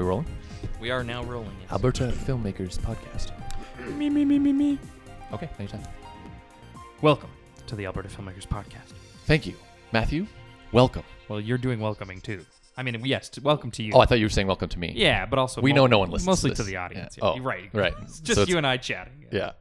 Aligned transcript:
we 0.00 0.06
rolling? 0.08 0.26
We 0.80 0.90
are 0.90 1.04
now 1.04 1.22
rolling. 1.24 1.54
Yes. 1.60 1.72
Alberta 1.72 2.04
Filmmakers 2.08 2.78
Podcast. 2.78 3.32
Me, 3.98 4.08
me, 4.08 4.24
me, 4.24 4.38
me, 4.38 4.52
me. 4.52 4.78
Okay, 5.32 5.48
anytime. 5.58 5.82
Welcome 7.02 7.28
to 7.66 7.76
the 7.76 7.84
Alberta 7.86 8.08
Filmmakers 8.08 8.46
Podcast. 8.46 8.94
Thank 9.26 9.46
you, 9.46 9.54
Matthew. 9.92 10.26
Welcome. 10.72 11.02
Well, 11.28 11.38
you're 11.40 11.58
doing 11.58 11.80
welcoming 11.80 12.20
too. 12.22 12.44
I 12.78 12.82
mean, 12.82 12.98
yes, 13.04 13.28
t- 13.28 13.42
welcome 13.42 13.70
to 13.72 13.82
you. 13.82 13.92
Oh, 13.94 14.00
I 14.00 14.06
thought 14.06 14.18
you 14.18 14.24
were 14.24 14.30
saying 14.30 14.46
welcome 14.46 14.70
to 14.70 14.78
me. 14.78 14.92
yeah, 14.96 15.26
but 15.26 15.38
also 15.38 15.60
We 15.60 15.72
mo- 15.72 15.76
know 15.82 15.86
no 15.86 15.98
one 15.98 16.10
listens 16.10 16.24
to 16.26 16.30
Mostly 16.30 16.50
this. 16.50 16.58
to 16.60 16.64
the 16.64 16.76
audience. 16.76 17.16
Yeah. 17.18 17.24
Yeah. 17.24 17.30
Oh, 17.30 17.34
You're 17.36 17.44
right. 17.44 17.70
right. 17.74 17.94
It's 18.02 18.20
just 18.20 18.36
So 18.36 18.42
it's- 18.42 18.48
you 18.48 18.56
and 18.56 18.66
I 18.66 18.78
chatting. 18.78 19.26
Yeah. 19.30 19.52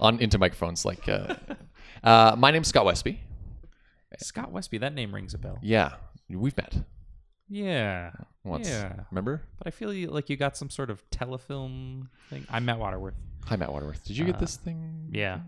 On 0.00 0.18
into 0.18 0.38
microphones 0.38 0.84
like. 0.84 1.08
Uh, 1.08 1.34
uh, 2.02 2.34
my 2.36 2.50
name's 2.50 2.66
Scott 2.68 2.84
Westby. 2.84 3.20
Scott 4.18 4.50
Westby. 4.50 4.78
That 4.78 4.92
name 4.94 5.14
rings 5.14 5.34
a 5.34 5.38
bell. 5.38 5.58
Yeah, 5.62 5.92
we've 6.28 6.56
met 6.56 6.74
Yeah. 7.48 8.10
once. 8.44 8.68
Yeah. 8.68 8.92
Remember? 9.10 9.42
But 9.58 9.66
I 9.66 9.70
feel 9.70 9.92
you, 9.92 10.08
like 10.08 10.28
you 10.30 10.36
got 10.36 10.56
some 10.56 10.70
sort 10.70 10.90
of 10.90 11.08
telefilm 11.10 12.08
thing. 12.30 12.46
I'm 12.50 12.64
Matt 12.64 12.78
Waterworth. 12.78 13.14
Hi, 13.46 13.56
Matt 13.56 13.72
Waterworth. 13.72 14.04
Did 14.04 14.16
you 14.16 14.24
get 14.24 14.36
Uh, 14.36 14.40
this 14.40 14.56
thing? 14.56 15.08
Yeah. 15.12 15.40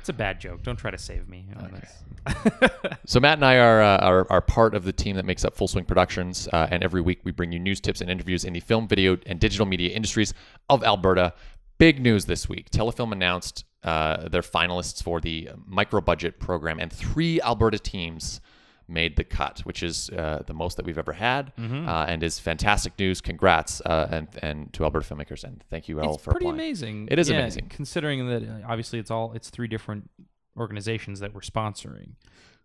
It's 0.00 0.08
a 0.08 0.12
bad 0.12 0.40
joke. 0.40 0.62
Don't 0.62 0.76
try 0.76 0.90
to 0.90 0.98
save 0.98 1.28
me 1.28 1.48
on 1.56 1.66
Okay. 1.66 1.80
this. 1.80 2.90
So 3.06 3.20
Matt 3.20 3.38
and 3.38 3.44
I 3.44 3.56
are, 3.58 3.82
uh, 3.82 3.98
are 3.98 4.26
are 4.30 4.40
part 4.40 4.74
of 4.74 4.84
the 4.84 4.92
team 4.92 5.16
that 5.16 5.24
makes 5.24 5.44
up 5.44 5.54
Full 5.54 5.68
Swing 5.68 5.84
Productions, 5.84 6.48
uh, 6.52 6.68
and 6.70 6.82
every 6.82 7.00
week 7.00 7.20
we 7.24 7.32
bring 7.32 7.52
you 7.52 7.58
news, 7.58 7.80
tips, 7.80 8.00
and 8.00 8.10
interviews 8.10 8.44
in 8.44 8.52
the 8.52 8.60
film, 8.60 8.86
video, 8.86 9.18
and 9.26 9.40
digital 9.40 9.66
media 9.66 9.90
industries 9.94 10.34
of 10.70 10.84
Alberta. 10.84 11.32
Big 11.78 12.00
news 12.00 12.26
this 12.26 12.48
week: 12.48 12.70
Telefilm 12.70 13.12
announced 13.12 13.64
uh, 13.82 14.28
their 14.28 14.42
finalists 14.42 15.02
for 15.02 15.20
the 15.20 15.50
micro 15.66 16.00
budget 16.00 16.38
program, 16.38 16.78
and 16.78 16.92
three 16.92 17.40
Alberta 17.42 17.78
teams 17.78 18.40
made 18.88 19.16
the 19.16 19.24
cut, 19.24 19.60
which 19.60 19.82
is 19.82 20.08
uh, 20.10 20.42
the 20.46 20.54
most 20.54 20.76
that 20.78 20.86
we've 20.86 20.98
ever 20.98 21.12
had, 21.12 21.54
Mm-hmm. 21.56 21.88
uh, 21.88 22.06
and 22.06 22.22
is 22.22 22.38
fantastic 22.38 22.98
news. 22.98 23.20
Congrats, 23.20 23.80
uh, 23.84 24.08
and 24.10 24.28
and 24.42 24.72
to 24.72 24.84
Alberta 24.84 25.06
filmmakers, 25.14 25.44
and 25.44 25.62
thank 25.70 25.88
you 25.88 26.00
all 26.00 26.14
it's 26.14 26.24
for 26.24 26.30
pretty 26.32 26.46
applying. 26.46 26.60
amazing. 26.60 27.08
It 27.10 27.18
is 27.18 27.28
Yeah, 27.28 27.38
amazing. 27.38 27.68
considering 27.68 28.26
that 28.28 28.42
uh, 28.42 28.66
obviously 28.66 28.98
it's 28.98 29.10
all 29.10 29.32
it's 29.34 29.50
three 29.50 29.68
different 29.68 30.08
organizations 30.56 31.20
that 31.20 31.34
were 31.34 31.40
sponsoring 31.40 32.12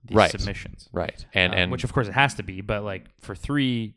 these 0.05 0.15
Right. 0.15 0.31
submissions. 0.31 0.89
Right, 0.91 1.25
and 1.33 1.53
Uh, 1.53 1.57
and 1.57 1.71
which 1.71 1.83
of 1.83 1.93
course 1.93 2.07
it 2.07 2.13
has 2.13 2.33
to 2.35 2.43
be, 2.43 2.61
but 2.61 2.83
like 2.83 3.05
for 3.19 3.35
three 3.35 3.93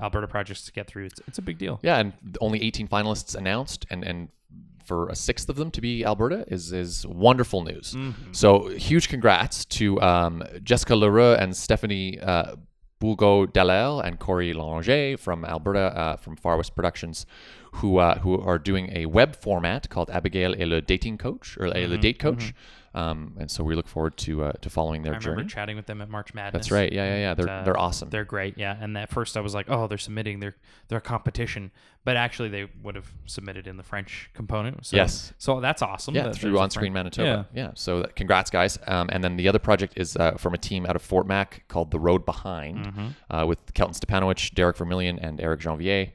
Alberta 0.00 0.26
projects 0.26 0.64
to 0.66 0.72
get 0.72 0.86
through, 0.86 1.04
it's 1.06 1.20
it's 1.28 1.38
a 1.38 1.42
big 1.42 1.58
deal. 1.58 1.78
Yeah, 1.82 1.98
and 1.98 2.12
only 2.40 2.62
18 2.62 2.88
finalists 2.88 3.34
announced, 3.36 3.86
and 3.90 4.02
and 4.04 4.28
for 4.84 5.08
a 5.08 5.14
sixth 5.16 5.48
of 5.48 5.56
them 5.56 5.70
to 5.70 5.80
be 5.80 6.04
Alberta 6.04 6.44
is 6.48 6.72
is 6.72 7.06
wonderful 7.06 7.62
news. 7.62 7.94
Mm-hmm. 7.94 8.32
So 8.32 8.68
huge 8.68 9.08
congrats 9.08 9.64
to 9.66 10.00
um, 10.00 10.42
Jessica 10.62 10.94
Leroux 10.96 11.34
and 11.34 11.56
Stephanie 11.56 12.20
uh, 12.20 12.56
Boulgo 13.00 13.46
Dallaire 13.46 14.04
and 14.04 14.18
Corey 14.18 14.52
Langer 14.54 15.18
from 15.18 15.44
Alberta 15.44 15.96
uh, 15.96 16.16
from 16.16 16.36
Far 16.36 16.56
West 16.56 16.74
Productions, 16.76 17.26
who 17.74 17.98
uh, 17.98 18.18
who 18.20 18.40
are 18.40 18.58
doing 18.58 18.90
a 18.94 19.06
web 19.06 19.34
format 19.34 19.88
called 19.88 20.08
Abigail 20.10 20.54
et 20.58 20.66
le 20.68 20.80
dating 20.80 21.18
coach 21.18 21.56
or 21.58 21.66
Mm-hmm. 21.66 21.90
le 21.90 21.98
date 21.98 22.18
coach. 22.18 22.54
Um, 22.94 23.34
and 23.38 23.50
so 23.50 23.64
we 23.64 23.74
look 23.74 23.88
forward 23.88 24.18
to 24.18 24.44
uh, 24.44 24.52
to 24.60 24.68
following 24.68 25.00
their 25.02 25.14
I 25.14 25.16
remember 25.16 25.40
journey. 25.42 25.48
chatting 25.48 25.76
with 25.76 25.86
them 25.86 26.02
at 26.02 26.10
March 26.10 26.34
Madness. 26.34 26.52
That's 26.52 26.70
right. 26.70 26.92
Yeah, 26.92 27.06
yeah, 27.06 27.16
yeah. 27.20 27.34
They're 27.34 27.48
Uh, 27.48 27.62
they're 27.64 27.78
awesome. 27.78 28.10
They're 28.10 28.26
great, 28.26 28.58
yeah. 28.58 28.76
And 28.78 28.98
at 28.98 29.08
first 29.10 29.34
I 29.36 29.40
was 29.40 29.54
like, 29.54 29.70
oh, 29.70 29.86
they're 29.86 29.96
submitting 29.96 30.40
their 30.40 30.56
their 30.88 31.00
competition, 31.00 31.70
but 32.04 32.16
actually 32.18 32.50
they 32.50 32.68
would 32.82 32.94
have 32.94 33.10
submitted 33.24 33.66
in 33.66 33.78
the 33.78 33.82
French 33.82 34.28
component. 34.34 34.84
So, 34.84 34.96
Yes. 34.96 35.32
So 35.38 35.58
that's 35.60 35.80
awesome. 35.80 36.14
Yeah, 36.14 36.24
that 36.24 36.36
through 36.36 36.58
On 36.58 36.68
Screen 36.68 36.92
Manitoba. 36.92 37.46
Yeah. 37.54 37.62
yeah. 37.64 37.70
So 37.74 38.02
that, 38.02 38.14
congrats, 38.14 38.50
guys. 38.50 38.78
Um, 38.86 39.08
and 39.10 39.24
then 39.24 39.36
the 39.38 39.48
other 39.48 39.58
project 39.58 39.94
is 39.96 40.14
uh, 40.16 40.32
from 40.32 40.52
a 40.52 40.58
team 40.58 40.84
out 40.84 40.94
of 40.94 41.00
Fort 41.00 41.26
Mac 41.26 41.64
called 41.68 41.92
The 41.92 41.98
Road 41.98 42.26
Behind 42.26 42.76
Mm-hmm. 42.86 43.34
uh, 43.34 43.46
with 43.46 43.72
Kelton 43.72 43.94
Stepanovich, 43.94 44.52
Derek 44.54 44.76
Vermillion, 44.76 45.18
and 45.18 45.40
Eric 45.40 45.60
Janvier, 45.60 46.12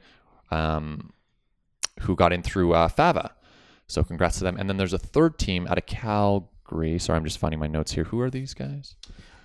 um, 0.52 1.12
who 2.02 2.14
got 2.14 2.32
in 2.32 2.42
through 2.42 2.72
uh, 2.74 2.86
Fava. 2.86 3.32
So 3.88 4.04
congrats 4.04 4.38
to 4.38 4.44
them. 4.44 4.56
And 4.58 4.68
then 4.68 4.76
there's 4.76 4.92
a 4.92 4.98
third 4.98 5.38
team 5.38 5.66
out 5.66 5.78
of 5.78 5.86
Sorry, 6.70 7.16
I'm 7.16 7.24
just 7.24 7.38
finding 7.38 7.58
my 7.60 7.66
notes 7.66 7.92
here. 7.92 8.04
Who 8.04 8.20
are 8.20 8.30
these 8.30 8.54
guys? 8.54 8.96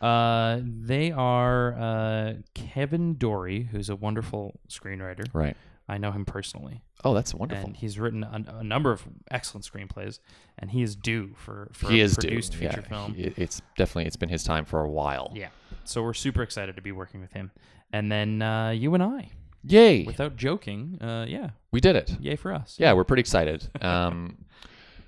Uh, 0.02 0.60
they 0.64 1.12
are 1.12 1.74
uh, 1.80 2.34
Kevin 2.54 3.16
Dory, 3.16 3.64
who's 3.72 3.90
a 3.90 3.96
wonderful 3.96 4.60
screenwriter. 4.70 5.26
Right. 5.34 5.56
I 5.88 5.98
know 5.98 6.12
him 6.12 6.24
personally, 6.24 6.82
Oh, 7.04 7.14
that's 7.14 7.34
wonderful. 7.34 7.66
and 7.66 7.76
he's 7.76 8.00
written 8.00 8.24
a, 8.24 8.44
a 8.60 8.64
number 8.64 8.92
of 8.92 9.04
excellent 9.30 9.66
screenplays, 9.66 10.20
and 10.58 10.72
he 10.72 10.82
is 10.82 10.96
due 10.96 11.32
for 11.36 11.70
for 11.74 11.90
he 11.92 12.00
a 12.00 12.06
is 12.06 12.16
due. 12.16 12.30
produced 12.30 12.56
feature 12.56 12.80
Yeah, 12.84 12.88
film. 12.90 13.14
he- 13.16 13.34
it's 13.36 13.62
definitely 13.78 14.06
it's 14.06 14.16
been 14.16 14.30
his 14.30 14.46
time 14.46 14.64
for 14.64 14.80
a 14.80 14.90
while. 14.90 15.32
Yeah, 15.36 15.50
so 15.84 16.02
we're 16.02 16.14
super 16.14 16.42
excited 16.42 16.78
to 16.78 16.82
be 16.82 16.94
working 16.94 17.20
with 17.20 17.34
him, 17.34 17.52
and 17.92 18.10
then 18.10 18.42
uh, 18.42 18.70
you 18.70 18.94
and 18.94 19.04
I, 19.04 19.30
Yay! 19.66 20.04
without 20.06 20.38
joking, 20.38 20.98
uh, 21.02 21.26
yeah, 21.28 21.50
we 21.74 21.82
did 21.82 21.98
it. 21.98 22.16
yay 22.22 22.38
for 22.38 22.54
us. 22.54 22.78
Yeah, 22.80 22.94
we're 22.94 23.04
pretty 23.04 23.22
excited. 23.22 23.68
Um, 23.82 24.38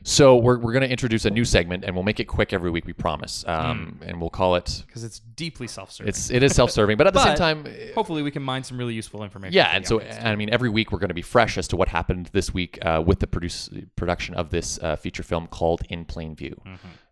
so 0.08 0.36
we're, 0.38 0.60
we're 0.60 0.72
going 0.72 0.84
to 0.84 0.90
introduce 0.90 1.26
a 1.26 1.32
new 1.32 1.44
segment, 1.44 1.84
and 1.84 1.96
we'll 1.96 2.04
make 2.04 2.20
it 2.20 2.26
quick 2.26 2.54
every 2.54 2.70
week. 2.70 2.86
We 2.86 2.94
promise, 2.94 3.44
um, 3.48 4.00
and 4.06 4.22
we'll 4.22 4.30
call 4.30 4.56
it. 4.56 4.84
because 4.86 5.04
it's 5.04 5.18
deeply 5.20 5.68
self-serving. 5.68 6.08
It's 6.08 6.30
it 6.30 6.44
is 6.44 6.54
self-serving, 6.54 6.96
but 6.96 7.08
at 7.08 7.14
the 7.14 7.24
same 7.24 7.36
time, 7.36 7.66
hopefully 7.96 8.22
we 8.22 8.30
can 8.30 8.44
mine 8.44 8.64
some 8.64 8.78
really 8.78 8.94
useful 8.94 9.24
information. 9.24 9.54
yeah. 9.54 9.72
And 9.74 9.86
so. 9.86 10.00
I 10.02 10.36
mean, 10.36 10.50
every 10.52 10.70
week 10.70 10.92
we're 10.92 11.00
going 11.00 11.10
to 11.10 11.16
be 11.16 11.24
fresh 11.24 11.58
as 11.58 11.68
to 11.70 11.76
what 11.76 11.88
happened 11.88 12.30
this 12.34 12.54
week 12.54 12.78
uh, 12.84 13.04
with 13.06 13.20
the 13.20 13.28
produce 13.28 13.68
production 13.96 14.36
of 14.36 14.52
this 14.52 14.78
uh, 14.84 14.96
feature 14.96 15.24
film 15.24 15.48
called 15.48 15.82
In 15.90 16.06
Plain 16.06 16.36
View. 16.36 16.62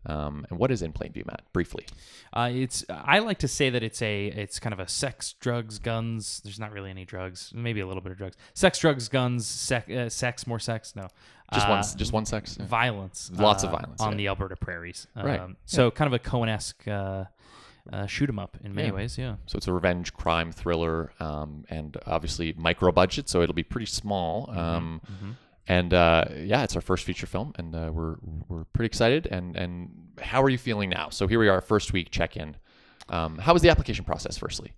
Um, 0.06 0.46
and 0.50 0.60
what 0.60 0.70
is 0.72 0.82
In 0.82 0.92
Plain 0.92 1.14
View, 1.14 1.24
Matt? 1.26 1.44
Briefly. 1.54 1.86
Uh, 2.34 2.50
it's 2.52 2.84
I 2.90 3.20
like 3.20 3.38
to 3.40 3.48
say 3.48 3.70
that 3.70 3.84
it's 3.84 4.02
a 4.02 4.28
it's 4.28 4.60
kind 4.60 4.74
of 4.74 4.80
a 4.80 4.88
sex, 4.88 5.34
drugs, 5.40 5.80
guns. 5.80 6.42
There's 6.44 6.60
not 6.60 6.72
really 6.72 6.90
any 6.90 7.06
drugs, 7.06 7.52
maybe 7.56 7.80
a 7.80 7.88
little 7.88 8.02
bit 8.02 8.12
of 8.12 8.18
drugs. 8.18 8.36
Sex, 8.54 8.80
drugs, 8.80 9.08
guns, 9.08 9.46
sec, 9.48 9.90
uh, 9.90 10.10
sex, 10.10 10.46
more 10.48 10.60
sex. 10.60 10.96
No, 10.96 11.08
Just 11.54 11.68
Uh, 11.68 11.70
one, 11.70 11.84
just 11.98 12.12
one 12.14 12.26
sex. 12.26 12.58
Yeah. 12.60 12.66
violence. 12.66 13.32
Lots 13.34 13.64
of 13.64 13.70
uh, 13.70 13.78
violence, 13.78 14.02
on 14.02 14.12
yeah. 14.14 14.18
the 14.18 14.28
Alberta 14.30 14.56
prairies. 14.56 15.08
Right, 15.16 15.40
Um, 15.40 15.58
So 15.66 15.92
kind 15.92 16.08
of 16.08 16.14
a 16.14 16.20
Coen-esque 16.20 16.88
uh, 16.88 17.26
uh, 17.92 18.06
shoot 18.08 18.30
'em 18.30 18.40
up 18.40 18.58
in 18.64 18.74
many 18.74 18.88
Yeah. 18.88 18.94
ways. 18.94 19.18
Yeah. 19.18 19.36
So 19.46 19.58
it's 19.58 19.68
a 19.68 19.74
revenge 19.74 20.14
crime 20.14 20.52
thriller, 20.52 21.12
um, 21.20 21.66
and 21.70 21.96
obviously 22.08 22.54
micro 22.58 22.92
budget, 22.92 23.30
so 23.30 23.42
it'll 23.42 23.54
be 23.56 23.64
pretty 23.64 23.86
small. 23.88 24.48
Mm-hmm. 24.48 25.32
And 25.68 25.94
uh, 25.94 26.26
yeah, 26.36 26.64
it's 26.64 26.76
our 26.76 26.82
first 26.82 27.06
feature 27.06 27.26
film, 27.28 27.54
and 27.58 27.74
uh, 27.76 27.90
we're 27.94 28.16
we're 28.50 28.66
pretty 28.66 28.88
excited. 28.88 29.28
And 29.28 29.56
and 29.56 29.90
how 30.22 30.42
are 30.44 30.50
you 30.50 30.58
feeling 30.58 30.90
now? 30.90 31.10
So 31.10 31.26
here 31.28 31.40
we 31.40 31.48
are, 31.48 31.62
first 31.62 31.94
week 31.94 32.10
check 32.12 32.36
in. 32.36 32.58
Um, 33.10 33.38
how 33.38 33.54
was 33.54 33.62
the 33.62 33.70
application 33.70 34.04
process? 34.06 34.38
Firstly, 34.38 34.74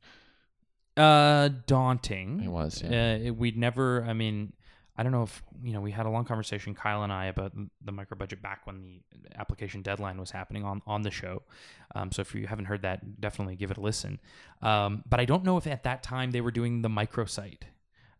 Uh, 0.98 1.50
daunting. 1.68 2.42
it 2.44 2.48
was. 2.50 2.82
Yeah. 2.84 2.90
Uh, 3.16 3.18
it, 3.28 3.32
we'd 3.32 3.58
never. 3.58 4.04
I 4.04 4.14
mean, 4.14 4.54
I 4.96 5.04
don't 5.04 5.12
know 5.12 5.24
if 5.24 5.44
you 5.64 5.74
know. 5.74 5.82
We 5.82 5.92
had 5.92 6.06
a 6.06 6.10
long 6.10 6.24
conversation, 6.24 6.74
Kyle 6.76 7.04
and 7.04 7.12
I, 7.12 7.26
about 7.26 7.54
the 7.84 7.92
micro 7.92 8.16
budget 8.18 8.42
back 8.42 8.66
when 8.66 9.02
the 9.24 9.40
application 9.40 9.82
deadline 9.82 10.20
was 10.20 10.32
happening 10.32 10.64
on 10.64 10.82
on 10.86 11.02
the 11.02 11.12
show. 11.12 11.42
Um, 11.96 12.12
so 12.12 12.22
if 12.22 12.34
you 12.36 12.48
haven't 12.48 12.66
heard 12.66 12.84
that, 12.84 13.20
definitely 13.20 13.56
give 13.56 13.72
it 13.72 13.78
a 13.78 13.82
listen. 13.82 14.20
Um, 14.62 15.04
but 15.10 15.20
I 15.20 15.26
don't 15.26 15.44
know 15.44 15.58
if 15.58 15.68
at 15.68 15.84
that 15.84 16.04
time 16.04 16.32
they 16.32 16.42
were 16.42 16.52
doing 16.52 16.82
the 16.82 16.90
microsite, 16.90 17.64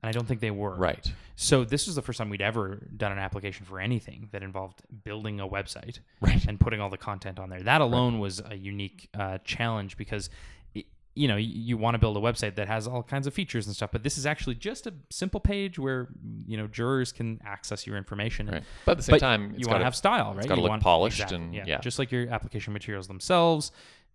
and 0.06 0.10
I 0.10 0.12
don't 0.12 0.28
think 0.28 0.40
they 0.40 0.52
were. 0.52 0.76
Right. 0.76 1.12
So 1.36 1.64
this 1.66 1.88
was 1.88 1.96
the 1.96 2.02
first 2.04 2.20
time 2.20 2.30
we'd 2.30 2.42
ever 2.42 2.80
done 2.96 3.12
an 3.12 3.18
application 3.18 3.66
for 3.66 3.80
anything 3.80 4.30
that 4.32 4.44
involved 4.44 4.84
building 5.04 5.40
a 5.40 5.48
website 5.48 6.00
Right. 6.22 6.46
and 6.46 6.60
putting 6.60 6.80
all 6.80 6.90
the 6.90 6.98
content 6.98 7.40
on 7.40 7.50
there. 7.50 7.62
That 7.64 7.82
alone 7.82 8.20
was 8.20 8.40
a 8.48 8.56
unique 8.56 9.10
uh, 9.18 9.40
challenge 9.44 9.98
because, 9.98 10.30
it, 10.76 10.86
you 11.16 11.28
know, 11.28 11.36
you, 11.36 11.50
you 11.54 11.78
want 11.78 11.96
to 11.96 11.98
build 11.98 12.16
a 12.18 12.20
website 12.22 12.56
that 12.56 12.68
has 12.68 12.88
all 12.88 13.02
kinds 13.04 13.26
of 13.26 13.34
features 13.34 13.66
and 13.68 13.76
stuff, 13.76 13.90
but 13.92 14.04
this 14.04 14.18
is 14.18 14.26
actually 14.26 14.56
just 14.56 14.86
a 14.86 14.94
simple 15.10 15.40
page 15.40 15.80
where 15.80 16.08
you 16.48 16.56
know 16.58 16.68
jurors 16.68 17.12
can 17.12 17.42
access 17.44 17.88
your 17.88 17.98
information. 17.98 18.48
Right. 18.48 18.64
But 18.86 18.92
at 18.92 18.98
the 18.98 19.04
same 19.04 19.14
But 19.16 19.20
time, 19.22 19.42
you 19.58 19.66
want 19.68 19.70
gotta- 19.76 19.84
have 19.86 19.96
style, 19.96 20.34
right? 20.36 20.48
gotta 20.48 20.60
You 20.60 20.64
look 20.64 20.70
want- 20.70 20.84
polished 20.84 21.18
exactly, 21.20 21.38
and- 21.38 21.54
yeah. 21.56 21.64
yeah. 21.68 21.80
just 21.82 22.00
like 22.00 22.12
your 22.12 22.30
application 22.30 22.72
materials 22.74 23.08
themselves. 23.08 23.72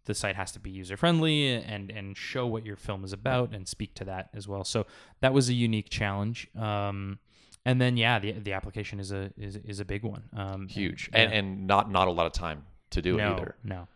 The 0.06 0.14
site 0.14 0.36
has 0.36 0.50
to 0.52 0.60
be 0.60 0.70
user 0.70 0.96
friendly 0.96 1.48
and 1.48 1.90
and 1.90 2.16
show 2.16 2.46
what 2.46 2.64
your 2.64 2.76
film 2.76 3.04
is 3.04 3.12
about 3.12 3.54
and 3.54 3.68
speak 3.68 3.94
to 3.94 4.04
that 4.04 4.30
as 4.34 4.48
well. 4.48 4.64
So 4.64 4.86
that 5.20 5.32
was 5.32 5.48
a 5.48 5.54
unique 5.54 5.90
challenge. 5.90 6.48
Um, 6.56 7.18
and 7.64 7.80
then 7.80 7.96
yeah, 7.96 8.18
the 8.18 8.32
the 8.32 8.52
application 8.52 8.98
is 9.00 9.12
a 9.12 9.30
is, 9.36 9.56
is 9.56 9.80
a 9.80 9.84
big 9.84 10.02
one. 10.02 10.24
Um, 10.34 10.68
huge, 10.68 11.10
yeah. 11.12 11.20
and 11.20 11.32
and 11.32 11.66
not 11.66 11.90
not 11.90 12.08
a 12.08 12.10
lot 12.10 12.26
of 12.26 12.32
time 12.32 12.64
to 12.90 13.02
do 13.02 13.18
it 13.18 13.22
either. 13.22 13.56
no. 13.62 13.88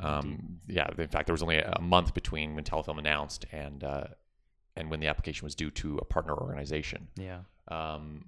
Um, 0.00 0.60
yeah, 0.68 0.88
in 0.96 1.08
fact, 1.08 1.26
there 1.26 1.32
was 1.32 1.42
only 1.42 1.58
a 1.58 1.80
month 1.80 2.14
between 2.14 2.54
when 2.54 2.62
Telefilm 2.62 2.98
announced 2.98 3.46
and 3.50 3.82
uh, 3.82 4.04
and 4.76 4.90
when 4.90 5.00
the 5.00 5.08
application 5.08 5.44
was 5.44 5.54
due 5.54 5.70
to 5.72 5.98
a 5.98 6.04
partner 6.04 6.34
organization. 6.34 7.08
Yeah. 7.16 7.40
Um, 7.66 8.26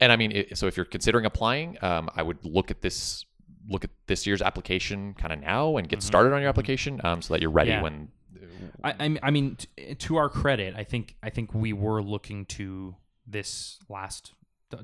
and 0.00 0.12
I 0.12 0.16
mean, 0.16 0.32
it, 0.32 0.58
so 0.58 0.66
if 0.66 0.76
you're 0.76 0.86
considering 0.86 1.24
applying, 1.24 1.76
um, 1.82 2.08
I 2.14 2.22
would 2.22 2.44
look 2.44 2.70
at 2.70 2.82
this 2.82 3.24
look 3.68 3.84
at 3.84 3.90
this 4.06 4.26
year's 4.26 4.42
application 4.42 5.14
kind 5.14 5.32
of 5.32 5.40
now 5.40 5.76
and 5.76 5.88
get 5.88 6.02
started 6.02 6.32
on 6.32 6.40
your 6.40 6.48
application 6.48 7.00
um, 7.04 7.22
so 7.22 7.34
that 7.34 7.40
you're 7.40 7.50
ready 7.50 7.70
Mm-hmm. 7.70 7.78
Yeah. 7.78 7.82
when. 7.82 8.08
I, 8.82 9.18
I 9.22 9.30
mean, 9.30 9.56
t- 9.56 9.94
to 9.94 10.16
our 10.16 10.28
credit, 10.28 10.74
I 10.76 10.84
think 10.84 11.16
I 11.22 11.30
think 11.30 11.54
we 11.54 11.72
were 11.72 12.02
looking 12.02 12.44
to 12.46 12.94
this 13.26 13.78
last 13.88 14.32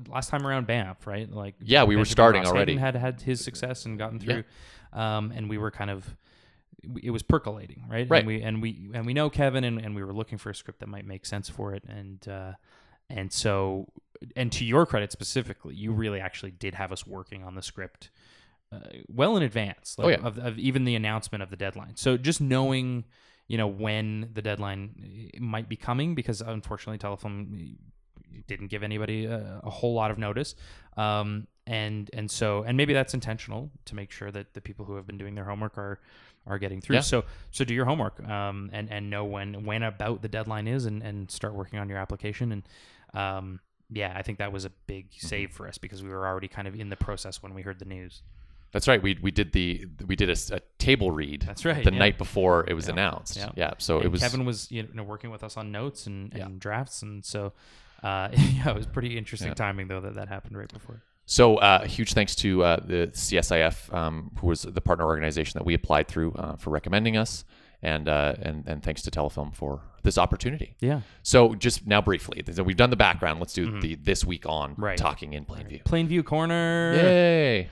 last 0.07 0.29
time 0.29 0.45
around 0.47 0.67
Banff, 0.67 1.05
right? 1.05 1.29
Like 1.31 1.55
Yeah, 1.61 1.83
we 1.83 1.95
were 1.95 2.05
starting 2.05 2.43
Ross 2.43 2.51
already. 2.51 2.77
Had 2.77 2.95
had 2.95 3.21
his 3.21 3.43
success 3.43 3.85
and 3.85 3.97
gotten 3.99 4.19
Yeah. 4.19 4.25
through, 4.93 4.99
um, 4.99 5.31
and 5.35 5.49
we 5.49 5.57
were 5.57 5.71
kind 5.71 5.89
of 5.91 6.15
it 7.03 7.11
was 7.11 7.21
percolating, 7.21 7.85
right? 7.89 8.07
Right. 8.09 8.19
And 8.19 8.27
we 8.27 8.41
and 8.41 8.61
we 8.61 8.89
and 8.93 9.05
we 9.05 9.13
know 9.13 9.29
Kevin, 9.29 9.63
and, 9.63 9.79
and 9.79 9.95
we 9.95 10.03
were 10.03 10.13
looking 10.13 10.37
for 10.39 10.49
a 10.49 10.55
script 10.55 10.79
that 10.79 10.87
might 10.89 11.05
make 11.05 11.25
sense 11.25 11.47
for 11.49 11.73
it, 11.75 11.83
and 11.87 12.27
uh, 12.27 12.53
and 13.09 13.31
so 13.31 13.87
and 14.35 14.51
to 14.53 14.65
your 14.65 14.85
credit 14.85 15.11
specifically, 15.11 15.75
you 15.75 15.91
really 15.91 16.19
actually 16.19 16.51
did 16.51 16.75
have 16.75 16.91
us 16.91 17.05
working 17.05 17.43
on 17.43 17.55
the 17.55 17.61
script 17.61 18.09
uh, 18.71 18.79
well 19.07 19.35
in 19.37 19.43
advance 19.43 19.95
like, 19.97 20.05
Oh, 20.05 20.09
yeah. 20.09 20.27
of, 20.27 20.37
of 20.37 20.57
even 20.59 20.85
the 20.85 20.95
announcement 20.95 21.41
of 21.43 21.49
the 21.49 21.57
deadline. 21.57 21.95
So 21.95 22.17
just 22.17 22.39
knowing, 22.41 23.05
you 23.47 23.57
know, 23.57 23.67
when 23.67 24.29
the 24.33 24.41
deadline 24.41 25.31
uh, 25.35 25.41
might 25.41 25.67
be 25.67 25.75
coming, 25.75 26.15
because 26.15 26.41
unfortunately, 26.41 26.97
Telefilm 26.97 27.75
didn't 28.47 28.67
give 28.67 28.81
anybody 28.83 29.25
a, 29.25 29.59
a 29.63 29.69
whole 29.69 29.93
lot 29.93 30.09
of 30.11 30.17
notice, 30.17 30.55
um, 30.97 31.47
and 31.67 32.09
and 32.13 32.31
so 32.31 32.63
and 32.63 32.77
maybe 32.77 32.93
that's 32.93 33.13
intentional 33.13 33.69
to 33.85 33.95
make 33.95 34.09
sure 34.11 34.31
that 34.31 34.53
the 34.53 34.61
people 34.61 34.85
who 34.85 34.95
have 34.95 35.05
been 35.05 35.17
doing 35.17 35.35
their 35.35 35.45
homework 35.45 35.77
are 35.77 35.99
are 36.47 36.57
getting 36.57 36.81
through. 36.81 36.95
Yeah. 36.95 37.01
So 37.01 37.25
so 37.51 37.65
do 37.65 37.73
your 37.73 37.85
homework 37.85 38.25
um, 38.27 38.69
and 38.73 38.89
and 38.89 39.09
know 39.09 39.25
when 39.25 39.65
when 39.65 39.83
about 39.83 40.21
the 40.21 40.29
deadline 40.29 40.67
is, 40.67 40.85
and 40.85 41.03
and 41.03 41.29
start 41.29 41.53
working 41.53 41.79
on 41.79 41.89
your 41.89 41.97
application 41.97 42.51
and. 42.51 42.63
Um, 43.13 43.59
yeah, 43.93 44.13
I 44.15 44.21
think 44.21 44.37
that 44.37 44.53
was 44.53 44.63
a 44.63 44.69
big 44.87 45.11
Mm-hmm. 45.11 45.27
save 45.27 45.51
for 45.51 45.67
us 45.67 45.77
because 45.77 46.01
we 46.01 46.07
were 46.07 46.25
already 46.25 46.47
kind 46.47 46.65
of 46.65 46.79
in 46.79 46.87
the 46.87 46.95
process 46.95 47.43
when 47.43 47.53
we 47.53 47.61
heard 47.61 47.77
the 47.77 47.83
news. 47.83 48.21
That's 48.71 48.87
right. 48.87 49.01
We 49.01 49.17
we 49.21 49.31
did 49.31 49.51
the 49.51 49.85
we 50.07 50.15
did 50.15 50.29
a 50.29 50.59
table 50.77 51.11
read. 51.11 51.41
That's 51.41 51.65
right, 51.65 51.83
The 51.83 51.91
yeah. 51.91 51.99
night 51.99 52.17
before 52.17 52.65
it 52.69 52.73
was 52.73 52.87
Yeah, 52.87 52.93
announced. 52.93 53.35
yeah. 53.37 53.49
Yeah. 53.55 53.73
So 53.79 53.97
And 53.97 54.05
it 54.05 54.11
was 54.11 54.21
Kevin 54.21 54.45
was 54.45 54.71
you 54.71 54.87
know 54.93 55.03
working 55.03 55.29
with 55.29 55.43
us 55.43 55.57
on 55.57 55.71
notes 55.71 56.07
and, 56.07 56.33
and 56.33 56.59
drafts, 56.59 57.01
and 57.01 57.23
so 57.25 57.53
uh, 58.03 58.29
yeah, 58.33 58.69
it 58.69 58.75
was 58.75 58.87
pretty 58.87 59.17
interesting 59.17 59.53
timing 59.53 59.87
though 59.87 60.01
that 60.01 60.15
that 60.15 60.27
happened 60.29 60.57
right 60.57 60.71
before. 60.71 61.01
So, 61.27 61.57
uh, 61.57 61.85
huge 61.85 62.13
thanks 62.13 62.35
to 62.37 62.63
uh, 62.63 62.79
the 62.83 63.09
CSIF, 63.13 63.93
um, 63.93 64.31
who 64.39 64.47
was 64.47 64.63
the 64.63 64.81
partner 64.81 65.05
organization 65.05 65.59
that 65.59 65.63
we 65.65 65.73
applied 65.75 66.07
through 66.09 66.33
uh, 66.33 66.55
for 66.57 66.71
recommending 66.71 67.15
us, 67.15 67.45
and 67.81 68.09
uh, 68.09 68.33
and 68.41 68.63
and 68.67 68.83
thanks 68.83 69.01
to 69.03 69.11
Telefilm 69.11 69.53
for 69.55 69.81
this 70.03 70.17
opportunity. 70.17 70.75
Yeah, 70.79 71.01
So, 71.21 71.53
just 71.55 71.85
now 71.85 72.01
briefly, 72.01 72.43
so 72.51 72.63
we've 72.63 72.75
done 72.75 72.89
the 72.89 72.95
background. 72.97 73.39
Let's 73.39 73.53
do 73.53 73.79
the 73.79 73.95
this 73.95 74.25
week 74.25 74.45
on 74.47 74.71
Mm-hmm. 74.71 74.83
Right. 74.83 74.97
talking 74.97 75.33
in 75.33 75.45
Plainview. 75.45 75.83
Plainview 75.83 76.25
Corner. 76.25 76.93
Yay! 76.95 77.69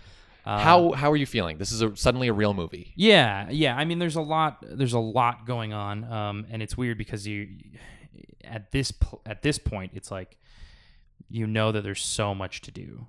Uh, 0.50 0.58
how 0.58 0.92
how 0.94 1.12
are 1.12 1.16
you 1.16 1.28
feeling? 1.28 1.60
This 1.60 1.72
is 1.72 1.84
a, 1.84 1.96
suddenly 1.96 2.28
a 2.28 2.34
real 2.34 2.56
movie. 2.56 2.92
Yeah, 2.96 3.48
yeah. 3.52 3.78
I 3.78 3.86
mean, 3.86 4.00
there's 4.00 4.16
a 4.16 4.22
lot. 4.22 4.66
There's 4.68 4.94
a 4.94 5.00
lot 5.00 5.46
going 5.46 5.74
on, 5.74 6.04
um, 6.12 6.48
and 6.50 6.64
it's 6.64 6.76
weird 6.76 6.98
because 6.98 7.28
you, 7.28 7.50
at 8.44 8.72
this 8.72 8.92
at 9.28 9.44
this 9.44 9.60
point, 9.60 9.92
it's 9.94 10.10
like, 10.10 10.40
you 11.30 11.46
know 11.46 11.72
that 11.72 11.84
there's 11.84 12.04
so 12.04 12.34
much 12.34 12.62
to 12.62 12.72
do, 12.72 13.06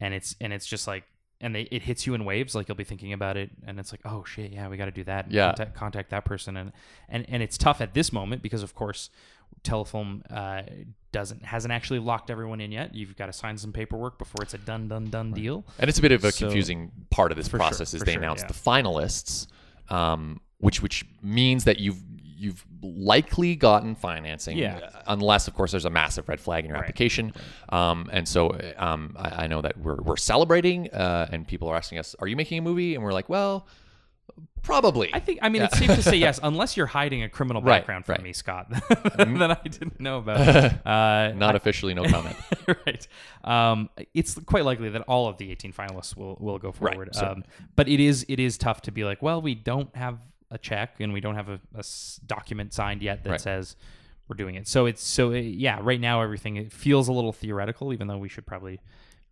and 0.00 0.12
it's 0.12 0.34
and 0.40 0.52
it's 0.52 0.66
just 0.66 0.88
like, 0.88 1.04
and 1.40 1.54
they, 1.54 1.68
it 1.70 1.82
hits 1.82 2.04
you 2.04 2.14
in 2.14 2.24
waves. 2.24 2.56
Like 2.56 2.66
you'll 2.66 2.74
be 2.74 2.82
thinking 2.82 3.12
about 3.12 3.36
it, 3.36 3.50
and 3.64 3.78
it's 3.78 3.92
like, 3.92 4.00
oh 4.04 4.24
shit, 4.24 4.50
yeah, 4.50 4.66
we 4.66 4.76
got 4.76 4.86
to 4.86 4.90
do 4.90 5.04
that. 5.04 5.30
Yeah. 5.30 5.50
contact, 5.50 5.74
contact 5.76 6.10
that 6.10 6.24
person, 6.24 6.56
and 6.56 6.72
and 7.08 7.26
and 7.28 7.44
it's 7.44 7.56
tough 7.56 7.80
at 7.80 7.94
this 7.94 8.12
moment 8.12 8.42
because 8.42 8.64
of 8.64 8.74
course, 8.74 9.08
Telefilm 9.64 10.22
uh, 10.30 10.62
doesn't 11.12 11.44
hasn't 11.44 11.72
actually 11.72 11.98
locked 11.98 12.30
everyone 12.30 12.60
in 12.60 12.70
yet. 12.72 12.94
You've 12.94 13.16
got 13.16 13.26
to 13.26 13.32
sign 13.32 13.56
some 13.58 13.72
paperwork 13.72 14.18
before 14.18 14.42
it's 14.42 14.54
a 14.54 14.58
done 14.58 14.86
done 14.88 15.10
done 15.10 15.32
deal. 15.32 15.64
And 15.78 15.88
it's 15.88 15.98
a 15.98 16.02
bit 16.02 16.12
of 16.12 16.24
a 16.24 16.30
So- 16.32 16.46
confusing 16.46 16.92
part 17.10 17.32
of 17.32 17.36
this 17.36 17.48
For 17.48 17.52
sure, 17.58 17.66
process 17.66 17.94
is 17.94 18.02
they 18.02 18.12
sure, 18.12 18.22
announced 18.22 18.44
yeah. 18.44 18.48
the 18.48 18.54
finalists, 18.54 19.46
um, 19.88 20.40
which 20.58 20.82
which 20.82 21.04
means 21.22 21.64
that 21.64 21.80
you've 21.80 22.00
you've 22.38 22.66
likely 22.82 23.56
gotten 23.56 23.94
financing, 23.94 24.58
Yeah. 24.58 24.76
uh, 24.94 25.02
unless 25.06 25.48
of 25.48 25.54
course 25.54 25.70
there's 25.70 25.86
a 25.86 25.90
massive 25.90 26.28
red 26.28 26.38
flag 26.38 26.64
in 26.64 26.68
your 26.68 26.74
Right, 26.76 26.84
application. 26.84 27.32
Um, 27.70 28.10
and 28.12 28.28
so 28.28 28.50
um, 28.76 29.16
I, 29.18 29.44
I 29.44 29.46
know 29.46 29.62
that 29.62 29.78
we're 29.78 29.96
we're 30.02 30.18
celebrating, 30.18 30.90
uh, 30.92 31.28
and 31.32 31.48
people 31.48 31.68
are 31.68 31.76
asking 31.76 31.98
us, 31.98 32.14
"Are 32.20 32.26
you 32.26 32.36
making 32.36 32.58
a 32.58 32.62
movie?" 32.62 32.94
And 32.94 33.02
we're 33.02 33.14
like, 33.14 33.28
"Well, 33.30 33.66
probably." 34.66 35.08
I 35.14 35.20
think 35.20 35.38
I 35.42 35.48
mean 35.48 35.62
it's 35.62 35.78
safe 35.78 35.94
to 35.94 36.02
say 36.02 36.16
yes, 36.26 36.38
unless 36.42 36.76
you're 36.76 36.86
hiding 36.86 37.22
a 37.22 37.28
criminal 37.28 37.62
Right, 37.62 37.78
background 37.80 38.04
from 38.04 38.14
right. 38.14 38.22
me, 38.22 38.32
Scott, 38.34 38.66
that 38.88 39.58
I 39.64 39.68
didn't 39.68 40.00
know 40.00 40.18
about. 40.18 40.36
Uh, 40.86 41.32
Not 41.36 41.54
officially, 41.56 41.94
no 41.94 42.04
comment. 42.04 42.36
right. 42.86 43.06
Um, 43.44 43.88
it's 44.14 44.34
quite 44.46 44.64
likely 44.64 44.88
that 44.90 45.02
all 45.02 45.28
of 45.28 45.36
the 45.38 45.50
18 45.50 45.72
finalists 45.72 46.16
will 46.16 46.36
will 46.40 46.58
go 46.58 46.74
Right, 46.78 46.92
forward. 46.94 47.14
so- 47.14 47.26
um, 47.26 47.44
but 47.76 47.88
it 47.88 48.00
is 48.00 48.26
it 48.28 48.38
is 48.40 48.58
tough 48.58 48.82
to 48.82 48.90
be 48.90 49.04
like, 49.04 49.22
well, 49.22 49.40
we 49.40 49.54
don't 49.54 49.94
have 49.96 50.18
a 50.50 50.58
check 50.58 51.00
and 51.00 51.12
we 51.12 51.20
don't 51.20 51.34
have 51.34 51.48
a, 51.48 51.58
document 52.26 52.72
signed 52.72 53.02
yet 53.02 53.24
that 53.24 53.30
Right. 53.30 53.40
says 53.40 53.76
we're 54.28 54.36
doing 54.36 54.54
it. 54.56 54.66
So 54.68 54.86
it's 54.86 55.02
so 55.02 55.30
uh, 55.30 55.34
yeah. 55.34 55.78
Right 55.82 56.00
now, 56.00 56.20
everything 56.22 56.56
it 56.56 56.72
feels 56.72 57.08
a 57.08 57.12
little 57.12 57.32
theoretical, 57.32 57.92
even 57.92 58.06
though 58.08 58.18
we 58.18 58.28
should 58.28 58.46
probably 58.46 58.80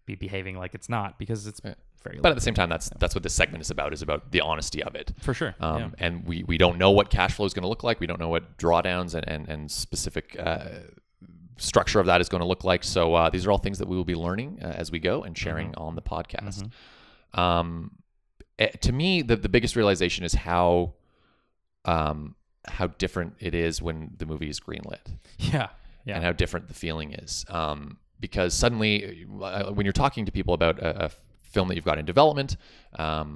be 0.07 0.15
behaving 0.15 0.57
like 0.59 0.75
it's 0.75 0.89
not 0.89 1.19
because 1.19 1.47
it's 1.47 1.61
very. 2.03 2.19
But 2.21 2.31
at 2.31 2.35
the 2.35 2.41
same 2.41 2.55
time, 2.55 2.69
that's 2.69 2.91
that's 2.99 3.15
what 3.15 3.23
this 3.23 3.35
segment 3.35 3.63
is 3.63 3.71
about. 3.71 3.93
Is 3.93 4.03
about 4.03 4.31
the 4.33 4.41
honesty 4.43 4.83
of 4.83 4.95
it. 4.95 5.13
for 5.21 5.33
sure. 5.35 5.55
Um, 5.61 5.79
yeah. 5.81 5.89
And 5.99 6.27
we, 6.27 6.43
we 6.45 6.59
don't 6.59 6.77
know 6.79 6.91
what 6.91 7.09
cash 7.11 7.33
flow 7.35 7.47
is 7.47 7.55
going 7.55 7.63
to 7.63 7.69
look 7.69 7.83
like. 7.83 8.01
We 8.01 8.07
don't 8.07 8.21
know 8.21 8.29
what 8.29 8.59
drawdowns 8.59 9.15
and, 9.15 9.27
and, 9.29 9.49
and 9.49 9.71
specific 9.71 10.37
uh, 10.39 10.67
structure 11.57 12.01
of 12.01 12.07
that 12.07 12.21
is 12.21 12.29
going 12.29 12.41
to 12.43 12.47
look 12.47 12.65
like. 12.65 12.85
So 12.85 13.15
uh, 13.15 13.31
these 13.31 13.47
are 13.47 13.51
all 13.53 13.59
things 13.59 13.79
that 13.79 13.89
we 13.89 13.97
will 13.97 14.05
be 14.05 14.15
learning 14.15 14.59
uh, 14.63 14.67
as 14.67 14.91
we 14.91 14.99
go 14.99 15.23
and 15.23 15.37
sharing 15.39 15.69
Mm-hmm. 15.73 15.83
on 15.83 15.95
the 15.95 16.03
podcast. 16.03 16.69
Um, 17.33 17.93
eh, 18.59 18.69
to 18.83 18.93
me, 18.93 19.23
the, 19.23 19.37
the 19.37 19.49
biggest 19.49 19.75
realization 19.77 20.25
is 20.25 20.35
how 20.35 20.95
um, 21.85 22.35
how 22.67 22.87
different 22.87 23.35
it 23.41 23.55
is 23.55 23.83
when 23.83 24.11
the 24.17 24.25
movie 24.27 24.49
is 24.49 24.59
greenlit 24.61 25.01
Yeah. 25.39 25.69
Yeah. 26.05 26.17
and 26.17 26.25
how 26.25 26.33
different 26.33 26.69
the 26.69 26.75
feeling 26.75 27.13
is. 27.13 27.45
Um, 27.49 27.99
because 28.29 28.55
suddenly, 28.55 29.27
uh, 29.43 29.71
when 29.77 29.85
you're 29.85 29.93
talking 30.05 30.25
to 30.25 30.33
people 30.33 30.55
about 30.55 30.79
a, 30.79 31.07
a 31.07 31.11
film 31.43 31.69
that 31.69 31.75
you've 31.77 31.85
got 31.93 31.99
in 31.99 32.07
development, 32.07 32.57
um, 32.99 33.29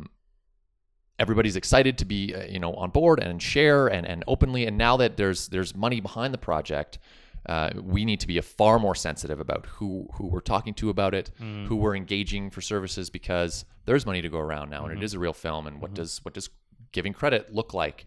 everybody's 1.19 1.57
excited 1.57 1.99
to 1.99 2.05
be, 2.05 2.35
uh, 2.35 2.45
you 2.45 2.59
know, 2.59 2.73
on 2.75 2.91
board 2.91 3.19
and 3.21 3.43
share 3.43 3.87
and, 3.89 4.07
and 4.07 4.25
openly. 4.27 4.67
And 4.67 4.79
now 4.79 4.97
that 4.97 5.17
there's 5.17 5.49
there's 5.49 5.75
money 5.75 6.01
behind 6.01 6.33
the 6.33 6.39
project, 6.39 6.99
uh, 7.47 7.71
we 7.95 8.05
need 8.05 8.21
to 8.21 8.27
be 8.27 8.39
a 8.39 8.43
far 8.43 8.79
more 8.79 8.95
sensitive 8.95 9.41
about 9.41 9.67
who 9.67 10.09
who 10.15 10.27
we're 10.27 10.41
talking 10.55 10.75
to 10.75 10.91
about 10.91 11.13
it, 11.15 11.31
who 11.69 11.77
we're 11.77 11.97
engaging 11.97 12.51
for 12.51 12.61
services, 12.61 13.11
because 13.11 13.65
there's 13.85 14.07
money 14.07 14.23
to 14.23 14.29
go 14.29 14.39
around 14.39 14.71
now, 14.71 14.85
and 14.85 14.93
it 14.99 15.05
is 15.05 15.15
a 15.15 15.19
real 15.19 15.33
film. 15.35 15.67
And 15.67 15.81
what 15.83 15.93
does 15.95 16.25
what 16.25 16.35
does 16.35 16.49
giving 16.93 17.13
credit 17.13 17.53
look 17.55 17.75
like? 17.75 18.07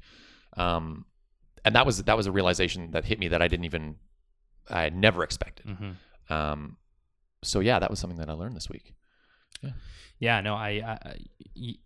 Um, 0.57 1.05
and 1.63 1.75
that 1.75 1.85
was 1.85 2.01
that 2.03 2.17
was 2.17 2.27
a 2.27 2.31
realization 2.31 2.91
that 2.91 3.05
hit 3.05 3.19
me 3.19 3.27
that 3.29 3.41
I 3.41 3.47
didn't 3.47 3.65
even 3.65 3.95
I 4.69 4.81
had 4.81 4.95
never 4.95 5.23
expected. 5.23 5.65
Mhm. 5.67 5.95
Um, 6.31 6.77
so 7.43 7.59
yeah, 7.59 7.79
that 7.79 7.89
was 7.89 7.99
something 7.99 8.19
that 8.19 8.29
I 8.29 8.33
learned 8.33 8.55
this 8.55 8.69
week. 8.69 8.93
Yeah, 10.19 10.39
no, 10.41 10.53
I, 10.53 10.69
I, 11.05 11.15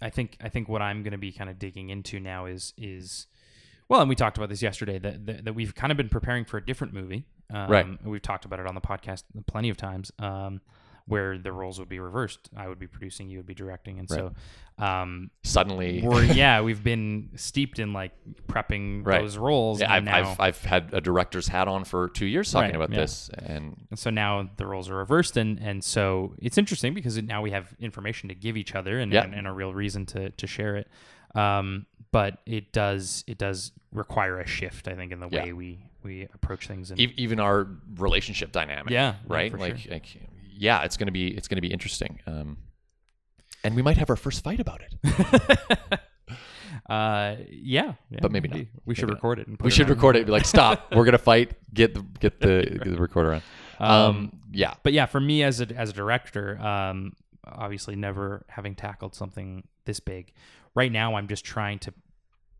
I 0.02 0.10
think, 0.10 0.38
I 0.42 0.50
think 0.50 0.68
what 0.68 0.82
I'm 0.82 1.04
going 1.04 1.14
to 1.14 1.18
be 1.18 1.32
kind 1.32 1.50
of 1.50 1.58
digging 1.58 1.90
into 1.90 2.20
now 2.20 2.46
is, 2.48 2.74
is, 2.78 3.28
well, 3.88 4.02
and 4.02 4.10
we 4.10 4.16
talked 4.16 4.38
about 4.38 4.50
this 4.50 4.62
yesterday 4.62 5.00
that 5.00 5.26
that, 5.26 5.46
that 5.46 5.54
we've 5.54 5.74
kind 5.74 5.92
of 5.92 5.98
been 5.98 6.10
preparing 6.10 6.44
for 6.44 6.58
a 6.58 6.66
different 6.66 6.94
movie. 6.94 7.26
Um, 7.54 7.70
Right. 7.70 7.86
We've 8.04 8.22
talked 8.22 8.44
about 8.44 8.60
it 8.60 8.68
on 8.68 8.76
the 8.76 8.82
podcast 8.82 9.24
plenty 9.48 9.70
of 9.70 9.78
times, 9.78 10.12
um, 10.20 10.60
where 11.08 11.38
the 11.38 11.52
roles 11.52 11.78
would 11.80 11.88
be 11.90 12.00
reversed. 12.00 12.50
I 12.58 12.68
would 12.68 12.80
be 12.80 12.88
producing, 12.88 13.30
you 13.30 13.38
would 13.38 13.46
be 13.46 13.54
directing, 13.54 14.00
and 14.00 14.10
so, 14.10 14.34
um, 14.80 15.30
Suddenly, 15.44 16.02
we're 16.04 16.24
yeah, 16.34 16.62
we've 16.62 16.84
been 16.84 17.30
steeped 17.36 17.78
in 17.80 17.94
like 17.94 18.12
prepping 18.48 19.06
Right. 19.06 19.22
those 19.22 19.38
roles. 19.38 19.82
yeah, 19.82 19.94
I've, 19.94 20.04
now, 20.04 20.32
I've 20.32 20.40
I've 20.40 20.64
had 20.66 20.90
a 20.94 21.02
director's 21.02 21.48
hat 21.48 21.68
on 21.68 21.84
for 21.86 22.10
two 22.10 22.26
years 22.26 22.52
talking 22.52 22.70
Right, 22.72 22.76
about 22.76 22.90
yeah. 22.90 23.02
this, 23.02 23.30
and 23.38 23.78
And 23.92 24.00
so 24.00 24.10
now 24.10 24.50
the 24.58 24.66
roles 24.66 24.90
are 24.90 24.96
reversed, 24.96 25.38
and 25.38 25.60
and 25.60 25.84
so 25.84 26.34
it's 26.40 26.58
interesting 26.58 26.94
because 26.96 27.22
now 27.22 27.42
we 27.44 27.52
have 27.52 27.74
information 27.80 28.30
to 28.30 28.36
give 28.36 28.58
each 28.58 28.74
other 28.76 29.00
and, 29.00 29.14
Yeah. 29.14 29.24
and, 29.26 29.36
and 29.36 29.48
a 29.48 29.52
real 29.52 29.74
reason 29.74 30.06
to 30.08 30.32
to 30.32 30.48
share 30.48 30.76
it. 30.76 30.88
Um, 31.36 31.86
but 32.12 32.40
it 32.48 32.72
does 32.72 33.24
it 33.28 33.38
does 33.38 33.74
require 33.92 34.40
a 34.40 34.48
shift, 34.48 34.88
I 34.88 34.96
think, 34.96 35.12
in 35.12 35.20
the 35.20 35.30
Yeah. 35.30 35.44
way 35.44 35.54
we 35.54 35.80
we 36.02 36.24
approach 36.34 36.68
things. 36.68 36.90
And 36.92 37.00
even 37.00 37.40
our 37.40 37.68
relationship 37.98 38.52
dynamic. 38.52 38.92
Yeah, 38.92 39.14
yeah, 39.14 39.16
right. 39.28 39.52
for 39.52 39.58
like, 39.58 39.78
sure. 39.78 39.94
like, 39.94 40.06
yeah, 40.58 40.84
it's 40.84 40.98
gonna 40.98 41.12
be 41.12 41.28
it's 41.36 41.48
gonna 41.48 41.62
be 41.62 41.72
interesting. 41.72 42.20
Um, 42.28 42.58
and 43.64 43.76
we 43.76 43.82
might 43.82 43.98
have 43.98 44.10
our 44.10 44.16
first 44.16 44.44
fight 44.44 44.60
about 44.60 44.82
it. 44.82 46.00
uh, 46.90 47.36
yeah, 47.50 47.94
yeah, 48.10 48.20
But 48.22 48.32
maybe 48.32 48.48
not. 48.48 48.60
We 48.86 48.94
should 48.96 49.06
Maybe 49.06 49.14
not. 49.14 49.16
record 49.18 49.40
it. 49.40 49.48
And 49.48 49.58
put 49.58 49.66
we 49.66 49.72
should 49.72 49.88
on. 49.88 49.94
record 49.94 50.16
it. 50.16 50.20
and 50.20 50.26
Be 50.28 50.32
like, 50.32 50.46
stop. 50.46 50.92
We're 50.96 51.06
gonna 51.06 51.18
fight. 51.18 51.54
Get 51.74 51.94
the 51.94 52.02
get 52.20 52.40
the, 52.40 52.80
get 52.84 52.92
the 52.92 52.98
recorder 52.98 53.34
on. 53.36 53.42
Um, 53.80 53.90
Um, 54.16 54.40
yeah. 54.52 54.76
but 54.84 54.94
yeah, 54.94 55.06
for 55.06 55.20
me 55.20 55.44
as 55.44 55.62
a 55.62 55.68
as 55.76 55.90
a 55.90 55.94
director, 55.94 56.60
um, 56.60 57.14
obviously 57.46 57.96
never 57.96 58.46
having 58.50 58.76
tackled 58.76 59.16
something 59.16 59.68
this 59.86 60.00
big, 60.00 60.32
right 60.76 60.92
now 60.92 61.16
I'm 61.16 61.28
just 61.28 61.44
trying 61.46 61.80
to 61.80 61.94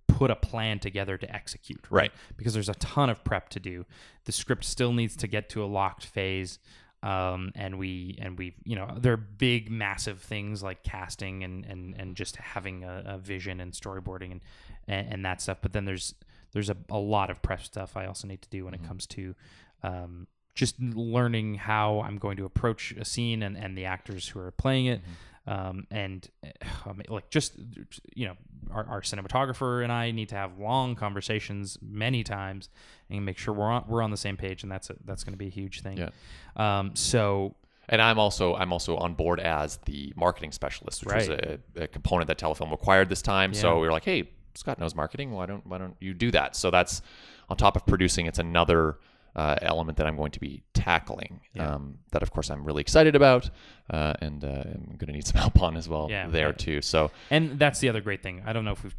put 0.08 0.32
a 0.32 0.36
plan 0.36 0.80
together 0.80 1.18
to 1.18 1.36
execute. 1.36 1.86
Right. 1.90 2.12
Because 2.38 2.54
there's 2.54 2.70
a 2.70 2.76
ton 2.76 3.10
of 3.10 3.24
prep 3.24 3.50
to 3.50 3.60
do. 3.60 3.86
The 4.26 4.32
script 4.32 4.64
still 4.64 4.94
needs 4.94 5.16
to 5.18 5.28
get 5.28 5.50
to 5.50 5.64
a 5.64 5.68
locked 5.68 6.06
phase. 6.06 6.60
Um, 7.06 7.52
and 7.54 7.78
we 7.78 8.18
and 8.20 8.36
we 8.36 8.56
you 8.64 8.76
know 8.76 8.98
there 8.98 9.14
are 9.14 9.18
big 9.18 9.70
massive 9.70 10.20
things 10.20 10.64
like 10.64 10.82
casting 10.82 11.44
and 11.44 11.64
and 11.64 11.94
and 12.00 12.16
just 12.16 12.36
having 12.38 12.84
a, 12.84 13.04
a 13.06 13.18
vision 13.20 13.60
and 13.62 13.74
storyboarding 13.74 14.32
and, 14.32 14.42
and 14.88 15.14
and 15.14 15.26
that 15.26 15.40
stuff. 15.40 15.60
But 15.62 15.74
then 15.74 15.86
there's 15.86 16.16
there's 16.54 16.72
a, 16.72 16.78
a 16.90 16.98
lot 16.98 17.30
of 17.30 17.44
prep 17.44 17.62
stuff 17.62 17.96
I 17.96 18.08
also 18.08 18.28
need 18.28 18.42
to 18.42 18.50
do 18.50 18.66
when 18.66 18.74
it 18.74 18.84
comes 18.84 19.06
to 19.08 19.36
um, 19.84 20.26
just 20.56 20.80
learning 20.80 21.56
how 21.56 22.02
I'm 22.02 22.18
going 22.18 22.38
to 22.38 22.46
approach 22.46 22.92
a 22.94 23.06
scene 23.06 23.44
and, 23.44 23.56
and 23.56 23.78
the 23.78 23.86
actors 23.86 24.28
who 24.30 24.40
are 24.40 24.50
playing 24.52 24.88
it. 24.88 25.02
Um, 25.46 25.86
and 25.92 26.28
mean, 26.88 27.06
like 27.10 27.30
just 27.30 27.54
you 28.16 28.26
know, 28.26 28.36
our, 28.72 28.88
our 28.88 29.02
cinematographer 29.02 29.84
and 29.84 29.92
I 29.92 30.10
need 30.10 30.30
to 30.30 30.36
have 30.36 30.58
long 30.58 30.96
conversations 30.96 31.78
many 31.84 32.24
times 32.24 32.70
and 33.10 33.26
make 33.26 33.38
sure 33.38 33.54
we're 33.54 33.66
on 33.66 33.86
we're 33.88 34.02
on 34.02 34.12
the 34.12 34.18
same 34.18 34.38
page, 34.38 34.64
and 34.64 34.72
that's 34.72 34.90
a, 34.90 34.96
that's 35.06 35.24
going 35.24 35.34
to 35.34 35.38
be 35.38 35.48
a 35.48 35.52
huge 35.52 35.82
thing. 35.82 35.98
Yeah. 35.98 36.10
Um, 36.56 36.96
so 36.96 37.56
And 37.88 38.02
I'm 38.02 38.18
also 38.20 38.56
I'm 38.56 38.74
also 38.74 38.98
on 38.98 39.14
board 39.14 39.40
as 39.40 39.78
the 39.86 40.14
marketing 40.16 40.52
specialist, 40.52 41.06
which 41.06 41.16
was 41.16 41.30
a, 41.30 41.60
a 41.76 41.88
component 41.88 42.28
that 42.28 42.38
Telefilm 42.38 42.72
required 42.72 43.10
this 43.10 43.22
time. 43.22 43.54
So 43.54 43.76
we 43.80 43.86
were 43.88 43.92
like, 43.92 44.06
hey, 44.06 44.30
Scott 44.56 44.80
knows 44.80 44.96
marketing. 44.96 45.32
Why 45.32 45.46
don't 45.46 45.66
why 45.68 45.78
don't 45.78 45.96
you 46.00 46.14
do 46.14 46.32
that? 46.32 46.56
So 46.56 46.72
that's 46.72 47.02
on 47.50 47.58
top 47.58 47.76
of 47.76 47.86
producing. 47.86 48.26
It's 48.26 48.40
another 48.40 48.98
uh, 49.36 49.58
element 49.62 49.98
that 49.98 50.08
I'm 50.08 50.16
going 50.16 50.32
to 50.32 50.40
be 50.40 50.64
tackling. 50.74 51.42
Yeah. 51.54 51.74
Um, 51.76 52.00
that 52.12 52.24
of 52.24 52.32
course 52.32 52.50
I'm 52.50 52.64
really 52.64 52.80
excited 52.82 53.16
about, 53.18 53.50
uh, 53.90 54.14
and 54.22 54.44
uh, 54.44 54.48
I'm 54.48 54.96
going 54.98 55.08
to 55.08 55.12
need 55.12 55.28
some 55.28 55.40
help 55.46 55.62
on 55.62 55.76
as 55.78 55.88
well 55.90 56.08
Yeah, 56.10 56.28
there 56.30 56.48
yeah. 56.48 56.54
too. 56.54 56.82
So 56.82 57.12
And 57.30 57.60
that's 57.60 57.80
the 57.80 57.90
other 57.90 58.02
great 58.02 58.24
thing. 58.24 58.42
I 58.46 58.54
don't 58.54 58.64
know 58.66 58.72
if 58.72 58.84
we've 58.84 58.96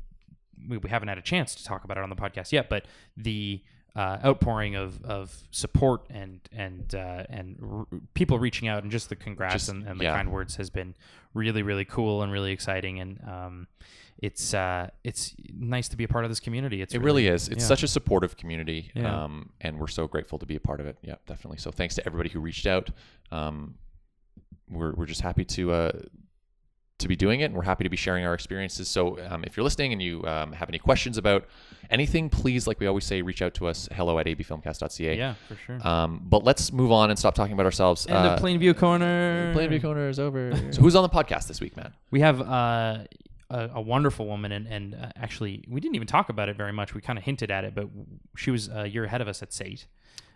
we, 0.68 0.76
we 0.78 0.90
haven't 0.90 1.08
had 1.08 1.18
a 1.18 1.22
chance 1.22 1.54
to 1.56 1.64
talk 1.64 1.84
about 1.84 1.96
it 1.96 2.02
on 2.02 2.10
the 2.10 2.16
podcast 2.16 2.52
yet, 2.52 2.68
but 2.68 2.84
the 3.16 3.62
uh, 3.96 4.18
outpouring 4.24 4.76
of, 4.76 5.02
of 5.04 5.34
support 5.50 6.02
and 6.10 6.40
and 6.52 6.94
uh, 6.94 7.24
and 7.30 7.56
r- 7.62 7.86
people 8.14 8.38
reaching 8.38 8.68
out 8.68 8.82
and 8.82 8.92
just 8.92 9.08
the 9.08 9.16
congrats 9.16 9.54
Just- 9.54 9.68
and, 9.70 9.86
and 9.88 9.98
the 9.98 10.04
yeah. 10.04 10.14
kind 10.16 10.30
words 10.30 10.56
has 10.56 10.70
been 10.70 10.94
really 11.34 11.62
really 11.62 11.84
cool 11.86 12.22
and 12.22 12.30
really 12.30 12.52
exciting 12.52 13.00
and 13.00 13.20
um, 13.26 13.66
it's 14.18 14.54
uh, 14.54 14.88
it's 15.04 15.34
nice 15.58 15.88
to 15.88 15.96
be 15.96 16.04
a 16.04 16.08
part 16.08 16.24
of 16.24 16.30
this 16.30 16.40
community. 16.40 16.80
It's 16.80 16.94
it 16.94 17.02
really 17.02 17.26
is. 17.26 17.48
It's 17.48 17.62
yeah. 17.64 17.68
such 17.68 17.82
a 17.82 17.88
supportive 17.88 18.36
community, 18.36 18.90
Yeah. 18.94 19.24
um, 19.24 19.50
and 19.60 19.78
we're 19.78 19.88
so 19.88 20.06
grateful 20.06 20.38
to 20.38 20.46
be 20.46 20.56
a 20.56 20.60
part 20.60 20.80
of 20.80 20.86
it. 20.86 20.96
Yeah, 21.02 21.16
definitely. 21.26 21.58
So 21.58 21.70
thanks 21.70 21.94
to 21.96 22.06
everybody 22.06 22.30
who 22.30 22.40
reached 22.40 22.66
out. 22.66 22.88
Um, 23.30 23.74
we're 24.70 24.92
we're 24.94 25.06
just 25.06 25.20
happy 25.20 25.44
to 25.44 25.70
uh, 25.72 25.92
to 27.06 27.08
be 27.08 27.16
doing 27.16 27.40
it, 27.40 27.44
and 27.46 27.54
we're 27.54 27.62
happy 27.72 27.84
to 27.84 27.90
be 27.90 27.96
sharing 27.96 28.24
our 28.26 28.34
experiences. 28.34 28.88
So 28.88 29.18
um, 29.30 29.44
if 29.44 29.56
you're 29.56 29.64
listening 29.64 29.92
and 29.92 30.02
you 30.02 30.24
um, 30.26 30.52
have 30.52 30.68
any 30.68 30.78
questions 30.78 31.16
about 31.18 31.44
anything, 31.90 32.28
please, 32.28 32.66
like 32.66 32.80
we 32.80 32.86
always 32.86 33.04
say, 33.04 33.22
reach 33.22 33.42
out 33.42 33.54
to 33.54 33.66
us. 33.66 33.88
Hello 33.92 34.18
at 34.18 34.26
abfilmcast.ca. 34.26 35.16
yeah 35.16 35.34
for 35.48 35.56
sure. 35.56 35.78
Um, 35.86 36.20
but 36.24 36.44
let's 36.44 36.72
move 36.72 36.90
on 36.92 37.10
and 37.10 37.18
stop 37.18 37.34
talking 37.34 37.52
about 37.54 37.66
ourselves. 37.66 38.06
and 38.06 38.16
Uh, 38.16 38.36
the 38.36 38.42
Plainview 38.42 38.76
Corner. 38.76 39.54
Plainview 39.54 39.80
Corner 39.82 40.08
is 40.08 40.18
over. 40.18 40.52
so 40.72 40.80
who's 40.80 40.96
on 40.96 41.02
the 41.02 41.08
podcast 41.08 41.46
this 41.48 41.60
week, 41.60 41.76
man? 41.76 41.92
We 42.10 42.20
have 42.20 42.40
uh, 42.40 42.98
a, 43.50 43.70
a 43.74 43.80
wonderful 43.80 44.26
woman, 44.26 44.52
and, 44.52 44.66
and 44.66 44.94
uh, 44.94 45.08
actually, 45.16 45.64
we 45.68 45.80
didn't 45.80 45.94
even 45.94 46.06
talk 46.08 46.28
about 46.28 46.48
it 46.48 46.56
very 46.56 46.72
much. 46.72 46.94
We 46.94 47.00
kind 47.00 47.18
of 47.18 47.24
hinted 47.24 47.50
at 47.50 47.64
it, 47.64 47.74
but 47.74 47.88
she 48.36 48.50
was 48.50 48.68
a 48.68 48.86
year 48.88 49.04
ahead 49.04 49.20
of 49.20 49.28
us 49.28 49.42
at 49.42 49.52
SAIT, 49.52 49.86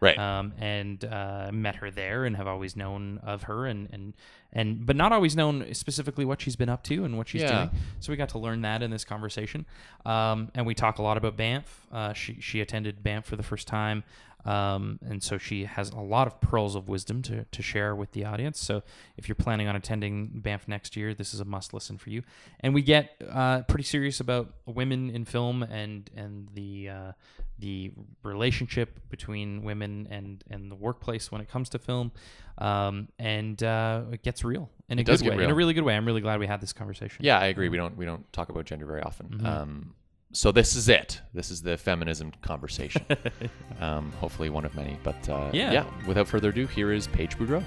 Right. 0.01 0.17
um, 0.19 0.55
and 0.59 1.05
uh, 1.05 1.51
met 1.53 1.77
her 1.77 1.91
there, 1.91 2.25
and 2.25 2.37
have 2.37 2.47
always 2.47 2.75
known 2.77 3.19
of 3.23 3.43
her, 3.45 3.67
and 3.67 3.89
and 3.93 4.15
and 4.53 4.87
but 4.87 4.97
not 4.97 5.13
always 5.13 5.37
known 5.37 5.75
specifically 5.75 6.25
what 6.25 6.41
she's 6.41 6.57
been 6.57 6.69
up 6.71 6.83
to 6.85 7.05
and 7.05 7.19
what 7.19 7.29
she's 7.29 7.43
Yeah. 7.43 7.67
doing. 7.69 7.71
So 8.01 8.11
we 8.13 8.17
got 8.17 8.31
to 8.31 8.39
learn 8.39 8.63
that 8.63 8.83
in 8.83 8.91
this 8.91 9.05
conversation, 9.05 9.67
um, 10.07 10.51
and 10.55 10.65
we 10.65 10.75
talk 10.75 10.99
a 10.99 11.03
lot 11.03 11.17
about 11.17 11.37
Banff. 11.37 11.87
Uh, 11.93 12.13
she 12.15 12.39
she 12.41 12.61
attended 12.61 13.03
Banff 13.03 13.27
for 13.27 13.37
the 13.37 13.43
first 13.43 13.67
time. 13.69 14.05
Um, 14.45 14.99
and 15.07 15.23
so 15.23 15.39
she 15.39 15.65
has 15.65 15.91
a 15.91 16.01
lot 16.01 16.27
of 16.27 16.41
pearls 16.41 16.75
of 16.75 16.89
wisdom 16.89 17.23
to, 17.23 17.45
to 17.45 17.63
share 17.63 17.95
with 17.95 18.13
the 18.13 18.25
audience. 18.25 18.61
So 18.61 18.83
if 19.17 19.29
you're 19.29 19.37
planning 19.37 19.69
on 19.69 19.77
attending 19.77 20.31
Banff 20.35 20.67
next 20.67 20.97
year, 20.97 21.15
this 21.15 21.35
is 21.35 21.41
a 21.41 21.45
must 21.45 21.75
listen 21.75 21.99
for 21.99 22.11
you. 22.11 22.23
And 22.61 22.75
we 22.75 22.83
get 22.83 23.11
uh, 23.31 23.63
pretty 23.63 23.85
serious 23.85 24.21
about 24.21 24.53
women 24.67 25.11
in 25.11 25.25
film 25.25 25.63
and 25.63 26.09
and 26.17 26.49
the 26.55 26.89
uh, 26.89 27.13
the 27.59 27.93
relationship 28.23 28.99
between 29.11 29.63
women 29.63 30.09
and 30.11 30.43
and 30.51 30.71
the 30.71 30.77
workplace 30.77 31.31
when 31.31 31.41
it 31.41 31.49
comes 31.49 31.69
to 31.71 31.79
film. 31.79 32.13
Um, 32.59 33.09
and 33.19 33.63
uh, 33.63 34.03
it 34.13 34.23
gets 34.23 34.45
real 34.45 34.71
in 34.89 34.99
a 34.99 35.01
It 35.01 35.07
good 35.07 35.23
way, 35.23 35.45
in 35.45 35.51
a 35.51 35.55
really 35.55 35.73
good 35.73 35.85
way. 35.85 35.97
I'm 35.97 36.05
really 36.05 36.21
glad 36.21 36.41
we 36.41 36.47
had 36.47 36.61
this 36.61 36.73
conversation. 36.73 37.25
Yeah, 37.25 37.39
I 37.39 37.47
agree. 37.47 37.69
We 37.69 37.77
don't 37.77 37.97
we 37.97 38.05
don't 38.05 38.31
talk 38.33 38.49
about 38.49 38.65
gender 38.67 38.87
very 38.87 39.03
often. 39.03 39.29
Mm-hmm. 39.29 39.47
Um, 39.47 39.95
so 40.33 40.53
this 40.53 40.77
is 40.77 40.89
it. 40.89 41.21
This 41.35 41.51
is 41.51 41.63
the 41.63 41.77
feminism 41.77 42.33
conversation. 42.43 43.05
um, 43.81 44.13
hopefully 44.13 44.49
one 44.51 44.65
of 44.65 44.75
many. 44.75 44.99
But 45.03 45.29
uh, 45.29 45.51
Yeah. 45.53 45.73
yeah. 45.73 45.85
Without 46.07 46.29
further 46.29 46.51
ado, 46.51 46.67
here 46.67 46.93
is 46.93 47.07
Paige 47.09 47.37
Boudreau. 47.39 47.63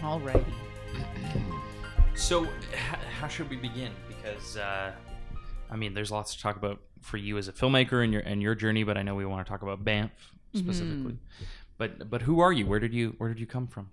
Alrighty. 0.00 0.44
So, 2.14 2.42
h- 2.46 2.50
how 3.20 3.28
should 3.28 3.48
we 3.48 3.54
begin? 3.54 3.92
Because 4.08 4.56
uh, 4.56 4.90
I 5.70 5.76
mean, 5.76 5.94
there's 5.94 6.10
lots 6.10 6.34
to 6.34 6.42
talk 6.42 6.56
about 6.56 6.80
for 7.00 7.16
you 7.16 7.38
as 7.38 7.46
a 7.46 7.52
filmmaker 7.52 8.02
and 8.02 8.12
your 8.12 8.22
and 8.22 8.42
your 8.42 8.56
journey, 8.56 8.82
but 8.82 8.98
I 8.98 9.02
know 9.02 9.14
we 9.14 9.24
want 9.24 9.46
to 9.46 9.48
talk 9.48 9.62
about 9.62 9.84
Banff 9.84 10.10
specifically. 10.52 11.16
But 11.76 12.10
but 12.10 12.22
who 12.22 12.40
are 12.40 12.52
you? 12.52 12.66
Where 12.66 12.80
did 12.80 12.92
you 12.92 13.14
where 13.18 13.28
did 13.28 13.38
you 13.38 13.46
come 13.46 13.68
from? 13.68 13.90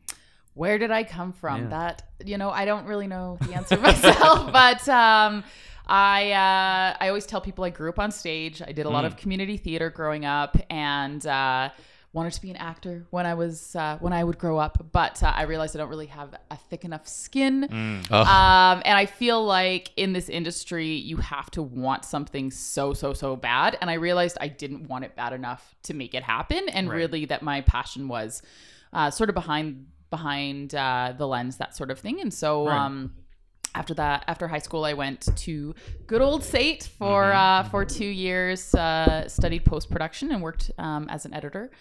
Where 0.56 0.78
did 0.80 0.90
I 0.92 1.04
come 1.04 1.32
from? 1.34 1.64
Yeah. 1.64 1.70
That 1.70 2.04
you 2.26 2.38
know, 2.40 2.50
I 2.50 2.66
don't 2.66 2.86
really 2.88 3.08
know 3.08 3.38
the 3.42 3.54
answer 3.54 3.78
myself, 3.90 4.52
but 4.62 4.88
um, 4.90 5.44
I 5.88 6.32
uh, 6.32 6.98
I 7.00 7.08
always 7.10 7.26
tell 7.28 7.42
people 7.42 7.64
I 7.64 7.70
grew 7.70 7.90
up 7.90 8.00
on 8.00 8.12
stage. 8.12 8.62
I 8.62 8.72
did 8.72 8.86
a 8.86 8.90
lot 8.90 9.04
Mm. 9.04 9.08
of 9.08 9.18
community 9.18 9.58
theater 9.58 9.90
growing 9.90 10.26
up, 10.26 10.58
and 10.70 11.26
uh, 11.28 11.70
wanted 12.14 12.32
to 12.32 12.42
be 12.42 12.50
an 12.50 12.56
actor 12.56 13.06
when 13.10 13.26
I 13.26 13.34
was 13.34 13.76
uh, 13.76 13.98
when 14.00 14.14
I 14.14 14.24
would 14.24 14.38
grow 14.40 14.58
up. 14.58 14.78
But 14.94 15.22
uh, 15.22 15.28
I 15.36 15.44
realized 15.44 15.76
I 15.76 15.80
don't 15.80 15.90
really 15.90 16.06
have 16.08 16.34
a 16.50 16.56
thick 16.70 16.86
enough 16.86 17.06
skin. 17.08 18.02
Oh. 18.10 18.22
Um, 18.22 18.82
and 18.86 18.98
I 18.98 19.06
feel 19.06 19.44
like 19.46 19.92
in 19.98 20.14
this 20.14 20.30
industry, 20.30 20.88
you 20.96 21.18
have 21.18 21.52
to 21.52 21.62
want 21.62 22.06
something 22.06 22.50
so, 22.52 22.94
so, 22.94 23.12
so 23.14 23.36
bad. 23.36 23.78
And 23.82 23.90
I 23.90 23.96
realized 23.96 24.38
I 24.40 24.48
didn't 24.48 24.88
want 24.88 25.04
it 25.04 25.16
bad 25.18 25.34
enough 25.34 25.76
to 25.84 25.94
make 25.94 26.16
it 26.16 26.24
happen. 26.24 26.70
And 26.70 26.90
Right. 26.90 26.96
really, 26.96 27.26
that 27.26 27.42
my 27.44 27.60
passion 27.62 28.08
was 28.08 28.42
uh, 28.94 29.12
sort 29.12 29.30
of 29.30 29.34
behind 29.36 29.88
behind 30.10 30.76
uh, 30.76 31.14
the 31.18 31.28
lens, 31.28 31.58
that 31.58 31.76
sort 31.76 31.92
of 31.92 32.00
thing. 32.00 32.22
And 32.22 32.34
so. 32.34 32.68
Right. 32.68 32.78
Um, 32.86 33.14
after 33.78 33.94
that, 33.96 34.24
after 34.28 34.48
high 34.48 34.60
school, 34.60 34.86
I 34.86 34.94
went 34.94 35.28
to 35.36 35.76
good 36.08 36.22
old 36.22 36.46
SAIT 36.46 36.90
for 36.98 37.24
Mm-hmm. 37.24 37.68
uh, 37.68 37.70
for 37.70 37.84
two 37.84 38.06
years. 38.06 38.74
Uh, 38.74 39.28
studied 39.28 39.66
post 39.66 39.92
production 39.92 40.32
and 40.32 40.42
worked 40.42 40.72
um, 40.78 41.10
as 41.10 41.26
an 41.26 41.34
editor 41.34 41.72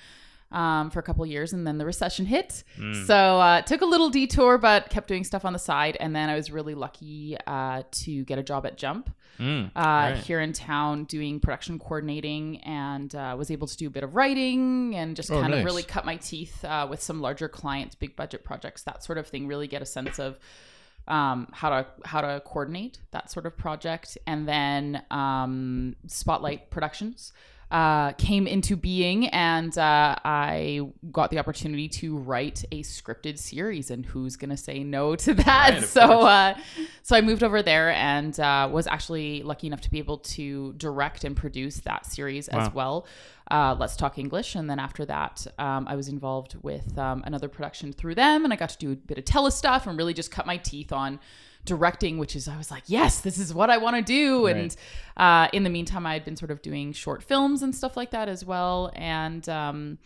um, 0.54 0.90
for 0.90 1.00
a 1.00 1.02
couple 1.02 1.26
years, 1.26 1.52
and 1.52 1.66
then 1.66 1.76
the 1.78 1.84
recession 1.84 2.24
hit. 2.24 2.64
Mm. 2.78 3.06
So 3.06 3.14
uh, 3.14 3.60
took 3.62 3.82
a 3.82 3.86
little 3.86 4.08
detour, 4.08 4.56
but 4.56 4.88
kept 4.88 5.08
doing 5.08 5.24
stuff 5.24 5.44
on 5.44 5.52
the 5.52 5.58
side. 5.58 5.96
And 6.00 6.14
then 6.16 6.30
I 6.30 6.36
was 6.36 6.50
really 6.50 6.74
lucky 6.74 7.36
uh, 7.46 7.82
to 7.90 8.24
get 8.24 8.38
a 8.38 8.42
job 8.42 8.64
at 8.64 8.78
Jump 8.78 9.10
Mm, 9.38 9.66
uh, 9.74 9.80
right. 9.80 10.16
here 10.18 10.40
in 10.40 10.52
town, 10.52 11.04
doing 11.04 11.40
production 11.40 11.78
coordinating, 11.78 12.58
and 12.58 13.12
uh, 13.14 13.34
was 13.36 13.50
able 13.50 13.66
to 13.66 13.76
do 13.76 13.88
a 13.88 13.90
bit 13.90 14.04
of 14.04 14.14
writing 14.14 14.94
and 14.94 15.16
just 15.16 15.30
Oh, 15.30 15.40
kind 15.40 15.50
nice. 15.50 15.58
of 15.58 15.64
really 15.64 15.82
cut 15.82 16.04
my 16.04 16.16
teeth 16.16 16.64
uh, 16.64 16.86
with 16.88 17.02
some 17.02 17.20
larger 17.20 17.48
clients, 17.48 17.96
big 17.96 18.14
budget 18.14 18.44
projects, 18.44 18.82
that 18.84 19.02
sort 19.02 19.18
of 19.18 19.26
thing. 19.26 19.48
Really 19.48 19.66
get 19.66 19.82
a 19.82 19.86
sense 19.86 20.20
of 20.20 20.38
um, 21.08 21.48
how 21.52 21.70
to 21.70 21.86
how 22.04 22.20
to 22.20 22.42
coordinate 22.44 23.00
that 23.10 23.30
sort 23.30 23.46
of 23.46 23.56
project, 23.56 24.16
and 24.24 24.46
then 24.48 25.02
um, 25.10 25.96
Spotlight 26.06 26.70
Productions 26.70 27.32
uh, 27.70 28.12
came 28.12 28.46
into 28.46 28.76
being, 28.76 29.28
and 29.28 29.76
uh, 29.76 30.16
I 30.24 30.80
got 31.10 31.30
the 31.30 31.38
opportunity 31.38 31.88
to 31.88 32.16
write 32.16 32.64
a 32.70 32.82
scripted 32.82 33.38
series. 33.38 33.90
And 33.90 34.04
who's 34.06 34.36
gonna 34.36 34.56
say 34.56 34.84
no 34.84 35.16
to 35.24 35.34
that? 35.34 35.70
Right, 35.74 35.82
so, 35.82 36.20
uh, 36.20 36.54
so 37.02 37.16
I 37.16 37.20
moved 37.20 37.42
over 37.42 37.62
there 37.62 37.90
and 37.92 38.38
uh, 38.38 38.68
was 38.70 38.86
actually 38.86 39.42
lucky 39.42 39.66
enough 39.66 39.80
to 39.82 39.90
be 39.90 39.98
able 39.98 40.18
to 40.18 40.72
direct 40.74 41.24
and 41.24 41.36
produce 41.36 41.78
that 41.80 42.06
series 42.06 42.48
Wow. 42.52 42.60
as 42.60 42.72
well. 42.74 43.06
Uh, 43.50 43.76
Let's 43.78 43.96
Talk 43.96 44.18
English, 44.18 44.54
and 44.54 44.70
then 44.70 44.78
after 44.78 45.04
that, 45.04 45.46
um, 45.58 45.86
I 45.88 45.96
was 45.96 46.08
involved 46.08 46.56
with 46.62 46.96
um, 46.98 47.22
another 47.26 47.48
production 47.48 47.92
through 47.92 48.14
them, 48.14 48.44
and 48.44 48.52
I 48.52 48.56
got 48.56 48.70
to 48.70 48.78
do 48.78 48.92
a 48.92 48.96
bit 48.96 49.18
of 49.18 49.24
tele 49.26 49.50
stuff 49.50 49.86
and 49.86 49.98
really 49.98 50.14
just 50.14 50.30
cut 50.30 50.46
my 50.46 50.56
teeth 50.56 50.92
on 50.92 51.20
directing, 51.64 52.18
which 52.18 52.36
is 52.36 52.48
I 52.48 52.56
was 52.56 52.70
like, 52.70 52.84
yes, 52.86 53.20
this 53.20 53.38
is 53.38 53.54
what 53.54 53.70
I 53.70 53.78
want 53.78 53.96
to 53.96 54.02
do. 54.02 54.46
And 54.46 54.76
uh, 55.16 55.48
in 55.52 55.64
the 55.64 55.70
meantime, 55.70 56.06
I 56.06 56.12
had 56.14 56.24
been 56.24 56.36
sort 56.36 56.50
of 56.50 56.62
doing 56.62 56.92
short 56.92 57.22
films 57.22 57.62
and 57.62 57.74
stuff 57.74 57.96
like 57.96 58.10
that 58.10 58.28
as 58.28 58.44
well, 58.44 58.92
and 58.94 59.48
um, 59.48 59.98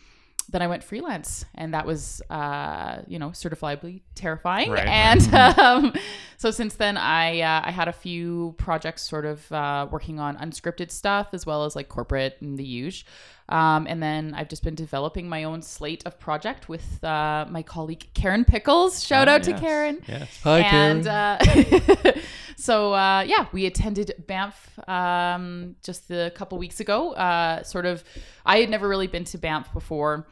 then 0.51 0.63
I 0.63 0.67
went 0.67 0.83
freelance, 0.83 1.45
and 1.55 1.75
that 1.75 1.85
was, 1.85 2.23
uh, 2.31 3.03
you 3.07 3.19
know, 3.19 3.31
certifiably 3.31 4.01
terrifying. 4.15 4.71
Right, 4.71 4.87
right. 4.87 4.89
And 4.89 5.35
um, 5.59 5.93
so 6.39 6.51
since 6.51 6.75
then, 6.75 6.97
I 6.97 7.41
uh, 7.41 7.63
I 7.65 7.71
had 7.71 7.89
a 7.89 7.93
few 7.93 8.55
projects, 8.57 9.03
sort 9.03 9.27
of 9.27 9.51
uh, 9.53 9.87
working 9.91 10.19
on 10.19 10.37
unscripted 10.37 10.91
stuff 10.91 11.29
as 11.33 11.45
well 11.45 11.65
as 11.65 11.77
like 11.77 11.89
corporate 11.89 12.39
and 12.41 12.59
the 12.59 12.65
huge. 12.65 13.05
Um, 13.49 13.87
and 13.89 14.03
then 14.03 14.35
I've 14.35 14.49
just 14.49 14.63
been 14.63 14.75
developing 14.75 15.29
my 15.29 15.45
own 15.45 15.63
slate 15.63 16.03
of 16.07 16.19
project 16.21 16.69
with 16.69 17.03
uh, 17.03 17.47
my 17.49 17.63
colleague 17.63 18.07
Karen 18.15 18.45
Pickles. 18.45 19.03
Shout 19.03 19.29
Ah, 19.29 19.33
out 19.37 19.43
to 19.45 19.55
Karen. 19.59 20.01
Yes. 20.07 20.41
Hi, 20.43 20.61
and 20.61 21.07
uh, 21.07 21.39
so 22.57 22.93
uh, 22.93 23.23
yeah, 23.27 23.47
we 23.53 23.67
attended 23.67 24.13
Banff 24.27 24.79
um, 24.89 25.77
just 25.83 26.11
a 26.11 26.31
couple 26.35 26.59
weeks 26.59 26.81
ago. 26.81 27.13
Uh, 27.13 27.63
sort 27.63 27.87
of, 27.87 28.05
I 28.45 28.59
had 28.59 28.69
never 28.71 28.87
really 28.89 29.07
been 29.07 29.25
to 29.25 29.39
Banff 29.39 29.73
before. 29.73 30.27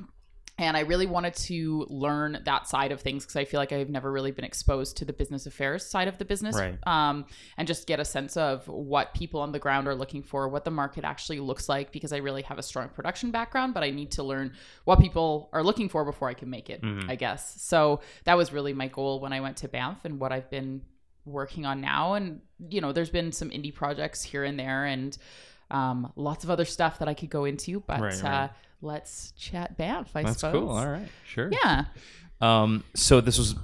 And 0.58 0.74
I 0.76 0.80
really 0.80 1.04
wanted 1.06 1.34
to 1.34 1.86
learn 1.90 2.40
that 2.46 2.66
side 2.66 2.90
of 2.90 3.00
things 3.02 3.24
because 3.24 3.36
I 3.36 3.44
feel 3.44 3.60
like 3.60 3.72
I've 3.72 3.90
never 3.90 4.10
really 4.10 4.30
been 4.30 4.44
exposed 4.44 4.96
to 4.96 5.04
the 5.04 5.12
business 5.12 5.44
affairs 5.46 5.84
side 5.84 6.08
of 6.08 6.16
the 6.16 6.24
business, 6.24 6.56
Right. 6.56 6.78
um, 6.86 7.26
and 7.58 7.68
just 7.68 7.86
get 7.86 8.00
a 8.00 8.04
sense 8.06 8.36
of 8.38 8.66
what 8.66 9.12
people 9.12 9.40
on 9.40 9.52
the 9.52 9.58
ground 9.58 9.86
are 9.86 9.94
looking 9.94 10.22
for, 10.22 10.48
what 10.48 10.64
the 10.64 10.70
market 10.70 11.04
actually 11.04 11.40
looks 11.40 11.68
like. 11.68 11.92
Because 11.92 12.12
I 12.12 12.18
really 12.18 12.42
have 12.42 12.58
a 12.58 12.62
strong 12.62 12.88
production 12.88 13.30
background, 13.30 13.74
but 13.74 13.82
I 13.82 13.90
need 13.90 14.12
to 14.12 14.22
learn 14.22 14.52
what 14.84 14.98
people 14.98 15.50
are 15.52 15.62
looking 15.62 15.88
for 15.90 16.04
before 16.06 16.28
I 16.28 16.34
can 16.34 16.48
make 16.48 16.70
it. 16.70 16.80
Mhm. 16.82 17.10
I 17.10 17.16
guess 17.16 17.60
so. 17.62 18.00
That 18.24 18.36
was 18.38 18.52
really 18.52 18.72
my 18.72 18.88
goal 18.88 19.20
when 19.20 19.34
I 19.34 19.40
went 19.40 19.58
to 19.58 19.68
Banff, 19.68 20.04
and 20.04 20.18
what 20.18 20.32
I've 20.32 20.48
been 20.48 20.82
working 21.26 21.66
on 21.66 21.80
now. 21.82 22.14
And 22.14 22.40
you 22.70 22.80
know, 22.80 22.92
there's 22.92 23.10
been 23.10 23.30
some 23.32 23.50
indie 23.50 23.74
projects 23.74 24.22
here 24.22 24.42
and 24.44 24.58
there, 24.58 24.86
and 24.86 25.18
um, 25.70 26.12
lots 26.16 26.44
of 26.44 26.50
other 26.50 26.64
stuff 26.64 27.00
that 27.00 27.08
I 27.08 27.14
could 27.14 27.28
go 27.28 27.44
into. 27.44 27.80
But 27.80 28.00
Right, 28.00 28.24
Uh, 28.24 28.28
right. 28.28 28.50
Let's 28.82 29.32
chat 29.32 29.76
Banff. 29.76 30.10
I 30.14 30.22
That's 30.22 30.40
suppose. 30.40 30.60
cool. 30.60 30.70
All 30.70 30.88
right, 30.88 31.08
sure. 31.26 31.50
Yeah. 31.52 31.84
Um, 32.40 32.84
so 32.94 33.20
this 33.20 33.38
was 33.38 33.54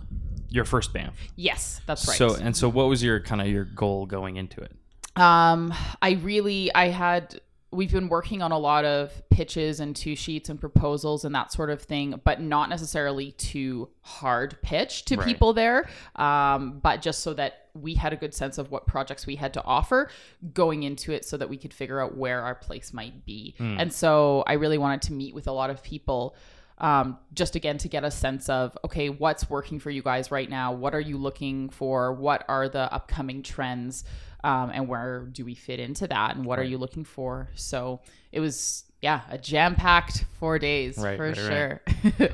your 0.48 0.64
first 0.64 0.92
Banff. 0.92 1.14
Yes, 1.36 1.80
that's 1.86 2.06
right. 2.08 2.16
So 2.16 2.34
and 2.34 2.56
so, 2.56 2.68
what 2.68 2.88
was 2.88 3.02
your 3.02 3.20
kind 3.20 3.40
of 3.40 3.46
your 3.48 3.64
goal 3.64 4.06
going 4.06 4.36
into 4.36 4.60
it? 4.60 4.72
Um, 5.14 5.74
I 6.00 6.12
really, 6.22 6.74
I 6.74 6.88
had, 6.88 7.38
we've 7.70 7.92
been 7.92 8.08
working 8.08 8.40
on 8.40 8.50
a 8.50 8.58
lot 8.58 8.86
of 8.86 9.12
pitches 9.28 9.78
and 9.80 9.94
two 9.94 10.16
sheets 10.16 10.48
and 10.48 10.58
proposals 10.58 11.26
and 11.26 11.34
that 11.34 11.52
sort 11.52 11.68
of 11.68 11.82
thing, 11.82 12.18
but 12.24 12.40
not 12.40 12.70
necessarily 12.70 13.32
too 13.32 13.90
hard 14.00 14.56
pitch 14.62 15.04
to 15.06 15.16
Right. 15.16 15.26
people 15.26 15.52
there. 15.52 15.86
Um, 16.16 16.80
but 16.82 17.02
just 17.02 17.20
so 17.22 17.34
that 17.34 17.61
we 17.74 17.94
had 17.94 18.12
a 18.12 18.16
good 18.16 18.34
sense 18.34 18.58
of 18.58 18.70
what 18.70 18.86
projects 18.86 19.26
we 19.26 19.36
had 19.36 19.54
to 19.54 19.64
offer 19.64 20.10
going 20.52 20.82
into 20.82 21.12
it 21.12 21.24
so 21.24 21.36
that 21.38 21.48
we 21.48 21.56
could 21.56 21.72
figure 21.72 22.00
out 22.00 22.16
where 22.16 22.42
our 22.42 22.54
place 22.54 22.92
might 22.92 23.24
be. 23.24 23.54
And 23.78 23.92
so 23.92 24.44
I 24.46 24.54
really 24.54 24.78
wanted 24.78 25.02
to 25.02 25.12
meet 25.12 25.34
with 25.34 25.46
a 25.46 25.52
lot 25.52 25.70
of 25.70 25.82
people 25.82 26.36
um, 26.78 27.18
just 27.32 27.54
again 27.54 27.78
to 27.78 27.88
get 27.88 28.02
a 28.04 28.10
sense 28.10 28.48
of 28.48 28.76
okay 28.84 29.08
what's 29.08 29.48
working 29.48 29.78
for 29.78 29.90
you 29.90 30.02
guys 30.02 30.30
right 30.30 30.50
now? 30.50 30.72
What 30.72 30.94
are 30.94 31.00
you 31.00 31.16
looking 31.16 31.68
for? 31.70 32.12
What 32.12 32.44
are 32.48 32.68
the 32.68 32.92
upcoming 32.92 33.42
trends? 33.42 34.04
Um, 34.44 34.70
and 34.74 34.88
where 34.88 35.20
do 35.20 35.44
we 35.44 35.54
fit 35.54 35.78
into 35.78 36.08
that? 36.08 36.34
And 36.34 36.44
what 36.44 36.58
are 36.58 36.64
you 36.64 36.76
looking 36.78 37.04
for? 37.04 37.50
So 37.54 38.00
it 38.32 38.40
was 38.40 38.84
yeah 39.02 39.20
a 39.30 39.36
jam-packed 39.36 40.24
four 40.38 40.58
days 40.58 40.96
Right, 40.98 41.16
for 41.16 41.26
right, 41.28 41.36
sure 41.36 41.82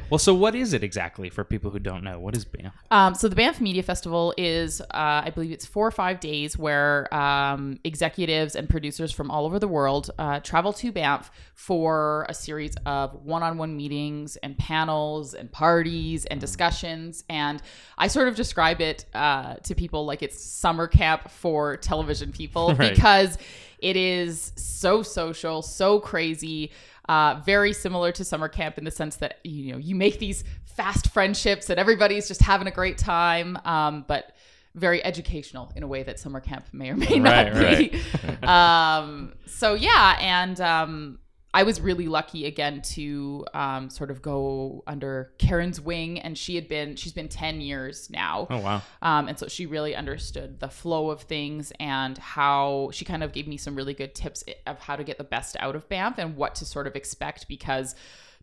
Well, 0.10 0.18
so 0.18 0.32
what 0.34 0.54
is 0.54 0.72
it 0.72 0.82
exactly 0.82 1.28
for 1.28 1.44
people 1.44 1.70
who 1.70 1.78
don't 1.78 2.02
know? 2.02 2.18
What 2.18 2.34
is 2.36 2.44
Banff? 2.46 2.72
Um, 2.90 3.14
so 3.14 3.28
the 3.28 3.36
Banff 3.36 3.60
Media 3.60 3.82
Festival 3.82 4.32
is, 4.38 4.80
uh, 4.80 4.86
I 5.24 5.30
believe 5.34 5.52
it's 5.52 5.66
four 5.66 5.86
or 5.86 5.90
five 5.90 6.18
days 6.20 6.56
where 6.56 7.12
um, 7.14 7.78
executives 7.84 8.56
and 8.56 8.68
producers 8.68 9.12
from 9.12 9.30
all 9.30 9.44
over 9.44 9.58
the 9.58 9.68
world 9.68 10.10
uh, 10.18 10.40
travel 10.40 10.72
to 10.74 10.90
Banff 10.90 11.30
for 11.54 12.24
a 12.30 12.34
series 12.34 12.74
of 12.86 13.14
one-on-one 13.26 13.76
meetings 13.76 14.36
and 14.36 14.56
panels 14.56 15.34
and 15.34 15.52
parties 15.52 16.24
and 16.26 16.40
discussions. 16.40 17.24
And 17.28 17.60
I 17.98 18.08
sort 18.08 18.28
of 18.28 18.36
describe 18.36 18.80
it 18.80 19.04
uh, 19.14 19.56
to 19.64 19.74
people 19.74 20.06
like 20.06 20.22
it's 20.22 20.42
summer 20.42 20.86
camp 20.86 21.30
for 21.30 21.76
television 21.76 22.32
people 22.32 22.74
Right. 22.78 22.94
because 22.94 23.36
it 23.78 23.96
is 23.96 24.52
so 24.56 25.02
social, 25.02 25.62
so 25.62 26.00
crazy. 26.00 26.72
Uh, 27.08 27.40
very 27.44 27.72
similar 27.72 28.12
to 28.12 28.22
summer 28.24 28.48
camp 28.48 28.76
in 28.76 28.84
the 28.84 28.90
sense 28.90 29.16
that 29.16 29.38
you 29.42 29.72
know 29.72 29.78
you 29.78 29.94
make 29.94 30.18
these 30.18 30.44
fast 30.66 31.10
friendships 31.10 31.70
and 31.70 31.80
everybody's 31.80 32.28
just 32.28 32.42
having 32.42 32.68
a 32.68 32.70
great 32.70 32.98
time, 32.98 33.58
um, 33.64 34.04
but 34.06 34.34
very 34.74 35.02
educational 35.04 35.72
in 35.74 35.82
a 35.82 35.86
way 35.86 36.02
that 36.02 36.18
summer 36.20 36.38
camp 36.40 36.66
may 36.72 36.90
or 36.90 36.96
may 36.96 37.18
not 37.18 37.52
Right, 37.54 37.90
be. 37.92 38.00
um, 38.46 39.32
so 39.46 39.74
yeah, 39.74 40.18
and 40.20 40.60
um, 40.60 41.18
I 41.54 41.62
was 41.62 41.80
really 41.80 42.08
lucky 42.08 42.44
again 42.44 42.82
to 42.92 43.46
um, 43.54 43.88
sort 43.88 44.10
of 44.10 44.20
go 44.20 44.84
under 44.86 45.32
Karen's 45.38 45.80
wing, 45.80 46.18
and 46.20 46.36
she 46.36 46.54
had 46.56 46.68
been 46.68 46.94
she's 46.94 47.14
been 47.14 47.28
ten 47.28 47.60
years 47.62 48.10
now. 48.10 48.46
Oh 48.50 48.58
wow. 48.60 48.82
Um, 49.00 49.28
and 49.28 49.38
so 49.38 49.48
she 49.48 49.64
really 49.64 49.96
understood 49.96 50.60
the 50.60 50.68
flow 50.68 51.10
of 51.10 51.22
things 51.22 51.72
and 51.80 52.18
how 52.18 52.90
she 52.92 53.04
kind 53.06 53.22
of 53.22 53.32
gave 53.32 53.48
me 53.48 53.56
some 53.56 53.74
really 53.74 53.94
good 53.94 54.14
tips 54.14 54.44
of 54.66 54.78
how 54.78 54.94
to 54.96 55.04
get 55.04 55.16
the 55.16 55.24
best 55.24 55.56
out 55.58 55.74
of 55.74 55.88
Banff 55.88 56.18
and 56.18 56.36
what 56.36 56.54
to 56.56 56.66
sort 56.66 56.86
of 56.86 56.94
expect 56.96 57.48
because 57.48 57.94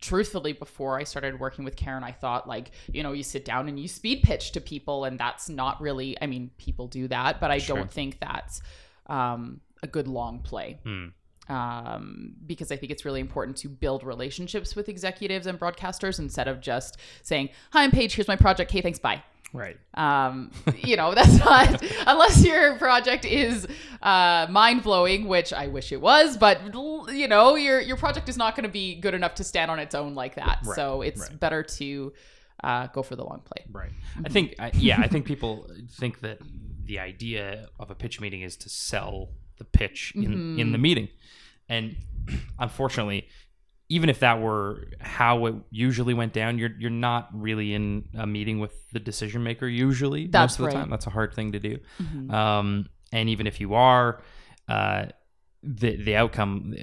truthfully 0.01 0.51
before 0.53 0.99
I 0.99 1.03
started 1.03 1.39
working 1.39 1.63
with 1.63 1.75
Karen 1.77 2.03
I 2.03 2.11
thought 2.11 2.47
like 2.49 2.71
you 2.91 3.01
know 3.01 3.13
you 3.13 3.23
sit 3.23 3.45
down 3.45 3.69
and 3.69 3.79
you 3.79 3.87
speed 3.87 4.23
pitch 4.23 4.51
to 4.51 4.61
people 4.61 5.05
and 5.05 5.17
that's 5.17 5.47
not 5.47 5.79
really 5.79 6.17
I 6.21 6.25
mean 6.27 6.51
people 6.57 6.87
do 6.87 7.07
that 7.07 7.39
but 7.39 7.49
I 7.49 7.59
Sure. 7.59 7.77
don't 7.77 7.89
think 7.91 8.19
that's 8.19 8.61
um, 9.07 9.61
a 9.81 9.87
good 9.87 10.07
long 10.09 10.39
play 10.39 10.79
Hmm. 10.83 11.07
Um, 11.49 12.33
because 12.45 12.71
I 12.71 12.77
think 12.77 12.91
it's 12.91 13.05
really 13.05 13.21
important 13.21 13.57
to 13.57 13.69
build 13.69 14.03
relationships 14.03 14.75
with 14.75 14.89
executives 14.89 15.47
and 15.47 15.59
broadcasters 15.59 16.19
instead 16.19 16.47
of 16.47 16.61
just 16.61 16.97
saying, 17.23 17.49
"Hi, 17.71 17.83
I'm 17.83 17.91
Paige. 17.91 18.15
Here's 18.15 18.27
my 18.27 18.35
project. 18.35 18.71
Hey, 18.71 18.81
thanks. 18.81 18.99
Bye." 18.99 19.23
Right. 19.53 19.77
Um, 19.93 20.51
you 20.77 20.97
know, 20.97 21.13
that's 21.13 21.37
not 21.37 21.81
unless 22.07 22.43
your 22.43 22.77
project 22.77 23.25
is 23.25 23.67
uh, 24.01 24.47
mind 24.49 24.83
blowing, 24.83 25.27
which 25.27 25.53
I 25.53 25.67
wish 25.67 25.91
it 25.91 26.01
was. 26.01 26.37
But 26.37 26.59
you 26.73 27.27
know, 27.27 27.55
your 27.55 27.79
your 27.79 27.97
project 27.97 28.29
is 28.29 28.37
not 28.37 28.55
going 28.55 28.65
to 28.65 28.71
be 28.71 28.95
good 28.95 29.13
enough 29.13 29.35
to 29.35 29.43
stand 29.43 29.71
on 29.71 29.79
its 29.79 29.95
own 29.95 30.15
like 30.15 30.35
that. 30.35 30.59
Right, 30.65 30.75
So 30.75 31.01
it's 31.01 31.21
right. 31.21 31.39
better 31.39 31.63
to 31.63 32.13
uh, 32.63 32.87
go 32.87 33.03
for 33.03 33.15
the 33.15 33.23
long 33.23 33.41
play. 33.45 33.65
Right. 33.71 33.91
I 34.23 34.29
think, 34.29 34.55
I, 34.59 34.71
yeah, 34.73 34.99
I 34.99 35.07
think 35.07 35.25
people 35.25 35.69
think 35.91 36.21
that 36.21 36.39
the 36.83 36.99
idea 36.99 37.67
of 37.79 37.91
a 37.91 37.95
pitch 37.95 38.19
meeting 38.19 38.41
is 38.41 38.57
to 38.57 38.69
sell 38.69 39.29
the 39.57 39.65
pitch 39.65 40.13
in, 40.15 40.59
in 40.59 40.71
the 40.71 40.77
meeting. 40.77 41.07
And 41.69 41.95
unfortunately, 42.59 43.27
even 43.89 44.09
if 44.09 44.19
that 44.19 44.41
were 44.41 44.87
how 44.99 45.45
it 45.45 45.55
usually 45.69 46.13
went 46.13 46.33
down, 46.33 46.57
you're 46.57 46.71
you're 46.79 46.89
not 46.89 47.29
really 47.33 47.73
in 47.73 48.05
a 48.17 48.25
meeting 48.25 48.59
with 48.59 48.73
the 48.91 48.99
decision 48.99 49.43
maker 49.43 49.67
usually 49.67 50.27
That's 50.27 50.53
most 50.53 50.59
of 50.59 50.71
the 50.71 50.75
right. 50.77 50.81
time. 50.81 50.89
That's 50.89 51.07
a 51.07 51.11
hard 51.11 51.33
thing 51.33 51.51
to 51.51 51.59
do. 51.59 51.77
Mhm. 52.01 52.31
Um, 52.31 52.89
and 53.11 53.29
even 53.29 53.47
if 53.47 53.59
you 53.61 53.75
are, 53.75 54.21
uh, 54.67 55.05
the 55.61 55.95
the 55.95 56.15
outcome 56.15 56.73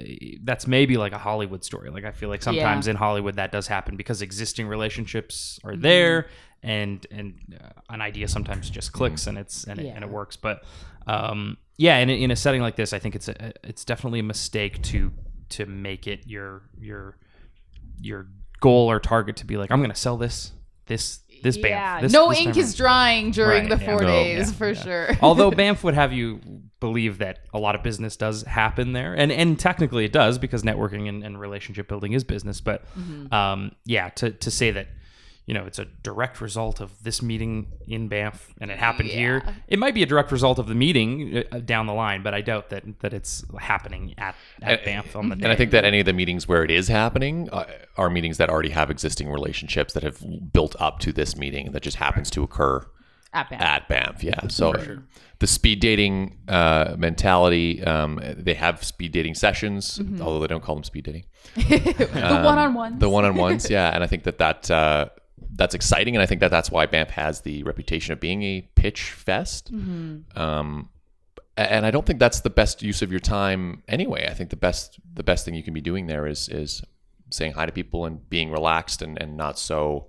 that's 0.43 0.67
maybe 0.67 0.97
like 0.97 1.13
a 1.13 1.17
Hollywood 1.17 1.63
story. 1.63 1.89
Like 1.89 2.03
I 2.05 2.11
feel 2.11 2.29
like 2.29 2.41
sometimes 2.41 2.87
in 2.87 2.95
Hollywood 2.95 3.35
that 3.35 3.51
does 3.51 3.67
happen 3.67 3.95
because 3.95 4.21
existing 4.21 4.67
relationships 4.67 5.59
are 5.63 5.75
there, 5.77 6.27
and 6.61 7.05
and 7.11 7.35
uh, 7.61 7.79
an 7.89 8.01
idea 8.01 8.27
sometimes 8.27 8.69
just 8.69 8.91
clicks 8.91 9.27
and 9.27 9.37
it's 9.37 9.63
and 9.65 9.79
it, 9.79 9.87
and 9.87 10.03
it 10.03 10.09
works. 10.09 10.35
But 10.35 10.63
um, 11.07 11.57
yeah, 11.77 11.97
in 11.99 12.09
in 12.09 12.31
a 12.31 12.35
setting 12.35 12.61
like 12.61 12.75
this, 12.75 12.93
I 12.93 12.99
think 12.99 13.15
it's 13.15 13.27
a 13.27 13.53
it's 13.63 13.83
definitely 13.85 14.19
a 14.19 14.23
mistake 14.23 14.81
to 14.83 15.11
to 15.49 15.65
make 15.65 16.07
it 16.07 16.27
your 16.27 16.63
your 16.79 17.17
your 17.99 18.27
goal 18.59 18.89
or 18.89 18.99
target 18.99 19.35
to 19.37 19.45
be 19.45 19.57
like 19.57 19.71
I'm 19.71 19.79
going 19.79 19.91
to 19.91 19.95
sell 19.95 20.17
this 20.17 20.51
this 20.85 21.19
this 21.43 21.57
band. 21.57 21.69
yeah, 21.71 22.01
This, 22.01 22.13
no 22.13 22.29
this 22.29 22.39
ink 22.39 22.53
time 22.53 22.63
is 22.63 22.75
drying 22.75 23.31
during 23.31 23.67
Right, 23.67 23.77
the 23.77 23.83
four 23.85 24.01
No, 24.01 24.07
days 24.07 24.49
yeah, 24.49 24.57
for 24.57 24.71
yeah. 24.71 24.81
sure. 24.81 25.09
Although 25.21 25.51
Banff 25.61 25.83
would 25.83 25.93
have 25.93 26.13
you 26.13 26.39
believe 26.79 27.17
that 27.17 27.39
a 27.53 27.59
lot 27.59 27.75
of 27.75 27.83
business 27.83 28.15
does 28.17 28.43
happen 28.43 28.93
there, 28.93 29.13
and 29.13 29.31
and 29.31 29.59
technically 29.59 30.05
it 30.05 30.11
does 30.13 30.37
because 30.37 30.63
networking 30.63 31.09
and, 31.09 31.23
and 31.23 31.39
relationship 31.39 31.87
building 31.89 32.13
is 32.13 32.23
business. 32.23 32.61
But 32.61 32.85
Mm-hmm. 32.97 33.33
um, 33.33 33.71
yeah, 33.85 34.09
to 34.09 34.31
to 34.31 34.51
say 34.51 34.71
that 34.71 34.87
you 35.45 35.53
know 35.53 35.65
it's 35.65 35.79
a 35.79 35.85
direct 36.03 36.39
result 36.41 36.79
of 36.79 36.91
this 37.03 37.21
meeting 37.21 37.67
in 37.87 38.07
Banff 38.07 38.53
and 38.61 38.71
it 38.71 38.77
happened 38.79 39.09
here, 39.09 39.43
it 39.67 39.77
might 39.77 39.93
be 39.93 40.01
a 40.03 40.05
direct 40.05 40.31
result 40.31 40.57
of 40.59 40.67
the 40.67 40.75
meeting 40.75 41.43
uh, 41.51 41.59
down 41.59 41.85
the 41.85 41.93
line, 41.93 42.23
but 42.23 42.33
I 42.33 42.41
doubt 42.41 42.69
that 42.69 42.83
that 43.01 43.13
it's 43.13 43.43
happening 43.59 44.13
at, 44.17 44.35
at 44.61 44.79
And- 44.79 44.85
Banff 44.85 45.15
on 45.15 45.29
the 45.29 45.35
day. 45.35 45.43
And 45.43 45.51
I 45.51 45.55
think 45.55 45.71
that 45.71 45.83
any 45.85 45.99
of 45.99 46.05
the 46.05 46.13
meetings 46.13 46.47
where 46.47 46.63
it 46.63 46.71
is 46.71 46.87
happening 46.87 47.49
uh, 47.51 47.65
are 47.97 48.09
meetings 48.09 48.37
that 48.37 48.49
already 48.49 48.69
have 48.69 48.89
existing 48.89 49.29
relationships 49.29 49.93
that 49.93 50.03
have 50.03 50.23
built 50.53 50.75
up 50.79 50.99
to 50.99 51.11
this 51.11 51.35
meeting 51.35 51.71
that 51.73 51.83
just 51.83 51.97
happens 51.97 52.29
to 52.31 52.43
occur 52.43 52.85
at 53.33 53.49
Banff. 53.49 53.61
at 53.61 53.87
Banff. 53.89 54.23
Yeah. 54.23 54.47
So 54.47 54.73
the 55.39 55.47
speed 55.47 55.79
dating 55.81 56.37
uh, 56.47 56.95
mentality, 56.97 57.83
um, 57.83 58.21
they 58.37 58.53
have 58.53 58.83
speed 58.83 59.11
dating 59.11 59.33
sessions, 59.35 59.99
although 60.21 60.39
they 60.39 60.47
don't 60.47 60.63
call 60.63 60.75
them 60.75 60.83
speed 60.83 61.03
dating. 61.05 61.25
the 61.55 62.41
one 62.45 62.57
on 62.59 62.73
one. 62.75 62.93
Um, 62.93 62.99
The 62.99 63.09
one 63.09 63.25
on 63.25 63.35
ones. 63.35 63.69
yeah. 63.69 63.89
And 63.93 64.03
I 64.03 64.07
think 64.07 64.23
that 64.23 64.37
that. 64.37 64.71
Uh, 64.71 65.09
that's 65.51 65.75
exciting, 65.75 66.15
and 66.15 66.21
I 66.21 66.25
think 66.25 66.41
that 66.41 66.51
that's 66.51 66.71
why 66.71 66.85
Banff 66.85 67.09
has 67.11 67.41
the 67.41 67.63
reputation 67.63 68.13
of 68.13 68.19
being 68.19 68.43
a 68.43 68.61
pitch 68.75 69.11
fest. 69.11 69.71
Um, 70.35 70.89
and 71.55 71.85
I 71.85 71.91
don't 71.91 72.05
think 72.05 72.19
that's 72.19 72.41
the 72.41 72.49
best 72.49 72.81
use 72.81 73.01
of 73.01 73.11
your 73.11 73.19
time 73.19 73.83
anyway. 73.87 74.27
I 74.29 74.33
think 74.33 74.49
the 74.49 74.55
best 74.55 74.99
the 75.13 75.23
best 75.23 75.45
thing 75.45 75.53
you 75.53 75.63
can 75.63 75.73
be 75.73 75.81
doing 75.81 76.07
there 76.07 76.25
is 76.25 76.49
is 76.49 76.83
saying 77.29 77.53
hi 77.53 77.65
to 77.65 77.71
people 77.71 78.05
and 78.05 78.27
being 78.29 78.51
relaxed 78.51 79.01
and, 79.01 79.21
and 79.21 79.37
not 79.37 79.57
so 79.59 80.07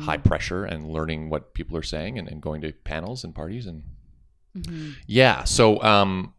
high 0.00 0.16
pressure 0.16 0.64
and 0.64 0.90
learning 0.90 1.28
what 1.28 1.52
people 1.52 1.76
are 1.76 1.82
saying 1.82 2.18
and, 2.18 2.28
and 2.28 2.40
going 2.40 2.62
to 2.62 2.72
panels 2.72 3.24
and 3.24 3.34
parties 3.34 3.66
and 3.66 3.82
yeah. 5.06 5.44
So 5.44 5.82
um, 5.82 6.32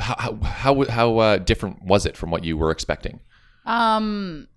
how 0.00 0.16
how 0.16 0.34
how, 0.42 0.84
how 0.86 1.18
uh, 1.18 1.38
different 1.38 1.84
was 1.84 2.06
it 2.06 2.16
from 2.16 2.30
what 2.30 2.44
you 2.44 2.56
were 2.56 2.70
expecting? 2.70 3.20
Um, 3.66 4.48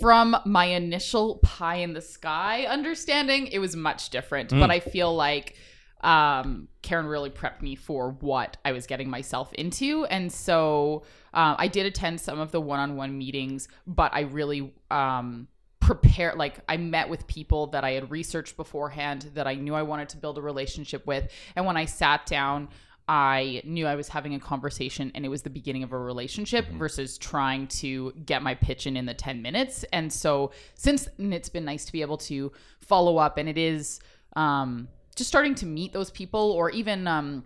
from 0.00 0.36
my 0.44 0.66
initial 0.66 1.36
pie 1.36 1.76
in 1.76 1.92
the 1.92 2.00
sky 2.00 2.64
understanding, 2.64 3.46
it 3.48 3.58
was 3.58 3.76
much 3.76 4.10
different. 4.10 4.50
But 4.50 4.70
I 4.70 4.80
feel 4.80 5.14
like 5.14 5.56
um, 6.00 6.68
Karen 6.82 7.06
really 7.06 7.30
prepped 7.30 7.62
me 7.62 7.76
for 7.76 8.12
what 8.20 8.56
I 8.64 8.72
was 8.72 8.86
getting 8.86 9.10
myself 9.10 9.52
into, 9.54 10.06
and 10.06 10.32
so 10.32 11.04
um, 11.34 11.56
I 11.58 11.68
did 11.68 11.86
attend 11.86 12.20
some 12.20 12.40
of 12.40 12.52
the 12.52 12.60
one-on-one 12.60 13.16
meetings. 13.16 13.68
But 13.86 14.12
I 14.14 14.20
really 14.20 14.72
um, 14.90 15.48
prepare 15.80 16.34
like 16.36 16.60
I 16.68 16.76
met 16.76 17.08
with 17.08 17.26
people 17.26 17.66
that 17.68 17.82
I 17.82 17.92
had 17.92 18.10
researched 18.10 18.56
beforehand 18.56 19.30
that 19.34 19.46
I 19.46 19.54
knew 19.54 19.74
I 19.74 19.82
wanted 19.82 20.10
to 20.10 20.18
build 20.18 20.38
a 20.38 20.42
relationship 20.42 21.06
with 21.06 21.28
and 21.56 21.66
when 21.66 21.76
I 21.76 21.86
sat 21.86 22.26
down 22.26 22.68
I 23.10 23.60
knew 23.64 23.88
I 23.88 23.96
was 23.96 24.06
having 24.06 24.36
a 24.36 24.38
conversation 24.38 25.10
and 25.16 25.26
it 25.26 25.28
was 25.28 25.42
the 25.42 25.50
beginning 25.50 25.82
of 25.82 25.92
a 25.92 25.98
relationship 25.98 26.68
versus 26.68 27.18
trying 27.18 27.66
to 27.66 28.12
get 28.24 28.40
my 28.40 28.54
pitch 28.54 28.86
in 28.86 28.96
in 28.96 29.04
the 29.04 29.14
10 29.14 29.42
minutes. 29.42 29.84
And 29.92 30.12
so 30.12 30.52
since 30.74 31.08
then, 31.18 31.32
it's 31.32 31.48
been 31.48 31.64
nice 31.64 31.84
to 31.86 31.92
be 31.92 32.02
able 32.02 32.18
to 32.18 32.52
follow 32.78 33.16
up 33.16 33.36
and 33.36 33.48
it 33.48 33.58
is 33.58 33.98
um, 34.36 34.86
just 35.16 35.26
starting 35.26 35.56
to 35.56 35.66
meet 35.66 35.92
those 35.92 36.12
people 36.12 36.52
or 36.52 36.70
even, 36.70 37.08
um, 37.08 37.42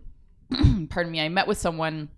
pardon 0.90 1.10
me, 1.10 1.22
I 1.22 1.30
met 1.30 1.46
with 1.46 1.56
someone 1.56 2.10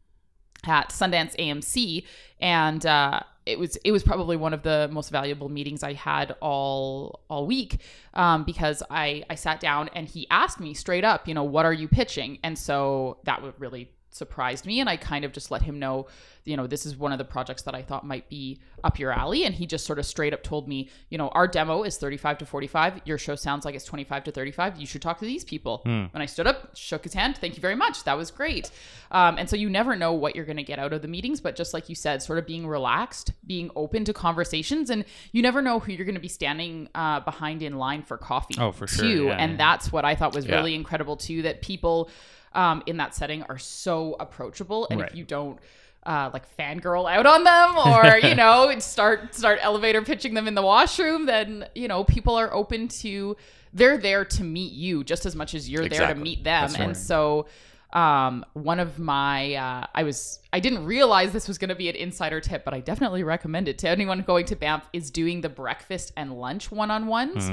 at 0.64 0.88
Sundance 0.88 1.36
AMC, 1.36 2.04
and 2.40 2.84
uh, 2.84 3.20
it 3.46 3.58
was 3.58 3.76
it 3.76 3.92
was 3.92 4.02
probably 4.02 4.36
one 4.36 4.52
of 4.52 4.62
the 4.62 4.88
most 4.92 5.10
valuable 5.10 5.48
meetings 5.48 5.82
I 5.82 5.92
had 5.92 6.34
all 6.40 7.20
all 7.30 7.46
week 7.46 7.80
um, 8.14 8.44
because 8.44 8.82
I 8.90 9.24
I 9.30 9.36
sat 9.36 9.60
down 9.60 9.88
and 9.94 10.08
he 10.08 10.26
asked 10.30 10.60
me 10.60 10.74
straight 10.74 11.04
up, 11.04 11.26
you 11.28 11.34
know, 11.34 11.44
what 11.44 11.64
are 11.64 11.72
you 11.72 11.88
pitching? 11.88 12.38
And 12.42 12.58
so 12.58 13.18
that 13.24 13.42
would 13.42 13.54
really 13.58 13.90
surprised 14.16 14.66
me 14.66 14.80
and 14.80 14.88
I 14.88 14.96
kind 14.96 15.24
of 15.24 15.32
just 15.32 15.50
let 15.50 15.62
him 15.62 15.78
know, 15.78 16.06
you 16.44 16.56
know, 16.56 16.66
this 16.66 16.86
is 16.86 16.96
one 16.96 17.12
of 17.12 17.18
the 17.18 17.24
projects 17.24 17.62
that 17.62 17.74
I 17.74 17.82
thought 17.82 18.04
might 18.06 18.28
be 18.28 18.60
up 18.84 18.98
your 18.98 19.12
alley 19.12 19.44
and 19.44 19.54
he 19.54 19.66
just 19.66 19.84
sort 19.86 19.98
of 19.98 20.06
straight 20.06 20.32
up 20.32 20.42
told 20.42 20.66
me, 20.68 20.88
you 21.10 21.18
know, 21.18 21.28
our 21.28 21.46
demo 21.48 21.82
is 21.82 21.96
35 21.98 22.38
to 22.38 22.46
45, 22.46 23.00
your 23.04 23.18
show 23.18 23.34
sounds 23.34 23.64
like 23.64 23.74
it's 23.74 23.84
25 23.84 24.24
to 24.24 24.32
35, 24.32 24.76
you 24.78 24.86
should 24.86 25.02
talk 25.02 25.18
to 25.18 25.24
these 25.24 25.44
people. 25.44 25.82
And 25.84 26.10
I 26.14 26.26
stood 26.26 26.46
up, 26.46 26.76
shook 26.76 27.04
his 27.04 27.14
hand, 27.14 27.36
thank 27.38 27.56
you 27.56 27.60
very 27.60 27.74
much. 27.76 28.04
That 28.04 28.16
was 28.16 28.30
great. 28.30 28.70
Um, 29.10 29.38
and 29.38 29.48
so 29.48 29.56
you 29.56 29.68
never 29.70 29.94
know 29.96 30.12
what 30.12 30.34
you're 30.34 30.44
going 30.44 30.56
to 30.56 30.62
get 30.64 30.78
out 30.78 30.92
of 30.92 31.02
the 31.02 31.08
meetings, 31.08 31.40
but 31.40 31.54
just 31.56 31.72
like 31.74 31.88
you 31.88 31.94
said, 31.94 32.22
sort 32.22 32.38
of 32.38 32.46
being 32.46 32.66
relaxed, 32.66 33.32
being 33.46 33.70
open 33.76 34.04
to 34.04 34.12
conversations 34.12 34.90
and 34.90 35.04
you 35.32 35.42
never 35.42 35.62
know 35.62 35.78
who 35.78 35.92
you're 35.92 36.04
going 36.04 36.14
to 36.14 36.20
be 36.20 36.28
standing 36.28 36.88
uh, 36.94 37.20
behind 37.20 37.62
in 37.62 37.76
line 37.78 38.02
for 38.02 38.16
coffee. 38.16 38.54
Oh, 38.58 38.72
for 38.72 38.86
sure. 38.86 39.06
Yeah, 39.26 39.36
and 39.36 39.52
yeah. 39.52 39.56
that's 39.58 39.92
what 39.92 40.04
I 40.04 40.14
thought 40.14 40.34
was 40.34 40.46
Yeah. 40.46 40.56
really 40.56 40.74
incredible 40.74 41.16
too 41.16 41.42
that 41.42 41.62
people 41.62 42.10
um, 42.56 42.82
in 42.86 42.96
that 42.96 43.14
setting 43.14 43.42
are 43.44 43.58
so 43.58 44.16
approachable. 44.18 44.88
And 44.90 45.00
Right. 45.00 45.10
if 45.10 45.16
you 45.16 45.24
don't 45.24 45.58
uh, 46.04 46.30
like 46.32 46.44
fangirl 46.56 47.10
out 47.10 47.26
on 47.26 47.42
them 47.44 47.76
or 47.86 48.18
you 48.18 48.34
know 48.36 48.76
start 48.78 49.34
start 49.34 49.58
elevator 49.60 50.02
pitching 50.02 50.34
them 50.34 50.46
in 50.46 50.54
the 50.54 50.62
washroom 50.62 51.26
then 51.26 51.66
you 51.74 51.88
know 51.88 52.04
people 52.04 52.36
are 52.36 52.54
open 52.54 52.86
to 52.86 53.36
they're 53.72 53.98
there 53.98 54.24
to 54.24 54.44
meet 54.44 54.72
you 54.72 55.02
just 55.02 55.26
as 55.26 55.34
much 55.34 55.52
as 55.52 55.68
you're 55.68 55.88
there 55.88 56.06
to 56.06 56.14
meet 56.14 56.44
them. 56.44 56.62
That's 56.68 56.76
and 56.76 56.96
so 56.96 57.46
um, 57.92 58.44
one 58.52 58.78
of 58.78 58.98
my 59.00 59.54
uh, 59.54 59.86
i 59.96 60.02
was 60.04 60.38
i 60.52 60.60
didn't 60.60 60.84
realize 60.84 61.32
this 61.32 61.48
was 61.48 61.58
going 61.58 61.70
to 61.70 61.74
be 61.74 61.88
an 61.88 61.96
insider 61.96 62.40
tip 62.40 62.64
but 62.64 62.72
i 62.74 62.80
definitely 62.80 63.22
recommend 63.24 63.66
it 63.68 63.78
to 63.78 63.88
anyone 63.88 64.20
going 64.22 64.44
to 64.46 64.54
banff 64.56 64.88
is 64.92 65.10
doing 65.10 65.40
the 65.40 65.48
breakfast 65.48 66.12
and 66.16 66.32
lunch 66.38 66.70
one-on-ones 66.70 67.50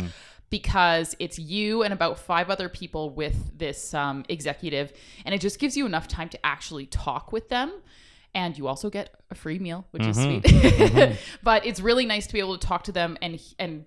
because 0.54 1.16
it's 1.18 1.40
you 1.40 1.82
and 1.82 1.92
about 1.92 2.20
five 2.20 2.52
other 2.52 2.70
people 2.70 3.10
with 3.10 3.58
this 3.58 3.92
um, 3.96 4.24
executive, 4.30 4.94
and 5.26 5.34
it 5.34 5.42
just 5.42 5.58
gives 5.58 5.76
you 5.76 5.88
enough 5.88 6.08
time 6.08 6.30
to 6.30 6.46
actually 6.46 6.86
talk 6.86 7.32
with 7.32 7.50
them. 7.50 7.74
And 8.36 8.56
you 8.56 8.68
also 8.68 8.92
get 8.92 9.16
a 9.32 9.36
free 9.36 9.58
meal, 9.58 9.88
which 9.90 10.06
is 10.06 10.16
sweet. 10.16 11.18
but 11.44 11.66
it's 11.66 11.80
really 11.80 12.06
nice 12.06 12.28
to 12.28 12.34
be 12.34 12.38
able 12.38 12.56
to 12.56 12.68
talk 12.68 12.84
to 12.84 12.92
them 12.92 13.18
and 13.20 13.42
and 13.58 13.86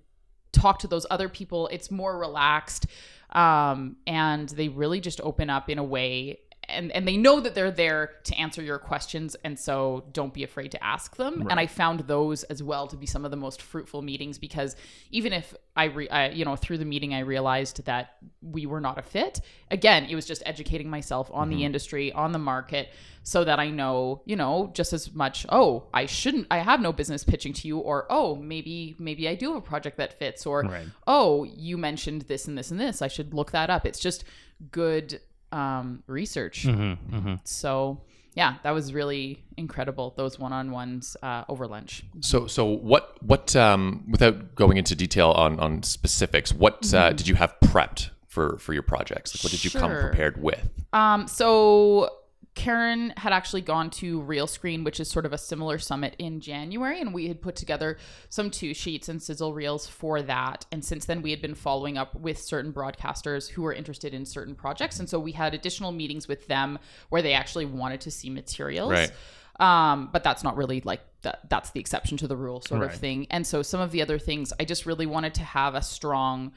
talk 0.51 0.81
to 0.81 0.89
those 0.89 1.07
other 1.09 1.29
people. 1.29 1.69
It's 1.69 1.93
more 1.93 2.19
relaxed, 2.19 2.87
um, 3.31 3.95
and 4.05 4.49
they 4.49 4.67
really 4.67 5.01
just 5.01 5.21
open 5.21 5.49
up 5.49 5.71
in 5.71 5.79
a 5.79 5.85
way. 5.85 6.41
And, 6.69 6.91
and 6.93 7.07
they 7.07 7.17
know 7.17 7.41
that 7.41 7.55
they're 7.55 7.71
there 7.71 8.15
to 8.25 8.35
answer 8.35 8.63
your 8.63 8.79
questions 8.79 9.37
and 9.45 9.59
so 9.59 10.05
don't 10.13 10.35
be 10.35 10.43
afraid 10.43 10.73
to 10.73 10.85
ask 10.85 11.17
them. 11.17 11.47
And 11.51 11.61
i 11.61 11.67
found 11.67 12.01
those 12.01 12.43
as 12.45 12.63
well 12.63 12.87
to 12.89 12.97
be 12.97 13.07
some 13.07 13.25
of 13.25 13.31
the 13.31 13.37
most 13.37 13.63
fruitful 13.63 14.03
meetings 14.03 14.39
because 14.39 14.77
even 15.11 15.33
if 15.33 15.55
I, 15.77 15.85
re- 15.85 16.09
I 16.09 16.31
you 16.31 16.45
know 16.45 16.57
through 16.57 16.79
the 16.79 16.85
meeting 16.85 17.15
i 17.15 17.21
realized 17.21 17.85
that 17.85 18.17
we 18.41 18.67
were 18.67 18.81
not 18.81 18.99
a 18.99 19.03
fit 19.03 19.41
again 19.71 20.05
it 20.05 20.15
was 20.15 20.27
just 20.27 20.43
educating 20.47 20.89
myself 20.89 21.31
on 21.33 21.49
the 21.49 21.57
mm-hmm. 21.57 21.65
industry 21.65 22.13
on 22.13 22.33
the 22.33 22.39
market 22.39 22.91
so 23.23 23.45
that 23.45 23.59
i 23.59 23.69
know 23.71 24.23
you 24.25 24.37
know 24.37 24.71
just 24.75 24.93
as 24.93 25.13
much 25.15 25.47
oh 25.51 25.85
i 25.93 26.07
shouldn't 26.07 26.47
i 26.51 26.59
have 26.59 26.81
no 26.81 26.93
business 26.93 27.25
pitching 27.25 27.53
to 27.53 27.69
you 27.69 27.79
or 27.79 28.07
oh 28.11 28.37
maybe 28.37 28.97
maybe 28.99 29.29
i 29.29 29.35
do 29.35 29.49
have 29.53 29.59
a 29.59 29.67
project 29.67 29.97
that 29.97 30.19
fits 30.19 30.47
or 30.47 30.63
Right. 30.63 30.87
oh 31.07 31.45
you 31.45 31.77
mentioned 31.77 32.23
this 32.23 32.49
and 32.49 32.57
this 32.57 32.71
and 32.71 32.81
this 32.81 33.03
i 33.03 33.09
should 33.09 33.35
look 33.35 33.51
that 33.53 33.71
up. 33.71 33.87
It's 33.87 34.01
just 34.01 34.25
good 34.71 35.21
um, 35.53 36.03
research 36.07 36.65
Mm-hmm, 36.65 37.35
so 37.45 38.03
yeah 38.35 38.57
that 38.63 38.73
was 38.73 38.93
really 38.93 39.45
incredible 39.57 40.13
those 40.17 40.39
one-on-ones 40.39 41.17
uh, 41.23 41.45
over 41.49 41.67
lunch 41.67 42.05
So, 42.21 42.47
so 42.47 42.65
what, 42.65 43.17
what, 43.23 43.55
um, 43.57 44.05
without 44.11 44.55
going 44.55 44.77
into 44.77 44.95
detail 44.95 45.31
on, 45.31 45.59
on 45.61 45.83
specifics, 45.83 46.53
what 46.53 46.93
uh, 46.93 47.13
did 47.13 47.29
you 47.29 47.35
have 47.37 47.55
prepped 47.65 48.11
for, 48.27 48.59
for 48.59 48.75
your 48.75 48.83
projects? 48.83 49.35
Like, 49.35 49.45
what 49.45 49.51
did 49.53 49.65
you 49.65 49.71
come 49.71 49.91
Mm-hmm. 49.91 50.09
Prepared 50.09 50.43
with? 50.43 50.69
Um, 50.93 51.27
so 51.29 52.11
Karen 52.57 53.13
had 53.19 53.33
actually 53.35 53.61
gone 53.61 53.91
to 53.91 54.21
Realscreen, 54.23 54.83
which 54.83 54.99
is 54.99 55.09
sort 55.09 55.27
of 55.27 55.33
a 55.35 55.39
similar 55.39 55.79
summit 55.79 56.17
in 56.19 56.41
January, 56.41 57.01
and 57.01 57.13
we 57.15 57.29
had 57.29 57.41
put 57.41 57.55
together 57.55 57.99
some 58.31 58.51
two 58.51 58.73
sheets 58.75 59.09
and 59.11 59.23
sizzle 59.23 59.53
reels 59.53 59.87
for 59.87 60.23
that. 60.23 60.65
And 60.73 60.83
since 60.83 61.05
then, 61.05 61.21
we 61.21 61.31
had 61.31 61.43
been 61.43 61.55
following 61.55 61.99
up 61.99 62.15
with 62.17 62.39
certain 62.39 62.73
broadcasters 62.73 63.49
who 63.51 63.61
were 63.63 63.75
interested 63.75 64.15
in 64.15 64.25
certain 64.25 64.55
projects, 64.55 64.99
and 64.99 65.09
so 65.09 65.21
we 65.21 65.33
had 65.33 65.53
additional 65.55 65.93
meetings 65.93 66.27
with 66.27 66.49
them 66.49 66.79
where 67.11 67.21
they 67.23 67.35
actually 67.35 67.67
wanted 67.67 68.01
to 68.01 68.11
see 68.11 68.31
materials. 68.31 68.91
Right. 68.91 69.13
Um, 69.61 70.09
but 70.11 70.25
that's 70.25 70.43
not 70.43 70.57
really 70.57 70.81
like 70.81 71.03
that. 71.23 71.49
That's 71.51 71.71
the 71.71 71.81
exception 71.81 72.17
to 72.19 72.27
the 72.27 72.37
rule, 72.37 72.63
sort 72.63 72.81
Right. 72.81 72.91
of 72.91 72.97
thing. 72.99 73.27
And 73.31 73.47
so 73.47 73.63
some 73.63 73.81
of 73.81 73.91
the 73.93 74.01
other 74.01 74.19
things, 74.19 74.53
I 74.59 74.65
just 74.65 74.87
really 74.87 75.07
wanted 75.07 75.35
to 75.35 75.43
have 75.43 75.75
a 75.75 75.83
strong 75.83 76.53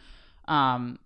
um, 0.48 0.98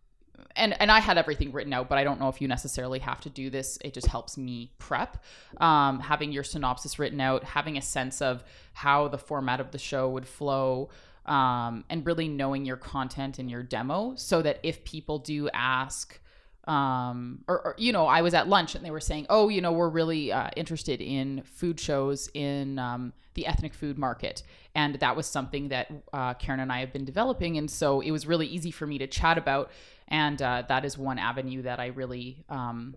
and 0.55 0.79
and 0.79 0.91
I 0.91 0.99
had 0.99 1.17
everything 1.17 1.51
written 1.51 1.73
out, 1.73 1.89
but 1.89 1.97
I 1.97 2.03
don't 2.03 2.19
know 2.19 2.29
if 2.29 2.41
you 2.41 2.47
necessarily 2.47 2.99
have 2.99 3.21
to 3.21 3.29
do 3.29 3.49
this. 3.49 3.77
It 3.83 3.93
just 3.93 4.07
helps 4.07 4.37
me 4.37 4.71
prep. 4.77 5.23
Um, 5.57 5.99
having 5.99 6.31
your 6.31 6.43
synopsis 6.43 6.99
written 6.99 7.21
out, 7.21 7.43
having 7.43 7.77
a 7.77 7.81
sense 7.81 8.21
of 8.21 8.43
how 8.73 9.07
the 9.07 9.17
format 9.17 9.59
of 9.59 9.71
the 9.71 9.77
show 9.77 10.09
would 10.09 10.27
flow, 10.27 10.89
um, 11.25 11.85
and 11.89 12.05
really 12.05 12.27
knowing 12.27 12.65
your 12.65 12.77
content 12.77 13.39
and 13.39 13.49
your 13.49 13.63
demo, 13.63 14.13
so 14.15 14.41
that 14.41 14.59
if 14.63 14.83
people 14.83 15.19
do 15.19 15.49
ask. 15.53 16.19
Um, 16.65 17.43
or, 17.49 17.59
or 17.59 17.75
you 17.77 17.91
know, 17.91 18.05
I 18.05 18.21
was 18.21 18.33
at 18.33 18.47
lunch 18.47 18.73
and 18.73 18.85
they 18.85 18.91
were 18.91 19.01
saying, 19.01 19.25
"Oh, 19.29 19.49
you 19.49 19.59
know, 19.59 19.73
we're 19.73 19.89
really 19.89 20.31
uh, 20.31 20.49
interested 20.55 21.01
in 21.01 21.41
food 21.43 21.77
shows 21.77 22.29
in 22.33 22.79
um, 22.79 23.11
the 23.33 23.45
ethnic 23.47 23.73
food 23.73 23.97
market," 23.97 24.43
and 24.73 24.95
that 24.95 25.17
was 25.17 25.27
something 25.27 25.67
that 25.69 25.91
uh, 26.13 26.35
Karen 26.35 26.61
and 26.61 26.71
I 26.71 26.79
have 26.79 26.93
been 26.93 27.03
developing, 27.03 27.57
and 27.57 27.69
so 27.69 27.99
it 27.99 28.11
was 28.11 28.25
really 28.25 28.47
easy 28.47 28.71
for 28.71 28.87
me 28.87 28.97
to 28.99 29.07
chat 29.07 29.37
about 29.37 29.71
and 30.13 30.39
uh, 30.43 30.63
that 30.67 30.85
is 30.85 30.95
one 30.95 31.17
avenue 31.17 31.63
that 31.63 31.79
I 31.79 31.87
really, 31.87 32.45
um, 32.47 32.95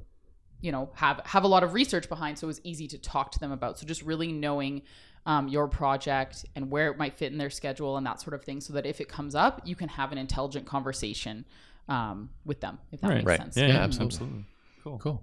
you 0.60 0.70
know, 0.70 0.90
have 0.94 1.22
have 1.24 1.44
a 1.44 1.48
lot 1.48 1.64
of 1.64 1.72
research 1.72 2.10
behind. 2.10 2.38
So 2.38 2.46
it 2.46 2.48
was 2.48 2.60
easy 2.62 2.86
to 2.88 2.98
talk 2.98 3.32
to 3.32 3.38
them 3.38 3.52
about. 3.52 3.78
So 3.78 3.86
just 3.86 4.02
really 4.02 4.30
knowing 4.32 4.82
um, 5.24 5.48
your 5.48 5.66
project 5.66 6.44
and 6.54 6.70
where 6.70 6.90
it 6.90 6.98
might 6.98 7.14
fit 7.14 7.32
in 7.32 7.38
their 7.38 7.48
schedule 7.50 7.96
and 7.96 8.06
that 8.06 8.20
sort 8.20 8.34
of 8.34 8.44
thing, 8.44 8.60
so 8.60 8.74
that 8.74 8.84
if 8.84 9.00
it 9.00 9.08
comes 9.08 9.34
up, 9.34 9.62
you 9.64 9.74
can 9.74 9.88
have 9.88 10.12
an 10.12 10.18
intelligent 10.18 10.66
conversation 10.66 11.46
um, 11.88 12.28
with 12.44 12.60
them. 12.60 12.78
If 12.92 13.00
that 13.00 13.08
Right. 13.08 13.16
makes 13.16 13.26
Right. 13.28 13.38
sense. 13.38 13.56
Yeah, 13.56 13.66
Yeah, 13.66 13.74
yeah, 13.74 13.84
absolutely. 13.84 14.44
Absolutely. 14.86 14.98
Cool. 14.98 15.20
Cool. 15.20 15.22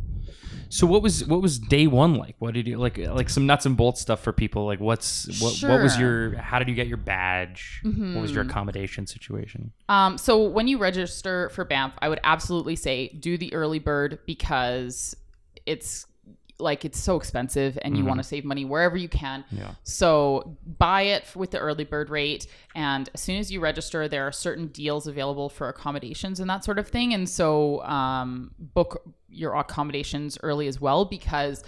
So 0.69 0.88
what 0.88 1.02
was 1.02 1.26
what 1.26 1.41
was 1.41 1.60
day 1.60 1.88
one 1.88 2.15
like? 2.15 2.36
What 2.39 2.54
did 2.54 2.67
you 2.67 2.78
like 2.78 2.97
like 2.97 3.30
some 3.30 3.45
nuts 3.45 3.65
and 3.65 3.78
bolts 3.78 4.02
stuff 4.02 4.21
for 4.21 4.34
people? 4.34 4.65
Like 4.65 4.80
what's 4.80 5.41
what 5.41 5.69
what 5.69 5.82
was 5.82 5.97
your 5.97 6.36
how 6.38 6.60
did 6.60 6.67
you 6.67 6.76
get 6.76 6.88
your 6.88 6.97
badge? 6.97 7.82
What 7.84 8.21
was 8.21 8.32
your 8.32 8.43
accommodation 8.43 9.06
situation? 9.06 9.71
Um, 9.89 10.17
so 10.17 10.43
when 10.43 10.67
you 10.67 10.78
register 10.78 11.49
for 11.49 11.65
Banff, 11.65 11.93
I 12.02 12.10
would 12.10 12.19
absolutely 12.23 12.76
say 12.76 13.10
do 13.10 13.38
the 13.38 13.54
early 13.54 13.80
bird 13.80 14.19
because 14.26 15.15
it's 15.65 16.06
like 16.60 16.86
it's 16.86 17.00
so 17.00 17.16
expensive 17.16 17.78
and 17.82 17.98
you 17.98 18.06
want 18.06 18.20
to 18.20 18.24
save 18.24 18.46
money 18.46 18.63
wherever 18.66 18.96
you 18.96 19.10
can. 19.10 19.44
Yeah. 19.52 19.72
So 19.84 20.58
buy 20.78 21.04
it 21.04 21.26
with 21.36 21.52
the 21.52 21.60
early 21.60 21.84
bird 21.84 22.10
rate, 22.10 22.48
and 22.76 23.10
as 23.13 23.22
soon 23.22 23.38
as 23.38 23.52
you 23.52 23.60
register, 23.60 24.08
there 24.08 24.26
are 24.28 24.32
certain 24.32 24.68
deals 24.68 25.08
available 25.08 25.50
for 25.50 25.70
accommodations 25.70 26.39
and 26.39 26.50
that 26.50 26.63
sort 26.63 26.80
of 26.80 26.88
thing. 26.88 27.13
And 27.13 27.28
so 27.28 27.84
um, 27.84 28.52
book 28.60 29.04
your 29.30 29.54
accommodations 29.56 30.38
early 30.44 30.68
as 30.68 30.80
well 30.80 31.06
because. 31.06 31.63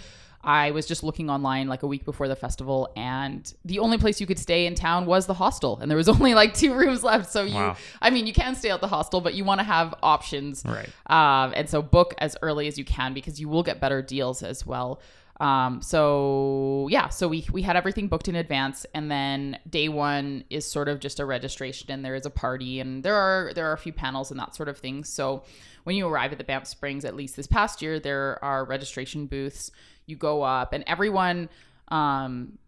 I 0.46 0.70
was 0.70 0.86
just 0.86 1.02
looking 1.02 1.28
online 1.28 1.66
like 1.66 1.82
a 1.82 1.86
week 1.88 2.04
before 2.04 2.28
the 2.28 2.36
festival, 2.36 2.90
and 2.96 3.52
the 3.64 3.80
only 3.80 3.98
place 3.98 4.20
you 4.20 4.26
could 4.26 4.38
stay 4.38 4.64
in 4.66 4.76
town 4.76 5.04
was 5.04 5.26
the 5.26 5.34
hostel, 5.34 5.78
and 5.80 5.90
there 5.90 5.98
was 5.98 6.08
only 6.16 6.34
like 6.34 6.54
two 6.54 6.72
rooms 6.72 7.02
left. 7.02 7.30
So 7.30 7.42
you, 7.42 7.56
Wow. 7.56 7.76
I 8.00 8.10
mean, 8.10 8.26
you 8.26 8.32
can 8.32 8.54
stay 8.54 8.70
at 8.70 8.80
the 8.80 8.88
hostel, 8.88 9.20
but 9.20 9.34
you 9.34 9.44
want 9.44 9.58
to 9.60 9.64
have 9.64 9.94
options, 10.02 10.62
Right. 10.64 10.88
Um, 11.06 11.52
and 11.56 11.68
so 11.68 11.82
book 11.82 12.14
as 12.18 12.36
early 12.42 12.68
as 12.68 12.78
you 12.78 12.84
can 12.84 13.12
because 13.12 13.40
you 13.40 13.48
will 13.48 13.64
get 13.64 13.80
better 13.80 14.00
deals 14.02 14.42
as 14.42 14.64
well. 14.64 15.00
Um, 15.40 15.82
so 15.82 16.86
yeah, 16.90 17.08
so 17.08 17.28
we 17.28 17.46
we 17.52 17.62
had 17.62 17.76
everything 17.76 18.08
booked 18.08 18.28
in 18.28 18.36
advance, 18.36 18.86
and 18.94 19.10
then 19.10 19.58
day 19.68 19.88
one 19.88 20.44
is 20.48 20.64
sort 20.64 20.88
of 20.88 21.00
just 21.00 21.20
a 21.20 21.24
registration, 21.26 21.90
and 21.90 22.04
there 22.04 22.14
is 22.14 22.24
a 22.24 22.30
party, 22.30 22.80
and 22.80 23.02
there 23.02 23.14
are 23.14 23.52
there 23.54 23.68
are 23.68 23.74
a 23.74 23.78
few 23.78 23.92
panels 23.92 24.30
and 24.30 24.40
that 24.40 24.54
sort 24.54 24.68
of 24.68 24.78
thing. 24.78 25.04
So 25.04 25.42
when 25.84 25.94
you 25.94 26.08
arrive 26.08 26.32
at 26.32 26.38
the 26.38 26.44
Banff 26.44 26.66
Springs, 26.66 27.04
at 27.04 27.14
least 27.14 27.36
this 27.36 27.46
past 27.46 27.82
year, 27.82 28.00
there 28.00 28.42
are 28.42 28.64
registration 28.64 29.26
booths. 29.26 29.70
You 30.06 30.16
go 30.16 30.42
up, 30.42 30.72
and 30.72 30.84
everyone, 30.86 31.48
um, 31.88 32.58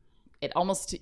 it 0.41 0.53
almost 0.55 0.95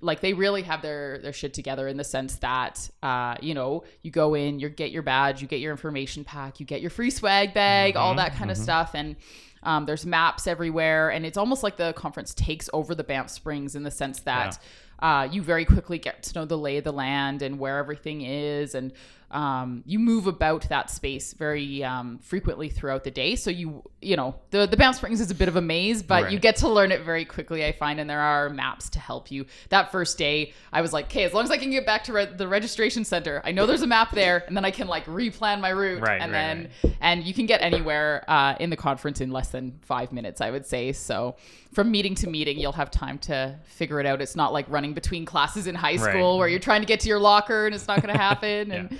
like 0.00 0.20
they 0.20 0.32
really 0.32 0.62
have 0.62 0.82
their 0.82 1.18
their 1.18 1.32
shit 1.32 1.54
together 1.54 1.86
in 1.86 1.96
the 1.96 2.04
sense 2.04 2.36
that 2.36 2.90
uh 3.02 3.36
you 3.40 3.54
know 3.54 3.84
you 4.02 4.10
go 4.10 4.34
in 4.34 4.58
you 4.58 4.68
get 4.68 4.90
your 4.90 5.02
badge 5.02 5.40
you 5.40 5.46
get 5.46 5.60
your 5.60 5.70
information 5.70 6.24
pack 6.24 6.58
you 6.58 6.66
get 6.66 6.80
your 6.80 6.90
free 6.90 7.10
swag 7.10 7.54
bag 7.54 7.94
all 7.94 8.14
that 8.16 8.34
kind 8.34 8.50
of 8.50 8.56
stuff 8.56 8.90
and 8.94 9.14
um, 9.62 9.86
there's 9.86 10.06
maps 10.06 10.46
everywhere 10.46 11.10
and 11.10 11.26
it's 11.26 11.36
almost 11.36 11.62
like 11.62 11.76
the 11.76 11.92
conference 11.94 12.34
takes 12.34 12.68
over 12.72 12.94
the 12.94 13.04
Banff 13.04 13.30
Springs 13.30 13.74
in 13.74 13.82
the 13.82 13.90
sense 13.90 14.20
that 14.20 14.58
uh, 15.00 15.28
you 15.30 15.42
very 15.42 15.64
quickly 15.64 15.98
get 15.98 16.22
to 16.24 16.34
know 16.34 16.44
the 16.44 16.58
lay 16.58 16.78
of 16.78 16.84
the 16.84 16.92
land 16.92 17.42
and 17.42 17.58
where 17.58 17.78
everything 17.78 18.22
is 18.22 18.74
and 18.74 18.92
um, 19.30 19.82
you 19.86 19.98
move 19.98 20.26
about 20.26 20.68
that 20.70 20.90
space 20.90 21.34
very 21.34 21.84
um, 21.84 22.18
frequently 22.18 22.70
throughout 22.70 23.04
the 23.04 23.10
day. 23.10 23.36
So 23.36 23.50
you 23.50 23.82
you 24.00 24.16
know 24.16 24.36
the 24.50 24.66
the 24.66 24.76
Banff 24.76 24.96
Springs 24.96 25.20
is 25.20 25.30
a 25.30 25.34
bit 25.34 25.48
of 25.48 25.56
a 25.56 25.60
maze 25.60 26.02
but 26.02 26.32
you 26.32 26.38
get 26.38 26.56
to 26.56 26.68
learn 26.68 26.92
it 26.92 27.02
very 27.02 27.24
quickly 27.24 27.64
I 27.64 27.72
find 27.72 28.00
and 28.00 28.08
there 28.08 28.20
are 28.20 28.48
maps 28.48 28.88
to 28.90 28.98
help 28.98 29.30
you. 29.30 29.44
That 29.68 29.92
first 29.92 30.16
day 30.16 30.54
I 30.72 30.80
was 30.80 30.92
like 30.92 31.06
okay 31.06 31.24
as 31.24 31.34
long 31.34 31.44
as 31.44 31.50
I 31.50 31.58
can 31.58 31.70
get 31.70 31.84
back 31.84 32.04
to 32.04 32.12
re- 32.12 32.24
the 32.34 32.48
registration 32.48 33.04
center 33.04 33.42
I 33.44 33.52
know 33.52 33.66
there's 33.66 33.82
a 33.82 33.86
map 33.86 34.12
there 34.12 34.44
and 34.46 34.56
then 34.56 34.64
I 34.64 34.70
can 34.70 34.88
like 34.88 35.04
replan 35.04 35.60
my 35.60 35.70
route. 35.70 36.00
Right, 36.00 36.20
and 36.20 36.32
right, 36.32 36.38
then 36.38 36.70
and 37.00 37.24
you 37.24 37.34
can 37.34 37.46
get 37.46 37.60
anywhere 37.60 38.24
uh, 38.28 38.54
in 38.60 38.70
the 38.70 38.76
conference 38.76 39.20
in 39.20 39.30
less 39.30 39.47
than 39.50 39.78
five 39.82 40.12
minutes 40.12 40.40
i 40.40 40.50
would 40.50 40.66
say. 40.66 40.92
So 40.92 41.36
from 41.72 41.90
meeting 41.90 42.14
to 42.16 42.28
meeting 42.28 42.58
you'll 42.58 42.72
have 42.72 42.90
time 42.90 43.18
to 43.20 43.58
figure 43.64 44.00
it 44.00 44.06
out. 44.06 44.20
It's 44.20 44.36
not 44.36 44.52
like 44.52 44.66
running 44.68 44.94
between 44.94 45.24
classes 45.24 45.66
in 45.66 45.74
high 45.74 45.96
Right. 45.96 46.10
school 46.12 46.38
where 46.38 46.48
you're 46.48 46.60
trying 46.60 46.80
to 46.82 46.86
get 46.86 47.00
to 47.00 47.08
your 47.08 47.18
locker 47.20 47.66
and 47.66 47.74
it's 47.74 47.86
not 47.88 48.02
going 48.02 48.12
to 48.14 48.20
happen 48.20 48.70
and 48.76 48.98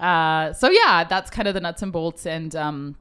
uh, 0.00 0.52
so 0.52 0.68
yeah 0.70 1.04
that's 1.04 1.30
kind 1.30 1.48
of 1.48 1.54
the 1.54 1.60
nuts 1.60 1.82
and 1.82 1.92
bolts. 1.92 2.26
And 2.26 2.54
um, 2.56 2.96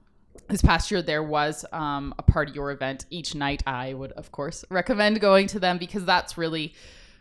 this 0.48 0.62
past 0.62 0.92
year 0.92 1.02
there 1.02 1.24
was 1.24 1.66
um, 1.72 2.14
a 2.20 2.22
party 2.22 2.58
or 2.60 2.72
event. 2.72 3.06
Each 3.10 3.36
night 3.36 3.64
i 3.68 3.94
would 3.94 4.12
of 4.14 4.32
course 4.32 4.64
recommend 4.70 5.20
going 5.20 5.48
to 5.48 5.60
them 5.60 5.78
because 5.78 6.06
that's 6.06 6.38
really 6.38 6.74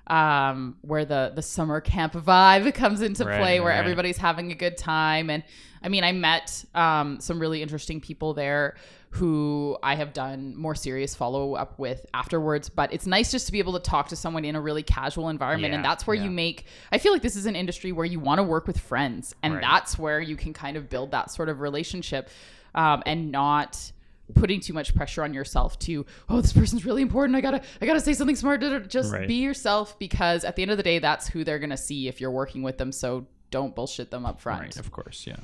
um, 0.06 0.76
where 0.82 1.04
the 1.04 1.32
the 1.34 1.42
summer 1.42 1.80
camp 1.80 2.12
vibe 2.12 2.72
comes 2.82 3.00
into 3.00 3.24
Right, 3.24 3.40
play 3.40 3.60
where 3.60 3.70
right. 3.70 3.78
everybody's 3.78 4.18
having 4.18 4.52
a 4.52 4.54
good 4.54 4.76
time. 4.76 5.30
And 5.30 5.42
i 5.82 5.88
mean 5.88 6.04
i 6.04 6.12
met 6.12 6.64
um, 6.74 7.20
some 7.20 7.38
really 7.38 7.62
interesting 7.62 8.00
people 8.00 8.34
there 8.34 8.76
who 9.14 9.76
i 9.82 9.94
have 9.94 10.12
done 10.12 10.56
more 10.56 10.74
serious 10.74 11.14
follow-up 11.14 11.78
with 11.78 12.04
afterwards 12.14 12.68
but 12.68 12.92
it's 12.92 13.06
nice 13.06 13.30
just 13.30 13.46
to 13.46 13.52
be 13.52 13.58
able 13.60 13.72
to 13.72 13.78
talk 13.78 14.08
to 14.08 14.16
someone 14.16 14.44
in 14.44 14.56
a 14.56 14.60
really 14.60 14.82
casual 14.82 15.28
environment 15.28 15.72
and 15.72 15.84
that's 15.84 16.06
where 16.06 16.16
yeah. 16.16 16.24
you 16.24 16.30
make 16.30 16.64
i 16.90 16.98
feel 16.98 17.12
like 17.12 17.22
this 17.22 17.36
is 17.36 17.46
an 17.46 17.54
industry 17.54 17.92
where 17.92 18.06
you 18.06 18.18
want 18.18 18.38
to 18.38 18.42
work 18.42 18.66
with 18.66 18.78
friends 18.78 19.34
and 19.42 19.54
Right. 19.54 19.62
that's 19.62 19.98
where 19.98 20.20
you 20.20 20.36
can 20.36 20.52
kind 20.52 20.76
of 20.76 20.88
build 20.90 21.12
that 21.12 21.30
sort 21.30 21.48
of 21.48 21.60
relationship 21.60 22.28
um, 22.74 23.02
and 23.06 23.30
not 23.30 23.92
putting 24.34 24.58
too 24.58 24.72
much 24.72 24.94
pressure 24.96 25.22
on 25.22 25.32
yourself 25.34 25.78
to 25.78 26.04
oh 26.28 26.40
this 26.40 26.52
person's 26.52 26.84
really 26.84 27.02
important 27.02 27.36
i 27.36 27.40
gotta 27.40 27.62
i 27.80 27.86
gotta 27.86 28.00
say 28.00 28.14
something 28.14 28.34
smart 28.36 28.60
just 28.88 29.12
Right. 29.12 29.28
be 29.28 29.34
yourself 29.34 29.96
because 29.98 30.44
at 30.44 30.56
the 30.56 30.62
end 30.62 30.70
of 30.70 30.76
the 30.76 30.82
day 30.82 30.98
that's 30.98 31.28
who 31.28 31.44
they're 31.44 31.58
gonna 31.60 31.76
see 31.76 32.08
if 32.08 32.20
you're 32.20 32.30
working 32.32 32.62
with 32.62 32.78
them 32.78 32.90
so 32.90 33.26
don't 33.50 33.76
bullshit 33.76 34.10
them 34.10 34.26
up 34.26 34.40
front 34.40 34.62
Right, 34.62 34.76
of 34.76 34.90
course, 34.90 35.24
yeah. 35.26 35.36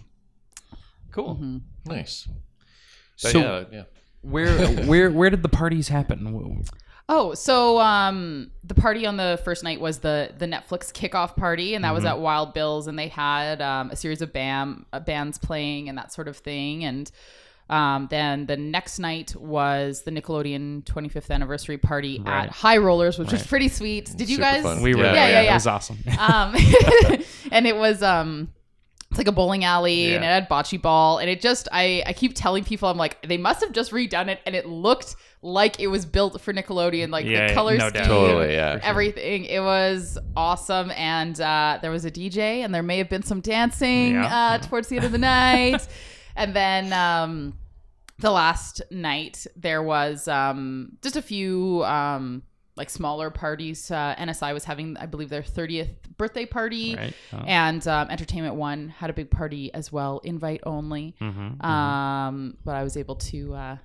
Cool. 1.13 1.35
Mm-hmm. 1.35 1.59
Nice. 1.87 2.27
But 3.23 3.33
So 3.33 3.39
yeah, 3.41 3.65
yeah. 3.73 3.83
where 4.23 4.67
where 4.87 5.11
where 5.11 5.31
did 5.31 5.43
the 5.43 5.49
parties 5.49 5.89
happen? 5.89 6.65
Oh, 7.13 7.35
so 7.35 7.81
um, 7.81 8.53
the 8.63 8.75
party 8.75 9.05
on 9.05 9.17
the 9.17 9.41
first 9.45 9.65
night 9.65 9.81
was 9.81 9.99
the 9.99 10.31
the 10.39 10.47
Netflix 10.47 10.93
kickoff 10.93 11.35
party, 11.37 11.75
and 11.75 11.85
that 11.85 11.93
was 11.93 12.05
Mm-hmm. 12.05 12.13
at 12.13 12.21
Wild 12.21 12.55
Bill's, 12.55 12.87
and 12.87 12.97
they 12.99 13.09
had 13.09 13.61
um, 13.61 13.91
a 13.91 13.97
series 13.97 14.23
of 14.23 14.33
bam 14.33 14.87
uh, 14.93 15.01
bands 15.01 15.37
playing 15.37 15.89
and 15.89 15.99
that 15.99 16.13
sort 16.13 16.29
of 16.29 16.37
thing, 16.37 16.85
and 16.85 17.11
um, 17.69 18.07
then 18.11 18.47
the 18.47 18.57
next 18.57 18.99
night 19.01 19.35
was 19.37 20.03
the 20.03 20.11
Nickelodeon 20.13 20.85
25th 20.85 21.31
anniversary 21.31 21.79
party 21.79 22.21
Right. 22.25 22.45
at 22.45 22.51
High 22.51 22.79
Rollers, 22.79 23.17
which 23.19 23.31
was 23.33 23.47
pretty 23.47 23.69
sweet. 23.69 24.07
Did 24.17 24.29
you 24.29 24.37
Super 24.37 24.43
guys? 24.43 24.63
fun. 24.63 24.83
We 24.83 24.95
were 24.95 25.05
Yeah, 25.05 25.13
there. 25.13 25.31
yeah, 25.31 25.41
yeah. 25.43 25.51
It 25.51 25.55
was 25.55 25.67
awesome. 25.69 25.99
um, 26.19 26.55
and 27.53 27.67
it 27.67 27.77
was 27.77 28.03
um 28.03 28.53
it's 29.11 29.19
like 29.19 29.27
a 29.27 29.33
bowling 29.33 29.65
alley 29.65 30.15
and 30.15 30.25
it 30.25 30.27
had 30.29 30.49
bocce 30.49 30.81
ball. 30.81 31.19
And 31.19 31.29
it 31.29 31.41
just 31.41 31.69
I 31.73 32.03
I 32.07 32.13
keep 32.13 32.35
telling 32.35 32.63
people 32.65 32.89
I'm 32.89 32.97
like 32.97 33.21
they 33.27 33.37
must 33.39 33.61
have 33.61 33.73
just 33.73 33.91
redone 33.91 34.29
it 34.29 34.41
and 34.47 34.55
it 34.55 34.67
looked 34.67 35.17
like 35.43 35.81
it 35.81 35.89
was 35.89 36.07
built 36.07 36.41
for 36.41 36.53
Nickelodeon 36.53 37.11
like 37.11 37.27
Yeah, 37.27 37.49
the 37.49 37.55
color 37.55 37.77
no 37.77 37.89
scheme. 37.89 38.05
Totally, 38.05 38.53
yeah. 38.55 38.79
everything. 38.83 39.47
It 39.47 39.61
was 39.61 40.17
awesome. 40.37 40.93
And 40.93 41.41
uh, 41.41 41.79
there 41.83 41.91
was 41.91 42.05
a 42.05 42.11
DJ 42.11 42.63
and 42.65 42.73
there 42.75 42.83
may 42.85 42.99
have 42.99 43.09
been 43.09 43.23
some 43.25 43.41
dancing 43.41 44.13
Yeah, 44.15 44.27
uh, 44.35 44.59
towards 44.59 44.89
the 44.89 44.97
end 44.97 45.05
of 45.05 45.13
the 45.13 45.19
night. 45.19 45.87
And 46.37 46.55
then 46.55 46.93
um 46.93 47.55
the 48.21 48.31
last 48.31 48.81
night 48.91 49.47
there 49.57 49.83
was 49.83 50.29
um 50.29 50.97
just 51.03 51.17
a 51.17 51.23
few 51.23 51.85
um 51.85 52.45
like 52.77 52.89
smaller 52.91 53.31
parties 53.31 53.91
uh, 53.91 54.15
nsi 54.19 54.53
was 54.55 54.65
having 54.65 54.97
i 54.99 55.07
believe 55.07 55.29
their 55.29 55.43
30th 55.43 55.91
birthday 56.17 56.47
party 56.47 56.95
Right. 56.97 57.15
Oh. 57.33 57.39
and 57.47 57.87
um, 57.89 58.09
entertainment 58.11 58.55
one 58.55 58.89
had 58.89 59.11
a 59.11 59.13
big 59.13 59.31
party 59.31 59.73
as 59.75 59.91
well 59.93 60.21
invite 60.25 60.61
only 60.65 61.15
Mhm, 61.21 61.63
um 61.65 62.57
but 62.65 62.75
i 62.77 62.83
was 62.83 62.97
able 62.97 63.17
to 63.17 63.55
uh 63.55 63.77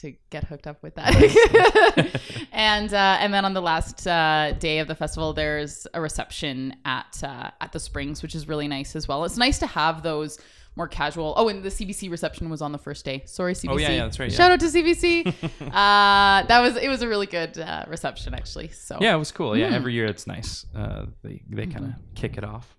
to 0.00 0.14
get 0.30 0.44
hooked 0.44 0.66
up 0.66 0.82
with 0.82 0.94
that. 0.96 1.14
And 2.52 2.92
uh 2.92 3.18
and 3.20 3.32
then 3.32 3.44
on 3.44 3.52
the 3.54 3.60
last 3.62 4.06
uh 4.06 4.52
day 4.58 4.78
of 4.80 4.88
the 4.88 4.94
festival 4.94 5.32
there's 5.32 5.86
a 5.94 6.00
reception 6.00 6.74
at 6.84 7.22
uh 7.22 7.50
at 7.60 7.72
the 7.72 7.78
springs 7.80 8.22
which 8.22 8.34
is 8.34 8.48
really 8.48 8.66
nice 8.68 8.96
as 8.96 9.06
well. 9.06 9.24
It's 9.24 9.36
nice 9.36 9.58
to 9.60 9.66
have 9.66 10.02
those 10.02 10.38
more 10.76 10.88
casual 10.88 11.34
oh 11.36 11.48
and 11.48 11.62
the 11.62 11.68
cbc 11.68 12.10
reception 12.10 12.50
was 12.50 12.62
on 12.62 12.72
the 12.72 12.78
first 12.78 13.04
day. 13.04 13.22
Sorry 13.26 13.54
cbc 13.54 13.70
Oh, 13.70 13.76
yeah, 13.78 13.90
yeah, 13.90 14.04
that's 14.04 14.18
right, 14.20 14.32
shout 14.32 14.48
yeah. 14.48 14.54
out 14.54 14.60
to 14.60 14.66
cbc 14.66 15.26
uh 15.60 16.46
that 16.46 16.60
was 16.60 16.76
it 16.76 16.88
was 16.88 17.02
a 17.02 17.08
really 17.08 17.26
good 17.26 17.58
uh, 17.58 17.84
reception 17.88 18.34
actually 18.34 18.68
so. 18.68 18.98
Yeah, 19.00 19.14
it 19.14 19.18
was 19.18 19.30
cool. 19.32 19.56
Yeah, 19.56 19.74
every 19.74 19.92
year 19.94 20.06
it's 20.06 20.26
nice. 20.26 20.66
Uh, 20.74 21.06
they 21.22 21.42
they 21.48 21.66
kind 21.66 21.84
of 21.86 21.92
kick 22.14 22.38
it 22.38 22.44
off. 22.44 22.74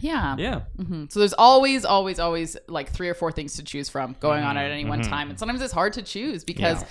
Yeah 0.00 0.36
Yeah. 0.38 0.60
Mhm. 0.78 1.10
So 1.12 1.20
there's 1.20 1.32
always, 1.34 1.84
always, 1.84 2.18
always 2.18 2.56
like 2.68 2.90
three 2.90 3.08
or 3.08 3.14
four 3.14 3.32
things 3.32 3.56
to 3.56 3.62
choose 3.64 3.88
from 3.88 4.16
going 4.20 4.42
on 4.44 4.56
at 4.56 4.70
any 4.70 4.84
one 4.84 5.02
time, 5.02 5.30
and 5.30 5.38
sometimes 5.38 5.60
it's 5.62 5.72
hard 5.72 5.92
to 5.94 6.02
choose 6.02 6.44
because, 6.44 6.84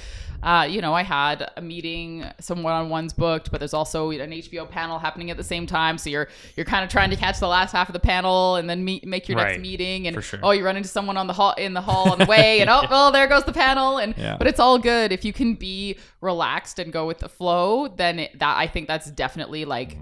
uh, 0.44 0.68
you 0.70 0.82
know, 0.82 0.94
I 0.94 1.02
had 1.04 1.50
a 1.58 1.62
meeting, 1.62 2.24
some 2.40 2.62
one-on-ones 2.64 3.14
booked, 3.14 3.50
but 3.52 3.60
there's 3.60 3.74
also 3.74 4.12
an 4.12 4.32
HBO 4.32 4.70
panel 4.70 5.00
happening 5.00 5.32
at 5.32 5.38
the 5.38 5.44
same 5.44 5.66
time, 5.66 5.98
so 5.98 6.10
you're 6.10 6.28
you're 6.56 6.66
kind 6.66 6.84
of 6.84 6.90
trying 6.92 7.10
to 7.10 7.16
catch 7.16 7.40
the 7.40 7.48
last 7.48 7.72
half 7.72 7.90
of 7.90 7.94
the 7.94 8.00
panel 8.00 8.56
and 8.58 8.70
then 8.70 8.84
meet, 8.86 9.06
make 9.08 9.28
your 9.28 9.38
next 9.38 9.60
meeting, 9.60 10.08
and 10.08 10.24
sure. 10.24 10.40
oh, 10.44 10.52
you 10.52 10.64
run 10.64 10.78
into 10.78 10.90
someone 10.90 11.18
on 11.18 11.28
the 11.28 11.34
hall 11.34 11.54
in 11.58 11.74
the 11.74 11.82
hall 11.82 12.12
on 12.12 12.20
the 12.20 12.26
way, 12.26 12.60
and 12.62 12.70
oh, 12.76 12.86
well, 12.90 13.12
there 13.12 13.28
goes 13.28 13.44
the 13.46 13.54
panel, 13.54 13.98
and 13.98 14.16
Yeah. 14.18 14.38
but 14.38 14.48
it's 14.48 14.60
all 14.60 14.78
good 14.78 15.12
if 15.12 15.26
you 15.26 15.34
can 15.34 15.56
be 15.56 15.98
relaxed 16.22 16.78
and 16.80 16.94
go 16.94 17.08
with 17.08 17.20
the 17.20 17.30
flow. 17.30 17.88
Then 17.88 18.20
it, 18.20 18.40
that 18.40 18.58
I 18.58 18.68
think 18.68 18.88
that's 18.88 19.10
definitely 19.10 19.66
like 19.66 19.98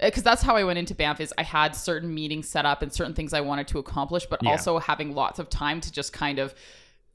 Uh, 0.00 0.06
because 0.06 0.22
that's 0.22 0.42
how 0.42 0.56
I 0.56 0.64
went 0.64 0.78
into 0.78 0.94
Banff 0.94 1.20
is 1.20 1.32
I 1.38 1.42
had 1.42 1.74
certain 1.74 2.12
meetings 2.14 2.48
set 2.48 2.66
up 2.66 2.82
and 2.82 2.92
certain 2.92 3.14
things 3.14 3.32
I 3.32 3.40
wanted 3.40 3.68
to 3.68 3.78
accomplish, 3.78 4.26
but 4.26 4.42
Yeah. 4.42 4.50
also 4.50 4.78
having 4.78 5.14
lots 5.14 5.38
of 5.38 5.48
time 5.48 5.80
to 5.80 5.92
just 5.92 6.12
kind 6.12 6.38
of 6.38 6.54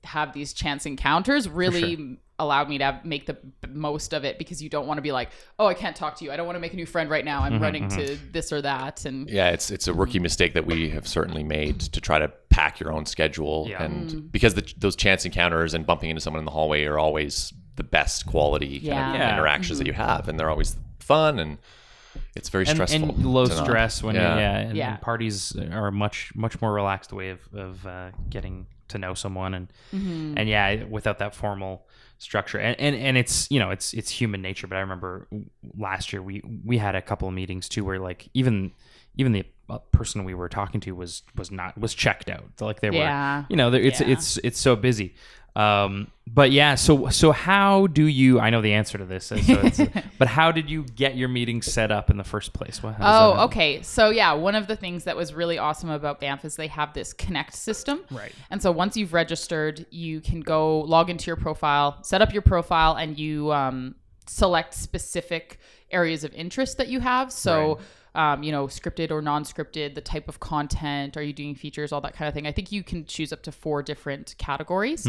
have 0.04 0.34
these 0.34 0.52
chance 0.54 0.88
encounters 0.88 1.48
really 1.48 2.18
allowed 2.40 2.68
me 2.68 2.80
to 2.80 2.84
have, 2.84 3.06
make 3.06 3.28
the 3.28 3.38
most 3.70 4.14
of 4.14 4.26
it 4.26 4.40
because 4.40 4.64
you 4.64 4.68
don't 4.68 4.88
want 4.88 4.98
to 4.98 5.04
be 5.04 5.12
like, 5.12 5.30
oh, 5.60 5.68
I 5.68 5.76
can't 5.76 5.96
talk 5.96 6.18
to 6.18 6.26
you. 6.26 6.32
I 6.32 6.38
don't 6.38 6.48
want 6.48 6.56
to 6.56 6.60
make 6.60 6.74
a 6.74 6.76
new 6.76 6.88
friend 6.88 7.08
right 7.08 7.24
now. 7.24 7.44
I'm 7.44 7.54
mm-hmm, 7.54 7.64
running 7.64 7.84
mm-hmm. 7.88 8.00
to 8.00 8.18
this 8.32 8.52
or 8.52 8.64
that. 8.64 9.06
And 9.06 9.30
Yeah, 9.30 9.52
it's 9.52 9.70
it's 9.70 9.88
a 9.88 9.94
rookie 9.94 10.18
mistake 10.18 10.54
that 10.56 10.66
we 10.66 10.90
have 10.90 11.08
certainly 11.08 11.44
made 11.44 11.82
to 11.82 12.02
try 12.02 12.18
to 12.18 12.30
pack 12.50 12.80
your 12.80 12.92
own 12.92 13.06
schedule, 13.06 13.68
Yeah. 13.70 13.84
and 13.84 14.10
Mm. 14.10 14.32
because 14.32 14.56
the, 14.56 14.74
those 14.78 14.96
chance 14.96 15.24
encounters 15.24 15.76
and 15.76 15.86
bumping 15.86 16.10
into 16.10 16.20
someone 16.20 16.40
in 16.40 16.46
the 16.46 16.52
hallway 16.52 16.84
are 16.86 16.98
always 16.98 17.54
the 17.76 17.84
best 17.84 18.26
quality 18.26 18.80
kind 18.80 19.14
of 19.14 19.20
Yeah. 19.22 19.34
interactions 19.36 19.78
that 19.78 19.84
mm-hmm. 19.84 20.02
you 20.02 20.08
have, 20.08 20.28
and 20.28 20.40
they're 20.40 20.50
always 20.50 20.78
fun, 20.98 21.38
and 21.38 21.60
it's 22.36 22.50
very 22.50 22.66
And, 22.66 22.76
stressful. 22.78 23.10
and 23.10 23.26
low 23.26 23.46
to 23.46 23.56
not- 23.56 23.66
stress 23.66 24.02
when 24.04 24.16
yeah. 24.16 24.22
yeah, 24.22 24.40
yeah, 24.40 24.58
and, 24.60 24.78
Yeah. 24.78 24.92
and 24.94 25.02
parties 25.02 25.56
are 25.56 25.88
a 25.88 25.92
much 25.92 26.32
much 26.36 26.62
more 26.62 26.74
relaxed 26.74 27.12
way 27.14 27.30
of 27.30 27.40
of 27.54 27.86
uh, 27.86 28.12
getting 28.30 28.68
to 28.90 28.98
know 28.98 29.14
someone 29.14 29.54
and 29.54 29.68
Mm-hmm. 29.94 30.38
and 30.38 30.50
yeah 30.50 30.84
without 30.90 31.20
that 31.20 31.36
formal 31.36 31.86
structure 32.18 32.60
and, 32.60 32.80
and 32.80 32.96
and 32.96 33.18
it's 33.18 33.50
you 33.50 33.60
know 33.60 33.72
it's 33.72 33.94
it's 33.94 34.10
human 34.12 34.42
nature 34.44 34.68
but 34.68 34.76
i 34.78 34.80
remember 34.82 35.28
last 35.78 36.14
year 36.14 36.22
we 36.22 36.44
we 36.64 36.78
had 36.78 36.94
a 36.96 37.02
couple 37.02 37.28
of 37.28 37.34
meetings 37.34 37.68
too 37.68 37.84
where 37.84 38.00
like 38.00 38.30
even 38.36 38.72
even 39.18 39.32
the 39.32 39.44
uh, 39.70 39.80
person 39.92 40.24
we 40.24 40.34
were 40.34 40.48
talking 40.50 40.80
to 40.82 40.92
was 40.92 41.24
was 41.36 41.50
not 41.52 41.76
was 41.80 41.94
checked 41.96 42.30
out 42.30 42.44
like 42.60 42.80
they 42.82 42.92
Yeah. 42.92 43.40
were 43.40 43.46
you 43.50 43.56
know 43.56 43.70
they're- 43.72 43.82
it's 43.82 44.02
Yeah. 44.02 44.10
it's 44.10 44.38
it's 44.44 44.60
so 44.60 44.76
busy 44.76 45.16
um 45.56 46.08
but 46.28 46.50
yeah 46.52 46.76
so 46.76 47.10
so 47.10 47.32
how 47.34 47.86
do 47.88 48.06
you 48.06 48.40
i 48.40 48.50
know 48.50 48.62
the 48.62 48.72
answer 48.72 48.98
to 48.98 49.04
this 49.04 49.26
so 49.26 49.36
it's, 49.38 49.82
but 50.18 50.30
how 50.30 50.50
did 50.50 50.70
you 50.70 50.84
get 50.96 51.18
your 51.18 51.28
meeting 51.28 51.62
set 51.62 51.92
up 51.92 52.10
in 52.10 52.16
the 52.18 52.24
first 52.24 52.54
place 52.54 52.82
What- 52.82 52.94
how 52.96 53.00
does 53.00 53.36
that 53.36 53.42
Oh, 53.42 53.46
okay. 53.46 53.82
So 53.82 54.10
yeah, 54.12 54.32
one 54.34 54.56
of 54.56 54.68
the 54.68 54.76
things 54.78 55.04
that 55.04 55.16
was 55.18 55.34
really 55.34 55.58
awesome 55.58 55.90
about 55.90 56.20
Banff 56.22 56.46
is 56.46 56.56
they 56.56 56.68
have 56.68 56.94
this 56.94 57.12
Connect 57.12 57.54
system. 57.54 58.02
Right. 58.10 58.32
And 58.50 58.62
so 58.62 58.72
once 58.72 58.96
you've 58.96 59.14
registered, 59.14 59.86
you 59.90 60.22
can 60.22 60.40
go 60.42 60.82
log 60.82 61.10
into 61.10 61.28
your 61.28 61.36
profile, 61.36 61.98
set 62.04 62.22
up 62.22 62.32
your 62.32 62.42
profile, 62.44 62.96
and 62.96 63.20
you 63.20 63.52
um, 63.52 63.96
select 64.28 64.74
specific 64.74 65.60
areas 65.92 66.24
of 66.24 66.34
interest 66.34 66.78
that 66.78 66.88
you 66.88 67.00
have. 67.02 67.32
So 67.32 67.80
um, 68.16 68.44
you 68.44 68.52
know, 68.52 68.68
scripted 68.68 69.12
or 69.12 69.22
non-scripted, 69.22 69.96
the 69.96 70.02
type 70.02 70.28
of 70.28 70.40
content, 70.40 71.16
are 71.16 71.24
you 71.24 71.34
doing 71.34 71.56
features, 71.56 71.92
all 71.92 72.02
that 72.02 72.14
kind 72.14 72.28
of 72.28 72.34
thing. 72.34 72.46
I 72.46 72.52
think 72.52 72.72
you 72.72 72.84
can 72.84 73.06
choose 73.06 73.32
up 73.32 73.42
to 73.44 73.52
four 73.52 73.82
different 73.84 74.36
categories, 74.38 75.06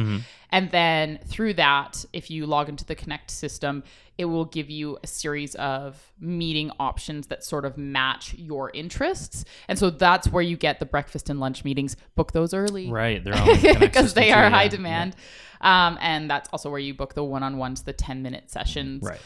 and 0.50 0.70
then 0.70 1.18
through 1.26 1.54
that, 1.54 2.04
if 2.12 2.30
you 2.30 2.46
log 2.46 2.68
into 2.68 2.84
the 2.84 2.94
Connect 2.94 3.30
system, 3.30 3.82
it 4.18 4.26
will 4.26 4.44
give 4.44 4.70
you 4.70 4.98
a 5.02 5.06
series 5.06 5.54
of 5.56 6.12
meeting 6.20 6.70
options 6.78 7.28
that 7.28 7.44
sort 7.44 7.64
of 7.64 7.76
match 7.76 8.34
your 8.34 8.70
interests, 8.74 9.44
and 9.68 9.78
so 9.78 9.90
that's 9.90 10.28
where 10.28 10.42
you 10.42 10.56
get 10.56 10.80
the 10.80 10.86
breakfast 10.86 11.30
and 11.30 11.40
lunch 11.40 11.64
meetings. 11.64 11.96
Book 12.14 12.32
those 12.32 12.54
early, 12.54 12.90
Right. 12.90 13.22
They're 13.22 13.34
on 13.36 13.80
because 13.80 14.14
they 14.14 14.30
are 14.32 14.44
yeah, 14.44 14.50
high 14.50 14.64
yeah. 14.64 14.68
demand. 14.68 15.16
Um, 15.62 15.96
and 16.00 16.28
that's 16.28 16.48
also 16.52 16.70
where 16.70 16.80
you 16.80 16.92
book 16.92 17.14
the 17.14 17.22
one-on-ones, 17.22 17.82
the 17.82 17.94
10-minute 17.94 18.50
sessions. 18.50 19.04
Right. 19.04 19.20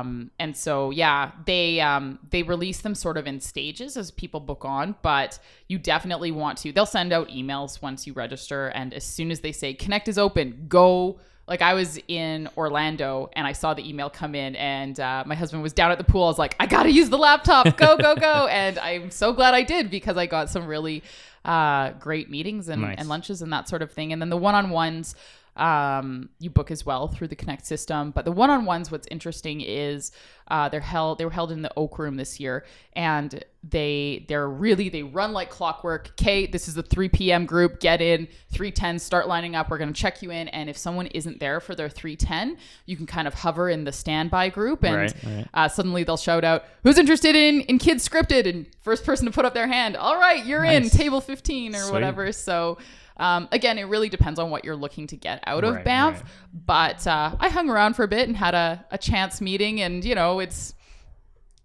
Um, 0.00 0.30
and 0.38 0.56
so 0.56 0.90
yeah, 0.90 1.32
they 1.46 1.80
um, 1.80 2.18
they 2.30 2.42
release 2.42 2.80
them 2.80 2.94
sort 2.94 3.16
of 3.16 3.26
in 3.26 3.40
stages 3.40 3.96
as 3.96 4.10
people 4.10 4.40
book 4.40 4.64
on, 4.64 4.96
but 5.02 5.38
you 5.68 5.78
definitely 5.78 6.30
want 6.30 6.58
to. 6.58 6.72
They'll 6.72 6.84
send 6.84 7.12
out 7.12 7.28
emails 7.28 7.80
once 7.80 8.06
you 8.06 8.12
register, 8.12 8.68
and 8.68 8.92
as 8.92 9.04
soon 9.04 9.30
as 9.30 9.40
they 9.40 9.52
say 9.52 9.72
Connect 9.72 10.08
is 10.08 10.18
open, 10.18 10.66
go. 10.68 11.18
Like 11.48 11.62
I 11.62 11.74
was 11.74 11.98
in 12.08 12.48
Orlando 12.56 13.30
and 13.34 13.46
I 13.46 13.52
saw 13.52 13.72
the 13.72 13.88
email 13.88 14.10
come 14.10 14.34
in, 14.34 14.56
and 14.56 14.98
uh, 14.98 15.22
my 15.26 15.34
husband 15.36 15.62
was 15.62 15.72
down 15.72 15.92
at 15.92 15.98
the 15.98 16.04
pool. 16.04 16.24
I 16.24 16.26
was 16.26 16.38
like, 16.38 16.56
I 16.58 16.66
gotta 16.66 16.90
use 16.90 17.08
the 17.08 17.18
laptop, 17.18 17.76
go 17.76 17.96
go 17.96 18.16
go! 18.16 18.46
and 18.50 18.78
I'm 18.78 19.10
so 19.10 19.32
glad 19.32 19.54
I 19.54 19.62
did 19.62 19.90
because 19.90 20.16
I 20.16 20.26
got 20.26 20.50
some 20.50 20.66
really 20.66 21.04
uh, 21.44 21.90
great 22.00 22.28
meetings 22.30 22.68
and, 22.68 22.82
Nice. 22.82 22.96
and 22.98 23.08
lunches 23.08 23.42
and 23.42 23.52
that 23.52 23.68
sort 23.68 23.80
of 23.82 23.92
thing. 23.92 24.12
And 24.12 24.20
then 24.20 24.30
the 24.30 24.36
one-on-ones 24.36 25.14
um, 25.56 26.28
you 26.38 26.50
book 26.50 26.70
as 26.70 26.84
well 26.84 27.08
through 27.08 27.28
the 27.28 27.36
Connect 27.36 27.66
system. 27.66 28.10
But 28.10 28.24
the 28.24 28.32
one-on-ones, 28.32 28.90
what's 28.90 29.06
interesting 29.10 29.60
is 29.60 30.12
uh, 30.48 30.68
they're 30.68 30.80
held. 30.80 31.18
They 31.18 31.24
were 31.24 31.30
held 31.30 31.50
in 31.50 31.62
the 31.62 31.72
Oak 31.76 31.98
Room 31.98 32.16
this 32.16 32.38
year, 32.38 32.64
and 32.92 33.42
they 33.68 34.24
they're 34.28 34.48
really 34.48 34.88
they 34.88 35.02
run 35.02 35.32
like 35.32 35.50
clockwork. 35.50 36.16
Kate, 36.16 36.52
this 36.52 36.68
is 36.68 36.74
the 36.74 36.82
3 36.84 37.08
p.m. 37.08 37.46
group. 37.46 37.80
Get 37.80 38.00
in 38.00 38.28
310. 38.52 38.98
Start 39.00 39.26
lining 39.26 39.56
up. 39.56 39.70
We're 39.70 39.78
gonna 39.78 39.92
check 39.92 40.22
you 40.22 40.30
in, 40.30 40.46
and 40.48 40.70
if 40.70 40.76
someone 40.76 41.06
isn't 41.08 41.40
there 41.40 41.58
for 41.58 41.74
their 41.74 41.88
310, 41.88 42.58
you 42.84 42.96
can 42.96 43.06
kind 43.06 43.26
of 43.26 43.34
hover 43.34 43.68
in 43.68 43.84
the 43.84 43.92
standby 43.92 44.50
group, 44.50 44.84
and 44.84 44.94
Right, 44.94 45.14
right. 45.24 45.48
Uh, 45.52 45.68
suddenly 45.68 46.04
they'll 46.04 46.16
shout 46.16 46.44
out, 46.44 46.64
"Who's 46.84 46.98
interested 46.98 47.34
in 47.34 47.62
in 47.62 47.78
kids 47.78 48.08
scripted?" 48.08 48.48
And 48.48 48.66
first 48.82 49.04
person 49.04 49.26
to 49.26 49.32
put 49.32 49.44
up 49.44 49.54
their 49.54 49.66
hand. 49.66 49.96
All 49.96 50.16
right, 50.16 50.44
you're 50.46 50.64
in 50.64 50.88
table 50.90 51.20
15 51.20 51.74
or 51.74 51.78
Sweet. 51.78 51.92
whatever. 51.92 52.30
So. 52.30 52.78
Um, 53.18 53.48
again, 53.52 53.78
it 53.78 53.84
really 53.84 54.08
depends 54.08 54.38
on 54.38 54.50
what 54.50 54.64
you're 54.64 54.76
looking 54.76 55.06
to 55.08 55.16
get 55.16 55.42
out 55.46 55.64
of 55.64 55.76
Right, 55.76 55.84
Banff. 55.84 56.22
right. 56.22 56.30
But 56.66 57.06
uh, 57.06 57.36
I 57.38 57.48
hung 57.48 57.70
around 57.70 57.94
for 57.94 58.02
a 58.02 58.08
bit 58.08 58.28
and 58.28 58.36
had 58.36 58.54
a, 58.54 58.84
a 58.90 58.98
chance 58.98 59.40
meeting, 59.40 59.80
and 59.80 60.04
you 60.04 60.14
know, 60.14 60.40
it's 60.40 60.74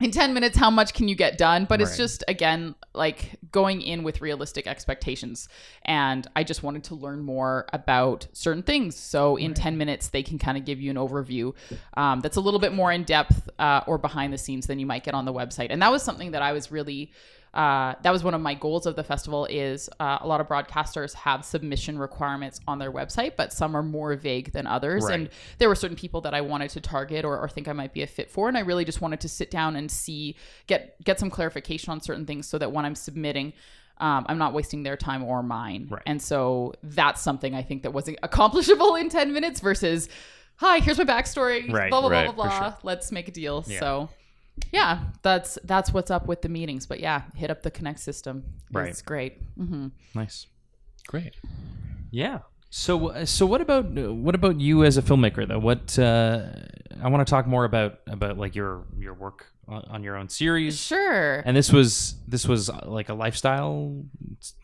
in 0.02 0.10
10 0.12 0.34
minutes, 0.34 0.58
how 0.58 0.72
much 0.72 0.94
can 0.94 1.08
you 1.08 1.16
get 1.16 1.38
done? 1.38 1.66
But 1.66 1.80
it's 1.80 1.96
just, 1.96 2.24
again, 2.28 2.74
like 2.94 3.36
going 3.52 3.82
in 3.82 4.02
with 4.02 4.20
realistic 4.20 4.66
expectations. 4.66 5.48
And 5.86 6.28
I 6.36 6.44
just 6.44 6.64
wanted 6.64 6.86
to 6.86 6.96
learn 6.96 7.22
more 7.22 7.68
about 7.72 8.28
certain 8.34 8.64
things. 8.64 8.96
So 8.96 9.36
in 9.36 9.54
10 9.54 9.78
minutes, 9.78 10.10
they 10.10 10.24
can 10.24 10.40
kind 10.40 10.58
of 10.58 10.66
give 10.66 10.82
you 10.82 10.90
an 10.90 10.98
overview 10.98 11.54
um, 11.98 12.22
that's 12.22 12.38
a 12.38 12.42
little 12.42 12.60
bit 12.60 12.74
more 12.74 12.92
in 12.92 13.04
depth 13.04 13.48
uh, 13.60 13.82
or 13.86 14.00
behind 14.00 14.34
the 14.34 14.40
scenes 14.40 14.66
than 14.66 14.80
you 14.80 14.88
might 14.88 15.04
get 15.04 15.14
on 15.14 15.26
the 15.26 15.34
website. 15.34 15.68
And 15.70 15.82
that 15.84 15.92
was 15.92 16.02
something 16.02 16.32
that 16.32 16.42
I 16.42 16.52
was 16.52 16.72
really 16.72 17.12
uh, 17.54 17.96
that 18.04 18.12
was 18.12 18.24
one 18.24 18.34
of 18.34 18.40
my 18.40 18.54
goals 18.54 18.86
of 18.86 18.96
the 18.96 19.04
festival 19.04 19.46
is 19.50 19.90
uh, 20.00 20.20
a 20.22 20.28
lot 20.28 20.40
of 20.40 20.48
broadcasters 20.48 21.14
have 21.14 21.44
submission 21.44 22.00
requirements 22.00 22.62
on 22.66 22.80
their 22.80 22.92
website 22.92 23.34
but 23.36 23.52
some 23.52 23.76
are 23.76 23.84
more 23.84 24.16
vague 24.16 24.54
than 24.54 24.66
others 24.66 25.04
Right. 25.04 25.16
and 25.20 25.30
there 25.58 25.68
were 25.68 25.76
certain 25.76 25.98
people 25.98 26.22
that 26.22 26.34
i 26.34 26.40
wanted 26.40 26.70
to 26.72 26.80
target 26.80 27.26
or, 27.26 27.38
or 27.38 27.50
think 27.50 27.68
i 27.68 27.74
might 27.74 27.94
be 27.94 28.04
a 28.04 28.08
fit 28.08 28.32
for 28.32 28.48
and 28.48 28.58
i 28.58 28.62
really 28.62 28.86
just 28.86 29.02
wanted 29.02 29.20
to 29.22 29.28
sit 29.30 29.52
down 29.52 29.76
and 29.76 29.92
see 29.92 30.38
get 30.68 30.96
get 31.04 31.20
some 31.20 31.30
clarification 31.30 31.92
on 31.92 32.00
certain 32.00 32.26
things 32.26 32.48
so 32.48 32.58
that 32.58 32.72
when 32.72 32.86
i'm 32.86 32.96
submitting 32.96 33.52
um, 33.98 34.26
i'm 34.30 34.38
not 34.38 34.54
wasting 34.54 34.84
their 34.84 34.96
time 34.96 35.22
or 35.24 35.44
mine 35.44 35.88
Right. 35.90 36.04
and 36.06 36.22
so 36.22 36.74
that's 36.84 37.20
something 37.22 37.54
i 37.54 37.64
think 37.64 37.84
that 37.84 37.92
wasn't 37.92 38.18
accomplishable 38.24 38.96
in 38.96 39.10
10 39.10 39.34
minutes 39.34 39.60
versus 39.60 40.08
hi 40.56 40.80
here's 40.80 40.98
my 40.98 41.04
backstory 41.04 41.70
Right, 41.70 41.90
blah 41.90 42.00
blah 42.00 42.10
right, 42.10 42.26
blah 42.28 42.34
blah 42.34 42.46
blah 42.60 42.70
sure. 42.70 42.78
let's 42.84 43.12
make 43.12 43.28
a 43.28 43.32
deal 43.32 43.66
Yeah. 43.68 43.80
so 43.82 44.10
yeah 44.71 45.00
that's 45.21 45.58
that's 45.63 45.91
what's 45.93 46.12
up 46.12 46.28
with 46.28 46.41
the 46.41 46.50
meetings 46.50 46.86
but 46.86 47.00
yeah 47.00 47.24
hit 47.36 47.50
up 47.52 47.62
the 47.63 47.71
connect 47.71 48.00
system 48.00 48.43
Right. 48.71 48.89
it's 48.89 49.02
great 49.02 49.38
hmm 49.58 49.88
Nice. 50.15 50.47
Great. 51.08 51.36
Yeah. 52.12 52.39
So 52.69 53.08
uh, 53.10 53.26
so 53.26 53.45
what 53.45 53.60
about 53.60 53.86
what 53.91 54.36
about 54.36 54.62
you 54.62 54.84
as 54.86 54.97
a 54.97 55.02
filmmaker 55.02 55.45
though? 55.47 55.60
What 55.60 55.97
uh, 56.00 56.45
I 57.04 57.10
want 57.10 57.26
to 57.26 57.30
talk 57.30 57.47
more 57.47 57.65
about 57.65 58.00
about 58.08 58.38
like 58.38 58.56
your 58.56 58.86
your 58.97 59.13
work 59.13 59.47
on, 59.67 59.84
on 59.89 60.04
your 60.04 60.15
own 60.15 60.30
series. 60.30 60.80
sure 60.80 61.39
And 61.45 61.58
this 61.58 61.71
was 61.74 62.15
this 62.28 62.47
was 62.47 62.69
uh, 62.69 62.82
like 62.86 63.10
a 63.10 63.13
lifestyle 63.13 64.06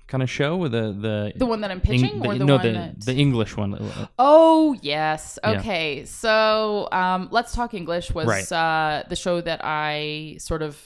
kind 0.07 0.23
of 0.23 0.29
show 0.29 0.55
with 0.57 0.71
the 0.71 0.93
the 0.93 1.33
the 1.35 1.45
one 1.45 1.61
that 1.61 1.69
i'm 1.71 1.81
pitching 1.81 2.19
the, 2.21 2.27
or 2.27 2.33
the 2.37 2.45
no 2.45 2.55
one 2.55 2.65
the 2.65 2.71
that 2.73 3.01
the 3.05 3.13
English 3.13 3.57
one. 3.57 3.73
Uh, 3.75 4.07
Oh 4.17 4.75
yes. 4.81 5.37
Yeah. 5.43 5.59
Okay. 5.59 6.05
So 6.05 6.87
um, 6.91 7.27
let's 7.31 7.53
talk 7.53 7.73
English 7.73 8.11
was 8.13 8.25
Right. 8.27 8.51
uh, 8.51 9.03
the 9.09 9.15
show 9.15 9.41
that 9.41 9.61
I 9.63 10.37
sort 10.39 10.61
of, 10.61 10.81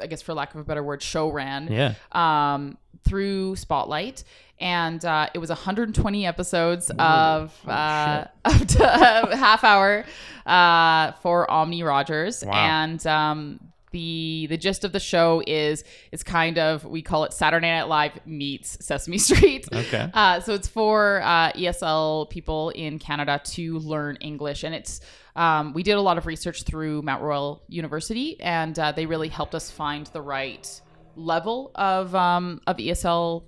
I 0.00 0.06
guess 0.06 0.22
for 0.22 0.34
lack 0.34 0.54
of 0.54 0.60
a 0.60 0.64
better 0.64 0.82
word, 0.82 1.02
show 1.02 1.28
ran 1.30 1.68
Yeah. 1.70 1.94
um, 2.12 2.78
through 3.04 3.56
Spotlight, 3.56 4.24
and 4.58 5.04
uh, 5.04 5.28
it 5.34 5.38
was 5.38 5.50
120 5.50 6.26
episodes 6.26 6.90
of 6.98 7.54
oh, 7.66 7.70
uh, 7.70 8.26
up 8.44 8.66
to 8.66 8.86
half 9.36 9.62
hour 9.62 10.04
uh, 10.46 11.12
for 11.22 11.50
Omni 11.50 11.82
Rogers, 11.82 12.42
Wow. 12.46 12.52
and 12.54 13.06
um, 13.06 13.60
the 13.94 14.48
the 14.50 14.56
gist 14.56 14.84
of 14.84 14.90
the 14.90 14.98
show 14.98 15.40
is 15.46 15.84
it's 16.10 16.24
kind 16.24 16.58
of 16.58 16.84
we 16.84 17.00
call 17.00 17.22
it 17.22 17.32
Saturday 17.32 17.70
Night 17.70 17.84
Live 17.84 18.26
meets 18.26 18.84
Sesame 18.84 19.18
Street. 19.28 19.68
Okay. 19.72 20.10
Uh, 20.12 20.40
so 20.40 20.52
it's 20.52 20.66
for 20.66 21.22
uh, 21.22 21.52
ESL 21.52 22.28
people 22.28 22.70
in 22.70 22.98
Canada 22.98 23.40
to 23.44 23.78
learn 23.78 24.16
English, 24.16 24.64
and 24.64 24.74
it's 24.74 25.00
um, 25.36 25.72
we 25.74 25.84
did 25.84 25.92
a 25.92 26.00
lot 26.00 26.18
of 26.18 26.26
research 26.26 26.64
through 26.64 27.02
Mount 27.02 27.22
Royal 27.22 27.62
University, 27.68 28.40
and 28.40 28.76
uh, 28.76 28.90
they 28.90 29.06
really 29.06 29.28
helped 29.28 29.54
us 29.54 29.70
find 29.70 30.08
the 30.08 30.20
right 30.20 30.68
level 31.14 31.70
of 31.76 32.12
um, 32.16 32.60
of 32.66 32.78
ESL 32.78 33.44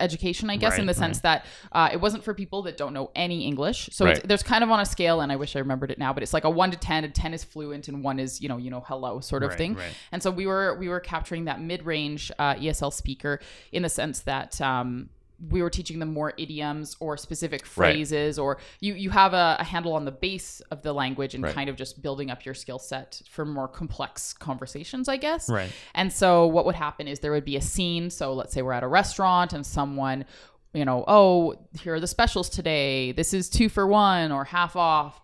education, 0.00 0.48
I 0.50 0.56
guess, 0.56 0.74
in 0.74 0.80
Right, 0.80 0.86
the 0.88 0.94
sense 0.94 1.20
that 1.20 1.44
uh, 1.72 1.88
it 1.92 2.00
wasn't 2.00 2.22
for 2.24 2.34
people 2.34 2.62
that 2.62 2.76
don't 2.76 2.92
know 2.92 3.10
any 3.14 3.44
English. 3.46 3.88
So 3.92 4.06
it's, 4.06 4.20
Right. 4.20 4.28
there's 4.28 4.42
kind 4.42 4.62
of 4.62 4.70
on 4.70 4.80
a 4.80 4.86
scale, 4.86 5.20
and 5.20 5.32
I 5.32 5.36
wish 5.36 5.56
I 5.56 5.58
remembered 5.58 5.90
it 5.90 5.98
now, 5.98 6.12
but 6.12 6.22
it's 6.22 6.32
like 6.34 6.44
a 6.44 6.50
one 6.50 6.70
to 6.70 6.76
ten, 6.76 7.04
and 7.04 7.14
ten 7.14 7.34
is 7.34 7.44
fluent, 7.44 7.88
and 7.88 8.04
one 8.04 8.18
is 8.18 8.40
you 8.40 8.48
know 8.48 8.56
you 8.56 8.70
know 8.70 8.80
hello 8.86 9.20
sort 9.20 9.42
of 9.42 9.50
Right, 9.50 9.58
thing. 9.58 9.74
right. 9.74 9.92
And 10.12 10.22
so 10.22 10.30
we 10.30 10.46
were 10.46 10.76
we 10.78 10.88
were 10.88 11.00
capturing 11.00 11.46
that 11.46 11.60
mid 11.60 11.84
range 11.84 12.30
uh, 12.38 12.54
ESL 12.54 12.92
speaker 12.92 13.40
in 13.72 13.82
the 13.82 13.88
sense 13.88 14.20
that. 14.20 14.60
Um, 14.60 15.10
we 15.50 15.62
were 15.62 15.70
teaching 15.70 16.00
them 16.00 16.12
more 16.12 16.32
idioms 16.36 16.96
or 16.98 17.16
specific 17.16 17.60
Right. 17.76 17.92
phrases, 17.94 18.38
or 18.38 18.58
you 18.80 18.94
you 18.94 19.10
have 19.10 19.34
a, 19.34 19.56
a 19.60 19.64
handle 19.64 19.92
on 19.92 20.04
the 20.04 20.10
base 20.10 20.60
of 20.72 20.82
the 20.82 20.92
language 20.92 21.34
and 21.34 21.44
Right. 21.44 21.54
kind 21.54 21.70
of 21.70 21.76
just 21.76 22.02
building 22.02 22.30
up 22.30 22.44
your 22.44 22.54
skill 22.54 22.78
set 22.80 23.22
for 23.30 23.44
more 23.44 23.68
complex 23.68 24.32
conversations, 24.32 25.08
I 25.08 25.16
guess. 25.16 25.48
Right. 25.48 25.70
And 25.94 26.12
so 26.12 26.46
what 26.46 26.64
would 26.66 26.74
happen 26.74 27.06
is 27.06 27.20
there 27.20 27.30
would 27.32 27.44
be 27.44 27.56
a 27.56 27.60
scene. 27.60 28.10
So 28.10 28.32
let's 28.32 28.52
say 28.52 28.62
we're 28.62 28.72
at 28.72 28.82
a 28.82 28.88
restaurant 28.88 29.52
and 29.52 29.64
someone, 29.64 30.24
you 30.74 30.84
know, 30.84 31.04
oh, 31.06 31.54
here 31.80 31.94
are 31.94 32.00
the 32.00 32.06
specials 32.08 32.48
today. 32.48 33.12
This 33.12 33.32
is 33.32 33.48
two 33.48 33.68
for 33.68 33.86
one 33.86 34.32
or 34.32 34.44
half 34.44 34.74
off. 34.74 35.20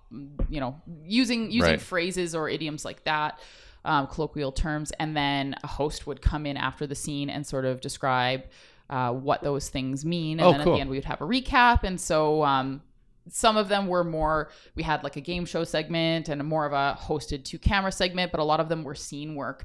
You 0.49 0.61
know, 0.61 0.81
using 1.05 1.51
using 1.51 1.73
Right. 1.73 1.81
phrases 1.81 2.37
or 2.37 2.49
idioms 2.49 2.85
like 2.85 3.03
that, 3.03 3.41
um, 3.85 4.07
colloquial 4.07 4.53
terms, 4.53 4.93
and 5.01 5.17
then 5.17 5.57
a 5.65 5.67
host 5.67 6.07
would 6.07 6.23
come 6.23 6.47
in 6.47 6.57
after 6.57 6.87
the 6.87 6.95
scene 6.95 7.29
and 7.29 7.45
sort 7.45 7.65
of 7.65 7.81
describe 7.81 8.45
uh, 8.91 9.13
what 9.13 9.43
those 9.43 9.69
things 9.69 10.05
mean. 10.05 10.39
And 10.41 10.47
Oh, 10.47 10.51
then 10.53 10.61
at 10.61 10.65
cool. 10.65 10.75
the 10.75 10.81
end 10.81 10.91
we 10.91 10.97
would 10.97 11.05
have 11.05 11.21
a 11.21 11.27
recap. 11.27 11.83
And 11.85 12.01
so 12.01 12.45
um, 12.45 12.83
some 13.29 13.57
of 13.57 13.69
them 13.69 13.87
were 13.87 14.05
more 14.05 14.51
we 14.75 14.83
had 14.83 15.03
like 15.03 15.17
a 15.17 15.21
game 15.21 15.45
show 15.47 15.65
segment 15.65 16.29
and 16.29 16.43
more 16.45 16.67
of 16.67 16.73
a 16.73 16.99
hosted 17.01 17.45
two 17.45 17.59
camera 17.59 17.91
segment 17.91 18.31
but 18.31 18.39
a 18.41 18.45
lot 18.45 18.61
of 18.61 18.69
them 18.69 18.85
were 18.85 18.95
scene 18.95 19.35
work 19.35 19.65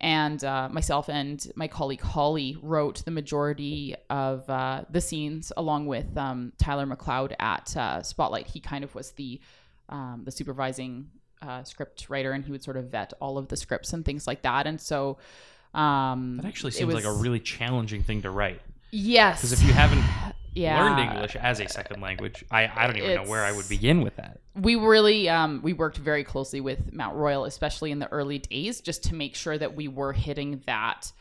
and 0.00 0.42
uh, 0.44 0.68
myself 0.70 1.08
and 1.08 1.46
my 1.54 1.68
colleague 1.68 2.00
holly 2.00 2.56
wrote 2.62 3.04
the 3.04 3.10
majority 3.12 3.94
of 4.10 4.48
uh, 4.50 4.82
the 4.90 5.00
scenes 5.00 5.52
along 5.56 5.86
with 5.86 6.16
um, 6.18 6.52
tyler 6.58 6.84
mcleod 6.84 7.32
at 7.38 7.76
uh, 7.76 8.02
spotlight 8.02 8.48
he 8.48 8.58
kind 8.58 8.82
of 8.82 8.92
was 8.96 9.12
the 9.12 9.40
um, 9.88 10.22
the 10.24 10.32
supervising 10.32 11.08
uh, 11.42 11.62
script 11.62 12.10
writer 12.10 12.32
and 12.32 12.44
he 12.44 12.50
would 12.50 12.64
sort 12.64 12.76
of 12.76 12.86
vet 12.86 13.12
all 13.20 13.38
of 13.38 13.46
the 13.46 13.56
scripts 13.56 13.92
and 13.92 14.04
things 14.04 14.26
like 14.26 14.42
that 14.42 14.66
and 14.66 14.80
so 14.80 15.16
um, 15.74 16.38
That 16.38 16.46
actually 16.46 16.72
seems 16.72 16.94
like 16.94 17.04
a 17.04 17.12
really 17.12 17.40
challenging 17.40 18.02
thing 18.02 18.22
to 18.22 18.30
write. 18.30 18.60
yes 18.90 19.38
Because 19.40 19.52
if 19.52 19.62
you 19.62 19.72
haven't 19.72 20.04
yeah. 20.54 20.82
learned 20.82 21.00
English 21.10 21.36
as 21.36 21.60
a 21.60 21.68
second 21.68 22.00
language, 22.00 22.44
I, 22.50 22.70
I 22.74 22.86
don't 22.86 22.96
even 22.96 23.14
know 23.14 23.28
where 23.30 23.44
I 23.44 23.52
would 23.52 23.68
begin 23.68 24.00
with 24.02 24.16
that. 24.16 24.40
we 24.54 24.74
really 24.76 25.28
um, 25.28 25.60
we 25.62 25.72
worked 25.72 25.98
very 25.98 26.24
closely 26.24 26.60
with 26.60 26.92
Mount 26.92 27.16
Royal, 27.16 27.44
especially 27.44 27.90
in 27.90 27.98
the 27.98 28.08
early 28.08 28.38
days, 28.38 28.80
just 28.80 29.04
to 29.04 29.14
make 29.14 29.34
sure 29.34 29.58
that 29.58 29.74
we 29.76 29.88
were 29.88 30.12
hitting 30.12 30.62
that 30.66 31.12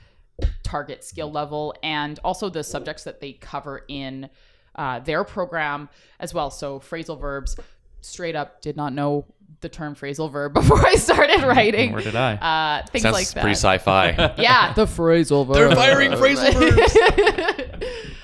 target 0.64 1.04
skill 1.04 1.32
level 1.32 1.74
and 1.84 2.20
also 2.24 2.50
the 2.50 2.64
subjects 2.64 3.04
that 3.06 3.20
they 3.22 3.34
cover 3.34 3.84
in 3.88 4.30
uh, 4.76 5.00
their 5.00 5.24
program 5.24 5.88
as 6.20 6.34
well. 6.34 6.52
So 6.52 6.80
phrasal 6.80 7.20
verbs, 7.20 7.56
straight 8.02 8.36
up 8.36 8.62
did 8.62 8.76
not 8.76 8.92
know 8.94 9.26
the 9.62 9.70
term 9.70 9.96
phrasal 9.96 10.32
verb 10.32 10.54
before 10.60 10.86
I 10.86 10.96
started 10.96 11.42
writing. 11.44 11.92
Where 11.94 12.02
did 12.02 12.16
I? 12.16 12.34
Uh, 12.36 12.86
things 12.88 13.02
Sounds 13.04 13.14
like 13.14 13.28
that. 13.30 13.42
pretty 13.42 13.56
sci-fi. 13.56 14.10
yeah, 14.38 14.74
the 14.76 14.86
phrasal 14.86 15.46
verb. 15.48 15.56
They're 15.56 15.76
firing 15.76 16.12
phrasal 16.12 16.54
verbs. 16.54 17.76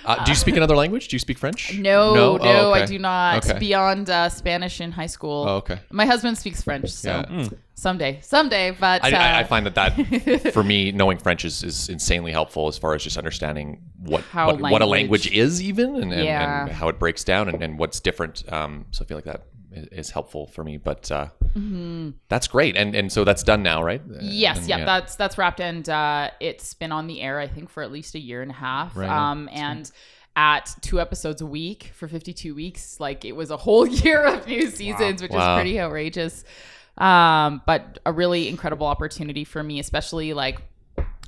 Uh, 0.04 0.24
do 0.26 0.32
you 0.32 0.36
speak 0.36 0.58
another 0.58 0.76
language? 0.76 1.08
Do 1.10 1.16
you 1.16 1.20
speak 1.20 1.38
French? 1.38 1.78
No, 1.78 2.14
no, 2.16 2.38
Oh, 2.42 2.72
I 2.74 2.86
do 2.86 2.98
not. 2.98 3.48
Okay. 3.48 3.60
Beyond 3.60 4.10
uh, 4.10 4.30
Spanish 4.30 4.82
in 4.82 4.92
high 4.92 5.06
school. 5.06 5.46
Oh, 5.48 5.56
okay. 5.58 5.80
My 5.92 6.06
husband 6.08 6.38
speaks 6.40 6.62
French, 6.64 6.90
so 6.90 7.24
Yeah. 7.30 7.48
someday, 7.76 8.20
someday. 8.22 8.72
But 8.72 9.04
I, 9.04 9.12
uh, 9.12 9.18
I, 9.20 9.40
I 9.40 9.44
find 9.44 9.66
that 9.68 9.76
that 9.76 10.54
for 10.54 10.64
me 10.64 10.92
knowing 10.92 11.20
French 11.20 11.46
is, 11.46 11.64
is 11.64 11.88
insanely 11.88 12.32
helpful 12.32 12.68
as 12.68 12.80
far 12.80 12.96
as 12.96 13.04
just 13.04 13.16
understanding 13.18 13.84
what 14.00 14.22
How 14.24 14.48
what, 14.48 14.60
what 14.60 14.82
a 14.82 14.86
language- 14.88 15.28
language 15.28 15.32
is 15.32 15.62
even 15.62 15.96
and, 15.96 16.12
and, 16.12 16.24
Yeah. 16.26 16.64
and 16.64 16.72
how 16.72 16.90
it 16.90 16.98
breaks 16.98 17.24
down 17.24 17.48
and, 17.48 17.62
and 17.62 17.78
what's 17.78 18.00
different. 18.00 18.44
Um, 18.52 18.88
so 18.90 19.06
I 19.06 19.08
feel 19.08 19.18
like 19.18 19.26
that 19.26 19.36
i- 19.38 19.42
is 19.72 20.12
helpful 20.12 20.48
for 20.48 20.64
me. 20.64 20.78
But 20.78 21.12
uh, 21.12 21.28
that's 22.30 22.48
great, 22.48 22.76
and 22.76 22.96
and 22.96 23.12
so 23.12 23.24
that's 23.24 23.44
done 23.44 23.64
now, 23.64 23.84
right? 23.84 24.06
Mm-hmm. 24.06 24.20
Yes, 24.22 24.60
And, 24.60 24.70
yeah, 24.70 24.86
that's 24.86 25.16
that's 25.16 25.38
wrapped, 25.38 25.60
and 25.60 25.88
uh, 25.88 26.32
it's 26.40 26.74
been 26.74 26.92
on 26.92 27.08
the 27.08 27.22
air, 27.22 27.40
I 27.40 27.48
think, 27.48 27.70
for 27.70 27.84
at 27.84 27.92
least 27.92 28.16
a 28.16 28.20
year 28.20 28.42
and 28.42 28.52
a 28.52 28.56
half. 28.56 28.96
Right. 28.96 29.10
Um, 29.10 29.50
and 29.52 29.92
at 30.36 30.74
two 30.82 31.02
episodes 31.02 31.42
a 31.42 31.46
week 31.46 31.92
for 31.94 32.08
52 32.08 32.56
weeks, 32.56 33.00
like 33.00 33.26
it 33.26 33.34
was 33.34 33.52
a 33.52 33.58
whole 33.58 33.86
year 34.06 34.24
of 34.24 34.48
new 34.48 34.68
seasons, 34.70 35.22
which 35.22 35.32
Wow. 35.32 35.56
is 35.58 35.62
pretty 35.62 35.80
outrageous. 35.80 36.44
Um, 36.98 37.62
but 37.66 38.00
a 38.06 38.12
really 38.14 38.48
incredible 38.48 38.88
opportunity 38.88 39.44
for 39.44 39.62
me, 39.64 39.80
especially 39.80 40.34
like 40.34 40.62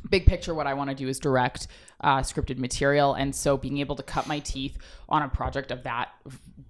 big 0.10 0.26
picture 0.26 0.54
what 0.54 0.68
i 0.68 0.74
want 0.74 0.90
to 0.90 0.96
do 0.96 1.08
is 1.08 1.18
direct 1.18 1.68
uh, 2.02 2.18
scripted 2.20 2.58
material 2.58 3.14
and 3.14 3.34
so 3.34 3.56
being 3.56 3.78
able 3.78 3.96
to 3.96 4.04
cut 4.04 4.28
my 4.28 4.40
teeth 4.40 4.78
on 5.08 5.22
a 5.24 5.30
project 5.30 5.72
of 5.72 5.84
that 5.84 6.10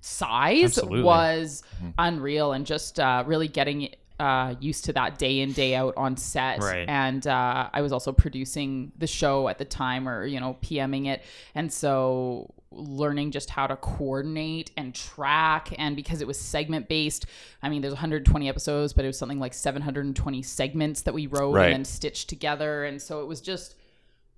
size 0.06 0.64
Absolutely. 0.78 1.02
was 1.02 1.64
unreal 1.98 2.52
and 2.52 2.66
just 2.66 3.00
uh, 3.00 3.24
really 3.26 3.48
getting 3.48 3.90
uh, 4.20 4.54
used 4.60 4.86
to 4.86 4.94
that 4.94 5.18
day 5.18 5.40
in 5.40 5.54
day 5.54 5.76
out 5.76 5.94
on 5.98 6.16
set 6.18 6.60
Right. 6.62 6.88
and 6.88 7.26
uh, 7.26 7.70
i 7.74 7.82
was 7.82 7.92
also 7.92 8.12
producing 8.12 8.92
the 8.98 9.08
show 9.08 9.48
at 9.48 9.58
the 9.58 9.66
time 9.66 10.08
or 10.08 10.26
you 10.26 10.40
know 10.40 10.58
pming 10.62 11.08
it 11.08 11.24
and 11.56 11.72
so 11.74 12.54
learning 12.72 13.32
just 13.32 13.50
how 13.50 13.66
to 13.68 13.76
coordinate 13.76 14.72
and 14.78 14.94
track 14.96 15.74
and 15.78 15.96
because 15.96 16.22
it 16.22 16.28
was 16.28 16.40
segment 16.40 16.88
based 16.90 17.26
i 17.64 17.70
mean 17.70 17.82
there's 17.82 17.94
120 17.94 18.48
episodes 18.50 18.94
but 18.94 19.04
it 19.06 19.08
was 19.08 19.18
something 19.18 19.40
like 19.40 19.54
720 19.54 20.42
segments 20.42 21.02
that 21.04 21.14
we 21.14 21.28
wrote 21.28 21.54
Right. 21.54 21.66
and 21.68 21.74
then 21.74 21.86
stitched 21.86 22.30
together 22.30 22.84
and 22.86 23.02
so 23.02 23.22
it 23.22 23.28
was 23.28 23.42
just 23.42 23.76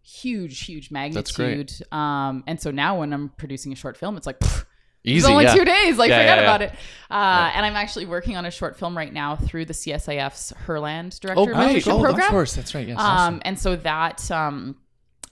huge 0.02 0.62
huge 0.66 0.90
That's 0.90 1.32
great. 1.32 1.48
magnitude 1.50 1.88
um 1.92 2.44
and 2.48 2.60
so 2.62 2.72
now 2.72 3.00
when 3.00 3.12
i'm 3.14 3.30
producing 3.30 3.74
a 3.74 3.76
short 3.76 3.98
film 3.98 4.16
it's 4.18 4.28
like 4.28 4.40
pfft, 4.40 4.66
easy. 5.06 5.18
it's 5.20 5.28
only 5.28 5.46
yeah. 5.46 5.54
two 5.56 5.66
days 5.66 5.98
like 5.98 6.10
Yeah, 6.10 6.20
forget 6.20 6.38
yeah, 6.38 6.44
about 6.44 6.62
it 6.62 6.72
uh 7.12 7.52
and 7.56 7.66
i'm 7.66 7.76
actually 7.76 8.06
working 8.06 8.36
on 8.36 8.46
a 8.46 8.52
short 8.52 8.78
film 8.78 8.98
right 8.98 9.14
now 9.14 9.36
through 9.36 9.66
the 9.66 9.74
csif's 9.74 10.52
herland 10.66 11.20
director 11.20 11.42
Oh, 11.42 11.46
mentorship 11.48 11.92
Oh, 11.94 12.02
program 12.02 12.26
of 12.28 12.32
course. 12.32 12.56
That's 12.56 12.74
right. 12.76 12.88
Yes. 12.88 13.00
um, 13.00 13.42
and 13.46 13.58
so 13.60 13.76
that 13.78 14.30
um, 14.32 14.76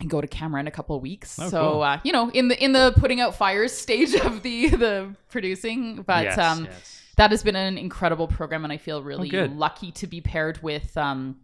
I 0.02 0.06
go 0.06 0.20
to 0.22 0.28
camera 0.28 0.60
in 0.60 0.68
a 0.68 0.72
couple 0.72 0.96
of 0.96 1.02
weeks. 1.02 1.38
Oh, 1.40 1.50
so 1.50 1.72
cool. 1.74 1.82
uh, 1.84 2.00
you 2.04 2.12
know, 2.12 2.30
in 2.32 2.48
the 2.48 2.62
in 2.64 2.74
the 2.74 2.94
putting 2.98 3.22
out 3.22 3.36
fires 3.36 3.72
stage 3.86 4.14
of 4.16 4.42
the 4.44 4.70
the 4.70 5.16
producing, 5.30 6.02
but 6.02 6.24
yes, 6.26 6.38
um, 6.38 6.66
yes. 6.66 7.02
that 7.18 7.32
has 7.32 7.44
been 7.44 7.56
an 7.56 7.78
incredible 7.78 8.28
program, 8.28 8.64
and 8.64 8.74
I 8.74 8.78
feel 8.78 9.02
really 9.04 9.30
Oh, 9.38 9.46
lucky 9.46 9.92
to 9.94 10.08
be 10.08 10.20
paired 10.22 10.62
with 10.64 10.96
um, 10.98 11.38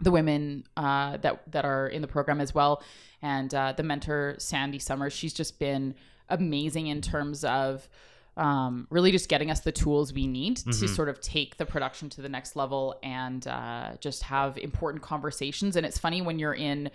the 0.00 0.10
women 0.10 0.64
uh, 0.76 1.16
that 1.18 1.42
that 1.52 1.64
are 1.64 1.86
in 1.88 2.02
the 2.02 2.08
program 2.08 2.40
as 2.40 2.52
well, 2.54 2.82
and 3.22 3.52
uh, 3.54 3.72
the 3.72 3.82
mentor 3.84 4.34
Sandy 4.38 4.78
Summers. 4.80 5.12
She's 5.12 5.32
just 5.32 5.58
been 5.58 5.94
amazing 6.32 6.86
in 6.88 7.00
terms 7.00 7.44
of 7.44 7.88
um, 8.36 8.86
really 8.90 9.10
just 9.12 9.28
getting 9.28 9.50
us 9.50 9.60
the 9.60 9.72
tools 9.72 10.12
we 10.12 10.26
need 10.26 10.56
to 10.56 10.70
Mm-hmm. 10.70 10.86
sort 10.86 11.08
of 11.10 11.20
take 11.20 11.58
the 11.58 11.66
production 11.66 12.08
to 12.10 12.22
the 12.22 12.28
next 12.30 12.56
level 12.56 12.98
and 13.02 13.46
uh, 13.46 13.90
just 14.00 14.22
have 14.22 14.56
important 14.56 15.02
conversations. 15.02 15.76
And 15.76 15.84
it's 15.84 15.98
funny 15.98 16.22
when 16.22 16.38
you're 16.38 16.54
in 16.54 16.90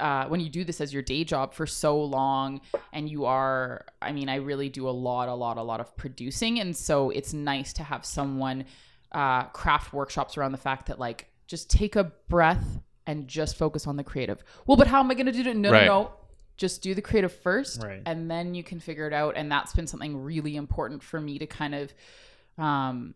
uh, 0.00 0.26
when 0.26 0.40
you 0.40 0.48
do 0.48 0.64
this 0.64 0.80
as 0.80 0.92
your 0.92 1.02
day 1.02 1.22
job 1.24 1.54
for 1.54 1.64
so 1.66 2.02
long 2.02 2.60
and 2.92 3.08
you 3.08 3.24
are 3.26 3.84
i 4.02 4.10
mean 4.10 4.28
i 4.28 4.34
really 4.34 4.68
do 4.68 4.88
a 4.88 4.90
lot 4.90 5.28
a 5.28 5.34
lot 5.34 5.56
a 5.56 5.62
lot 5.62 5.78
of 5.78 5.96
producing 5.96 6.58
and 6.58 6.76
so 6.76 7.10
it's 7.10 7.32
nice 7.32 7.72
to 7.72 7.84
have 7.84 8.04
someone 8.04 8.64
uh, 9.12 9.44
craft 9.44 9.92
workshops 9.92 10.36
around 10.36 10.50
the 10.50 10.58
fact 10.58 10.86
that 10.86 10.98
like 10.98 11.30
just 11.46 11.70
take 11.70 11.94
a 11.94 12.04
breath 12.28 12.80
and 13.06 13.28
just 13.28 13.56
focus 13.56 13.86
on 13.86 13.94
the 13.96 14.02
creative 14.02 14.42
well 14.66 14.76
but 14.76 14.88
how 14.88 14.98
am 14.98 15.08
i 15.12 15.14
going 15.14 15.26
to 15.26 15.32
do 15.32 15.48
it 15.48 15.56
no 15.56 15.70
Right. 15.70 15.86
no 15.86 16.02
no 16.02 16.10
just 16.58 16.82
do 16.82 16.94
the 16.94 17.00
creative 17.02 17.32
first 17.32 17.82
Right. 17.82 18.02
and 18.04 18.30
then 18.30 18.54
you 18.54 18.62
can 18.62 18.80
figure 18.80 19.06
it 19.06 19.12
out 19.14 19.34
and 19.36 19.50
that's 19.50 19.72
been 19.72 19.86
something 19.86 20.22
really 20.22 20.56
important 20.56 21.02
for 21.02 21.20
me 21.20 21.38
to 21.38 21.46
kind 21.46 21.74
of 21.74 21.92
um, 22.58 23.14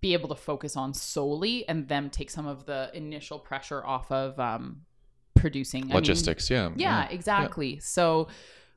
be 0.00 0.12
able 0.12 0.28
to 0.28 0.34
focus 0.34 0.76
on 0.76 0.92
solely 0.92 1.66
and 1.68 1.88
them 1.88 2.10
take 2.10 2.28
some 2.30 2.46
of 2.46 2.66
the 2.66 2.90
initial 2.94 3.38
pressure 3.38 3.84
off 3.86 4.10
of 4.12 4.38
um, 4.38 4.82
producing 5.36 5.84
I 5.84 5.86
mean, 5.86 5.94
Logistics. 5.94 6.50
yeah. 6.50 6.70
yeah, 6.76 7.08
exactly. 7.08 7.78
So, 7.80 8.28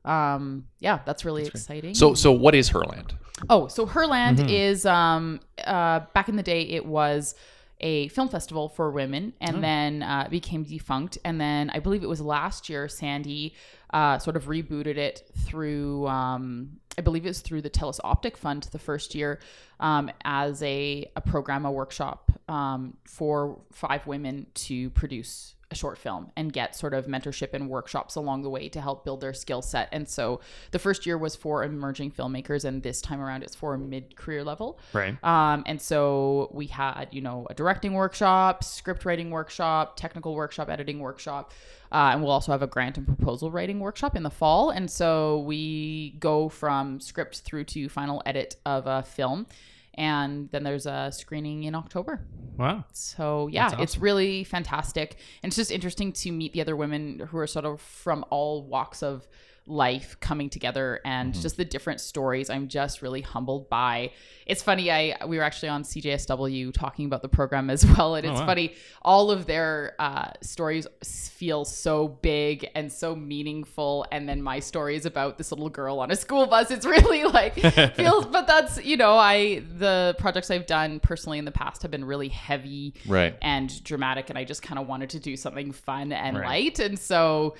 um, 0.04 0.66
yeah, 0.78 1.00
that's 1.04 1.24
really 1.24 1.44
exciting. 1.46 1.94
So 1.94 2.14
so 2.14 2.32
what 2.32 2.54
is 2.54 2.70
Herland? 2.70 3.12
oh, 3.50 3.66
so 3.68 3.86
Herland 3.86 4.36
Mm-hmm. 4.38 4.48
is 4.48 4.86
um, 4.86 5.40
uh, 5.64 6.00
back 6.14 6.28
in 6.28 6.36
the 6.36 6.42
day, 6.42 6.62
it 6.62 6.86
was 6.86 7.34
a 7.80 8.08
film 8.08 8.28
festival 8.28 8.68
for 8.68 8.90
women, 8.90 9.32
and 9.40 9.56
Oh. 9.56 9.60
then 9.60 10.02
uh, 10.02 10.28
became 10.30 10.62
defunct. 10.64 11.18
And 11.24 11.40
then 11.40 11.70
I 11.70 11.78
believe 11.80 12.02
it 12.02 12.08
was 12.08 12.20
last 12.20 12.68
year, 12.68 12.88
Sandy 12.88 13.54
uh, 13.92 14.18
sort 14.18 14.36
of 14.36 14.44
rebooted 14.46 14.96
it 14.96 15.22
through. 15.38 16.06
Um, 16.06 16.78
I 16.98 17.02
believe 17.02 17.24
it 17.24 17.28
was 17.28 17.40
through 17.40 17.62
the 17.62 17.70
Telus 17.70 17.98
Optik 18.04 18.36
Fund 18.36 18.64
the 18.72 18.78
first 18.78 19.14
year 19.14 19.40
um, 19.80 20.10
as 20.24 20.62
a, 20.62 21.10
a 21.16 21.20
program, 21.20 21.64
a 21.64 21.72
workshop 21.72 22.30
um, 22.48 22.96
for 23.06 23.60
five 23.72 24.06
women 24.06 24.46
to 24.54 24.90
produce 24.90 25.54
a 25.70 25.74
short 25.74 25.98
film 25.98 26.32
and 26.36 26.52
get 26.52 26.74
sort 26.74 26.94
of 26.94 27.06
mentorship 27.06 27.54
and 27.54 27.68
workshops 27.68 28.16
along 28.16 28.42
the 28.42 28.50
way 28.50 28.68
to 28.68 28.80
help 28.80 29.04
build 29.04 29.20
their 29.20 29.32
skill 29.32 29.62
set. 29.62 29.88
And 29.92 30.08
so 30.08 30.40
the 30.72 30.78
first 30.78 31.06
year 31.06 31.16
was 31.16 31.36
for 31.36 31.62
emerging 31.62 32.10
filmmakers, 32.10 32.64
and 32.64 32.82
this 32.82 33.00
time 33.00 33.20
around 33.20 33.44
it's 33.44 33.54
for 33.54 33.78
mid 33.78 34.16
career 34.16 34.42
level. 34.42 34.80
Right. 34.92 35.22
Um, 35.22 35.62
and 35.66 35.80
so 35.80 36.50
we 36.52 36.66
had, 36.66 37.08
you 37.12 37.20
know, 37.20 37.46
a 37.50 37.54
directing 37.54 37.92
workshop, 37.92 38.64
script 38.64 39.04
writing 39.04 39.30
workshop, 39.30 39.96
technical 39.96 40.34
workshop, 40.34 40.68
editing 40.68 40.98
workshop. 40.98 41.52
Uh, 41.92 42.10
and 42.12 42.22
we'll 42.22 42.30
also 42.30 42.52
have 42.52 42.62
a 42.62 42.68
grant 42.68 42.98
and 42.98 43.06
proposal 43.06 43.50
writing 43.50 43.80
workshop 43.80 44.16
in 44.16 44.22
the 44.22 44.30
fall. 44.30 44.70
And 44.70 44.90
so 44.90 45.40
we 45.40 46.16
go 46.20 46.48
from 46.48 47.00
script 47.00 47.40
through 47.40 47.64
to 47.64 47.88
final 47.88 48.22
edit 48.26 48.56
of 48.64 48.86
a 48.86 49.02
film. 49.02 49.46
And 49.94 50.48
then 50.50 50.62
there's 50.62 50.86
a 50.86 51.10
screening 51.12 51.64
in 51.64 51.74
October. 51.74 52.24
Wow. 52.56 52.84
So 52.92 53.48
yeah, 53.48 53.70
That's 53.70 53.82
it's 53.82 53.98
really 53.98 54.44
fantastic. 54.44 55.16
And 55.42 55.50
it's 55.50 55.56
just 55.56 55.70
interesting 55.70 56.12
to 56.12 56.32
meet 56.32 56.52
the 56.52 56.60
other 56.60 56.76
women 56.76 57.26
who 57.30 57.38
are 57.38 57.46
sort 57.46 57.64
of 57.64 57.80
from 57.80 58.24
all 58.30 58.64
walks 58.64 59.02
of 59.02 59.28
life 59.70 60.16
coming 60.20 60.50
together 60.50 61.00
and 61.04 61.32
Mm-hmm. 61.32 61.42
just 61.42 61.56
the 61.56 61.64
different 61.64 62.00
stories 62.00 62.50
i'm 62.50 62.66
just 62.68 63.02
really 63.02 63.20
humbled 63.20 63.68
by 63.70 64.10
it's 64.46 64.62
funny 64.62 64.90
i 64.90 65.16
we 65.26 65.36
were 65.36 65.44
actually 65.44 65.68
on 65.68 65.82
cjsw 65.84 66.72
talking 66.74 67.06
about 67.06 67.22
the 67.22 67.28
program 67.28 67.70
as 67.70 67.86
well 67.86 68.14
and 68.16 68.26
Oh, 68.26 68.30
it's 68.32 68.40
wow. 68.40 68.46
funny 68.46 68.74
all 69.02 69.30
of 69.30 69.46
their 69.46 69.94
uh, 69.98 70.30
stories 70.42 70.86
feel 71.04 71.64
so 71.64 72.08
big 72.08 72.68
and 72.74 72.90
so 72.92 73.14
meaningful 73.14 74.06
and 74.10 74.28
then 74.28 74.42
my 74.42 74.58
story 74.60 74.96
is 74.96 75.06
about 75.06 75.38
this 75.38 75.52
little 75.52 75.68
girl 75.70 76.00
on 76.00 76.10
a 76.10 76.16
school 76.16 76.46
bus 76.46 76.70
it's 76.70 76.84
really 76.86 77.24
like 77.40 77.54
feels 77.94 78.26
but 78.26 78.46
that's 78.46 78.82
you 78.84 78.96
know 78.96 79.16
i 79.16 79.62
the 79.78 80.14
projects 80.18 80.50
i've 80.50 80.66
done 80.66 80.98
personally 81.00 81.38
in 81.38 81.44
the 81.44 81.52
past 81.52 81.82
have 81.82 81.90
been 81.90 82.04
really 82.04 82.28
heavy 82.28 82.94
Right. 83.06 83.36
and 83.42 83.82
dramatic 83.84 84.30
and 84.30 84.38
i 84.38 84.44
just 84.44 84.62
kind 84.62 84.78
of 84.78 84.86
wanted 84.88 85.10
to 85.10 85.20
do 85.20 85.36
something 85.36 85.72
fun 85.72 86.12
and 86.12 86.36
Right. 86.36 86.46
light 86.46 86.78
and 86.80 86.98
so 86.98 87.54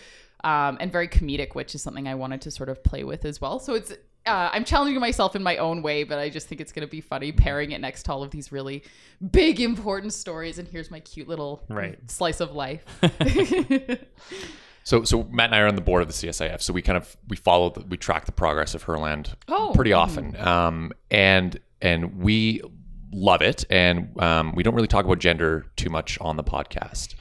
um, 0.45 0.77
and 0.81 0.91
very 0.93 1.09
comedic 1.09 1.55
which 1.55 1.75
is 1.75 1.83
something 1.83 2.07
i 2.09 2.15
wanted 2.15 2.41
to 2.41 2.51
sort 2.51 2.69
of 2.69 2.83
play 2.85 3.05
with 3.05 3.25
as 3.25 3.41
well 3.41 3.59
so 3.59 3.75
it's 3.75 3.93
uh, 4.27 4.51
i'm 4.53 4.65
challenging 4.65 5.01
myself 5.01 5.35
in 5.35 5.43
my 5.43 5.57
own 5.57 5.81
way 5.83 6.05
but 6.05 6.19
i 6.19 6.29
just 6.29 6.47
think 6.49 6.61
it's 6.61 6.73
going 6.73 6.87
to 6.87 6.91
be 6.91 7.01
funny 7.01 7.33
pairing 7.33 7.73
it 7.73 7.81
next 7.81 8.03
to 8.05 8.13
all 8.13 8.23
of 8.23 8.31
these 8.31 8.53
really 8.53 8.83
big 9.31 9.61
important 9.61 10.13
stories 10.13 10.59
and 10.59 10.69
here's 10.69 10.91
my 10.91 11.01
cute 11.01 11.27
little 11.29 11.65
Right. 11.69 11.99
slice 12.11 12.41
of 12.41 12.53
life 12.55 12.85
So 14.83 15.05
so 15.05 15.25
Matt 15.25 15.47
and 15.51 15.55
I 15.55 15.61
are 15.61 15.67
on 15.69 15.75
the 15.77 15.83
board 15.83 16.01
of 16.01 16.09
the 16.09 16.15
CSIF, 16.15 16.63
so 16.63 16.73
we 16.73 16.81
kind 16.81 16.97
of 16.97 17.15
we 17.29 17.37
follow 17.37 17.69
the, 17.71 17.81
we 17.83 17.99
track 17.99 18.25
the 18.25 18.33
progress 18.33 18.75
of 18.75 18.83
Herland 18.85 19.35
Oh. 19.47 19.73
pretty 19.75 19.93
often, 19.93 20.35
um, 20.37 20.93
and 21.11 21.61
and 21.83 22.17
we 22.19 22.63
love 23.13 23.43
it, 23.43 23.65
and 23.71 24.19
um, 24.21 24.55
we 24.55 24.63
don't 24.63 24.75
really 24.75 24.89
talk 24.89 25.05
about 25.05 25.19
gender 25.19 25.67
too 25.77 25.91
much 25.91 26.19
on 26.21 26.37
the 26.37 26.45
podcast 26.45 27.15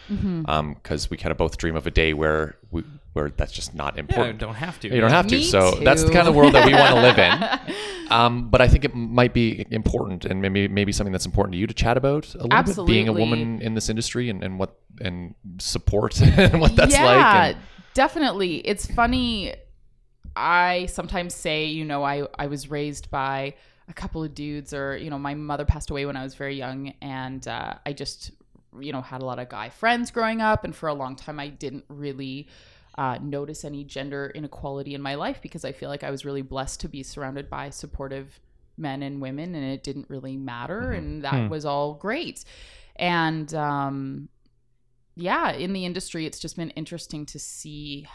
because 0.75 1.09
we 1.09 1.17
kind 1.17 1.31
of 1.31 1.37
both 1.37 1.57
dream 1.57 1.75
of 1.75 1.87
a 1.87 1.91
day 1.91 2.13
where 2.13 2.57
we, 2.71 2.83
where 3.13 3.29
that's 3.31 3.51
just 3.51 3.73
not 3.73 3.95
Yeah, 3.95 4.01
important. 4.01 4.39
don't 4.39 4.55
have 4.55 4.79
to. 4.81 4.93
You 4.93 5.01
don't 5.01 5.09
have 5.09 5.27
to. 5.27 5.37
Me 5.37 5.43
so 5.43 5.71
that's 5.83 6.03
the 6.03 6.11
kind 6.11 6.27
of 6.27 6.35
world 6.35 6.53
that 6.53 6.65
we 6.65 6.73
want 6.73 6.95
to 6.95 7.01
live 7.01 7.17
in. 7.17 7.75
Um, 8.11 8.49
but 8.49 8.59
I 8.59 8.67
think 8.67 8.85
it 8.85 8.95
might 8.95 9.33
be 9.33 9.65
important, 9.69 10.25
and 10.25 10.41
maybe 10.41 10.67
maybe 10.67 10.91
something 10.91 11.11
that's 11.11 11.25
important 11.25 11.53
to 11.53 11.59
you 11.59 11.67
to 11.67 11.73
chat 11.73 11.97
about 11.97 12.33
a 12.35 12.43
little 12.43 12.85
bit, 12.85 12.91
being 12.91 13.07
a 13.07 13.13
woman 13.13 13.61
in 13.61 13.75
this 13.75 13.89
industry 13.89 14.29
and, 14.29 14.43
and 14.43 14.57
what 14.57 14.79
and 15.01 15.35
support 15.59 16.19
and 16.21 16.59
what 16.59 16.75
that's 16.75 16.93
yeah, 16.93 17.05
like. 17.05 17.55
And, 17.55 17.57
definitely. 17.93 18.57
It's 18.67 18.85
funny. 18.87 19.53
I 20.35 20.87
sometimes 20.87 21.33
say, 21.35 21.65
you 21.65 21.85
know, 21.85 22.03
I 22.03 22.27
I 22.37 22.47
was 22.47 22.69
raised 22.69 23.11
by 23.11 23.55
a 23.89 23.93
couple 23.93 24.23
of 24.23 24.33
dudes 24.33 24.73
or 24.73 24.95
you 24.95 25.09
know 25.09 25.19
my 25.19 25.33
mother 25.33 25.65
passed 25.65 25.89
away 25.89 26.05
when 26.05 26.15
i 26.15 26.23
was 26.23 26.35
very 26.35 26.55
young 26.55 26.93
and 27.01 27.47
uh, 27.47 27.73
i 27.85 27.91
just 27.91 28.31
you 28.79 28.93
know 28.93 29.01
had 29.01 29.21
a 29.21 29.25
lot 29.25 29.39
of 29.39 29.49
guy 29.49 29.67
friends 29.69 30.11
growing 30.11 30.41
up 30.41 30.63
and 30.63 30.75
for 30.75 30.87
a 30.87 30.93
long 30.93 31.15
time 31.15 31.39
i 31.39 31.47
didn't 31.47 31.85
really 31.89 32.47
uh, 32.97 33.17
notice 33.21 33.63
any 33.63 33.83
gender 33.83 34.31
inequality 34.35 34.93
in 34.93 35.01
my 35.01 35.15
life 35.15 35.41
because 35.41 35.65
i 35.65 35.71
feel 35.71 35.89
like 35.89 36.03
i 36.03 36.11
was 36.11 36.23
really 36.23 36.41
blessed 36.41 36.79
to 36.79 36.87
be 36.87 37.01
surrounded 37.01 37.49
by 37.49 37.69
supportive 37.69 38.39
men 38.79 39.03
and 39.03 39.21
women 39.21 39.53
and 39.53 39.65
it 39.65 39.83
didn't 39.83 40.09
really 40.09 40.37
matter 40.37 40.91
and 40.91 41.23
that 41.23 41.49
was 41.49 41.65
all 41.65 41.93
great. 41.93 42.45
And 42.95 43.53
um, 43.53 44.29
yeah 45.15 45.51
in 45.51 45.73
the 45.73 45.85
industry 45.85 46.25
it's 46.25 46.39
just 46.39 46.55
been 46.55 46.69
interesting 46.71 47.25
to 47.25 47.39
see 47.39 48.07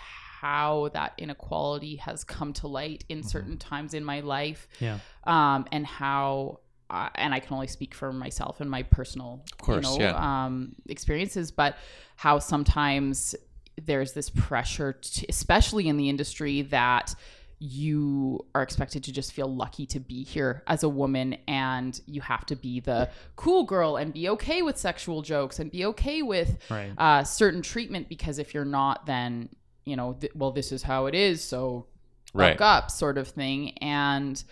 how 0.44 0.90
that 0.92 1.14
inequality 1.16 1.96
has 1.96 2.22
come 2.22 2.52
to 2.52 2.66
light 2.68 3.02
in 3.08 3.22
certain 3.22 3.56
times 3.56 3.94
in 3.94 4.04
my 4.04 4.20
life 4.20 4.68
Yeah. 4.78 4.98
um, 5.24 5.66
and 5.72 5.86
how 5.86 6.60
uh, 6.90 7.08
and 7.14 7.32
I 7.32 7.40
can 7.40 7.54
only 7.54 7.66
speak 7.66 7.94
for 7.94 8.12
myself 8.12 8.60
and 8.60 8.70
my 8.70 8.82
personal 8.82 9.42
course, 9.58 9.76
you 9.90 9.98
know, 10.00 10.04
yeah. 10.04 10.44
um, 10.44 10.76
experiences, 10.86 11.50
but 11.50 11.76
how 12.16 12.38
sometimes 12.38 13.34
there's 13.82 14.12
this 14.12 14.28
pressure, 14.28 14.92
to, 14.92 15.26
especially 15.30 15.88
in 15.88 15.96
the 15.96 16.10
industry, 16.10 16.60
that 16.62 17.14
you 17.58 18.44
are 18.54 18.62
expected 18.62 19.02
to 19.04 19.12
just 19.12 19.32
feel 19.32 19.48
lucky 19.52 19.86
to 19.86 19.98
be 19.98 20.22
here 20.24 20.62
as 20.66 20.82
a 20.82 20.88
woman 20.88 21.38
and 21.48 22.02
you 22.06 22.20
have 22.20 22.44
to 22.46 22.54
be 22.56 22.80
the 22.80 23.08
cool 23.36 23.64
girl 23.64 23.96
and 23.96 24.12
be 24.12 24.28
okay 24.28 24.60
with 24.60 24.76
sexual 24.76 25.22
jokes 25.22 25.58
and 25.58 25.70
be 25.70 25.86
okay 25.86 26.20
with 26.20 26.58
Right. 26.70 26.92
uh, 26.98 27.24
certain 27.24 27.62
treatment 27.62 28.10
because 28.10 28.38
if 28.38 28.52
you're 28.52 28.66
not 28.66 29.06
then 29.06 29.48
you 29.84 29.96
know 29.96 30.14
th- 30.14 30.32
well 30.34 30.50
this 30.52 30.72
is 30.72 30.82
how 30.82 31.06
it 31.06 31.14
is 31.14 31.42
so 31.42 31.86
Right. 32.32 32.60
up 32.60 32.90
sort 32.90 33.16
of 33.16 33.28
thing 33.28 33.78
and 33.78 34.42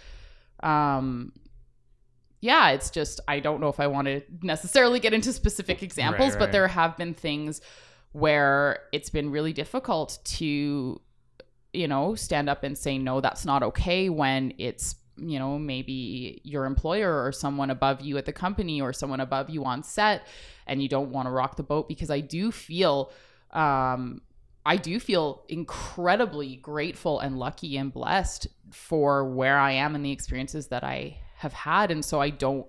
um 0.62 1.32
yeah 2.40 2.70
it's 2.70 2.90
just 2.90 3.20
i 3.26 3.40
don't 3.40 3.60
know 3.60 3.68
if 3.68 3.80
i 3.80 3.86
want 3.86 4.06
to 4.06 4.22
necessarily 4.42 5.00
get 5.00 5.12
into 5.12 5.32
specific 5.32 5.82
examples 5.82 6.32
Right, 6.34 6.38
but 6.38 6.52
there 6.52 6.68
have 6.68 6.96
been 6.96 7.14
things 7.14 7.60
where 8.12 8.80
it's 8.92 9.10
been 9.10 9.30
really 9.30 9.52
difficult 9.52 10.18
to 10.24 11.00
you 11.72 11.88
know 11.88 12.14
stand 12.14 12.48
up 12.48 12.62
and 12.62 12.76
say 12.76 12.98
no 12.98 13.20
that's 13.20 13.44
not 13.44 13.62
okay 13.62 14.08
when 14.08 14.52
it's 14.58 14.94
you 15.16 15.38
know 15.38 15.58
maybe 15.58 16.40
your 16.44 16.64
employer 16.66 17.24
or 17.24 17.32
someone 17.32 17.70
above 17.70 18.00
you 18.00 18.16
at 18.18 18.26
the 18.26 18.32
company 18.32 18.80
or 18.80 18.92
someone 18.92 19.20
above 19.20 19.50
you 19.50 19.64
on 19.64 19.82
set 19.82 20.26
and 20.66 20.82
you 20.82 20.88
don't 20.88 21.10
want 21.10 21.26
to 21.26 21.30
rock 21.32 21.56
the 21.56 21.62
boat 21.62 21.88
because 21.88 22.10
i 22.10 22.20
do 22.20 22.50
feel 22.52 23.10
um 23.52 24.20
I 24.64 24.76
do 24.76 25.00
feel 25.00 25.42
incredibly 25.48 26.56
grateful 26.56 27.18
and 27.20 27.38
lucky 27.38 27.76
and 27.76 27.92
blessed 27.92 28.46
for 28.70 29.24
where 29.24 29.58
I 29.58 29.72
am 29.72 29.94
and 29.94 30.04
the 30.04 30.12
experiences 30.12 30.68
that 30.68 30.84
I 30.84 31.18
have 31.36 31.52
had. 31.52 31.90
And 31.90 32.04
so 32.04 32.20
I 32.20 32.30
don't 32.30 32.66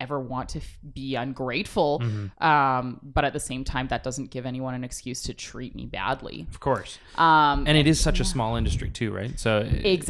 ever 0.00 0.18
want 0.18 0.48
to 0.50 0.58
f- 0.58 0.78
be 0.94 1.14
ungrateful. 1.14 2.02
Um, 2.38 2.98
but 3.02 3.24
at 3.24 3.32
the 3.32 3.40
same 3.40 3.62
time, 3.62 3.88
that 3.88 4.02
doesn't 4.02 4.30
give 4.30 4.44
anyone 4.46 4.74
an 4.74 4.82
excuse 4.84 5.22
to 5.24 5.34
treat 5.34 5.74
me 5.76 5.86
badly. 5.86 6.46
Of 6.50 6.60
course. 6.60 6.98
Um, 7.16 7.64
And 7.66 7.76
it 7.78 7.86
is 7.86 8.00
such 8.00 8.18
a 8.20 8.24
small 8.24 8.56
industry 8.56 8.90
too, 8.90 9.12
right? 9.12 9.38
So 9.38 9.58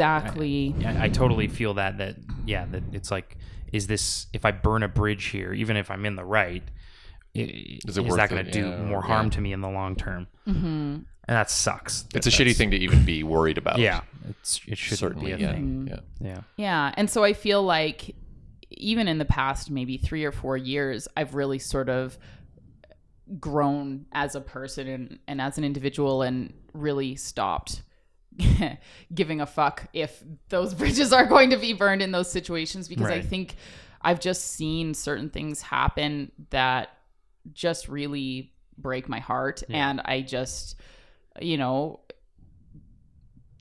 exactly. 0.05 0.75
I, 0.85 1.05
I 1.05 1.09
totally 1.09 1.49
feel 1.49 1.75
that 1.75 1.99
that 1.99 2.17
yeah 2.47 2.65
that 2.71 2.83
it's 2.93 3.11
like 3.11 3.37
is 3.73 3.87
this 3.89 4.27
if 4.33 4.45
I 4.45 4.53
burn 4.53 4.83
a 4.85 4.89
bridge 4.89 5.27
here 5.27 5.53
even 5.53 5.77
if 5.77 5.91
I'm 5.91 6.07
in 6.07 6.15
the 6.17 6.25
right 6.25 6.63
i- 7.37 7.81
Is 7.87 7.99
is, 7.99 8.17
that 8.17 8.31
going 8.31 8.45
to 8.45 8.51
do 8.51 8.69
Yeah, 8.69 8.83
more 8.85 9.01
yeah. 9.03 9.07
harm 9.15 9.31
to 9.31 9.41
me 9.41 9.53
in 9.53 9.61
the 9.61 9.69
long 9.71 9.97
term 9.97 10.29
Mm-hmm. 10.47 10.99
And 11.27 11.37
that 11.37 11.51
sucks 11.51 12.05
It's 12.15 12.27
a 12.27 12.31
shitty 12.31 12.55
thing 12.57 12.71
to 12.73 12.77
even 12.77 13.05
be 13.05 13.23
worried 13.23 13.59
about. 13.59 13.79
yeah 13.79 14.03
it's 14.29 14.61
it 14.67 14.79
should 14.79 14.99
certainly. 14.99 15.27
be 15.27 15.33
a 15.33 15.39
yeah, 15.39 15.53
thing 15.53 15.89
yeah. 15.91 16.01
yeah 16.29 16.41
Yeah. 16.57 16.95
And 16.97 17.09
so 17.11 17.25
I 17.25 17.33
feel 17.35 17.63
like 17.63 18.15
even 18.71 19.07
in 19.09 19.19
the 19.19 19.25
past 19.25 19.71
maybe 19.71 19.97
three 19.99 20.25
or 20.25 20.33
four 20.33 20.57
years, 20.57 21.07
I've 21.17 21.35
really 21.35 21.59
sort 21.59 21.89
of 21.89 22.19
grown 23.39 24.07
as 24.13 24.35
a 24.35 24.41
person 24.41 24.89
and, 24.89 25.19
and 25.29 25.41
as 25.41 25.57
an 25.59 25.65
individual 25.65 26.23
and 26.23 26.53
really 26.73 27.17
stopped 27.17 27.83
giving 29.15 29.41
a 29.41 29.47
fuck 29.47 29.87
if 29.93 30.23
those 30.49 30.75
bridges 30.81 31.13
are 31.13 31.25
going 31.27 31.51
to 31.51 31.57
be 31.57 31.73
burned 31.73 32.03
in 32.03 32.13
those 32.13 32.31
situations 32.31 32.89
because 32.89 33.07
I 33.11 33.21
think 33.23 33.55
I've 34.03 34.21
just 34.21 34.53
seen 34.53 34.93
certain 34.95 35.31
things 35.31 35.63
happen 35.63 36.33
that 36.51 36.91
just 37.53 37.89
really 37.89 38.53
break 38.77 39.09
my 39.09 39.21
heart 39.21 39.63
Yeah. 39.69 39.89
and 39.91 40.01
I 40.05 40.21
just 40.23 40.77
you 41.41 41.57
know 41.57 42.01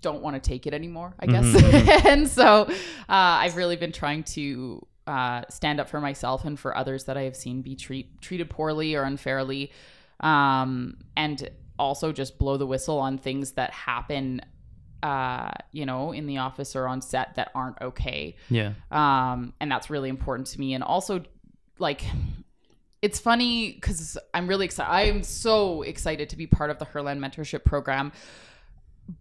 don't 0.02 0.22
want 0.22 0.36
to 0.36 0.50
take 0.50 0.68
it 0.68 0.74
anymore, 0.74 1.16
I 1.18 1.26
guess. 1.28 1.46
Mhm, 1.46 2.06
and 2.06 2.28
so 2.28 2.64
uh, 2.64 2.74
I've 3.08 3.56
really 3.56 3.78
been 3.78 3.94
trying 3.94 4.24
to 4.24 4.86
uh, 5.08 5.44
stand 5.50 5.80
up 5.80 5.90
for 5.90 6.00
myself 6.00 6.46
and 6.46 6.60
for 6.60 6.76
others 6.78 7.06
that 7.06 7.18
I 7.18 7.24
have 7.24 7.36
seen 7.36 7.62
be 7.62 7.76
treat, 7.76 8.22
treated 8.22 8.50
poorly 8.50 8.96
or 8.96 9.04
unfairly. 9.04 9.72
Um, 10.20 10.98
and 11.18 11.50
also 11.80 12.12
just 12.12 12.38
blow 12.38 12.58
the 12.58 12.68
whistle 12.68 13.00
on 13.00 13.18
things 13.18 13.54
that 13.54 13.72
happen, 13.72 14.42
uh, 15.02 15.52
you 15.72 15.86
know, 15.86 16.12
in 16.12 16.28
the 16.28 16.38
office 16.38 16.76
or 16.76 16.88
on 16.88 17.02
set 17.02 17.36
that 17.36 17.52
aren't 17.56 17.82
okay 17.82 18.36
yeah 18.50 18.74
um, 18.92 19.54
and 19.60 19.72
that's 19.72 19.90
really 19.90 20.10
important 20.10 20.48
to 20.48 20.60
me 20.60 20.74
and 20.74 20.84
also 20.84 21.24
like 21.80 22.04
it's 23.04 23.20
funny 23.20 23.74
because 23.74 24.18
i'm 24.34 24.48
really 24.48 24.66
excited 24.66 24.90
i'm 24.92 25.22
so 25.24 25.82
excited 25.84 26.30
to 26.30 26.38
be 26.38 26.48
part 26.48 26.70
of 26.72 26.80
the 26.80 26.86
herland 26.86 27.20
mentorship 27.20 27.64
program 27.64 28.12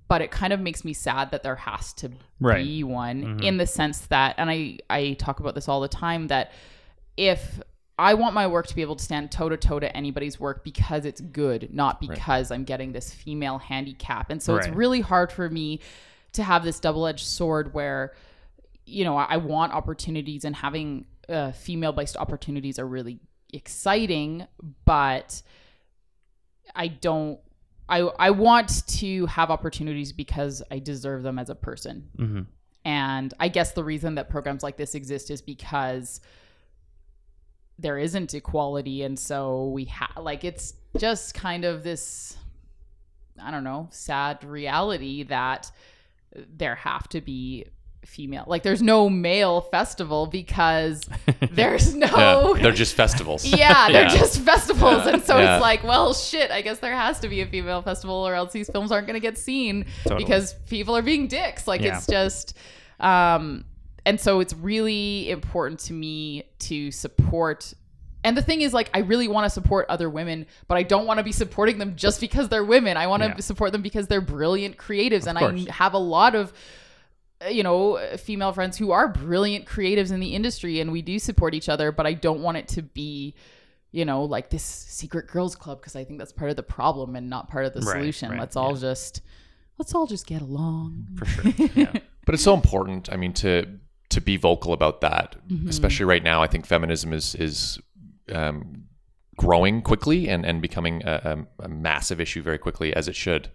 but 0.08 0.22
it 0.22 0.30
kind 0.30 0.52
of 0.52 0.60
makes 0.60 0.84
me 0.84 0.92
sad 0.92 1.30
that 1.32 1.42
there 1.42 1.56
has 1.56 1.92
to 1.94 2.10
Right. 2.40 2.64
be 2.64 2.84
one 2.84 3.22
Mhm. 3.40 3.44
in 3.44 3.56
the 3.56 3.66
sense 3.66 3.98
that 4.06 4.34
and 4.38 4.48
i 4.50 4.78
i 4.88 5.14
talk 5.14 5.40
about 5.40 5.54
this 5.54 5.68
all 5.68 5.80
the 5.80 5.88
time 5.88 6.28
that 6.28 6.52
if 7.16 7.60
I 7.98 8.14
want 8.14 8.34
my 8.34 8.46
work 8.46 8.66
to 8.68 8.74
be 8.74 8.80
able 8.82 8.96
to 8.96 9.04
stand 9.04 9.30
toe 9.30 9.50
to 9.50 9.56
toe 9.56 9.78
to 9.78 9.94
anybody's 9.96 10.40
work 10.40 10.64
because 10.64 11.04
it's 11.04 11.20
good, 11.20 11.68
not 11.74 12.00
because 12.00 12.50
I'm 12.50 12.64
getting 12.64 12.92
this 12.92 13.12
female 13.12 13.58
handicap. 13.58 14.30
And 14.30 14.42
so 14.42 14.54
Right. 14.54 14.64
it's 14.66 14.74
really 14.74 15.02
hard 15.02 15.30
for 15.30 15.48
me 15.50 15.78
to 16.32 16.42
have 16.42 16.64
this 16.64 16.80
double 16.80 17.06
edged 17.06 17.26
sword 17.26 17.74
where, 17.74 18.14
you 18.86 19.04
know, 19.04 19.16
I 19.18 19.24
I 19.34 19.36
want 19.36 19.72
opportunities 19.74 20.44
and 20.46 20.56
having 20.56 21.04
uh, 21.28 21.52
female 21.52 21.92
based 21.92 22.16
opportunities 22.16 22.78
are 22.78 22.86
really 22.86 23.20
exciting, 23.53 24.46
but 24.84 25.42
I 26.74 26.88
don't. 26.88 27.38
I, 27.88 27.98
I 28.18 28.30
want 28.30 28.86
to 28.86 29.26
have 29.26 29.50
opportunities 29.50 30.12
because 30.12 30.62
I 30.70 30.78
deserve 30.78 31.22
them 31.22 31.38
as 31.38 31.50
a 31.50 31.55
person. 31.55 32.09
hmm 32.16 32.40
And 32.84 33.34
I 33.38 33.48
guess 33.48 33.72
the 33.72 33.84
reason 33.84 34.14
that 34.14 34.30
programs 34.30 34.62
like 34.62 34.76
this 34.76 34.94
exist 34.94 35.30
is 35.30 35.42
because 35.42 36.20
there 37.78 37.98
isn't 37.98 38.32
equality. 38.34 39.03
And 39.03 39.18
so 39.18 39.66
we 39.68 39.86
have, 39.86 40.16
like, 40.18 40.44
it's 40.44 40.74
just 40.96 41.34
kind 41.34 41.64
of 41.64 41.82
this, 41.82 42.36
I 43.42 43.50
don't 43.50 43.64
know, 43.64 43.88
sad 43.90 44.44
reality 44.44 45.24
that 45.24 45.70
there 46.34 46.76
have 46.76 47.09
to 47.11 47.20
be 47.20 47.66
female. 48.05 48.44
Like, 48.46 48.62
there's 48.62 48.82
no 48.82 49.09
male 49.09 49.61
festival 49.61 50.26
because 50.26 51.03
there's 51.53 51.94
no. 51.94 52.55
Yeah, 52.57 52.62
they're 52.62 52.72
just 52.72 52.94
festivals. 52.94 53.44
Yeah, 53.46 53.88
they're 53.90 54.03
Yeah. 54.03 54.09
just 54.16 54.40
festivals. 54.40 55.07
And 55.07 55.22
so 55.22 55.38
Yeah. 55.38 55.55
it's 55.57 55.62
like, 55.62 55.82
well, 55.84 56.12
shit, 56.14 56.50
I 56.50 56.62
guess 56.62 56.78
there 56.78 56.94
has 56.94 57.20
to 57.20 57.28
be 57.28 57.40
a 57.40 57.46
female 57.46 57.82
festival 57.82 58.16
or 58.26 58.34
else 58.34 58.53
these 58.53 58.68
films 58.70 58.90
aren't 58.92 59.07
going 59.07 59.14
to 59.14 59.20
get 59.20 59.38
seen 59.38 59.86
Totally. 60.05 60.24
because 60.24 60.55
people 60.68 60.96
are 60.96 61.03
being 61.03 61.28
dicks. 61.28 61.66
Like, 61.66 61.80
Yeah. 61.80 61.96
it's 61.96 62.07
just, 62.07 62.57
um, 63.00 63.64
and 64.05 64.20
so 64.20 64.40
it's 64.40 64.53
really 64.55 65.30
important 65.30 65.80
to 65.80 65.92
me 65.92 66.44
to 66.61 66.90
support. 66.90 67.72
And 68.24 68.36
the 68.36 68.42
thing 68.42 68.61
is, 68.62 68.72
like, 68.72 68.90
I 68.94 69.00
really 69.00 69.26
want 69.28 69.46
to 69.46 69.50
support 69.50 69.86
other 69.88 70.09
women, 70.09 70.46
but 70.68 70.76
I 70.76 70.82
don't 70.84 71.07
want 71.07 71.18
to 71.18 71.24
be 71.24 71.32
supporting 71.32 71.78
them 71.78 71.96
just 71.96 72.20
because 72.20 72.48
they're 72.48 72.64
women. 72.64 72.96
I 72.96 73.07
want 73.07 73.22
to 73.22 73.28
Yeah. 73.30 73.36
support 73.38 73.72
them 73.72 73.82
because 73.82 74.07
they're 74.09 74.20
brilliant 74.20 74.76
creatives. 74.76 75.26
and 75.26 75.38
course. 75.38 75.66
I 75.68 75.72
have 75.72 75.94
a 75.94 75.98
lot 75.98 76.34
of 76.34 76.53
you 77.51 77.62
know, 77.62 77.99
female 78.18 78.53
friends 78.53 78.76
who 78.78 78.90
are 78.93 79.09
brilliant 79.09 79.64
creatives 79.66 80.12
in 80.12 80.20
the 80.20 80.34
industry 80.34 80.80
and 80.80 80.93
we 80.93 81.03
do 81.03 81.18
support 81.18 81.55
each 81.55 81.68
other, 81.68 81.93
but 81.93 82.07
I 82.07 82.12
don't 82.14 82.40
want 82.40 82.57
it 82.59 82.68
to 82.68 82.82
be, 82.82 83.34
you 83.90 84.05
know, 84.05 84.24
like 84.24 84.51
this 84.51 84.62
secret 84.64 85.26
girls 85.28 85.55
club 85.57 85.80
because 85.80 85.97
I 85.97 86.05
think 86.05 86.18
that's 86.18 86.32
part 86.32 86.51
of 86.51 86.57
the 86.57 86.62
problem 86.62 87.16
and 87.16 87.28
not 87.28 87.49
part 87.49 87.64
of 87.66 87.72
the 87.74 87.80
Right, 87.80 87.93
solution. 88.01 88.30
right, 88.30 88.40
let's 88.40 88.57
all 88.57 88.74
yeah. 88.74 88.80
just 88.80 89.22
let's 89.78 89.95
all 89.95 90.07
just 90.07 90.26
get 90.26 90.43
along. 90.43 91.09
for 91.16 91.24
sure 91.26 91.53
yeah 91.74 91.93
But 92.24 92.34
it's 92.34 92.45
so 92.45 92.55
important. 92.55 93.11
I 93.12 93.16
mean, 93.16 93.32
to 93.34 93.66
to 94.11 94.20
be 94.20 94.36
vocal 94.36 94.72
about 94.72 95.01
that, 95.01 95.36
Mm-hmm. 95.49 95.68
especially 95.68 96.05
right 96.07 96.22
now. 96.22 96.43
I 96.43 96.47
think 96.47 96.66
feminism 96.66 97.12
is 97.12 97.34
is 97.34 97.80
um, 98.32 98.84
growing 99.36 99.82
quickly 99.82 100.28
and 100.28 100.45
and 100.47 100.62
becoming 100.62 101.03
a, 101.05 101.47
a, 101.61 101.64
a 101.64 101.68
massive 101.68 102.20
issue 102.20 102.43
very 102.43 102.59
quickly, 102.59 102.95
as 102.95 103.09
it 103.09 103.16
should. 103.16 103.51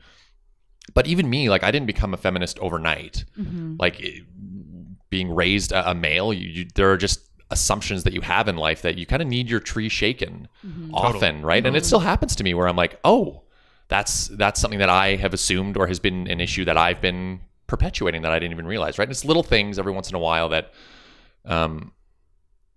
But 0.97 1.05
even 1.05 1.29
me, 1.29 1.47
like 1.53 1.63
I 1.63 1.69
didn't 1.69 1.85
become 1.85 2.13
a 2.15 2.17
feminist 2.17 2.57
overnight. 2.59 3.23
Mm-hmm. 3.39 3.75
Like 3.77 3.99
it- 3.99 4.23
being 5.09 5.29
raised 5.43 5.71
a, 5.71 5.91
a 5.91 5.95
male, 5.95 6.33
you, 6.33 6.47
you, 6.49 6.67
there 6.75 6.91
are 6.91 6.97
just 6.97 7.19
assumptions 7.51 8.03
that 8.03 8.13
you 8.13 8.21
have 8.21 8.47
in 8.49 8.57
life 8.57 8.81
that 8.81 8.97
you 8.97 9.05
kind 9.05 9.21
of 9.21 9.27
need 9.27 9.47
your 9.49 9.59
tree 9.61 9.89
shaken 9.89 10.47
Mm-hmm. 10.65 10.93
often, 10.93 11.43
right? 11.45 11.63
And 11.65 11.75
it 11.77 11.85
still 11.85 11.99
happens 11.99 12.35
to 12.37 12.43
me 12.43 12.53
where 12.55 12.67
I'm 12.67 12.75
like, 12.75 12.99
oh, 13.03 13.43
that's 13.89 14.27
that's 14.29 14.59
something 14.59 14.79
that 14.79 14.89
I 14.89 15.15
have 15.23 15.33
assumed 15.33 15.77
or 15.77 15.85
has 15.87 15.99
been 15.99 16.27
an 16.27 16.41
issue 16.41 16.65
that 16.65 16.77
I've 16.77 16.99
been 16.99 17.41
perpetuating 17.67 18.23
that 18.23 18.31
I 18.33 18.39
didn't 18.39 18.53
even 18.53 18.65
realize, 18.67 18.97
right? 18.97 19.07
And 19.07 19.11
it's 19.11 19.23
little 19.23 19.43
things 19.43 19.77
every 19.79 19.93
once 19.93 20.09
in 20.09 20.15
a 20.15 20.19
while 20.19 20.49
that 20.49 20.73
um, 21.45 21.93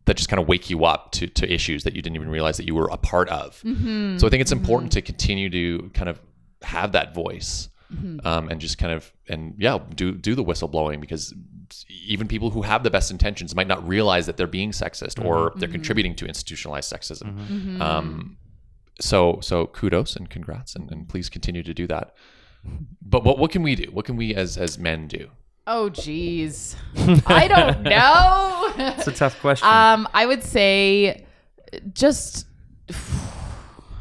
that 0.04 0.16
just 0.18 0.28
kind 0.28 0.40
of 0.42 0.46
wake 0.46 0.68
you 0.70 0.84
up 0.84 1.10
to 1.12 1.26
to 1.26 1.50
issues 1.52 1.84
that 1.84 1.96
you 1.96 2.02
didn't 2.02 2.16
even 2.16 2.28
realize 2.28 2.58
that 2.58 2.66
you 2.66 2.74
were 2.74 2.88
a 2.92 2.98
part 2.98 3.28
of. 3.30 3.60
Mm-hmm. 3.64 4.18
So 4.18 4.26
I 4.26 4.30
think 4.30 4.40
it's 4.42 4.52
important 4.52 4.92
to 4.92 5.00
continue 5.02 5.48
to 5.50 5.90
kind 5.94 6.08
of 6.08 6.20
have 6.62 6.92
that 6.92 7.14
voice. 7.14 7.68
Um, 8.24 8.48
and 8.48 8.60
just 8.60 8.78
kind 8.78 8.92
of 8.92 9.12
and 9.28 9.54
yeah 9.58 9.78
do 9.96 10.12
do 10.12 10.36
the 10.36 10.44
whistleblowing 10.44 11.00
because 11.00 11.34
even 12.06 12.28
people 12.28 12.50
who 12.50 12.62
have 12.62 12.84
the 12.84 12.90
best 12.90 13.10
intentions 13.10 13.54
might 13.54 13.66
not 13.66 13.86
realize 13.86 14.26
that 14.26 14.36
they're 14.36 14.46
being 14.46 14.70
sexist 14.70 15.24
or 15.24 15.52
they're 15.56 15.68
contributing 15.68 16.14
to 16.16 16.26
institutionalized 16.26 16.92
sexism 16.92 17.36
Mm-hmm. 17.48 17.82
um, 17.82 18.36
so 19.00 19.38
so 19.42 19.66
kudos 19.66 20.14
and 20.14 20.30
congrats 20.30 20.76
and, 20.76 20.90
and 20.92 21.08
please 21.08 21.28
continue 21.28 21.62
to 21.64 21.74
do 21.74 21.86
that 21.88 22.14
but 23.02 23.24
what 23.24 23.38
what 23.38 23.50
can 23.50 23.62
we 23.64 23.74
do 23.74 23.90
what 23.90 24.04
can 24.04 24.16
we 24.16 24.34
as 24.36 24.56
as 24.56 24.78
men 24.78 25.08
do 25.08 25.28
Oh, 25.66 25.88
geez. 25.88 26.74
I 27.26 27.46
don't 27.46 27.82
know. 27.82 28.72
It's 28.96 29.06
a 29.06 29.12
tough 29.12 29.38
question. 29.40 29.68
um, 29.68 30.08
I 30.12 30.26
would 30.26 30.42
say 30.42 31.26
just 31.92 32.46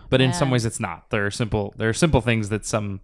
but 0.10 0.22
in 0.22 0.34
some 0.34 0.50
ways, 0.50 0.66
it's 0.66 0.80
not. 0.80 1.10
There 1.12 1.26
are 1.28 1.32
simple. 1.32 1.76
There 1.78 1.88
are 1.90 1.94
simple 1.94 2.22
things 2.22 2.50
that 2.50 2.66
some 2.66 3.02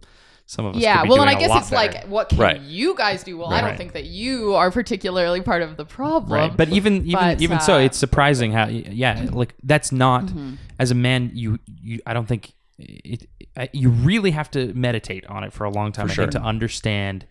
some 0.48 0.64
of 0.64 0.76
us. 0.76 0.80
yeah. 0.82 0.98
could 0.98 1.02
be 1.04 1.08
Well, 1.10 1.20
and 1.22 1.30
I 1.30 1.34
guess 1.34 1.50
it's 1.60 1.70
better. 1.70 1.92
like, 1.92 2.06
what 2.06 2.28
can 2.28 2.38
Right. 2.38 2.60
you 2.60 2.94
guys 2.96 3.24
do? 3.24 3.36
Well, 3.36 3.52
I 3.52 3.60
don't 3.60 3.76
think 3.76 3.92
that 3.94 4.04
you 4.06 4.54
are 4.54 4.70
particularly 4.70 5.40
part 5.40 5.62
of 5.62 5.76
the 5.76 5.84
problem. 5.84 6.32
Right. 6.32 6.56
But 6.56 6.68
even 6.70 6.98
even 6.98 7.12
But, 7.12 7.40
even 7.42 7.60
so, 7.60 7.74
uh, 7.76 7.78
it's 7.80 7.98
surprising 7.98 8.52
how 8.52 8.66
yeah, 8.68 9.28
like 9.32 9.54
that's 9.64 9.90
not 9.92 10.26
Mm-hmm. 10.26 10.54
as 10.78 10.90
a 10.90 10.94
man 10.94 11.30
you 11.34 11.58
you 11.82 11.98
I 12.06 12.14
don't 12.14 12.26
think 12.26 12.52
it, 12.78 13.28
it 13.56 13.70
you 13.72 13.88
really 13.90 14.30
have 14.32 14.50
to 14.52 14.72
meditate 14.74 15.26
on 15.26 15.42
it 15.44 15.52
for 15.52 15.64
a 15.64 15.70
long 15.70 15.90
time 15.92 16.08
sure. 16.08 16.26
to 16.26 16.40
understand 16.40 17.26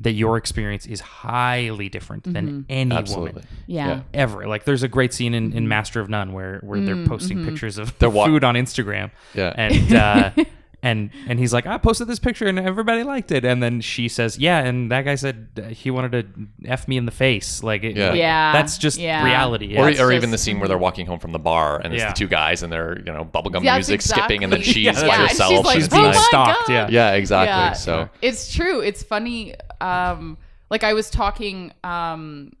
that 0.00 0.12
your 0.12 0.36
experience 0.36 0.86
is 0.86 1.00
highly 1.00 1.88
different 1.88 2.22
than 2.32 2.64
any 2.68 2.94
absolutely 2.94 3.32
woman 3.32 3.48
yeah. 3.66 4.00
ever. 4.14 4.46
Like 4.46 4.64
there's 4.64 4.82
a 4.84 4.88
great 4.88 5.12
scene 5.12 5.34
in, 5.34 5.48
Mm-hmm. 5.50 5.58
in 5.58 5.68
Master 5.68 6.00
of 6.00 6.08
None 6.08 6.32
where 6.32 6.60
where 6.62 6.80
they're 6.80 7.04
posting 7.06 7.44
pictures 7.44 7.78
of 7.78 7.96
They're 7.98 8.08
wa- 8.08 8.26
food 8.26 8.44
on 8.44 8.54
Instagram. 8.54 9.10
Yeah. 9.34 9.52
And 9.56 9.94
uh 9.94 10.30
and 10.82 11.10
and 11.26 11.38
he's 11.38 11.52
like, 11.52 11.66
I 11.66 11.76
posted 11.78 12.06
this 12.06 12.18
picture 12.20 12.46
and 12.46 12.58
everybody 12.58 13.02
liked 13.02 13.32
it. 13.32 13.44
And 13.44 13.60
then 13.62 13.80
she 13.80 14.08
says, 14.08 14.38
Yeah, 14.38 14.58
and 14.60 14.92
that 14.92 15.04
guy 15.04 15.16
said 15.16 15.48
uh, 15.58 15.62
he 15.68 15.90
wanted 15.90 16.12
to 16.12 16.68
f 16.70 16.86
me 16.86 16.96
in 16.96 17.04
the 17.04 17.10
face. 17.12 17.62
Like, 17.64 17.82
it, 17.82 17.96
Yeah. 17.96 18.10
like, 18.10 18.18
Yeah. 18.18 18.52
that's 18.52 18.78
just 18.78 18.98
Yeah. 18.98 19.24
reality. 19.24 19.76
or, 19.76 19.88
It's- 19.88 20.00
or 20.00 20.10
just- 20.10 20.12
even 20.16 20.30
the 20.30 20.38
scene 20.38 20.60
where 20.60 20.68
they're 20.68 20.78
walking 20.78 21.06
home 21.06 21.18
from 21.18 21.32
the 21.32 21.38
bar 21.40 21.80
and 21.82 21.92
it's 21.92 22.02
Yeah. 22.02 22.10
the 22.10 22.14
two 22.14 22.28
guys 22.28 22.62
and 22.62 22.72
they're 22.72 22.96
you 22.98 23.12
know 23.12 23.24
bubblegum 23.24 23.64
That's 23.64 23.88
music 23.88 24.02
skipping 24.02 24.44
and 24.44 24.52
then 24.52 24.62
she's 24.62 24.76
Yeah, 24.84 24.92
by 24.92 25.06
yeah, 25.06 25.12
and 25.20 25.22
herself 25.30 25.50
she's 25.52 25.64
like, 25.64 25.76
she's 25.76 25.88
"Oh 25.92 25.96
being 25.96 26.04
my 26.04 26.12
stalked. 26.12 26.66
God." 26.68 26.72
Yeah. 26.72 26.88
yeah 26.90 27.12
exactly 27.14 27.48
Yeah. 27.48 27.72
so 27.72 28.08
It's 28.22 28.54
true. 28.54 28.80
It's 28.80 29.02
funny. 29.02 29.54
Um, 29.80 30.38
like 30.70 30.84
I 30.84 30.92
was 30.92 31.10
talking, 31.10 31.72
um, 31.82 32.52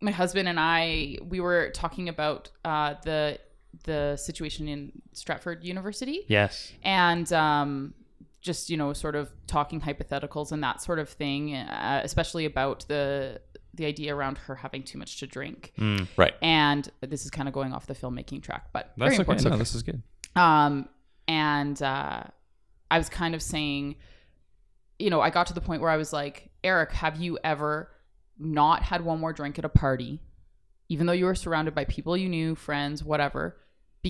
my 0.00 0.10
husband 0.12 0.48
and 0.48 0.60
I, 0.60 1.18
we 1.28 1.40
were 1.40 1.70
talking 1.74 2.08
about 2.08 2.50
uh, 2.64 2.94
the 3.04 3.38
the 3.86 4.16
situation 4.16 4.68
in 4.68 4.92
Stanford 5.12 5.64
University, 5.64 6.24
Yes. 6.28 6.72
and 6.82 7.32
um, 7.32 7.94
just 8.40 8.68
you 8.70 8.76
know, 8.76 8.92
sort 8.92 9.16
of 9.16 9.30
talking 9.46 9.80
hypotheticals 9.80 10.52
and 10.52 10.62
that 10.62 10.82
sort 10.82 10.98
of 10.98 11.08
thing, 11.08 11.54
uh, 11.54 12.00
especially 12.04 12.44
about 12.44 12.84
the 12.88 13.40
the 13.74 13.84
idea 13.86 14.14
around 14.14 14.38
her 14.38 14.54
having 14.54 14.82
too 14.82 14.96
much 14.98 15.18
to 15.18 15.26
drink. 15.26 15.72
right 16.16 16.32
And 16.40 16.88
this 17.02 17.24
is 17.26 17.30
kind 17.30 17.46
of 17.46 17.52
going 17.52 17.74
off 17.74 17.86
the 17.86 17.94
filmmaking 17.94 18.42
track, 18.42 18.68
but 18.72 18.92
That's 18.96 18.98
very 18.98 19.14
okay. 19.14 19.20
important. 19.22 19.50
No, 19.50 19.56
this 19.58 19.74
is 19.74 19.82
good. 19.82 20.02
Um, 20.34 20.88
and 21.28 21.80
uh, 21.82 22.22
I 22.90 22.96
was 22.98 23.08
kind 23.10 23.34
of 23.34 23.42
saying, 23.42 23.96
you 24.98 25.10
know, 25.10 25.20
I 25.20 25.28
got 25.28 25.48
to 25.48 25.52
the 25.54 25.60
point 25.60 25.82
where 25.82 25.90
I 25.90 25.98
was 25.98 26.10
like, 26.12 26.48
Eric, 26.64 26.92
have 26.92 27.16
you 27.20 27.38
ever 27.44 27.90
not 28.38 28.82
had 28.82 29.04
one 29.04 29.20
more 29.20 29.32
drink 29.34 29.58
at 29.58 29.64
a 29.66 29.68
party, 29.68 30.20
even 30.88 31.06
though 31.06 31.12
you 31.12 31.26
were 31.26 31.34
surrounded 31.34 31.74
by 31.74 31.84
people 31.84 32.16
you 32.16 32.28
knew, 32.30 32.54
friends, 32.54 33.04
whatever, 33.04 33.58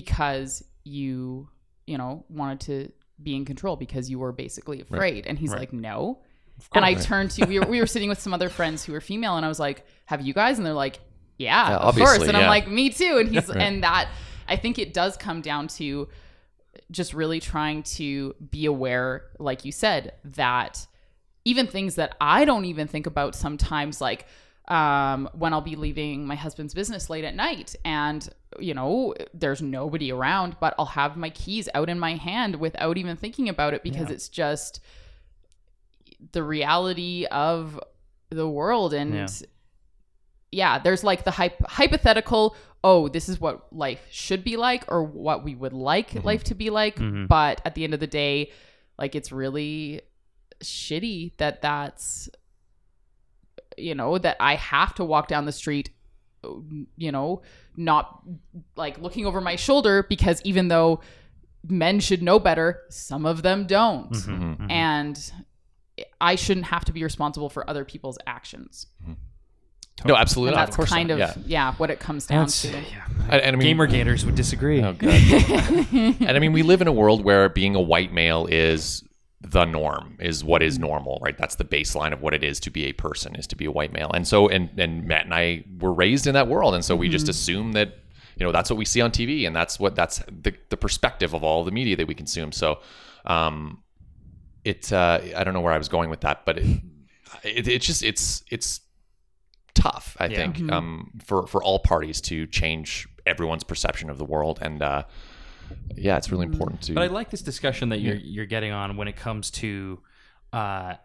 because 0.01 0.63
you, 0.83 1.49
you 1.87 1.97
know, 1.97 2.23
wanted 2.29 2.59
to 2.61 2.91
be 3.21 3.35
in 3.35 3.45
control 3.45 3.75
because 3.75 4.09
you 4.11 4.19
were 4.19 4.31
basically 4.31 4.79
afraid? 4.81 5.25
And 5.25 5.39
he's 5.39 5.51
Right. 5.51 5.61
like, 5.61 5.73
no. 5.73 6.19
And 6.73 6.85
I 6.85 6.93
turned 6.95 7.31
to 7.31 7.45
we 7.45 7.59
were, 7.59 7.65
we 7.67 7.79
were 7.79 7.87
sitting 7.87 8.09
with 8.09 8.19
some 8.19 8.33
other 8.33 8.49
friends 8.49 8.83
who 8.85 8.91
were 8.93 9.01
female, 9.01 9.35
and 9.37 9.45
I 9.45 9.47
was 9.47 9.59
like, 9.59 9.85
"Have 10.05 10.21
you 10.21 10.33
guys?" 10.33 10.57
And 10.57 10.65
they're 10.65 10.73
like, 10.87 10.99
"Yeah, 11.37 11.69
Yeah, 11.69 11.77
of 11.77 11.95
course." 11.95 12.23
And 12.27 12.35
I'm 12.37 12.47
like, 12.47 12.67
"Me 12.67 12.89
too." 12.89 13.17
And 13.19 13.29
he's 13.29 13.49
and 13.65 13.83
that 13.83 14.07
I 14.47 14.55
think 14.55 14.79
it 14.79 14.91
does 14.93 15.17
come 15.17 15.41
down 15.41 15.67
to 15.79 16.07
just 16.91 17.13
really 17.13 17.39
trying 17.39 17.83
to 17.99 18.33
be 18.51 18.65
aware, 18.65 19.25
like 19.39 19.65
you 19.65 19.71
said, 19.71 20.13
that 20.23 20.85
even 21.45 21.67
things 21.67 21.95
that 21.95 22.15
I 22.19 22.43
don't 22.45 22.65
even 22.65 22.87
think 22.87 23.05
about 23.07 23.35
sometimes, 23.35 24.01
like 24.01 24.25
um, 24.67 25.29
when 25.33 25.53
I'll 25.53 25.61
be 25.61 25.75
leaving 25.75 26.25
my 26.25 26.35
husband's 26.35 26.73
business 26.73 27.09
late 27.09 27.23
at 27.23 27.35
night 27.35 27.75
and, 27.85 28.27
you 28.59 28.73
know, 28.73 29.13
there's 29.33 29.61
nobody 29.61 30.11
around, 30.11 30.55
but 30.59 30.73
I'll 30.79 30.85
have 30.85 31.17
my 31.17 31.29
keys 31.29 31.67
out 31.73 31.89
in 31.89 31.99
my 31.99 32.15
hand 32.15 32.55
without 32.57 32.97
even 32.97 33.17
thinking 33.17 33.49
about 33.49 33.73
it 33.73 33.83
because 33.83 34.07
Yeah. 34.07 34.13
it's 34.13 34.29
just 34.29 34.79
the 36.31 36.43
reality 36.43 37.25
of 37.29 37.79
the 38.29 38.47
world. 38.47 38.93
And 38.93 39.13
Yeah. 39.13 39.27
yeah, 40.51 40.79
there's 40.79 41.03
like 41.03 41.23
the 41.25 41.31
hyp- 41.31 41.65
hypothetical, 41.65 42.55
oh, 42.83 43.07
this 43.09 43.27
is 43.29 43.39
what 43.39 43.71
life 43.73 44.05
should 44.09 44.43
be 44.43 44.55
like 44.57 44.85
or 44.87 45.03
what 45.03 45.43
we 45.43 45.53
would 45.55 45.73
like 45.73 46.11
Mm-hmm. 46.11 46.25
life 46.25 46.43
to 46.45 46.55
be 46.55 46.69
like. 46.69 46.95
Mhm. 46.97 47.27
But 47.27 47.61
at 47.65 47.75
the 47.75 47.83
end 47.83 47.93
of 47.93 47.99
the 47.99 48.07
day, 48.07 48.51
like 48.97 49.13
it's 49.13 49.31
really 49.31 50.01
shitty 50.63 51.33
that 51.37 51.61
that's, 51.61 52.29
you 53.77 53.93
know, 53.93 54.17
that 54.17 54.37
I 54.39 54.55
have 54.55 54.95
to 54.95 55.03
walk 55.03 55.27
down 55.27 55.45
the 55.45 55.51
street, 55.51 55.91
you 56.97 57.11
know, 57.11 57.41
not 57.75 58.21
like 58.75 58.97
looking 58.99 59.25
over 59.25 59.41
my 59.41 59.55
shoulder 59.55 60.03
because 60.07 60.41
even 60.43 60.67
though 60.67 60.99
men 61.67 61.99
should 61.99 62.21
know 62.21 62.39
better, 62.39 62.81
some 62.89 63.25
of 63.25 63.41
them 63.41 63.65
don't. 63.67 64.11
Mhm, 64.11 64.57
mhm. 64.57 64.71
And 64.71 65.31
I 66.21 66.35
shouldn't 66.35 66.67
have 66.67 66.85
to 66.85 66.91
be 66.93 67.03
responsible 67.03 67.49
for 67.49 67.67
other 67.69 67.83
people's 67.85 68.17
actions. 68.27 68.87
no 70.05 70.15
absolutely 70.15 70.53
And 70.53 70.61
that's 70.67 70.77
of 70.77 70.85
kind 70.85 71.09
not. 71.09 71.13
of 71.15 71.19
yeah 71.19 71.43
yeah. 71.47 71.73
what 71.75 71.89
it 71.89 71.99
comes 71.99 72.27
down 72.27 72.45
That's- 72.45 72.61
to. 72.61 72.69
yeah. 72.69 73.05
and, 73.31 73.41
and 73.41 73.55
I 73.55 73.59
mean, 73.59 73.67
Gamer 73.67 73.87
gators 73.87 74.25
would 74.25 74.35
disagree. 74.35 74.83
Oh, 74.83 74.93
God. 74.93 75.09
and 75.91 76.29
I 76.29 76.37
mean, 76.39 76.53
we 76.53 76.61
live 76.61 76.81
in 76.81 76.87
a 76.87 76.91
world 76.93 77.23
where 77.23 77.49
being 77.49 77.75
a 77.75 77.81
white 77.81 78.13
male 78.13 78.45
is 78.45 79.03
the 79.41 79.65
norm, 79.65 80.17
is 80.19 80.43
what 80.43 80.63
is 80.63 80.79
normal, 80.79 81.19
right? 81.21 81.37
That's 81.37 81.55
the 81.55 81.63
baseline 81.63 82.11
of 82.11 82.21
what 82.21 82.33
it 82.33 82.43
is 82.43 82.59
to 82.61 82.71
be 82.71 82.85
a 82.85 82.93
person, 82.93 83.35
is 83.35 83.45
to 83.47 83.55
be 83.55 83.65
a 83.65 83.71
white 83.71 83.93
male. 83.93 84.09
And 84.13 84.27
so, 84.27 84.47
and 84.47 84.69
and 84.79 85.05
Matt 85.05 85.25
and 85.25 85.33
I 85.33 85.63
were 85.79 85.93
raised 85.93 86.25
in 86.27 86.33
that 86.33 86.47
world, 86.47 86.73
and 86.73 86.83
so 86.83 86.95
we 86.95 87.07
just 87.07 87.29
assume 87.29 87.73
that 87.73 87.99
you 88.37 88.45
know 88.45 88.51
that's 88.51 88.69
what 88.69 88.77
we 88.77 88.85
see 88.85 88.99
on 89.01 89.11
TV, 89.11 89.45
and 89.45 89.55
that's 89.55 89.79
what 89.79 89.95
that's 89.95 90.19
the 90.27 90.53
the 90.69 90.77
perspective 90.77 91.33
of 91.33 91.43
all 91.43 91.63
the 91.63 91.71
media 91.71 91.95
that 91.97 92.07
we 92.07 92.15
consume. 92.15 92.51
So, 92.51 92.79
um, 93.25 93.83
it 94.65 94.91
uh, 94.91 95.19
I 95.35 95.43
don't 95.43 95.53
know 95.53 95.61
where 95.61 95.73
I 95.73 95.77
was 95.77 95.87
going 95.89 96.09
with 96.09 96.21
that, 96.21 96.43
but 96.45 96.57
it, 96.57 96.81
it 97.43 97.67
it's 97.67 97.85
just 97.85 98.01
it's 98.03 98.43
it's 98.49 98.81
tough, 99.75 100.17
I 100.19 100.25
Yeah. 100.27 100.51
think, 100.51 100.71
um, 100.71 101.11
for 101.23 101.45
for 101.45 101.61
all 101.63 101.77
parties 101.79 102.21
to 102.21 102.47
change 102.47 103.07
everyone's 103.27 103.63
perception 103.63 104.09
of 104.09 104.17
the 104.17 104.25
world, 104.25 104.57
and 104.63 104.81
uh, 104.81 105.03
yeah, 105.95 106.17
it's 106.17 106.31
really 106.31 106.47
mm. 106.47 106.53
important 106.53 106.81
to. 106.83 106.93
But 106.93 107.03
I 107.03 107.07
like 107.07 107.29
this 107.29 107.41
discussion 107.41 107.89
that 107.89 107.99
you're 107.99 108.15
you're 108.15 108.45
getting 108.45 108.71
on 108.71 108.97
when 108.97 109.07
it 109.07 109.15
comes 109.15 109.51
to 109.51 109.99
uh, 110.53 110.95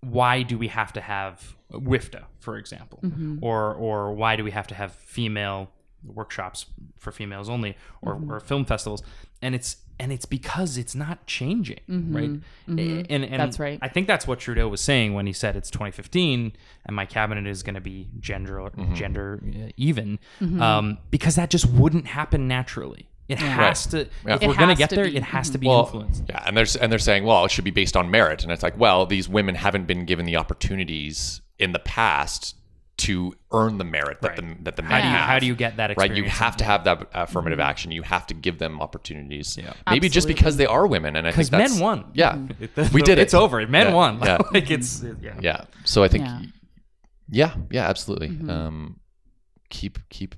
why 0.00 0.42
do 0.42 0.58
we 0.58 0.68
have 0.68 0.92
to 0.94 1.00
have 1.00 1.56
WIFTA, 1.72 2.24
for 2.38 2.56
example, 2.56 3.00
mm-hmm. 3.02 3.38
or 3.42 3.74
or 3.74 4.12
why 4.12 4.36
do 4.36 4.44
we 4.44 4.50
have 4.50 4.66
to 4.68 4.74
have 4.74 4.94
female 4.94 5.70
workshops 6.02 6.66
for 6.98 7.12
females 7.12 7.48
only, 7.48 7.76
or, 8.02 8.14
mm-hmm. 8.14 8.32
or 8.32 8.40
film 8.40 8.64
festivals, 8.64 9.02
and 9.42 9.54
it's 9.54 9.76
and 10.00 10.12
it's 10.12 10.24
because 10.24 10.78
it's 10.78 10.94
not 10.94 11.26
changing, 11.26 11.80
mm-hmm. 11.88 12.16
right? 12.16 12.30
And, 13.10 13.24
and 13.24 13.38
That's 13.38 13.58
right. 13.58 13.78
I 13.82 13.88
think 13.88 14.06
that's 14.06 14.26
what 14.26 14.40
Trudeau 14.40 14.66
was 14.66 14.80
saying 14.80 15.12
when 15.12 15.26
he 15.26 15.34
said 15.34 15.56
it's 15.56 15.70
2015 15.70 16.54
and 16.86 16.96
my 16.96 17.04
cabinet 17.04 17.46
is 17.46 17.62
going 17.62 17.74
to 17.74 17.82
be 17.82 18.08
gender 18.18 18.70
gender 18.94 19.42
uh, 19.46 19.68
even, 19.76 20.18
um, 20.58 20.96
because 21.10 21.36
that 21.36 21.50
just 21.50 21.66
wouldn't 21.66 22.06
happen 22.06 22.48
naturally. 22.48 23.09
It 23.32 23.38
has 23.38 23.86
to. 23.88 23.98
Yeah. 24.26 24.34
If 24.36 24.42
It 24.42 24.48
we're 24.48 24.54
going 24.56 24.68
to 24.68 24.74
get 24.74 24.90
there, 24.90 25.04
be. 25.04 25.16
it 25.16 25.22
has 25.22 25.50
to 25.50 25.58
be 25.58 25.66
well, 25.66 25.84
influenced. 25.84 26.24
yeah, 26.28 26.42
and 26.46 26.56
there's 26.56 26.76
and 26.76 26.90
they're 26.90 26.98
saying, 26.98 27.24
well, 27.24 27.44
it 27.44 27.50
should 27.50 27.64
be 27.64 27.70
based 27.70 27.96
on 27.96 28.10
merit, 28.10 28.42
and 28.42 28.52
it's 28.52 28.62
like, 28.62 28.78
well, 28.78 29.06
these 29.06 29.28
women 29.28 29.54
haven't 29.54 29.86
been 29.86 30.04
given 30.04 30.24
the 30.26 30.36
opportunities 30.36 31.40
in 31.58 31.72
the 31.72 31.78
past 31.78 32.56
to 32.98 33.32
earn 33.50 33.78
the 33.78 33.84
merit 33.84 34.20
that 34.20 34.28
Right. 34.28 34.36
the 34.58 34.64
that 34.64 34.76
the 34.76 34.82
How 34.82 34.98
do 35.00 35.06
you 35.06 35.10
have. 35.14 35.26
how 35.28 35.38
do 35.38 35.46
you 35.46 35.54
get 35.54 35.76
that 35.78 35.96
right? 35.96 36.14
You 36.14 36.24
have 36.24 36.56
to 36.58 36.64
have 36.64 36.84
that 36.84 37.08
affirmative 37.14 37.58
action. 37.58 37.92
You 37.92 38.02
have 38.02 38.26
to 38.26 38.34
give 38.34 38.58
them 38.58 38.78
opportunities. 38.80 39.56
Yeah. 39.56 39.72
Maybe 39.88 40.10
just 40.10 40.28
because 40.28 40.58
they 40.58 40.66
are 40.66 40.86
women, 40.86 41.16
and 41.16 41.26
I 41.26 41.30
think 41.32 41.50
because 41.50 41.72
men 41.72 41.80
won. 41.80 42.04
Yeah, 42.12 42.36
It- 42.60 42.92
we 42.92 43.00
did 43.00 43.18
it. 43.18 43.22
It's 43.22 43.32
over. 43.32 43.66
Men 43.66 43.86
Yeah, 43.88 43.94
won. 43.94 44.18
yeah. 44.22 44.38
like 44.52 44.70
it's 44.70 45.02
yeah. 45.22 45.32
yeah. 45.40 45.64
So 45.84 46.02
I 46.04 46.08
think, 46.08 46.24
Yeah. 46.26 46.42
yeah, 47.30 47.54
yeah, 47.70 47.88
absolutely. 47.88 48.28
Mm-hmm. 48.28 48.50
Um, 48.50 49.00
keep 49.70 49.98
keep 50.10 50.34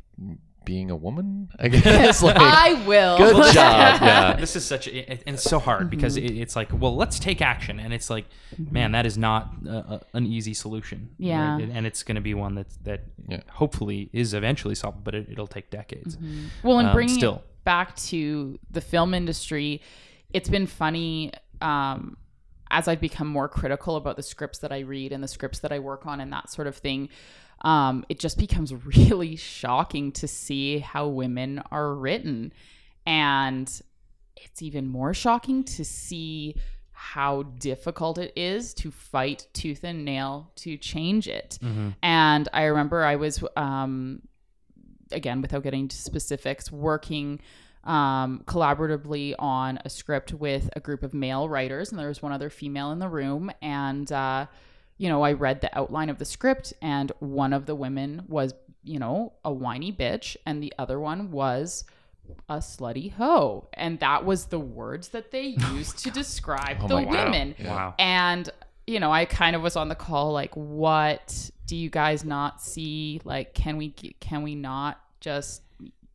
being 0.65 0.91
a 0.91 0.97
woman. 0.97 1.49
I 1.59 1.69
guess. 1.69 2.23
like, 2.23 2.37
I 2.39 2.75
will. 2.87 3.19
good 3.19 3.53
job. 3.55 4.03
Yeah. 4.03 4.37
this 4.41 4.57
is 4.57 4.65
such 4.65 4.87
a, 4.89 5.11
and 5.27 5.35
it's 5.35 5.43
so 5.43 5.59
hard 5.59 5.91
because 5.91 6.17
Mm-hmm. 6.17 6.37
it, 6.37 6.41
it's 6.43 6.57
like 6.57 6.69
well 6.73 6.95
let's 6.97 7.19
take 7.19 7.41
action 7.41 7.79
and 7.81 7.93
it's 7.95 8.11
like 8.11 8.27
man 8.71 8.93
that 8.93 9.07
is 9.07 9.17
not 9.17 9.51
a, 9.67 9.71
a, 9.71 10.01
an 10.15 10.27
easy 10.27 10.55
solution 10.55 11.11
Yeah. 11.19 11.55
right? 11.57 11.69
and 11.73 11.87
it's 11.87 12.03
going 12.03 12.17
to 12.17 12.21
be 12.21 12.35
one 12.35 12.55
that 12.57 12.67
that 12.85 13.05
Yeah. 13.29 13.41
hopefully 13.51 14.11
is 14.13 14.35
eventually 14.35 14.75
solved 14.75 15.05
but 15.05 15.15
it, 15.15 15.29
it'll 15.31 15.47
take 15.47 15.71
decades 15.71 16.19
Well, 16.63 16.79
and 16.79 16.89
Um, 16.89 16.95
bringing 16.95 17.15
still. 17.17 17.37
it 17.37 17.65
back 17.65 17.95
to 17.97 18.59
the 18.71 18.81
film 18.81 19.15
industry, 19.15 19.81
it's 20.33 20.49
been 20.49 20.67
funny 20.67 21.33
um, 21.61 22.17
as 22.73 22.89
I've 22.89 23.01
become 23.01 23.29
more 23.29 23.49
critical 23.49 23.97
about 23.97 24.17
the 24.17 24.23
scripts 24.23 24.59
that 24.61 24.73
I 24.73 24.81
read 24.81 25.13
and 25.13 25.23
the 25.23 25.29
scripts 25.29 25.61
that 25.61 25.73
I 25.73 25.79
work 25.79 26.07
on 26.07 26.21
and 26.21 26.33
that 26.33 26.51
sort 26.51 26.67
of 26.67 26.77
thing. 26.77 27.11
Um, 27.61 28.05
it 28.09 28.19
just 28.19 28.39
becomes 28.39 28.73
really 28.97 29.37
shocking 29.37 30.11
to 30.13 30.27
see 30.27 30.79
how 30.79 31.07
women 31.07 31.63
are 31.71 31.95
written. 31.95 32.53
And 33.07 33.69
it's 34.37 34.63
even 34.63 34.89
more 34.89 35.15
shocking 35.15 35.63
to 35.65 35.85
see 35.85 36.57
how 36.91 37.43
difficult 37.43 38.17
it 38.19 38.33
is 38.37 38.75
to 38.75 38.91
fight 38.91 39.47
tooth 39.53 39.85
and 39.85 40.05
nail 40.05 40.51
to 40.57 40.77
change 40.77 41.29
it. 41.29 41.59
And 42.03 42.49
I 42.53 42.65
remember 42.65 43.05
I 43.05 43.17
was 43.17 43.45
um, 43.57 44.23
again, 45.13 45.43
without 45.43 45.63
getting 45.63 45.89
to 45.89 45.97
specifics, 45.97 46.73
working 46.73 47.41
um, 47.85 48.43
collaboratively 48.47 49.35
on 49.39 49.79
a 49.85 49.91
script 49.91 50.33
with 50.33 50.71
a 50.77 50.81
group 50.81 51.03
of 51.03 51.15
male 51.15 51.49
writers, 51.49 51.91
and 51.91 51.99
there 51.99 52.09
was 52.09 52.23
one 52.23 52.33
other 52.33 52.51
female 52.51 52.93
in 52.93 52.99
the 52.99 53.09
room. 53.09 53.51
And, 53.61 54.11
uh, 54.11 54.47
you 54.99 55.09
know, 55.09 55.23
I 55.23 55.33
read 55.33 55.61
the 55.61 55.77
outline 55.77 56.09
of 56.11 56.19
the 56.19 56.25
script, 56.25 56.73
and 56.81 57.11
one 57.19 57.53
of 57.53 57.67
the 57.67 57.75
women 57.75 58.25
was, 58.29 58.55
you 58.85 58.99
know, 58.99 59.33
a 59.45 59.53
whiny 59.53 59.93
bitch, 59.93 60.37
and 60.47 60.63
the 60.63 60.73
other 60.79 61.01
one 61.01 61.31
was 61.31 61.85
a 62.49 62.59
slutty 62.59 63.13
hoe. 63.13 63.69
And 63.75 63.99
that 64.01 64.25
was 64.25 64.47
the 64.47 64.61
words 64.61 65.09
that 65.09 65.31
they 65.33 65.43
used 65.73 65.99
to 66.05 66.11
describe 66.11 66.87
the 66.87 66.95
my 66.95 67.05
God. 67.05 67.11
women. 67.11 67.55
Yeah. 67.59 67.75
wow 67.75 67.95
And 67.99 68.49
you 68.87 68.99
know, 68.99 69.13
I 69.13 69.25
kind 69.25 69.55
of 69.55 69.63
was 69.63 69.77
on 69.77 69.89
the 69.89 69.95
call 69.95 70.33
like, 70.33 70.55
what 70.55 71.51
do 71.67 71.77
you 71.77 71.89
guys 71.89 72.25
not 72.25 72.61
see? 72.61 73.21
Like, 73.25 73.55
can 73.55 73.77
we 73.77 73.91
can 73.91 74.43
we 74.43 74.55
not 74.55 75.01
just 75.21 75.63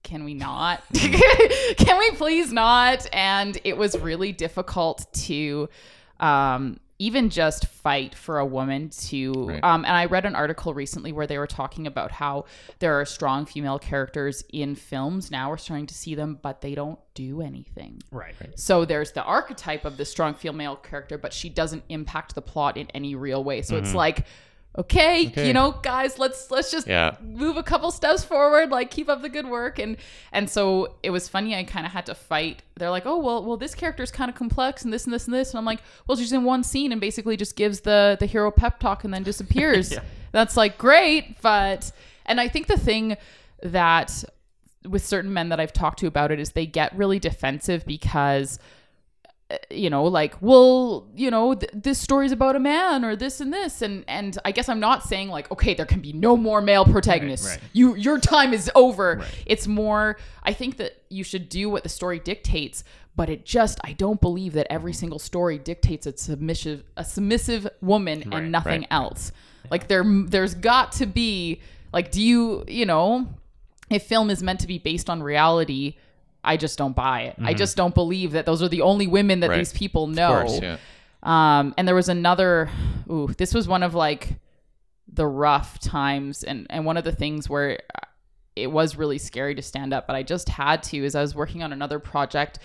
can 0.08 0.24
we 0.24 0.34
not? 0.34 0.82
can 0.94 2.00
we 2.00 2.12
please 2.12 2.52
not? 2.54 3.06
And 3.14 3.60
it 3.64 3.76
was 3.78 3.98
really 4.00 4.32
difficult 4.32 5.06
to 5.28 5.68
um 6.20 6.80
even 7.00 7.30
just 7.30 7.68
fight 7.68 8.16
for 8.16 8.40
a 8.40 8.46
woman 8.46 8.90
to 8.90 9.32
Right. 9.50 9.64
um 9.64 9.86
and 9.86 9.96
I 9.96 10.06
read 10.06 10.26
an 10.26 10.34
article 10.34 10.74
recently 10.74 11.12
where 11.12 11.28
they 11.28 11.38
were 11.38 11.46
talking 11.46 11.86
about 11.86 12.10
how 12.12 12.46
there 12.80 13.00
are 13.00 13.06
strong 13.06 13.46
female 13.46 13.78
characters 13.78 14.44
in 14.52 14.74
films 14.74 15.30
now 15.30 15.52
we're 15.52 15.58
starting 15.58 15.86
to 15.86 15.94
see 15.94 16.16
them 16.16 16.40
but 16.42 16.62
they 16.62 16.74
don't 16.74 16.98
do 17.14 17.42
anything. 17.42 18.02
right 18.12 18.34
So 18.56 18.86
there's 18.86 19.12
the 19.12 19.24
archetype 19.24 19.86
of 19.86 19.98
the 19.98 20.06
strong 20.06 20.34
female 20.36 20.76
character, 20.76 21.18
but 21.18 21.34
she 21.34 21.50
doesn't 21.50 21.84
impact 21.90 22.34
the 22.34 22.42
plot 22.42 22.78
in 22.78 22.88
any 22.96 23.14
real 23.16 23.44
way. 23.44 23.62
So 23.64 23.76
it's 23.78 23.94
like, 23.96 24.26
okay, 24.78 25.28
Okay. 25.28 25.48
you 25.48 25.54
know, 25.54 25.72
guys, 25.72 26.20
let's 26.20 26.52
let's 26.52 26.70
just 26.72 26.88
Yeah. 26.88 27.16
move 27.22 27.58
a 27.58 27.64
couple 27.64 27.90
steps 27.92 28.24
forward, 28.24 28.70
like 28.70 28.92
keep 28.92 29.10
up 29.10 29.22
the 29.22 29.30
good 29.30 29.48
work. 29.48 29.80
And 29.80 29.98
and 30.32 30.50
so 30.50 30.96
it 31.04 31.10
was 31.10 31.28
funny. 31.28 31.56
I 31.56 31.64
kind 31.64 31.86
of 31.86 31.92
had 31.92 32.06
to 32.08 32.16
fight. 32.16 32.62
They're 32.76 32.90
like, 32.92 33.06
oh 33.06 33.18
well, 33.18 33.44
well 33.44 33.58
this 33.58 33.74
character 33.76 34.04
is 34.04 34.12
kind 34.12 34.30
of 34.30 34.36
complex 34.36 34.84
and 34.84 34.94
this 34.94 35.06
and 35.06 35.14
this 35.14 35.26
and 35.26 35.34
this. 35.34 35.52
And 35.52 35.58
I'm 35.58 35.66
like, 35.66 35.80
well, 36.08 36.18
she's 36.18 36.34
in 36.34 36.44
one 36.44 36.64
scene 36.64 36.92
and 36.92 37.02
basically 37.02 37.38
just 37.38 37.56
gives 37.56 37.82
the 37.82 38.18
the 38.20 38.26
hero 38.26 38.52
pep 38.52 38.80
talk 38.80 39.04
and 39.04 39.14
then 39.14 39.24
disappears. 39.24 39.94
That's 40.32 40.56
like 40.58 40.78
great, 40.78 41.42
but 41.42 41.92
and 42.26 42.40
I 42.40 42.48
think 42.48 42.68
the 42.68 42.78
thing 42.78 43.18
that 43.64 44.24
with 44.88 45.06
certain 45.06 45.34
men 45.34 45.50
that 45.50 45.60
I've 45.60 45.74
talked 45.74 46.00
to 46.00 46.08
about 46.08 46.32
it 46.32 46.40
is 46.40 46.52
they 46.52 46.66
get 46.66 46.96
really 46.96 47.20
defensive 47.20 47.86
because 47.86 48.60
you 49.70 49.90
know 49.90 50.04
like 50.04 50.36
well 50.42 51.08
you 51.16 51.32
know 51.32 51.54
th- 51.54 51.72
this 51.74 51.98
story's 52.00 52.34
about 52.34 52.56
a 52.56 52.60
man 52.60 53.06
or 53.06 53.16
this 53.16 53.40
and 53.40 53.54
this 53.54 53.82
and 53.82 54.04
and 54.08 54.38
I 54.44 54.52
guess 54.52 54.68
I'm 54.68 54.80
not 54.82 55.04
saying 55.04 55.30
like 55.30 55.50
okay 55.52 55.74
there 55.74 55.86
can 55.86 56.02
be 56.02 56.12
no 56.12 56.36
more 56.36 56.62
male 56.62 56.84
protagonists 56.84 57.48
right. 57.48 57.60
you 57.72 57.96
your 57.96 58.20
time 58.20 58.54
is 58.54 58.70
over 58.76 59.18
Right. 59.20 59.44
it's 59.46 59.66
more 59.66 60.18
I 60.44 60.52
think 60.52 60.78
that 60.78 61.02
you 61.10 61.24
should 61.24 61.48
do 61.48 61.70
what 61.70 61.84
the 61.84 61.90
story 61.90 62.20
dictates 62.20 62.84
but 63.16 63.30
it 63.30 63.46
just 63.46 63.80
I 63.86 63.94
don't 63.94 64.20
believe 64.20 64.52
that 64.54 64.68
every 64.70 64.94
single 64.94 65.20
story 65.20 65.58
dictates 65.58 66.06
a 66.06 66.18
submissive 66.18 66.84
a 66.98 67.06
submissive 67.06 67.68
woman 67.82 68.24
Right, 68.26 68.44
and 68.44 68.52
nothing 68.52 68.82
right. 68.82 68.88
else 68.92 69.32
like 69.72 69.88
there 69.88 70.04
there's 70.06 70.56
got 70.56 70.92
to 70.94 71.06
be 71.06 71.62
like 71.94 72.12
do 72.12 72.22
you 72.22 72.66
you 72.68 72.86
know 72.86 73.28
if 73.90 74.04
film 74.04 74.30
is 74.30 74.44
meant 74.44 74.60
to 74.60 74.68
be 74.68 74.80
based 74.80 75.10
on 75.10 75.24
reality, 75.24 75.96
I 76.48 76.58
just 76.58 76.78
don't 76.78 76.96
buy 76.96 77.24
it. 77.24 77.36
I 77.40 77.54
just 77.54 77.76
don't 77.78 77.94
believe 77.94 78.32
that 78.32 78.46
those 78.46 78.64
are 78.64 78.70
the 78.70 78.82
only 78.82 79.06
women 79.08 79.42
that 79.42 79.48
Mm-hmm. 79.48 79.52
Right. 79.52 79.58
these 79.60 79.74
people 79.74 80.08
know. 80.08 80.34
Of 80.34 80.48
course, 80.48 80.62
yeah. 80.62 80.78
Um, 81.24 81.74
and 81.78 81.88
there 81.88 81.96
was 81.96 82.10
another. 82.10 82.70
Ooh, 83.12 83.28
this 83.38 83.54
was 83.54 83.68
one 83.68 83.84
of 83.84 83.94
like 83.94 84.40
the 85.12 85.28
rough 85.28 85.80
times, 85.80 86.44
and 86.44 86.66
and 86.70 86.86
one 86.86 86.98
of 86.98 87.04
the 87.04 87.12
things 87.12 87.50
where 87.50 87.80
uh, 87.96 88.00
it 88.56 88.72
was 88.72 88.96
really 88.96 89.18
scary 89.18 89.56
to 89.56 89.62
stand 89.62 89.94
up, 89.94 90.08
but 90.08 90.16
I 90.16 90.24
just 90.24 90.50
had 90.50 90.84
to. 90.84 90.98
Is 91.04 91.16
I 91.16 91.22
was 91.22 91.36
working 91.36 91.64
on 91.64 91.74
another 91.74 92.00
project, 92.00 92.60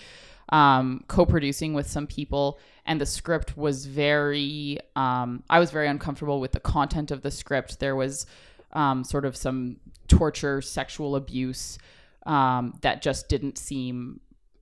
um, 0.49 1.03
co-producing 1.07 1.73
with 1.73 1.87
some 1.89 2.07
people, 2.07 2.59
and 2.85 2.99
the 3.01 3.05
script 3.05 3.57
was 3.57 3.85
very. 3.85 4.79
Um, 4.95 5.43
I 5.49 5.59
was 5.59 5.71
very 5.71 5.87
uncomfortable 5.87 6.39
with 6.39 6.51
the 6.51 6.59
content 6.59 7.11
of 7.11 7.21
the 7.21 7.31
script. 7.31 7.79
There 7.79 7.95
was 7.95 8.25
um, 8.73 9.03
sort 9.03 9.25
of 9.25 9.35
some 9.35 9.77
torture, 10.07 10.61
sexual 10.61 11.15
abuse 11.15 11.77
um, 12.25 12.77
that 12.81 13.01
just 13.01 13.29
didn't 13.29 13.57
seem 13.57 14.19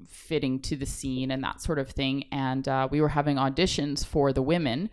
fitting 0.08 0.60
to 0.60 0.76
the 0.76 0.86
scene 0.86 1.32
and 1.32 1.44
that 1.44 1.62
sort 1.62 1.80
of 1.80 1.90
thing. 1.90 2.26
And 2.32 2.68
uh, 2.68 2.88
we 2.90 3.02
were 3.02 3.10
having 3.10 3.38
auditions 3.38 4.06
for 4.06 4.34
the 4.34 4.42
women. 4.42 4.90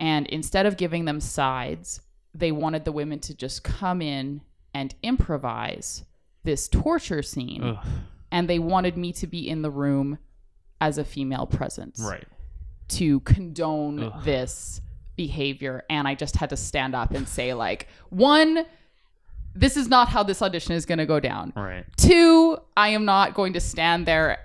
And 0.00 0.26
instead 0.26 0.66
of 0.66 0.76
giving 0.76 1.04
them 1.04 1.20
sides, 1.20 2.00
they 2.34 2.52
wanted 2.52 2.84
the 2.84 2.92
women 2.92 3.20
to 3.20 3.34
just 3.34 3.64
come 3.64 4.02
in 4.02 4.42
and 4.74 4.94
improvise 5.02 6.04
this 6.44 6.68
torture 6.68 7.22
scene. 7.22 7.62
Ugh. 7.62 7.86
And 8.30 8.48
they 8.48 8.58
wanted 8.58 8.96
me 8.96 9.12
to 9.14 9.26
be 9.26 9.48
in 9.48 9.62
the 9.62 9.70
room 9.70 10.18
as 10.80 10.98
a 10.98 11.04
female 11.04 11.46
presence 11.46 12.00
right 12.00 12.26
to 12.88 13.20
condone 13.20 14.02
Ugh. 14.02 14.24
this 14.24 14.80
behavior 15.16 15.84
and 15.90 16.06
i 16.06 16.14
just 16.14 16.36
had 16.36 16.50
to 16.50 16.56
stand 16.56 16.94
up 16.94 17.10
and 17.10 17.28
say 17.28 17.52
like 17.54 17.88
one 18.10 18.64
this 19.54 19.76
is 19.76 19.88
not 19.88 20.08
how 20.08 20.22
this 20.22 20.40
audition 20.42 20.72
is 20.72 20.86
going 20.86 20.98
to 20.98 21.06
go 21.06 21.20
down. 21.20 21.52
Right. 21.56 21.84
Two 21.96 22.58
i 22.76 22.88
am 22.90 23.04
not 23.04 23.34
going 23.34 23.54
to 23.54 23.60
stand 23.60 24.06
there 24.06 24.38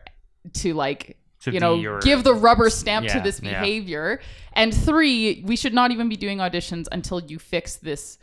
to 0.53 0.73
like 0.73 1.17
To 1.41 1.51
you 1.51 1.59
know 1.59 1.75
your- 1.75 1.99
give 1.99 2.23
the 2.23 2.33
rubber 2.33 2.69
stamp 2.69 3.07
to 3.07 3.17
Yeah, 3.17 3.23
this 3.23 3.41
yeah. 3.41 3.61
behavior. 3.61 4.19
And 4.53 4.73
three 4.73 5.43
we 5.45 5.55
should 5.55 5.73
not 5.73 5.91
even 5.91 6.09
be 6.09 6.15
doing 6.15 6.39
auditions 6.39 6.87
until 6.91 7.19
you 7.21 7.39
fix 7.39 7.77
this 7.77 8.17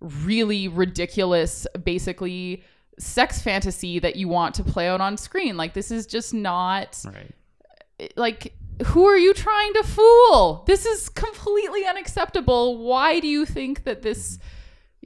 really 0.00 0.68
ridiculous 0.68 1.66
basically 1.82 2.62
sex 2.98 3.40
fantasy 3.40 3.98
that 3.98 4.16
you 4.16 4.28
want 4.28 4.54
to 4.56 4.64
play 4.64 4.88
out 4.88 5.00
on 5.00 5.16
screen. 5.16 5.56
Like 5.56 5.74
this 5.74 5.90
is 5.90 6.06
just 6.06 6.32
not 6.32 7.02
right. 7.04 8.12
like 8.16 8.54
who 8.86 9.06
are 9.06 9.16
you 9.16 9.32
trying 9.32 9.72
to 9.74 9.82
fool? 9.82 10.64
This 10.66 10.84
is 10.84 11.08
completely 11.08 11.86
unacceptable. 11.86 12.78
Why 12.78 13.20
do 13.20 13.26
you 13.26 13.46
think 13.46 13.84
that 13.84 14.02
this 14.02 14.36
mm-hmm. 14.36 14.55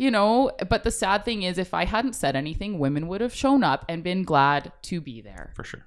You 0.00 0.10
know 0.10 0.50
but 0.70 0.82
the 0.82 0.90
sad 0.90 1.26
thing 1.26 1.42
is 1.42 1.58
if 1.58 1.74
i 1.74 1.84
hadn't 1.84 2.14
said 2.14 2.34
anything 2.34 2.78
women 2.78 3.06
would 3.06 3.20
have 3.20 3.34
shown 3.34 3.62
up 3.62 3.84
and 3.86 4.02
been 4.02 4.22
glad 4.22 4.72
to 4.80 4.98
be 4.98 5.20
there 5.20 5.52
for 5.54 5.62
sure 5.62 5.84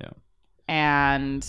yeah 0.00 0.10
and 0.68 1.46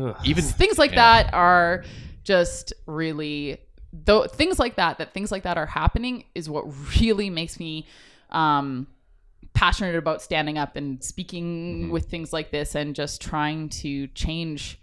Ugh. 0.00 0.16
Even 0.24 0.44
things 0.44 0.78
like 0.78 0.92
yeah. 0.92 1.22
that 1.22 1.34
are 1.34 1.84
just 2.22 2.72
really 2.86 3.58
though 3.92 4.28
things 4.28 4.60
like 4.60 4.76
that 4.76 4.98
that 4.98 5.12
things 5.12 5.32
like 5.32 5.42
that 5.42 5.58
are 5.58 5.66
happening 5.66 6.24
is 6.36 6.48
what 6.48 6.64
really 7.00 7.28
makes 7.28 7.58
me 7.58 7.88
um 8.30 8.86
passionate 9.52 9.96
about 9.96 10.22
standing 10.22 10.56
up 10.56 10.76
and 10.76 11.02
speaking 11.02 11.90
with 11.90 12.08
things 12.08 12.32
like 12.32 12.52
this 12.52 12.76
and 12.76 12.94
just 12.94 13.20
trying 13.20 13.68
to 13.68 14.06
change 14.08 14.79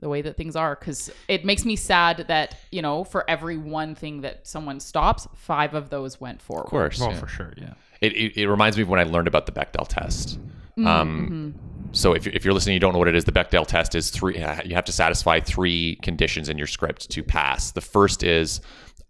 the 0.00 0.08
way 0.08 0.22
that 0.22 0.36
things 0.36 0.54
are 0.56 0.76
because 0.76 1.10
it 1.28 1.44
makes 1.44 1.64
me 1.64 1.74
sad 1.76 2.24
that 2.28 2.56
you 2.70 2.80
know 2.82 3.04
for 3.04 3.28
every 3.28 3.56
one 3.56 3.94
thing 3.94 4.20
that 4.20 4.46
someone 4.46 4.78
stops 4.80 5.26
five 5.34 5.74
of 5.74 5.90
those 5.90 6.20
went 6.20 6.40
forward 6.40 6.64
Of 6.66 6.70
course. 6.70 7.00
well 7.00 7.10
yeah. 7.10 7.18
for 7.18 7.26
sure 7.28 7.52
yeah 7.56 7.74
It, 8.00 8.12
it, 8.12 8.36
it 8.42 8.48
reminds 8.48 8.76
me 8.76 8.82
of 8.84 8.88
when 8.88 9.00
I 9.00 9.04
learned 9.04 9.26
about 9.28 9.46
the 9.46 9.52
Bechdel 9.52 9.88
test. 9.88 10.38
Mm-hmm. 10.78 10.86
Um, 10.86 11.54
so 11.90 12.12
if, 12.12 12.24
you're- 12.26 12.36
if 12.36 12.44
you're 12.44 12.54
listening, 12.54 12.74
you 12.74 12.80
don't 12.80 12.92
know 12.92 12.98
what 13.00 13.08
it 13.08 13.16
is. 13.16 13.24
The 13.24 13.32
Bechdel 13.32 13.66
test 13.66 13.96
is 13.96 14.10
three. 14.10 14.40
uh, 14.40 14.62
You 14.64 14.76
have 14.76 14.84
to 14.84 14.92
satisfy 14.92 15.40
three 15.40 15.96
conditions 16.02 16.48
in 16.48 16.56
your 16.58 16.68
script 16.68 17.10
to 17.10 17.22
pass. 17.24 17.72
The 17.72 17.80
first 17.80 18.22
is, 18.22 18.60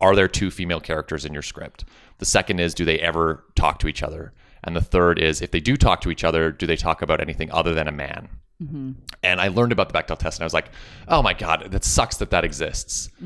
are 0.00 0.14
there 0.16 0.28
two 0.28 0.50
female 0.50 0.80
characters 0.80 1.26
in 1.26 1.34
your 1.34 1.42
script? 1.42 1.84
The 2.16 2.24
second 2.24 2.60
is, 2.60 2.72
do 2.72 2.86
they 2.86 2.98
ever 3.00 3.44
talk 3.56 3.78
to 3.80 3.88
each 3.88 4.02
other? 4.02 4.32
And 4.64 4.74
the 4.74 4.80
third 4.80 5.18
is, 5.18 5.42
if 5.42 5.50
they 5.50 5.60
do 5.60 5.76
talk 5.76 6.00
to 6.02 6.10
each 6.10 6.24
other, 6.24 6.50
do 6.50 6.66
they 6.66 6.76
talk 6.76 7.02
about 7.02 7.20
anything 7.20 7.50
other 7.52 7.74
than 7.74 7.88
a 7.88 7.92
man? 7.92 8.28
And 8.60 9.40
I 9.40 9.48
learned 9.48 9.70
about 9.70 9.92
the 9.92 9.98
Bechdel 9.98 10.18
test, 10.18 10.38
and 10.38 10.42
I 10.42 10.46
was 10.46 10.52
like, 10.54 10.70
"Oh 11.06 11.22
my 11.22 11.32
god, 11.32 11.70
that 11.70 11.84
sucks 11.84 12.16
that 12.16 12.30
that 12.30 12.44
exists." 12.44 13.08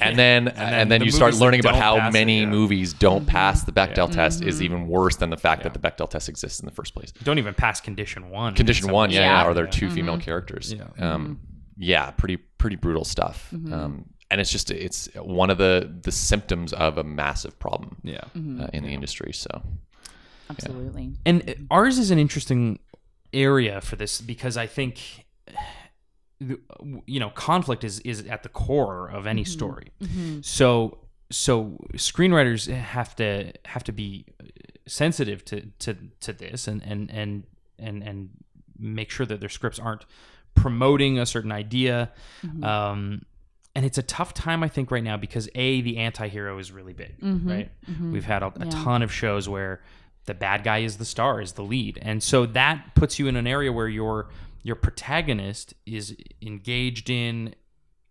And 0.00 0.16
then, 0.16 0.48
and 0.48 0.90
then, 0.90 1.00
the 1.00 1.06
you 1.06 1.10
start 1.10 1.34
learning 1.34 1.60
about 1.60 1.74
how 1.74 1.98
pass 1.98 2.10
it, 2.10 2.12
many 2.12 2.40
yeah. 2.40 2.46
movies 2.46 2.92
don't 2.92 3.26
pass 3.26 3.64
the 3.64 3.72
Bechdel 3.72 4.10
test 4.12 4.42
is 4.42 4.62
even 4.62 4.86
worse 4.86 5.16
than 5.16 5.30
the 5.30 5.36
fact 5.36 5.64
that 5.64 5.72
the 5.72 5.78
Bechdel 5.80 6.08
test 6.08 6.28
exists 6.28 6.60
in 6.60 6.66
the 6.66 6.72
first 6.72 6.94
place. 6.94 7.10
Don't 7.24 7.38
even 7.38 7.54
pass 7.54 7.80
condition 7.80 8.30
one. 8.30 8.54
Condition 8.54 8.92
one, 8.92 9.10
yeah, 9.10 9.20
Yeah. 9.20 9.42
yeah, 9.42 9.48
or 9.48 9.54
there 9.54 9.64
are 9.64 9.68
2 9.68 9.90
female 9.90 10.18
characters. 10.18 10.72
Yeah. 10.72 10.84
Um, 10.98 11.40
yeah, 11.76 12.10
pretty 12.12 12.36
pretty 12.36 12.76
brutal 12.76 13.04
stuff. 13.04 13.52
Um, 13.52 14.06
and 14.30 14.40
it's 14.40 14.50
just 14.52 14.70
it's 14.70 15.08
one 15.14 15.50
of 15.50 15.58
the 15.58 15.92
the 16.02 16.12
symptoms 16.12 16.72
of 16.72 16.98
a 16.98 17.04
massive 17.04 17.58
problem 17.58 17.96
Yeah. 18.04 18.20
uh, 18.60 18.68
in 18.72 18.84
the 18.84 18.90
industry. 18.90 19.32
So 19.32 19.62
Absolutely. 20.50 21.12
And 21.26 21.48
uh, 21.48 21.54
ours 21.70 21.98
is 21.98 22.10
an 22.10 22.18
interesting 22.18 22.78
area 23.32 23.80
for 23.80 23.96
this 23.96 24.20
because 24.20 24.56
I 24.56 24.66
think 24.66 25.26
you 26.40 27.20
know 27.20 27.30
conflict 27.30 27.84
is 27.84 28.00
is 28.00 28.24
at 28.26 28.42
the 28.42 28.48
core 28.48 29.08
of 29.08 29.26
any 29.26 29.42
mm-hmm. 29.42 29.50
story. 29.50 29.92
Mm-hmm. 30.00 30.40
So 30.42 30.98
so 31.30 31.76
screenwriters 31.94 32.72
have 32.72 33.16
to 33.16 33.52
have 33.64 33.84
to 33.84 33.92
be 33.92 34.26
sensitive 34.86 35.44
to 35.46 35.62
to 35.80 35.96
to 36.20 36.32
this 36.32 36.68
and 36.68 36.82
and 36.82 37.10
and 37.10 37.44
and 37.78 38.02
and 38.02 38.30
make 38.78 39.10
sure 39.10 39.26
that 39.26 39.40
their 39.40 39.48
scripts 39.48 39.78
aren't 39.78 40.06
promoting 40.54 41.18
a 41.18 41.26
certain 41.26 41.52
idea. 41.52 42.12
Mm-hmm. 42.44 42.64
Um, 42.64 43.22
and 43.74 43.84
it's 43.84 43.98
a 43.98 44.02
tough 44.02 44.34
time, 44.34 44.62
I 44.64 44.68
think, 44.68 44.90
right 44.90 45.04
now 45.04 45.16
because 45.16 45.48
a 45.54 45.80
the 45.82 45.98
anti-hero 45.98 46.58
is 46.58 46.72
really 46.72 46.94
big, 46.94 47.14
right? 47.48 47.70
We've 48.12 48.24
had 48.24 48.42
a, 48.42 48.46
a 48.46 48.66
ton 48.66 49.02
of 49.02 49.12
shows 49.12 49.48
where 49.48 49.82
the 50.28 50.34
bad 50.34 50.62
guy 50.62 50.78
is 50.78 50.98
the 50.98 51.04
star, 51.04 51.40
is 51.40 51.52
the 51.54 51.62
lead, 51.64 51.98
and 52.00 52.22
so 52.22 52.46
that 52.46 52.94
puts 52.94 53.18
you 53.18 53.26
in 53.26 53.34
an 53.34 53.46
area 53.48 53.72
where 53.72 53.88
your 53.88 54.28
your 54.62 54.76
protagonist 54.76 55.74
is 55.86 56.16
engaged 56.42 57.10
in 57.10 57.54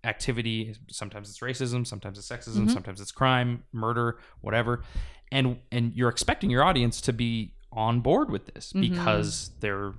activity. 0.04 0.76
Sometimes 0.90 1.30
it's 1.30 1.40
racism, 1.40 1.86
sometimes 1.88 2.18
it's 2.18 2.28
sexism, 2.30 2.70
sometimes 2.72 3.02
it's 3.02 3.12
crime, 3.12 3.64
murder, 3.72 4.18
whatever, 4.42 4.84
and 5.32 5.58
and 5.72 5.94
you're 5.96 6.10
expecting 6.10 6.50
your 6.50 6.64
audience 6.64 7.02
to 7.02 7.14
be 7.14 7.54
on 7.72 8.00
board 8.02 8.30
with 8.32 8.46
this 8.54 8.74
because 8.74 9.52
they're 9.60 9.94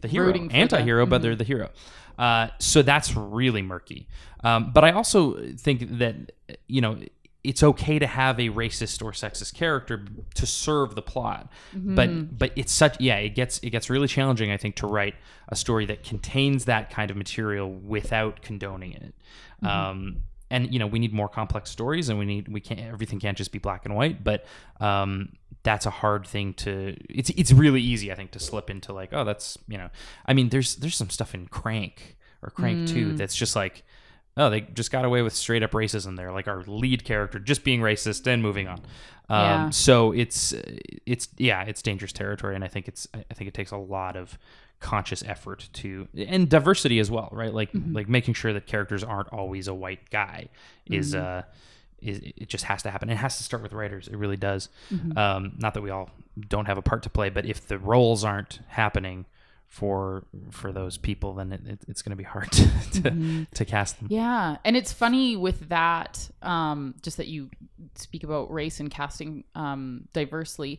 the 0.00 0.08
hero, 0.08 0.26
Rooting 0.26 0.48
for 0.48 0.52
the- 0.52 0.58
anti-hero, 0.58 1.06
but 1.06 1.22
they're 1.22 1.36
the 1.36 1.44
hero. 1.44 1.70
Uh, 2.18 2.48
so 2.60 2.82
that's 2.82 3.16
really 3.16 3.62
murky. 3.62 4.06
Um, 4.44 4.70
but 4.72 4.84
I 4.84 4.92
also 4.92 5.52
think 5.56 5.98
that 5.98 6.32
you 6.68 6.80
know 6.80 6.98
it's 7.44 7.62
okay 7.62 7.98
to 7.98 8.06
have 8.06 8.40
a 8.40 8.48
racist 8.48 9.02
or 9.04 9.12
sexist 9.12 9.54
character 9.54 10.04
to 10.34 10.46
serve 10.46 10.94
the 10.94 11.02
plot. 11.02 11.48
But 11.94 12.38
but 12.38 12.52
it's 12.56 12.72
such 12.72 13.00
yeah 13.00 13.16
it 13.16 13.34
gets 13.34 13.58
it 13.58 13.70
gets 13.70 13.90
really 13.90 14.08
challenging 14.08 14.50
I 14.50 14.56
think 14.56 14.76
to 14.76 14.86
write 14.86 15.14
a 15.48 15.56
story 15.56 15.86
that 15.86 16.02
contains 16.02 16.64
that 16.64 16.90
kind 16.90 17.10
of 17.10 17.16
material 17.16 17.70
without 17.70 18.42
condoning 18.42 18.94
it. 18.94 19.14
Um, 19.62 20.22
and 20.50 20.72
you 20.72 20.78
know 20.78 20.86
we 20.86 20.98
need 20.98 21.12
more 21.12 21.28
complex 21.28 21.70
stories 21.70 22.08
and 22.08 22.18
we 22.18 22.24
need 22.24 22.48
we 22.48 22.60
can't 22.60 22.80
everything 22.80 23.18
can't 23.18 23.36
just 23.36 23.52
be 23.52 23.58
black 23.58 23.84
and 23.84 23.94
white 23.94 24.22
but 24.22 24.44
um, 24.80 25.30
that's 25.62 25.86
a 25.86 25.90
hard 25.90 26.26
thing 26.26 26.54
to 26.54 26.96
it's 27.08 27.30
it's 27.30 27.52
really 27.52 27.80
easy 27.80 28.12
i 28.12 28.14
think 28.14 28.30
to 28.30 28.38
slip 28.38 28.70
into 28.70 28.92
like 28.92 29.08
oh 29.12 29.24
that's 29.24 29.58
you 29.66 29.78
know 29.78 29.88
i 30.26 30.32
mean 30.32 30.50
there's 30.50 30.76
there's 30.76 30.96
some 30.96 31.10
stuff 31.10 31.34
in 31.34 31.46
crank 31.46 32.16
or 32.42 32.50
crank 32.50 32.86
2 32.88 33.14
that's 33.16 33.34
just 33.34 33.56
like 33.56 33.82
oh 34.36 34.50
they 34.50 34.60
just 34.62 34.90
got 34.90 35.04
away 35.04 35.22
with 35.22 35.32
straight 35.32 35.62
up 35.62 35.72
racism 35.72 36.16
there 36.16 36.32
like 36.32 36.48
our 36.48 36.62
lead 36.66 37.04
character 37.04 37.38
just 37.38 37.64
being 37.64 37.80
racist 37.80 38.26
and 38.26 38.42
moving 38.42 38.66
on. 38.68 38.78
Um, 39.28 39.40
Yeah. 39.40 39.70
so 39.70 40.12
it's 40.12 40.52
it's 41.06 41.28
yeah 41.38 41.62
it's 41.62 41.80
dangerous 41.82 42.12
territory 42.12 42.54
and 42.54 42.62
i 42.64 42.68
think 42.68 42.88
it's 42.88 43.08
i 43.14 43.34
think 43.34 43.48
it 43.48 43.54
takes 43.54 43.70
a 43.70 43.76
lot 43.76 44.16
of 44.16 44.38
conscious 44.80 45.22
effort 45.26 45.68
to 45.74 46.08
and 46.14 46.48
diversity 46.50 46.98
as 46.98 47.10
well 47.10 47.30
right? 47.32 47.54
Like 47.54 47.70
like 47.92 48.06
making 48.08 48.34
sure 48.34 48.52
that 48.52 48.66
characters 48.66 49.02
aren't 49.02 49.28
always 49.32 49.66
a 49.68 49.72
white 49.74 50.10
guy 50.10 50.48
is 50.90 51.14
uh 51.14 51.42
is 52.02 52.18
it 52.18 52.48
just 52.50 52.64
has 52.64 52.82
to 52.82 52.90
happen. 52.90 53.08
It 53.08 53.16
has 53.16 53.38
to 53.38 53.42
start 53.44 53.62
with 53.62 53.72
writers. 53.72 54.08
It 54.08 54.16
really 54.16 54.36
does. 54.36 54.68
Um 55.16 55.52
not 55.58 55.72
that 55.72 55.80
we 55.80 55.88
all 55.90 56.10
don't 56.48 56.66
have 56.66 56.76
a 56.76 56.82
part 56.82 57.02
to 57.04 57.08
play 57.10 57.30
but 57.30 57.46
if 57.46 57.66
the 57.66 57.78
roles 57.78 58.24
aren't 58.24 58.58
happening 58.68 59.24
for 59.74 60.24
for 60.52 60.70
those 60.70 60.96
people 60.96 61.34
then 61.34 61.50
it, 61.50 61.60
it, 61.66 61.80
it's 61.88 62.00
going 62.00 62.10
to 62.10 62.16
be 62.16 62.22
hard 62.22 62.48
to 62.52 63.02
to, 63.02 63.46
to 63.54 63.64
cast 63.64 63.98
them. 63.98 64.06
Yeah, 64.08 64.56
and 64.64 64.76
it's 64.76 64.92
funny 64.92 65.34
with 65.36 65.68
that, 65.68 66.30
um, 66.42 66.94
just 67.02 67.16
that 67.16 67.26
you 67.26 67.50
speak 67.96 68.22
about 68.22 68.52
race 68.52 68.78
and 68.78 68.88
casting 68.88 69.42
um, 69.56 70.06
diversely. 70.12 70.78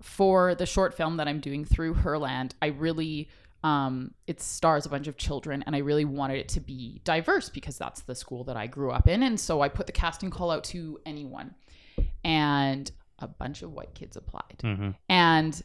For 0.00 0.54
the 0.54 0.66
short 0.66 0.94
film 0.94 1.16
that 1.16 1.26
I'm 1.26 1.40
doing 1.40 1.64
through 1.64 1.94
Herland, 1.94 2.52
I 2.62 2.66
really 2.66 3.28
um, 3.64 4.14
it 4.28 4.40
stars 4.40 4.86
a 4.86 4.90
bunch 4.90 5.08
of 5.08 5.16
children, 5.16 5.64
and 5.66 5.74
I 5.74 5.80
really 5.80 6.04
wanted 6.04 6.38
it 6.38 6.48
to 6.50 6.60
be 6.60 7.00
diverse 7.02 7.48
because 7.48 7.76
that's 7.76 8.02
the 8.02 8.14
school 8.14 8.44
that 8.44 8.56
I 8.56 8.68
grew 8.68 8.92
up 8.92 9.08
in, 9.08 9.24
and 9.24 9.40
so 9.40 9.60
I 9.60 9.68
put 9.68 9.86
the 9.86 9.92
casting 9.92 10.30
call 10.30 10.52
out 10.52 10.62
to 10.64 11.00
anyone, 11.04 11.52
and 12.22 12.88
a 13.18 13.26
bunch 13.26 13.62
of 13.62 13.72
white 13.72 13.94
kids 13.94 14.16
applied, 14.16 14.60
and 15.08 15.60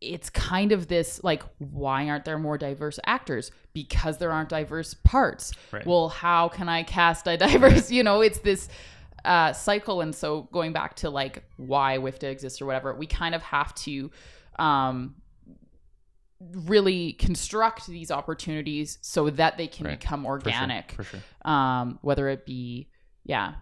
it's 0.00 0.30
kind 0.30 0.72
of 0.72 0.88
this 0.88 1.22
like 1.22 1.42
why 1.58 2.08
aren't 2.08 2.24
there 2.24 2.38
more 2.38 2.56
diverse 2.56 2.98
actors? 3.04 3.50
Because 3.74 4.16
there 4.18 4.32
aren't 4.32 4.48
diverse 4.48 4.94
parts. 4.94 5.52
Right. 5.72 5.84
well 5.86 6.08
how 6.08 6.48
can 6.48 6.68
i 6.68 6.82
cast 6.82 7.26
a 7.26 7.36
diverse 7.46 7.90
you 7.90 8.02
know 8.02 8.20
it's 8.22 8.38
this 8.40 8.68
uh, 9.22 9.52
cycle. 9.52 10.00
And 10.00 10.14
so 10.14 10.48
going 10.50 10.72
back 10.72 10.94
to 10.96 11.10
like 11.10 11.44
why 11.58 11.98
wifta 11.98 12.22
exists 12.24 12.62
or 12.62 12.66
whatever 12.66 12.94
we 12.94 13.06
kind 13.06 13.34
of 13.34 13.42
have 13.42 13.74
to 13.74 14.10
um, 14.58 15.14
really 16.40 17.12
construct 17.14 17.86
these 17.86 18.10
opportunities 18.10 18.98
so 19.02 19.28
that 19.30 19.58
they 19.58 19.66
can 19.66 19.86
Right. 19.86 20.00
become 20.00 20.24
organic. 20.24 20.92
For 20.92 21.04
sure. 21.04 21.20
Um, 21.44 21.98
whether 22.02 22.28
it 22.30 22.46
be 22.46 22.88
yeah 23.24 23.54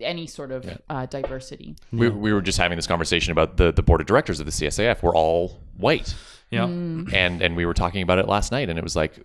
any 0.00 0.26
sort 0.26 0.52
of 0.52 0.66
uh, 0.88 1.06
diversity. 1.06 1.76
We, 1.92 2.08
we 2.08 2.32
were 2.32 2.42
just 2.42 2.58
having 2.58 2.76
this 2.76 2.86
conversation 2.86 3.32
about 3.32 3.56
the 3.56 3.72
the 3.72 3.82
board 3.82 4.00
of 4.00 4.06
directors 4.06 4.40
of 4.40 4.46
the 4.46 4.52
CSIF. 4.52 5.02
We're 5.02 5.14
all 5.14 5.60
white. 5.76 6.14
yeah. 6.50 6.66
Mm. 6.66 7.12
and 7.12 7.42
and 7.42 7.56
we 7.56 7.66
were 7.66 7.74
talking 7.74 8.02
about 8.02 8.18
it 8.18 8.28
last 8.28 8.52
night 8.52 8.68
and 8.70 8.78
it 8.78 8.82
was 8.84 8.94
like 8.96 9.18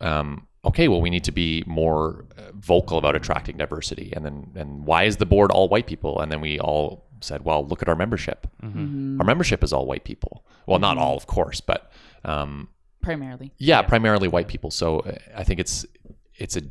um, 0.00 0.46
okay 0.64 0.88
well 0.88 1.00
we 1.00 1.10
need 1.10 1.24
to 1.24 1.32
be 1.32 1.62
more 1.66 2.24
uh, 2.36 2.50
vocal 2.54 2.98
about 2.98 3.14
attracting 3.16 3.56
diversity. 3.56 4.12
And 4.14 4.24
then 4.24 4.50
and 4.54 4.84
why 4.86 5.04
is 5.04 5.16
the 5.18 5.26
board 5.26 5.50
all 5.50 5.68
white 5.68 5.86
people? 5.86 6.20
And 6.20 6.30
then 6.32 6.40
we 6.40 6.58
all 6.58 7.04
said 7.20 7.44
well 7.44 7.64
look 7.66 7.82
at 7.82 7.88
our 7.88 7.96
membership. 7.96 8.46
Our 8.62 9.24
membership 9.24 9.62
is 9.62 9.72
all 9.72 9.86
white 9.86 10.04
people. 10.04 10.44
Well 10.66 10.78
not 10.78 10.98
all 10.98 11.16
of 11.16 11.26
course 11.26 11.60
but 11.60 11.90
um, 12.24 12.68
primarily. 13.00 13.52
yeah, 13.58 13.82
primarily 13.82 14.28
white 14.28 14.48
people. 14.48 14.70
So 14.70 15.00
uh, 15.00 15.16
i 15.36 15.44
think 15.44 15.60
it's 15.60 15.86
it's 16.36 16.56
a 16.56 16.62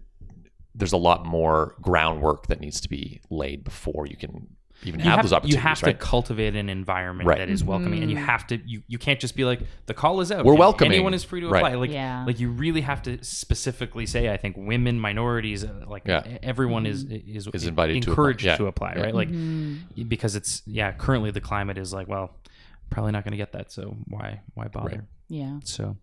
there's 0.76 0.94
a 0.94 0.98
lot 0.98 1.26
more 1.26 1.76
groundwork 1.82 2.48
that 2.48 2.60
needs 2.60 2.82
to 2.82 2.90
be 2.90 3.22
laid 3.30 3.64
before 3.64 4.06
you 4.08 4.16
can 4.16 4.48
even 4.84 5.00
you 5.00 5.04
have, 5.04 5.18
have, 5.18 5.26
those 5.26 5.34
opportunities. 5.34 5.56
you 5.56 5.62
have 5.62 5.84
right 5.84 6.00
to 6.00 6.06
cultivate 6.06 6.56
an 6.56 6.68
environment 6.70 7.28
Right. 7.28 7.38
that 7.38 7.50
is 7.50 7.64
welcoming 7.64 8.02
and 8.02 8.10
you 8.10 8.18
mm-hmm. 8.18 8.26
have 8.26 8.48
to 8.48 8.58
you, 8.66 8.82
you 8.88 8.98
can't 8.98 9.20
just 9.20 9.36
be 9.36 9.46
like 9.46 9.62
the 9.86 9.94
call 9.94 10.22
is 10.22 10.32
out 10.32 10.44
We're 10.44 10.54
You- 10.54 10.60
welcoming. 10.60 10.94
anyone 10.94 11.14
is 11.14 11.24
free 11.24 11.42
to 11.42 11.48
Right. 11.50 11.60
apply 11.60 11.76
like 11.76 11.92
Yeah. 11.92 12.24
like 12.26 12.40
you 12.40 12.50
really 12.50 12.82
have 12.82 13.02
to 13.04 13.24
specifically 13.24 14.06
say 14.06 14.32
i 14.32 14.38
think 14.38 14.56
women 14.58 15.00
minorities 15.00 15.64
uh, 15.64 15.86
like 15.88 16.04
Yeah. 16.08 16.24
everyone 16.42 16.86
is 16.86 17.06
mm-hmm. 17.06 17.38
is, 17.38 17.48
Is 17.54 17.68
invited 17.68 17.94
to 17.94 18.00
apply. 18.00 18.12
encouraged 18.12 18.46
Yeah. 18.46 18.58
to 18.58 18.66
apply, 18.68 18.94
Yeah. 18.96 19.04
right 19.04 19.16
like 19.16 19.30
mm-hmm. 19.30 20.04
because 20.08 20.36
it's 20.36 20.64
yeah 20.66 20.92
currently 20.94 21.32
the 21.32 21.42
climate 21.42 21.78
is 21.78 21.94
like 21.94 22.08
well 22.08 22.36
probably 22.90 23.12
not 23.12 23.24
going 23.24 23.32
to 23.32 23.38
get 23.38 23.52
that 23.52 23.72
so 23.72 23.96
why 24.08 24.42
why 24.56 24.68
bother 24.68 24.90
Right. 24.90 25.02
yeah 25.30 25.60
so 25.64 25.96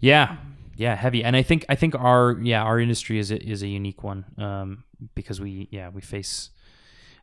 yeah 0.00 0.36
yeah 0.80 0.94
heavy. 1.04 1.20
And 1.22 1.34
i 1.36 1.42
think 1.42 1.64
i 1.68 1.76
think 1.80 1.94
our 1.94 2.22
yeah 2.42 2.62
our 2.70 2.78
industry 2.86 3.18
is 3.18 3.30
a, 3.30 3.38
is 3.54 3.62
a 3.62 3.68
unique 3.80 4.02
one 4.02 4.24
um 4.38 4.68
because 5.14 5.38
we 5.44 5.68
yeah 5.70 5.88
we 5.96 6.00
face 6.00 6.50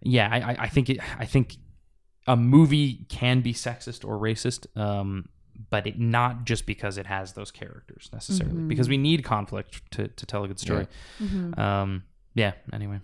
yeah 0.02 0.28
i 0.32 0.38
I- 0.66 0.70
think 0.76 0.90
it 0.92 0.98
i 1.20 1.26
think 1.26 1.48
a 2.28 2.36
movie 2.36 3.06
can 3.10 3.42
be 3.42 3.54
sexist 3.54 4.06
or 4.10 4.14
racist 4.30 4.62
um 4.86 5.10
but 5.72 5.88
it 5.88 5.98
not 6.00 6.46
just 6.46 6.66
because 6.68 6.98
it 7.02 7.08
has 7.08 7.34
those 7.34 7.52
characters 7.52 8.10
necessarily 8.14 8.62
because 8.74 8.88
we 8.88 8.98
need 8.98 9.24
conflict 9.24 9.82
to 9.96 10.08
to 10.20 10.24
tell 10.32 10.44
a 10.44 10.48
good 10.48 10.60
story. 10.60 10.86
Um 11.58 12.04
yeah 12.36 12.54
anyway. 12.72 13.00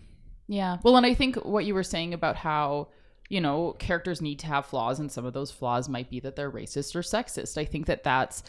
Yeah. 0.47 0.77
Well, 0.83 0.95
and 0.97 1.05
I 1.05 1.13
think 1.15 1.37
what 1.37 1.65
you 1.65 1.73
were 1.73 1.83
saying 1.95 2.13
about 2.13 2.35
how, 2.35 2.89
you 3.29 3.41
know, 3.41 3.71
characters 3.79 4.21
need 4.21 4.39
to 4.39 4.47
have 4.47 4.65
flaws, 4.65 4.99
and 4.99 5.09
some 5.11 5.25
of 5.25 5.33
those 5.33 5.51
flaws 5.51 5.87
might 5.89 6.09
be 6.09 6.19
that 6.19 6.35
they're 6.35 6.51
racist 6.51 6.95
or 6.95 7.01
sexist. 7.01 7.57
I 7.57 7.65
think 7.65 7.85
that 7.87 8.03
that's 8.03 8.43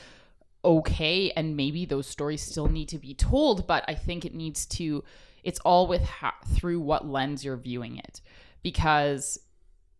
okay, 0.64 1.30
and 1.36 1.56
maybe 1.56 1.84
those 1.84 2.06
stories 2.06 2.42
still 2.42 2.68
need 2.68 2.88
to 2.88 2.98
be 2.98 3.14
told, 3.14 3.66
but 3.66 3.84
I 3.88 3.94
think 3.94 4.24
it 4.24 4.34
needs 4.34 4.66
to, 4.66 5.04
it's 5.42 5.60
all 5.60 5.86
with 5.86 6.02
ha- 6.02 6.36
through 6.54 6.80
what 6.80 7.06
lens 7.08 7.44
you're 7.44 7.56
viewing 7.56 7.98
it. 7.98 8.20
Because 8.62 9.38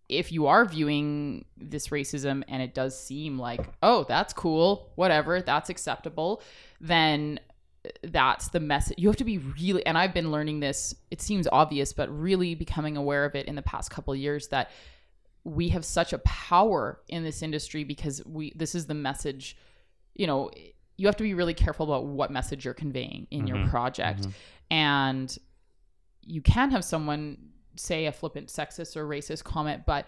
if 0.08 0.32
you 0.32 0.46
are 0.46 0.64
viewing 0.64 1.44
this 1.56 1.88
racism 1.88 2.42
and 2.48 2.62
it 2.62 2.74
does 2.74 2.98
seem 2.98 3.38
like, 3.38 3.60
oh, 3.82 4.04
that's 4.08 4.32
cool, 4.32 4.92
whatever, 4.96 5.42
that's 5.42 5.70
acceptable, 5.70 6.42
then 6.80 7.40
that's 8.02 8.48
the 8.48 8.60
message. 8.60 8.98
You 8.98 9.08
have 9.08 9.16
to 9.16 9.24
be 9.24 9.38
really, 9.38 9.84
and 9.84 9.98
I've 9.98 10.14
been 10.14 10.30
learning 10.30 10.60
this, 10.60 10.94
it 11.10 11.20
seems 11.20 11.46
obvious, 11.50 11.92
but 11.92 12.08
really 12.10 12.54
becoming 12.54 12.96
aware 12.96 13.24
of 13.24 13.34
it 13.34 13.46
in 13.46 13.54
the 13.54 13.62
past 13.62 13.90
couple 13.90 14.14
years 14.16 14.48
that 14.48 14.70
we 15.44 15.68
have 15.70 15.84
such 15.84 16.12
a 16.12 16.18
power 16.18 17.00
in 17.08 17.22
this 17.22 17.42
industry 17.42 17.84
because 17.84 18.24
we, 18.24 18.52
this 18.56 18.74
is 18.74 18.86
the 18.86 18.94
message, 18.94 19.56
you 20.14 20.26
know, 20.26 20.50
you 20.96 21.06
have 21.06 21.16
to 21.16 21.24
be 21.24 21.34
really 21.34 21.54
careful 21.54 21.86
about 21.86 22.06
what 22.06 22.30
message 22.30 22.64
you're 22.64 22.74
conveying 22.74 23.26
in 23.30 23.46
your 23.46 23.58
mm-hmm. 23.58 23.70
project. 23.70 24.20
Mm-hmm. 24.20 24.30
And 24.70 25.38
you 26.22 26.40
can 26.40 26.70
have 26.70 26.84
someone 26.84 27.38
say 27.76 28.06
a 28.06 28.12
flippant 28.12 28.48
sexist 28.48 28.96
or 28.96 29.06
racist 29.06 29.44
comment, 29.44 29.84
but 29.86 30.06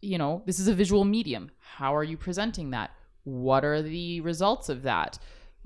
you 0.00 0.18
know, 0.18 0.42
this 0.44 0.58
is 0.58 0.68
a 0.68 0.74
visual 0.74 1.04
medium. 1.04 1.50
How 1.60 1.94
are 1.94 2.02
you 2.04 2.16
presenting 2.16 2.70
that? 2.70 2.90
What 3.24 3.64
are 3.64 3.80
the 3.80 4.20
results 4.22 4.68
of 4.68 4.82
that? 4.82 5.18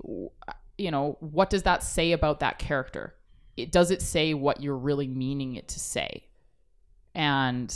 You 0.03 0.91
know, 0.91 1.17
what 1.19 1.49
does 1.49 1.63
that 1.63 1.81
say 1.83 2.11
about 2.11 2.39
that 2.41 2.59
character? 2.59 3.15
It 3.57 3.71
does 3.71 3.91
it 3.91 4.01
say 4.01 4.33
what 4.33 4.61
you're 4.61 4.77
really 4.77 5.07
meaning 5.07 5.55
it 5.55 5.67
to 5.69 5.79
say? 5.79 6.27
And 7.15 7.75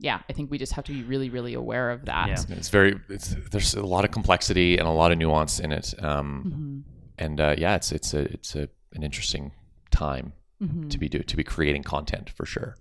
yeah, 0.00 0.20
I 0.28 0.32
think 0.32 0.50
we 0.50 0.58
just 0.58 0.72
have 0.74 0.84
to 0.84 0.92
be 0.92 1.02
really, 1.02 1.28
really 1.30 1.54
aware 1.54 1.90
of 1.90 2.04
that. 2.06 2.28
Yeah. 2.28 2.56
It's 2.56 2.68
very. 2.68 3.00
It's 3.08 3.34
there's 3.50 3.74
a 3.74 3.82
lot 3.84 4.04
of 4.04 4.10
complexity 4.12 4.78
and 4.78 4.86
a 4.86 4.92
lot 4.92 5.10
of 5.12 5.18
nuance 5.18 5.58
in 5.60 5.72
it. 5.72 5.94
Um, 6.02 6.44
Mm-hmm. 6.46 7.24
and 7.24 7.40
uh, 7.40 7.54
yeah, 7.58 7.74
it's 7.74 7.90
it's 7.92 8.14
a 8.14 8.20
it's 8.32 8.54
a 8.54 8.68
an 8.94 9.02
interesting 9.02 9.52
time 9.90 10.32
Mm-hmm. 10.62 10.88
to 10.88 10.98
be 10.98 11.08
do 11.08 11.20
to 11.20 11.36
be 11.36 11.44
creating 11.44 11.84
content 11.84 12.30
for 12.30 12.44
sure, 12.46 12.76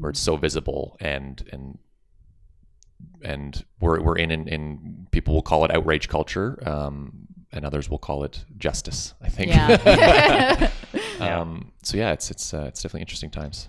where 0.00 0.10
it's 0.10 0.20
so 0.20 0.36
visible 0.36 0.96
and 1.00 1.42
and 1.52 1.78
and 3.22 3.64
we're 3.80 4.00
we're 4.02 4.16
in 4.18 4.30
in, 4.30 4.46
in 4.48 5.06
people 5.10 5.32
will 5.34 5.42
call 5.42 5.64
it 5.64 5.70
outrage 5.74 6.08
culture, 6.08 6.58
um, 6.68 7.26
and 7.52 7.64
others 7.64 7.88
will 7.88 7.98
call 7.98 8.24
it 8.24 8.44
justice. 8.58 9.14
I 9.22 9.28
think. 9.30 9.50
Yeah. 9.52 10.70
um, 11.20 11.72
so 11.82 11.96
yeah, 11.96 12.12
it's 12.12 12.30
it's 12.30 12.52
uh, 12.54 12.64
it's 12.68 12.82
definitely 12.82 13.00
interesting 13.02 13.30
times. 13.30 13.68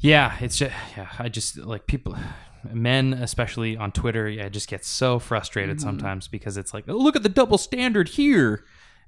Yeah, 0.00 0.36
it's 0.40 0.56
just 0.56 0.74
yeah. 0.96 1.08
I 1.18 1.28
just 1.28 1.56
like 1.56 1.86
people, 1.86 2.16
men 2.72 3.12
especially 3.14 3.76
on 3.76 3.92
Twitter. 3.92 4.28
Yeah, 4.28 4.46
I 4.46 4.48
just 4.48 4.68
get 4.68 4.84
so 4.84 5.18
frustrated 5.18 5.80
sometimes 5.80 6.28
because 6.28 6.56
it's 6.56 6.72
like, 6.72 6.84
oh, 6.88 6.96
look 6.96 7.16
at 7.16 7.22
the 7.22 7.28
double 7.28 7.58
standard 7.58 8.10
here, 8.10 8.64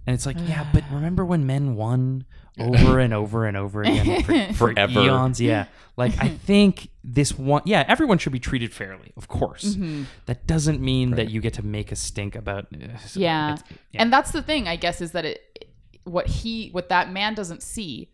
and 0.07 0.15
it's 0.15 0.27
like, 0.27 0.37
yeah, 0.49 0.67
but 0.73 0.83
remember 0.91 1.25
when 1.25 1.47
men 1.47 1.77
won 1.77 2.25
over 2.59 2.99
and 2.99 3.15
over 3.15 3.47
and 3.47 3.57
over 3.57 3.83
again 3.83 4.23
for, 4.25 4.33
for 4.55 4.73
Forever. 4.75 5.01
eons? 5.01 5.41
Yeah, 5.41 5.67
like 5.97 6.13
I 6.21 6.29
think 6.29 6.89
this 7.05 7.39
one. 7.39 7.63
Yeah, 7.67 7.85
everyone 7.87 8.19
should 8.19 8.33
be 8.33 8.41
treated 8.41 8.73
fairly, 8.75 9.13
of 9.17 9.29
course. 9.29 9.77
That 10.27 10.47
doesn't 10.49 10.81
mean 10.81 11.13
that 11.13 11.31
you 11.31 11.41
get 11.41 11.55
to 11.55 11.63
make 11.65 11.93
a 11.93 11.97
stink 11.97 12.35
about. 12.35 12.65
uh, 12.75 12.79
Yeah. 13.15 13.57
yeah. 13.93 14.03
And 14.03 14.13
that's 14.13 14.33
the 14.33 14.43
thing, 14.43 14.67
I 14.67 14.75
guess, 14.77 15.01
is 15.01 15.13
that 15.13 15.25
it 15.25 15.69
what 16.05 16.27
he 16.27 16.71
what 16.71 16.89
that 16.89 17.13
man 17.13 17.35
doesn't 17.35 17.63
see 17.63 18.11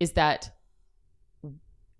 is 0.00 0.12
that 0.12 0.50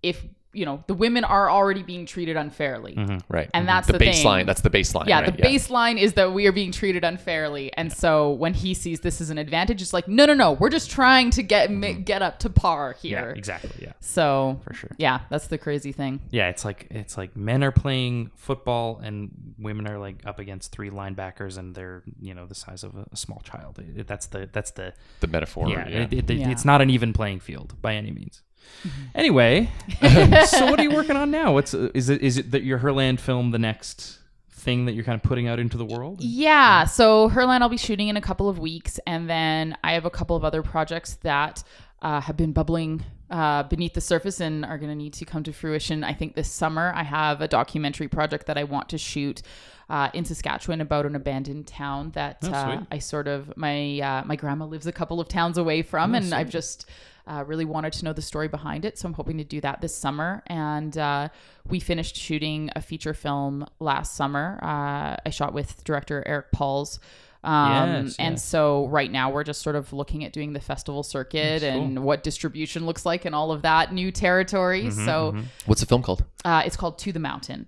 if 0.03 0.23
you 0.53 0.65
know 0.65 0.83
the 0.87 0.93
women 0.93 1.23
are 1.23 1.49
already 1.49 1.83
being 1.83 2.05
treated 2.05 2.35
unfairly. 2.35 2.95
Mm-hmm. 2.95 3.17
Right. 3.29 3.49
And 3.53 3.61
mm-hmm. 3.61 3.67
that's 3.67 3.87
the, 3.87 3.93
the 3.93 3.99
thing. 3.99 4.13
baseline. 4.13 4.45
That's 4.45 4.61
the 4.61 4.69
baseline. 4.69 5.07
Yeah, 5.07 5.21
right? 5.21 5.35
the 5.35 5.41
baseline 5.41 5.97
is 5.97 6.13
that 6.13 6.33
we 6.33 6.45
are 6.47 6.51
being 6.51 6.71
treated 6.71 7.03
unfairly, 7.03 7.73
and 7.73 7.91
so 7.91 8.31
when 8.31 8.53
he 8.53 8.73
sees 8.73 8.99
this 8.99 9.21
as 9.21 9.29
an 9.29 9.37
advantage, 9.37 9.81
it's 9.81 9.93
like, 9.93 10.07
no, 10.07 10.25
no, 10.25 10.33
no, 10.33 10.53
we're 10.53 10.69
just 10.69 10.91
trying 10.91 11.29
to 11.31 11.43
get 11.43 11.71
ma- 11.71 11.87
mm-hmm. 11.87 12.01
get 12.01 12.21
up 12.21 12.39
to 12.39 12.49
par 12.49 12.95
here 13.01 13.29
yeah, 13.29 13.37
exactly. 13.37 13.71
Yeah. 13.81 13.93
So 13.99 14.59
For 14.63 14.73
sure. 14.73 14.91
yeah, 14.97 15.21
that's 15.29 15.47
the 15.47 15.57
crazy 15.57 15.91
thing. 15.91 16.19
Yeah, 16.31 16.49
it's 16.49 16.65
like 16.65 16.87
it's 16.89 17.17
like 17.17 17.35
men 17.35 17.63
are 17.63 17.71
playing 17.71 18.31
football 18.35 18.99
and 19.03 19.55
women 19.57 19.87
are 19.87 19.97
like 19.97 20.25
up 20.25 20.39
against 20.39 20.71
three 20.71 20.89
linebackers 20.89 21.57
and 21.57 21.73
they're 21.75 22.03
you 22.19 22.33
know 22.33 22.45
the 22.45 22.55
size 22.55 22.83
of 22.83 22.95
a, 22.95 23.05
a 23.11 23.15
small 23.15 23.41
child. 23.41 23.79
It- 23.79 24.07
that's 24.07 24.25
the 24.25 24.49
that's 24.51 24.71
the 24.71 24.93
The 25.21 25.27
metaphor. 25.27 25.69
yeah. 25.69 25.87
yeah. 25.87 26.07
It, 26.11 26.29
it- 26.29 26.31
Yeah. 26.31 26.49
It's 26.49 26.65
not 26.65 26.81
an 26.81 26.89
even 26.89 27.13
playing 27.13 27.39
field 27.39 27.75
by 27.81 27.95
any 27.95 28.11
means. 28.11 28.41
Anyway, 29.13 29.69
so 30.45 30.65
what 30.65 30.79
are 30.79 30.83
you 30.83 30.91
working 30.91 31.15
on 31.15 31.29
now? 31.29 31.53
What's 31.53 31.73
uh, 31.73 31.89
is 31.93 32.09
it? 32.09 32.21
Is 32.21 32.37
it 32.37 32.51
that 32.51 32.63
your 32.63 32.79
Herland 32.79 33.19
film 33.19 33.51
the 33.51 33.59
next 33.59 34.19
thing 34.49 34.85
that 34.85 34.93
you're 34.93 35.03
kind 35.03 35.15
of 35.15 35.21
putting 35.23 35.47
out 35.47 35.59
into 35.59 35.77
the 35.77 35.85
world? 35.85 36.21
Yeah. 36.21 36.85
So 36.85 37.29
Herland, 37.29 37.61
I'll 37.61 37.69
be 37.69 37.77
shooting 37.77 38.07
in 38.07 38.17
a 38.17 38.21
couple 38.21 38.49
of 38.49 38.57
weeks, 38.57 38.99
and 39.05 39.29
then 39.29 39.77
I 39.83 39.93
have 39.93 40.05
a 40.05 40.09
couple 40.09 40.35
of 40.35 40.43
other 40.43 40.63
projects 40.63 41.15
that 41.21 41.63
uh, 42.01 42.21
have 42.21 42.37
been 42.37 42.53
bubbling 42.53 43.03
uh, 43.29 43.63
beneath 43.63 43.93
the 43.93 44.01
surface 44.01 44.39
and 44.39 44.65
are 44.65 44.77
going 44.77 44.89
to 44.89 44.95
need 44.95 45.13
to 45.13 45.25
come 45.25 45.43
to 45.43 45.53
fruition. 45.53 46.03
I 46.03 46.13
think 46.13 46.35
this 46.35 46.49
summer 46.51 46.91
I 46.95 47.03
have 47.03 47.41
a 47.41 47.47
documentary 47.47 48.07
project 48.07 48.47
that 48.47 48.57
I 48.57 48.63
want 48.63 48.89
to 48.89 48.97
shoot. 48.97 49.41
Uh, 49.89 50.09
in 50.13 50.23
Saskatchewan, 50.23 50.79
about 50.79 51.05
an 51.05 51.17
abandoned 51.17 51.67
town 51.67 52.11
that 52.11 52.37
Oh, 52.43 52.49
uh. 52.49 52.83
I 52.89 52.99
sort 52.99 53.27
of 53.27 53.51
my 53.57 53.99
uh, 53.99 54.23
my 54.25 54.37
grandma 54.37 54.63
lives 54.63 54.87
a 54.87 54.93
couple 54.93 55.19
of 55.19 55.27
towns 55.27 55.57
away 55.57 55.81
from, 55.81 56.15
and 56.15 56.33
I've 56.33 56.49
just 56.49 56.85
uh, 57.27 57.43
really 57.47 57.65
wanted 57.65 57.93
to 57.93 58.05
know 58.05 58.13
the 58.13 58.21
story 58.21 58.47
behind 58.47 58.85
it. 58.85 58.97
So 58.97 59.07
I'm 59.07 59.13
hoping 59.13 59.37
to 59.37 59.43
do 59.43 59.61
that 59.61 59.81
this 59.81 59.95
summer. 59.95 60.43
And 60.47 60.97
uh, 60.97 61.29
we 61.67 61.79
finished 61.79 62.15
shooting 62.15 62.69
a 62.75 62.81
feature 62.81 63.13
film 63.13 63.65
last 63.79 64.15
summer. 64.15 64.59
Uh, 64.61 65.15
I 65.25 65.29
shot 65.31 65.53
with 65.53 65.83
director 65.83 66.23
Eric 66.25 66.51
Pauls. 66.51 66.99
Um, 67.43 68.05
Yes, 68.05 68.15
and 68.19 68.33
yes. 68.33 68.45
so 68.45 68.87
right 68.89 69.11
now 69.11 69.31
we're 69.31 69.43
just 69.43 69.63
sort 69.63 69.75
of 69.75 69.93
looking 69.93 70.23
at 70.23 70.31
doing 70.31 70.53
the 70.53 70.59
festival 70.59 71.01
circuit 71.01 71.63
and 71.63 72.03
what 72.03 72.21
distribution 72.23 72.85
looks 72.85 73.03
like 73.03 73.25
and 73.25 73.33
all 73.33 73.51
of 73.51 73.63
that 73.63 73.91
new 73.91 74.11
territory. 74.11 74.83
Mm-hmm, 74.83 75.05
so 75.05 75.35
What's 75.65 75.81
the 75.81 75.87
film 75.87 76.03
called? 76.03 76.23
uh, 76.45 76.61
it's 76.65 76.77
called 76.77 76.99
To 76.99 77.11
the 77.11 77.19
Mountain. 77.19 77.65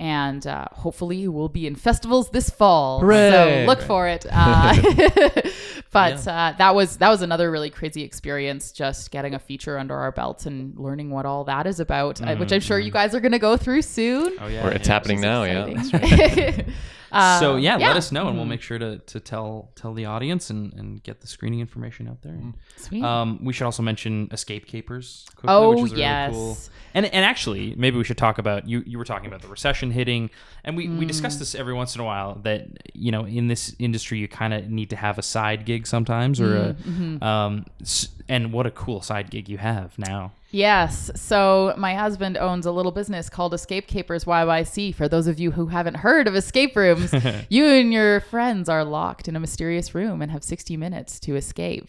And 0.00 0.46
uh, 0.46 0.64
hopefully 0.72 1.28
we'll 1.28 1.50
be 1.50 1.66
in 1.66 1.74
festivals 1.74 2.30
this 2.30 2.48
fall. 2.48 3.00
Hooray! 3.00 3.30
So 3.30 3.64
look 3.66 3.82
for 3.82 4.08
it. 4.08 4.24
Uh, 4.32 4.74
but 5.92 6.26
uh, 6.26 6.54
that 6.56 6.74
was 6.74 6.96
that 6.96 7.10
was 7.10 7.20
another 7.20 7.50
really 7.50 7.68
crazy 7.68 8.02
experience, 8.02 8.72
just 8.72 9.10
getting 9.10 9.34
a 9.34 9.38
feature 9.38 9.76
under 9.76 9.94
our 9.94 10.10
belts 10.10 10.46
and 10.46 10.74
learning 10.78 11.10
what 11.10 11.26
all 11.26 11.44
that 11.44 11.66
is 11.66 11.80
about, 11.80 12.22
uh, 12.22 12.34
which 12.36 12.50
I'm 12.50 12.60
sure 12.60 12.78
you 12.78 12.90
guys 12.90 13.14
are 13.14 13.20
going 13.20 13.32
to 13.32 13.38
go 13.38 13.58
through 13.58 13.82
soon. 13.82 14.38
Oh 14.40 14.46
yeah, 14.46 14.66
Or 14.66 14.70
it's 14.70 14.88
happening 14.88 15.20
now. 15.20 15.42
Yeah. 15.42 16.62
Uh, 17.12 17.40
so 17.40 17.56
yeah, 17.56 17.76
yeah. 17.78 17.88
let 17.88 17.96
us 17.96 18.12
know, 18.12 18.28
and 18.28 18.36
we'll 18.36 18.46
make 18.46 18.62
sure 18.62 18.78
to, 18.78 18.98
to 18.98 19.20
tell 19.20 19.70
tell 19.74 19.92
the 19.94 20.04
audience 20.06 20.50
and, 20.50 20.72
and 20.74 21.02
get 21.02 21.20
the 21.20 21.26
screening 21.26 21.60
information 21.60 22.06
out 22.08 22.22
there. 22.22 22.32
And, 22.32 22.54
Sweet. 22.76 23.02
Um, 23.02 23.38
we 23.44 23.52
should 23.52 23.64
also 23.64 23.82
mention 23.82 24.28
Escape 24.32 24.66
Capers. 24.66 25.26
Quickly, 25.34 25.54
Oh, 25.54 25.70
which 25.70 25.78
is 25.86 25.90
really 25.92 26.02
yes. 26.02 26.32
cool. 26.32 26.58
And 26.94 27.06
and 27.06 27.24
actually, 27.24 27.74
maybe 27.76 27.96
we 27.96 28.04
should 28.04 28.18
talk 28.18 28.38
about 28.38 28.68
you. 28.68 28.82
You 28.86 28.98
were 28.98 29.04
talking 29.04 29.26
about 29.26 29.42
the 29.42 29.48
recession 29.48 29.90
hitting, 29.90 30.30
and 30.64 30.76
we, 30.76 30.88
we 30.88 31.04
discuss 31.06 31.36
this 31.36 31.54
every 31.54 31.72
once 31.74 31.94
in 31.94 32.00
a 32.00 32.04
while. 32.04 32.40
That 32.42 32.66
you 32.94 33.12
know, 33.12 33.24
in 33.26 33.46
this 33.48 33.74
industry, 33.78 34.18
you 34.18 34.28
kind 34.28 34.52
of 34.54 34.68
need 34.70 34.90
to 34.90 34.96
have 34.96 35.18
a 35.18 35.22
side 35.22 35.64
gig 35.66 35.86
sometimes, 35.86 36.40
or 36.40 36.76
a 37.20 37.24
um, 37.24 37.64
s- 37.80 38.08
and 38.30 38.52
what 38.52 38.64
a 38.64 38.70
cool 38.70 39.02
side 39.02 39.28
gig 39.28 39.48
you 39.48 39.58
have 39.58 39.98
now. 39.98 40.30
Yes. 40.52 41.10
So 41.16 41.74
my 41.76 41.96
husband 41.96 42.38
owns 42.38 42.64
a 42.64 42.70
little 42.70 42.92
business 42.92 43.28
called 43.28 43.52
Escape 43.52 43.88
Capers 43.88 44.24
YYC. 44.24 44.94
For 44.94 45.08
those 45.08 45.26
of 45.26 45.40
you 45.40 45.50
who 45.50 45.66
haven't 45.66 45.96
heard 45.96 46.28
of 46.28 46.36
escape 46.36 46.76
rooms, 46.76 47.12
you 47.48 47.66
and 47.66 47.92
your 47.92 48.20
friends 48.20 48.68
are 48.68 48.84
locked 48.84 49.26
in 49.26 49.34
a 49.34 49.40
mysterious 49.40 49.96
room 49.96 50.22
and 50.22 50.30
have 50.30 50.44
60 50.44 50.76
minutes 50.76 51.18
to 51.20 51.34
escape. 51.34 51.88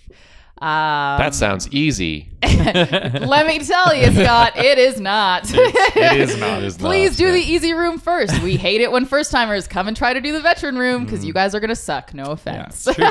Um, 0.61 1.17
That 1.17 1.33
sounds 1.33 1.67
easy. 1.73 2.29
let 2.43 3.47
me 3.47 3.59
tell 3.59 3.95
you, 3.95 4.11
Scott, 4.11 4.55
it 4.57 4.77
is 4.77 4.99
not. 4.99 5.45
It 5.51 6.19
is 6.19 6.37
not. 6.37 6.61
It 6.61 6.65
is 6.65 6.77
Please 6.77 7.11
not, 7.11 7.17
do 7.17 7.25
yeah. 7.25 7.31
the 7.31 7.39
easy 7.39 7.73
room 7.73 7.97
first. 7.97 8.41
We 8.43 8.57
hate 8.57 8.81
it 8.81 8.91
when 8.91 9.05
first 9.05 9.31
timers 9.31 9.67
come 9.67 9.87
and 9.87 9.97
try 9.97 10.13
to 10.13 10.21
do 10.21 10.31
the 10.31 10.39
veteran 10.41 10.77
room 10.77 11.05
because 11.05 11.25
you 11.25 11.33
guys 11.33 11.55
are 11.55 11.59
gonna 11.59 11.75
suck. 11.75 12.13
No 12.13 12.25
offense. 12.25 12.87
it's 12.87 12.99
it, 12.99 13.05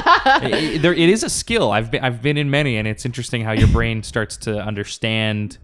it- 0.77 0.83
there, 0.83 0.95
it 0.95 1.09
is 1.09 1.25
a 1.25 1.31
skill. 1.31 1.73
I've 1.73 1.91
been, 1.91 2.05
I've 2.05 2.23
been 2.23 2.37
in 2.37 2.51
many, 2.51 2.77
and 2.77 2.87
it's 2.87 3.05
interesting 3.05 3.43
how 3.43 3.53
your 3.53 3.69
brain 3.69 4.03
starts 4.05 4.37
to 4.39 4.57
understand 4.61 5.59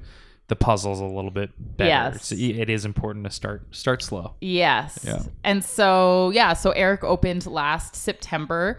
the 0.49 0.57
puzzles 0.57 1.01
a 1.01 1.05
little 1.05 1.31
bit 1.31 1.51
better. 1.77 1.89
Yes. 1.89 2.33
It's- 2.33 2.59
it 2.59 2.69
is 2.71 2.85
important 2.85 3.25
to 3.27 3.31
start 3.31 3.63
start 3.75 4.03
slow. 4.03 4.35
Yes. 4.41 4.99
Yeah. 5.05 5.23
And 5.45 5.65
so, 5.65 6.31
yeah, 6.31 6.53
so 6.55 6.71
Eric 6.73 7.05
opened 7.05 7.47
last 7.47 7.95
September. 7.95 8.79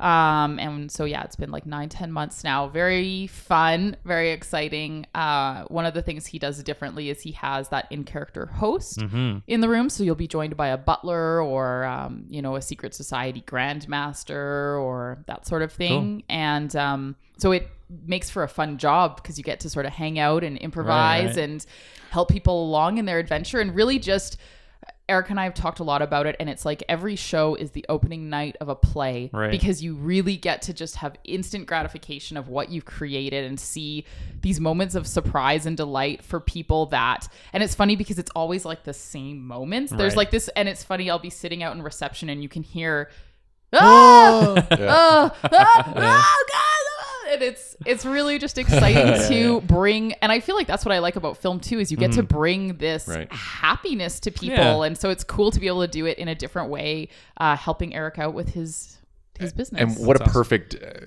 Um, 0.00 0.58
and 0.58 0.90
so, 0.90 1.04
yeah, 1.04 1.24
it's 1.24 1.36
been 1.36 1.50
like 1.50 1.66
nine, 1.66 1.88
ten 1.88 2.12
months 2.12 2.44
now. 2.44 2.68
Very 2.68 3.26
fun, 3.26 3.96
very 4.04 4.30
exciting. 4.30 5.06
Uh, 5.14 5.64
one 5.64 5.86
of 5.86 5.94
the 5.94 6.02
things 6.02 6.26
he 6.26 6.38
does 6.38 6.62
differently 6.62 7.10
is 7.10 7.20
he 7.20 7.32
has 7.32 7.68
that 7.70 7.86
in 7.90 8.04
character 8.04 8.46
host 8.46 8.98
Mm-hmm. 8.98 9.38
in 9.46 9.60
the 9.60 9.68
room. 9.68 9.88
So 9.88 10.04
you'll 10.04 10.14
be 10.14 10.28
joined 10.28 10.56
by 10.56 10.68
a 10.68 10.78
butler 10.78 11.42
or, 11.42 11.84
um, 11.84 12.24
you 12.28 12.42
know, 12.42 12.56
a 12.56 12.62
secret 12.62 12.94
society 12.94 13.42
grandmaster 13.46 14.80
or 14.80 15.24
that 15.26 15.46
sort 15.46 15.62
of 15.62 15.72
thing. 15.72 16.22
And 16.28 16.74
um, 16.76 17.16
so 17.38 17.52
it 17.52 17.68
makes 18.06 18.30
for 18.30 18.42
a 18.42 18.48
fun 18.48 18.78
job 18.78 19.16
because 19.16 19.38
you 19.38 19.44
get 19.44 19.60
to 19.60 19.70
sort 19.70 19.86
of 19.86 19.92
hang 19.92 20.18
out 20.18 20.44
and 20.44 20.58
improvise 20.58 21.36
right. 21.36 21.44
and 21.44 21.66
help 22.10 22.30
people 22.30 22.64
along 22.64 22.98
in 22.98 23.04
their 23.04 23.18
adventure 23.18 23.60
and 23.60 23.74
really 23.74 23.98
just 23.98 24.36
Eric 25.08 25.30
and 25.30 25.40
I 25.40 25.44
have 25.44 25.54
talked 25.54 25.78
a 25.78 25.84
lot 25.84 26.02
about 26.02 26.26
it, 26.26 26.36
and 26.38 26.50
it's 26.50 26.64
like 26.64 26.82
every 26.88 27.16
show 27.16 27.54
is 27.54 27.70
the 27.70 27.84
opening 27.88 28.28
night 28.28 28.56
of 28.60 28.68
a 28.68 28.74
play 28.74 29.30
Right. 29.32 29.50
because 29.50 29.82
you 29.82 29.94
really 29.94 30.36
get 30.36 30.62
to 30.62 30.74
just 30.74 30.96
have 30.96 31.16
instant 31.24 31.66
gratification 31.66 32.36
of 32.36 32.48
what 32.48 32.68
you've 32.70 32.84
created 32.84 33.44
and 33.44 33.58
see 33.58 34.04
these 34.42 34.60
moments 34.60 34.94
of 34.94 35.06
surprise 35.06 35.64
and 35.66 35.76
delight 35.76 36.22
for 36.22 36.40
people 36.40 36.86
that. 36.86 37.26
And 37.52 37.62
it's 37.62 37.74
funny 37.74 37.96
because 37.96 38.18
it's 38.18 38.30
always 38.36 38.64
like 38.64 38.84
the 38.84 38.92
same 38.92 39.46
moments. 39.46 39.92
There's 39.92 40.12
Right. 40.12 40.16
like 40.18 40.30
this, 40.30 40.48
and 40.56 40.68
it's 40.68 40.84
funny. 40.84 41.08
I'll 41.10 41.18
be 41.18 41.30
sitting 41.30 41.62
out 41.62 41.74
in 41.74 41.82
reception, 41.82 42.28
and 42.28 42.42
you 42.42 42.48
can 42.48 42.62
hear, 42.62 43.08
oh, 43.72 43.78
ah, 43.80 44.66
oh, 44.70 44.76
oh, 44.78 45.48
ah, 45.52 45.92
oh, 45.96 46.44
God. 46.52 46.64
Oh." 47.28 47.32
And 47.34 47.42
it's 47.42 47.76
it's 47.86 48.04
really 48.06 48.38
just 48.38 48.58
exciting 48.58 49.28
to 49.28 49.60
bring, 49.62 50.14
and 50.14 50.32
I 50.32 50.40
feel 50.40 50.56
like 50.56 50.66
that's 50.66 50.84
what 50.84 50.94
I 50.94 50.98
like 51.00 51.16
about 51.16 51.36
film 51.36 51.60
too 51.60 51.78
is 51.78 51.90
you 51.90 51.96
get 51.96 52.12
to 52.12 52.22
bring 52.22 52.76
this 52.78 53.06
Right. 53.08 53.30
happiness 53.32 54.20
to 54.20 54.30
people, 54.30 54.56
Yeah. 54.56 54.82
and 54.84 54.96
so 54.98 55.10
it's 55.10 55.24
cool 55.24 55.50
to 55.50 55.60
be 55.60 55.66
able 55.66 55.82
to 55.82 55.88
do 55.88 56.06
it 56.06 56.18
in 56.18 56.28
a 56.28 56.34
different 56.34 56.70
way, 56.70 57.08
uh, 57.36 57.56
helping 57.56 57.94
Eric 57.94 58.18
out 58.18 58.34
with 58.34 58.50
his 58.54 58.98
his 59.38 59.52
business. 59.52 59.80
and 59.96 60.06
what 60.06 60.16
a 60.16 60.22
awesome. 60.22 60.32
perfect 60.32 60.74
uh, 60.82 61.06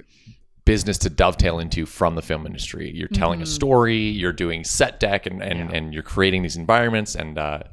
business 0.64 0.98
to 1.00 1.10
dovetail 1.10 1.60
into 1.60 1.86
from 1.86 2.16
the 2.16 2.22
film 2.22 2.46
industry. 2.46 2.92
You're 2.96 3.08
telling 3.10 3.40
Mm-hmm. 3.40 3.44
a 3.44 3.48
story, 3.48 3.98
you're 3.98 4.32
doing 4.32 4.64
set 4.64 5.00
deck, 5.00 5.26
and 5.26 5.42
and, 5.42 5.74
and 5.74 5.94
you're 5.94 6.04
creating 6.04 6.44
these 6.44 6.56
environments, 6.56 7.16
and 7.16 7.38
uh, 7.38 7.64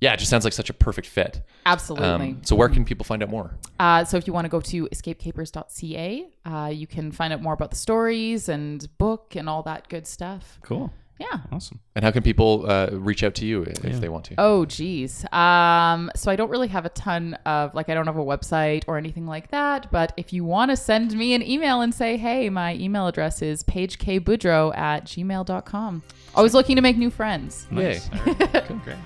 yeah, 0.00 0.12
it 0.12 0.18
just 0.18 0.30
sounds 0.30 0.44
like 0.44 0.52
such 0.52 0.68
a 0.70 0.74
perfect 0.74 1.06
fit. 1.06 1.40
Absolutely. 1.64 2.06
Um, 2.08 2.40
so 2.44 2.54
where 2.54 2.68
can 2.68 2.84
people 2.84 3.04
find 3.04 3.22
out 3.22 3.30
more? 3.30 3.56
Uh, 3.80 4.04
so 4.04 4.16
if 4.16 4.26
you 4.26 4.32
want 4.32 4.44
to 4.44 4.48
go 4.50 4.60
to 4.60 4.88
escapecapers.ca, 4.88 6.28
uh, 6.44 6.70
you 6.72 6.86
can 6.86 7.12
find 7.12 7.32
out 7.32 7.42
more 7.42 7.54
about 7.54 7.70
the 7.70 7.76
stories 7.76 8.48
and 8.48 8.86
book 8.98 9.34
and 9.36 9.48
all 9.48 9.62
that 9.62 9.88
good 9.88 10.06
stuff. 10.06 10.58
Cool. 10.62 10.92
Yeah. 11.18 11.38
Awesome. 11.50 11.80
And 11.94 12.04
how 12.04 12.10
can 12.10 12.22
people 12.22 12.66
uh, 12.70 12.90
reach 12.92 13.24
out 13.24 13.34
to 13.36 13.46
you 13.46 13.62
if 13.62 14.00
they 14.00 14.10
want 14.10 14.26
to? 14.26 14.34
Oh, 14.36 14.66
geez. 14.66 15.24
Um, 15.32 16.10
so 16.14 16.30
I 16.30 16.36
don't 16.36 16.50
really 16.50 16.68
have 16.68 16.84
a 16.84 16.90
ton 16.90 17.34
of 17.46 17.74
like 17.74 17.88
I 17.88 17.94
don't 17.94 18.04
have 18.04 18.18
a 18.18 18.24
website 18.24 18.84
or 18.86 18.98
anything 18.98 19.26
like 19.26 19.50
that. 19.50 19.90
But 19.90 20.12
if 20.18 20.34
you 20.34 20.44
want 20.44 20.72
to 20.72 20.76
send 20.76 21.16
me 21.16 21.32
an 21.32 21.42
email 21.42 21.80
and 21.80 21.94
say, 21.94 22.18
hey, 22.18 22.50
my 22.50 22.74
email 22.74 23.06
address 23.06 23.40
is 23.40 23.62
paigekboudreau 23.64 24.76
at 24.76 25.06
gmail.com. 25.06 26.02
Always 26.34 26.52
looking 26.52 26.76
to 26.76 26.82
make 26.82 26.98
new 26.98 27.10
friends. 27.10 27.66
Nice. 27.70 28.10
Yay. 28.10 28.18
All 28.18 28.34
right. 28.34 28.64
Cool. 28.66 28.76
Great. 28.84 28.96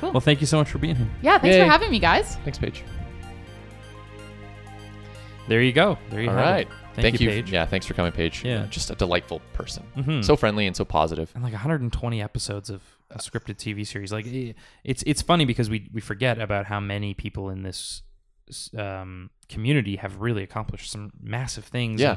Cool. 0.00 0.12
Well, 0.12 0.20
thank 0.20 0.40
you 0.40 0.46
so 0.46 0.58
much 0.58 0.70
for 0.70 0.78
being 0.78 0.96
here. 0.96 1.08
Yeah, 1.22 1.38
thanks 1.38 1.56
Yay. 1.56 1.64
for 1.64 1.70
having 1.70 1.90
me, 1.90 1.98
guys. 1.98 2.36
Thanks, 2.44 2.58
Paige. 2.58 2.82
There 5.48 5.62
you 5.62 5.72
go. 5.72 5.98
There 6.10 6.22
you 6.22 6.30
All 6.30 6.36
have 6.36 6.44
right. 6.44 6.66
it. 6.66 7.02
Thank, 7.02 7.20
you, 7.20 7.28
Paige. 7.28 7.50
Yeah, 7.50 7.66
thanks 7.66 7.86
for 7.86 7.94
coming, 7.94 8.12
Paige. 8.12 8.44
Yeah. 8.44 8.66
Just 8.70 8.90
a 8.90 8.94
delightful 8.94 9.40
person. 9.52 9.82
Mhm. 9.96 10.24
So 10.24 10.36
friendly 10.36 10.66
and 10.66 10.76
so 10.76 10.84
positive. 10.84 11.30
and 11.34 11.42
like 11.42 11.52
120 11.52 12.22
episodes 12.22 12.70
of 12.70 12.82
a 13.10 13.18
scripted 13.18 13.56
TV 13.56 13.84
series. 13.86 14.12
Like 14.12 14.26
it's 14.84 15.02
it's 15.04 15.20
funny 15.22 15.44
because 15.44 15.68
we 15.68 15.88
we 15.92 16.00
forget 16.00 16.40
about 16.40 16.66
how 16.66 16.80
many 16.80 17.12
people 17.14 17.50
in 17.50 17.62
this 17.62 18.02
um, 18.78 19.30
community 19.48 19.96
have 19.96 20.20
really 20.20 20.42
accomplished 20.42 20.90
some 20.90 21.10
massive 21.20 21.64
things. 21.64 22.00
Yeah. 22.00 22.16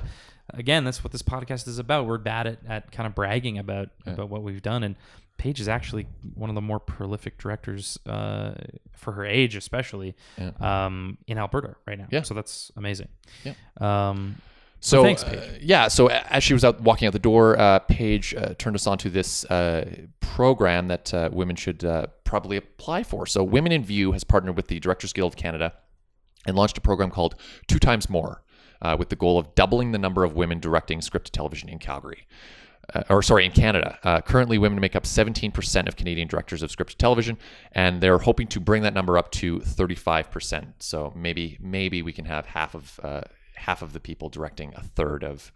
And 0.51 0.59
again, 0.59 0.83
that's 0.83 1.03
what 1.03 1.11
this 1.11 1.23
podcast 1.23 1.67
is 1.67 1.79
about. 1.79 2.05
We're 2.05 2.17
bad 2.19 2.47
at, 2.47 2.59
at 2.67 2.91
kind 2.91 3.07
of 3.07 3.15
bragging 3.15 3.57
about 3.57 3.89
about 4.05 4.29
what 4.29 4.43
we've 4.43 4.61
done, 4.61 4.83
and 4.83 4.95
Paige 5.37 5.59
is 5.59 5.67
actually 5.67 6.07
one 6.33 6.49
of 6.49 6.55
the 6.55 6.61
more 6.61 6.79
prolific 6.79 7.37
directors 7.37 7.99
uh, 8.05 8.53
for 8.91 9.13
her 9.13 9.25
age, 9.25 9.55
especially 9.55 10.15
um, 10.59 11.17
in 11.27 11.37
Alberta 11.37 11.75
right 11.85 11.97
now. 11.97 12.07
Yeah. 12.09 12.23
So 12.23 12.33
that's 12.33 12.71
amazing. 12.75 13.07
Yeah. 13.43 13.53
Um, 13.79 14.37
So 14.79 15.01
thanks, 15.03 15.23
uh, 15.23 15.57
yeah. 15.59 15.87
So 15.87 16.07
as 16.07 16.43
she 16.43 16.53
was 16.53 16.63
out 16.63 16.81
walking 16.81 17.07
out 17.07 17.13
the 17.13 17.19
door, 17.19 17.59
uh, 17.59 17.79
Paige 17.79 18.35
uh, 18.35 18.53
turned 18.59 18.75
us 18.75 18.85
on 18.85 18.97
to 18.99 19.09
this 19.09 19.43
uh, 19.45 20.05
program 20.19 20.87
that 20.87 21.13
uh, 21.13 21.29
women 21.33 21.55
should 21.55 21.83
uh, 21.83 22.07
probably 22.23 22.57
apply 22.57 23.03
for. 23.03 23.25
So 23.25 23.43
Women 23.43 23.71
in 23.71 23.83
View 23.83 24.11
has 24.11 24.23
partnered 24.23 24.55
with 24.55 24.67
the 24.67 24.79
Directors 24.79 25.13
Guild 25.13 25.33
of 25.33 25.35
Canada 25.35 25.73
and 26.45 26.55
launched 26.55 26.77
a 26.77 26.81
program 26.81 27.09
called 27.09 27.35
Two 27.67 27.79
Times 27.79 28.07
More, 28.07 28.43
uh, 28.81 28.95
with 28.99 29.09
the 29.09 29.15
goal 29.15 29.39
of 29.39 29.55
doubling 29.55 29.93
the 29.93 29.97
number 29.97 30.23
of 30.23 30.35
women 30.35 30.59
directing 30.59 30.99
scripted 30.99 31.31
television 31.31 31.69
in 31.69 31.79
Calgary. 31.79 32.27
Uh, 32.93 33.03
or 33.09 33.21
sorry, 33.21 33.45
in 33.45 33.51
Canada. 33.51 33.99
Uh, 34.03 34.21
currently, 34.21 34.57
women 34.57 34.79
make 34.79 34.95
up 34.95 35.03
17% 35.03 35.87
of 35.87 35.97
Canadian 35.97 36.27
directors 36.27 36.63
of 36.63 36.69
scripted 36.69 36.95
television, 36.95 37.37
and 37.73 37.99
they're 37.99 38.17
hoping 38.17 38.47
to 38.47 38.61
bring 38.61 38.83
that 38.83 38.93
number 38.93 39.17
up 39.17 39.29
to 39.31 39.59
35%. 39.59 40.73
So 40.79 41.11
maybe 41.15 41.57
maybe 41.59 42.01
we 42.01 42.13
can 42.13 42.25
have 42.25 42.45
half 42.45 42.75
of 42.75 42.99
uh, 43.03 43.21
half 43.55 43.81
of 43.81 43.91
the 43.91 43.99
people 43.99 44.29
directing 44.29 44.73
a 44.75 44.83
third 44.83 45.23
of 45.23 45.51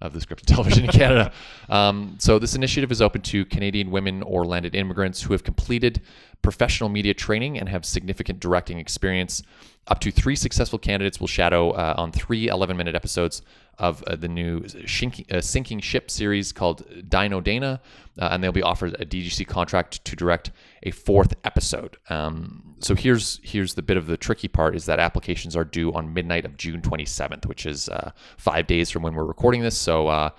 of 0.00 0.14
the 0.14 0.18
scripted 0.20 0.46
television 0.46 0.84
in 0.84 0.90
Canada. 0.90 1.32
Um, 1.68 2.16
so 2.18 2.38
this 2.38 2.54
initiative 2.54 2.90
is 2.90 3.02
open 3.02 3.20
to 3.22 3.44
Canadian 3.44 3.90
women 3.90 4.22
or 4.22 4.46
landed 4.46 4.74
immigrants 4.74 5.22
who 5.22 5.34
have 5.34 5.44
completed 5.44 6.00
professional 6.42 6.88
media 6.88 7.12
training 7.12 7.58
and 7.58 7.68
have 7.68 7.84
significant 7.84 8.40
directing 8.40 8.78
experience. 8.78 9.42
Up 9.90 9.98
to 9.98 10.12
three 10.12 10.36
successful 10.36 10.78
candidates 10.78 11.18
will 11.18 11.26
shadow 11.26 11.70
uh, 11.72 11.94
on 11.98 12.12
three 12.12 12.46
11-minute 12.46 12.94
episodes 12.94 13.42
of 13.76 14.04
uh, 14.04 14.14
the 14.14 14.28
new 14.28 14.64
sinking, 14.86 15.26
uh, 15.32 15.40
sinking 15.40 15.80
ship 15.80 16.12
series 16.12 16.52
called 16.52 16.84
Dino 17.08 17.40
Dana, 17.40 17.80
uh, 18.16 18.28
and 18.30 18.42
they'll 18.42 18.52
be 18.52 18.62
offered 18.62 18.94
a 19.00 19.04
DGC 19.04 19.48
contract 19.48 20.04
to 20.04 20.14
direct 20.14 20.52
a 20.84 20.92
fourth 20.92 21.34
episode. 21.42 21.96
Um, 22.08 22.76
so 22.78 22.94
here's 22.94 23.40
here's 23.42 23.74
the 23.74 23.82
bit 23.82 23.96
of 23.96 24.06
the 24.06 24.16
tricky 24.16 24.46
part: 24.46 24.76
is 24.76 24.86
that 24.86 25.00
applications 25.00 25.56
are 25.56 25.64
due 25.64 25.92
on 25.92 26.14
midnight 26.14 26.44
of 26.44 26.56
June 26.56 26.82
27th, 26.82 27.46
which 27.46 27.66
is 27.66 27.88
uh, 27.88 28.12
five 28.36 28.68
days 28.68 28.90
from 28.90 29.02
when 29.02 29.14
we're 29.14 29.24
recording 29.24 29.62
this. 29.62 29.76
So 29.76 30.06
uh, 30.06 30.30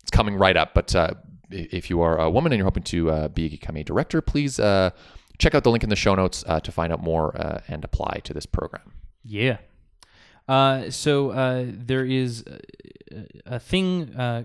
it's 0.00 0.12
coming 0.12 0.36
right 0.36 0.56
up. 0.56 0.72
But 0.72 0.94
if 1.50 1.90
you 1.90 2.00
are 2.00 2.16
a 2.16 2.30
woman 2.30 2.52
and 2.52 2.58
you're 2.58 2.66
hoping 2.66 2.84
to 2.84 3.28
become 3.30 3.76
a 3.76 3.82
director, 3.82 4.20
please 4.20 4.60
check 5.40 5.54
out 5.54 5.64
the 5.64 5.70
link 5.70 5.82
in 5.82 5.88
the 5.88 5.96
show 5.96 6.14
notes 6.14 6.44
uh, 6.46 6.60
to 6.60 6.70
find 6.70 6.92
out 6.92 7.02
more 7.02 7.36
uh, 7.36 7.60
and 7.66 7.82
apply 7.82 8.20
to 8.24 8.32
this 8.32 8.46
program. 8.46 8.92
Yeah. 9.24 9.58
Uh, 10.48 10.90
so 10.90 11.30
uh, 11.30 11.66
there 11.68 12.04
is 12.04 12.44
a, 13.46 13.54
a 13.54 13.60
thing, 13.60 14.14
uh, 14.16 14.44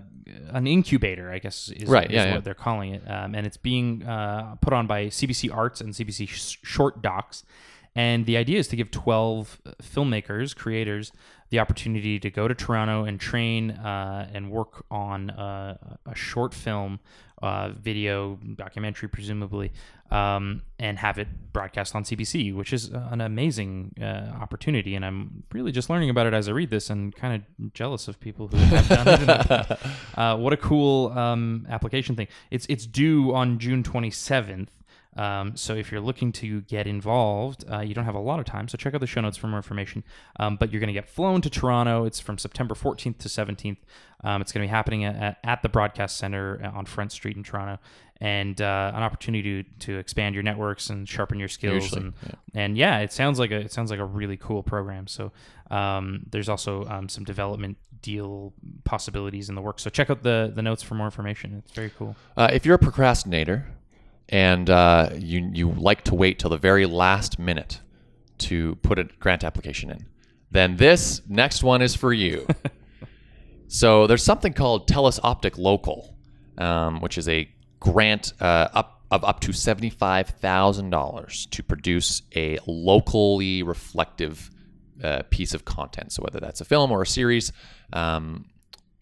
an 0.50 0.66
incubator, 0.66 1.32
I 1.32 1.38
guess 1.40 1.68
is, 1.68 1.88
Right, 1.88 2.06
is 2.06 2.12
yeah, 2.14 2.26
what 2.26 2.34
yeah. 2.34 2.40
they're 2.40 2.54
calling 2.54 2.94
it, 2.94 3.02
um, 3.10 3.34
and 3.34 3.46
it's 3.46 3.56
being 3.56 4.04
uh, 4.04 4.54
put 4.60 4.72
on 4.72 4.86
by 4.86 5.06
CBC 5.06 5.52
Arts 5.52 5.80
and 5.80 5.92
CBC 5.92 6.28
Sh- 6.28 6.58
Short 6.62 7.02
Docs. 7.02 7.44
And 7.96 8.26
the 8.26 8.36
idea 8.36 8.58
is 8.58 8.68
to 8.68 8.76
give 8.76 8.90
12 8.90 9.60
filmmakers, 9.82 10.54
creators, 10.54 11.12
the 11.50 11.60
opportunity 11.60 12.18
to 12.18 12.30
go 12.30 12.48
to 12.48 12.54
Toronto 12.54 13.04
and 13.04 13.20
train 13.20 13.70
uh, 13.70 14.28
and 14.32 14.50
work 14.50 14.84
on 14.90 15.30
uh, 15.30 15.76
a 16.06 16.14
short 16.14 16.52
film, 16.52 17.00
uh, 17.42 17.70
video, 17.70 18.38
documentary, 18.56 19.08
presumably, 19.08 19.72
um, 20.10 20.62
and 20.78 20.98
have 20.98 21.18
it 21.18 21.28
broadcast 21.52 21.94
on 21.94 22.02
CBC, 22.02 22.54
which 22.54 22.72
is 22.72 22.88
an 22.88 23.20
amazing 23.20 23.94
uh, 24.00 24.32
opportunity. 24.40 24.94
And 24.94 25.04
I'm 25.04 25.44
really 25.52 25.72
just 25.72 25.88
learning 25.88 26.10
about 26.10 26.26
it 26.26 26.34
as 26.34 26.48
I 26.48 26.52
read 26.52 26.70
this 26.70 26.90
and 26.90 27.14
kind 27.14 27.42
of 27.42 27.72
jealous 27.72 28.08
of 28.08 28.18
people 28.18 28.48
who 28.48 28.56
have 28.56 28.88
done 28.88 29.08
it. 29.08 29.78
uh, 30.18 30.36
what 30.36 30.52
a 30.52 30.56
cool 30.56 31.16
um, 31.16 31.66
application 31.68 32.16
thing. 32.16 32.28
It's, 32.50 32.66
it's 32.68 32.86
due 32.86 33.34
on 33.34 33.58
June 33.58 33.82
27th. 33.82 34.68
Um, 35.16 35.56
so 35.56 35.74
if 35.74 35.90
you're 35.90 36.00
looking 36.00 36.30
to 36.32 36.60
get 36.62 36.86
involved, 36.86 37.64
uh, 37.70 37.80
you 37.80 37.94
don't 37.94 38.04
have 38.04 38.14
a 38.14 38.20
lot 38.20 38.38
of 38.38 38.44
time. 38.44 38.68
So 38.68 38.76
check 38.76 38.94
out 38.94 39.00
the 39.00 39.06
show 39.06 39.20
notes 39.20 39.36
for 39.36 39.46
more 39.46 39.58
information. 39.58 40.04
Um, 40.38 40.56
but 40.56 40.70
you're 40.70 40.80
going 40.80 40.88
to 40.88 40.94
get 40.94 41.08
flown 41.08 41.40
to 41.42 41.50
Toronto. 41.50 42.04
It's 42.04 42.20
from 42.20 42.38
September 42.38 42.74
14th 42.74 43.18
to 43.18 43.28
17th. 43.28 43.78
Um, 44.24 44.42
it's 44.42 44.52
going 44.52 44.62
to 44.62 44.68
be 44.68 44.70
happening 44.70 45.04
at, 45.04 45.38
at, 45.44 45.62
the 45.62 45.68
Broadcast 45.68 46.16
Center 46.16 46.60
on 46.74 46.86
Front 46.86 47.12
Street 47.12 47.36
in 47.36 47.42
Toronto, 47.42 47.78
and 48.20 48.60
uh, 48.60 48.92
an 48.94 49.02
opportunity 49.02 49.62
to, 49.62 49.70
to 49.80 49.98
expand 49.98 50.34
your 50.34 50.42
networks 50.42 50.88
and 50.88 51.08
sharpen 51.08 51.38
your 51.38 51.48
skills. 51.48 51.84
Usually, 51.84 52.00
and 52.00 52.14
and 52.54 52.78
yeah, 52.78 53.00
it 53.00 53.12
sounds 53.12 53.38
like 53.38 53.50
a 53.50 53.56
it 53.56 53.72
sounds 53.72 53.90
like 53.90 54.00
a 54.00 54.04
really 54.04 54.38
cool 54.38 54.62
program. 54.62 55.06
So 55.06 55.32
um, 55.70 56.24
there's 56.30 56.48
also 56.48 56.86
um, 56.86 57.08
some 57.10 57.24
development 57.24 57.76
deal 58.00 58.54
possibilities 58.84 59.48
in 59.48 59.54
the 59.54 59.60
works. 59.60 59.82
So 59.82 59.90
check 59.90 60.08
out 60.08 60.22
the 60.22 60.50
the 60.54 60.62
notes 60.62 60.82
for 60.82 60.94
more 60.94 61.06
information. 61.06 61.62
It's 61.64 61.72
very 61.72 61.90
cool. 61.90 62.16
Uh, 62.36 62.48
if 62.52 62.64
you're 62.64 62.76
a 62.76 62.80
procrastinator 62.80 63.66
and 64.28 64.68
uh, 64.68 65.10
you 65.16 65.50
you 65.52 65.70
like 65.70 66.02
to 66.04 66.14
wait 66.14 66.38
till 66.38 66.50
the 66.50 66.58
very 66.58 66.86
last 66.86 67.38
minute 67.38 67.80
to 68.38 68.76
put 68.76 68.98
a 68.98 69.04
grant 69.18 69.44
application 69.44 69.90
in, 69.90 70.06
then 70.50 70.76
this 70.76 71.22
next 71.28 71.62
one 71.62 71.82
is 71.82 71.94
for 71.94 72.12
you. 72.12 72.46
so 73.68 74.06
there's 74.06 74.22
something 74.24 74.52
called 74.52 74.88
TELUS 74.88 75.20
Optik 75.20 75.58
Local, 75.58 76.16
um, 76.58 77.00
which 77.00 77.18
is 77.18 77.28
a 77.28 77.48
grant 77.80 78.32
uh, 78.40 78.68
up 78.72 79.02
of 79.10 79.24
up 79.24 79.40
to 79.40 79.52
seventy-five 79.52 80.28
thousand 80.28 80.90
dollars 80.90 81.46
to 81.52 81.62
produce 81.62 82.22
a 82.34 82.58
locally 82.66 83.62
reflective 83.62 84.50
uh, 85.02 85.22
piece 85.30 85.54
of 85.54 85.64
content. 85.64 86.12
So 86.12 86.22
whether 86.22 86.40
that's 86.40 86.60
a 86.60 86.64
film 86.64 86.90
or 86.90 87.02
a 87.02 87.06
series. 87.06 87.52
Um, 87.92 88.46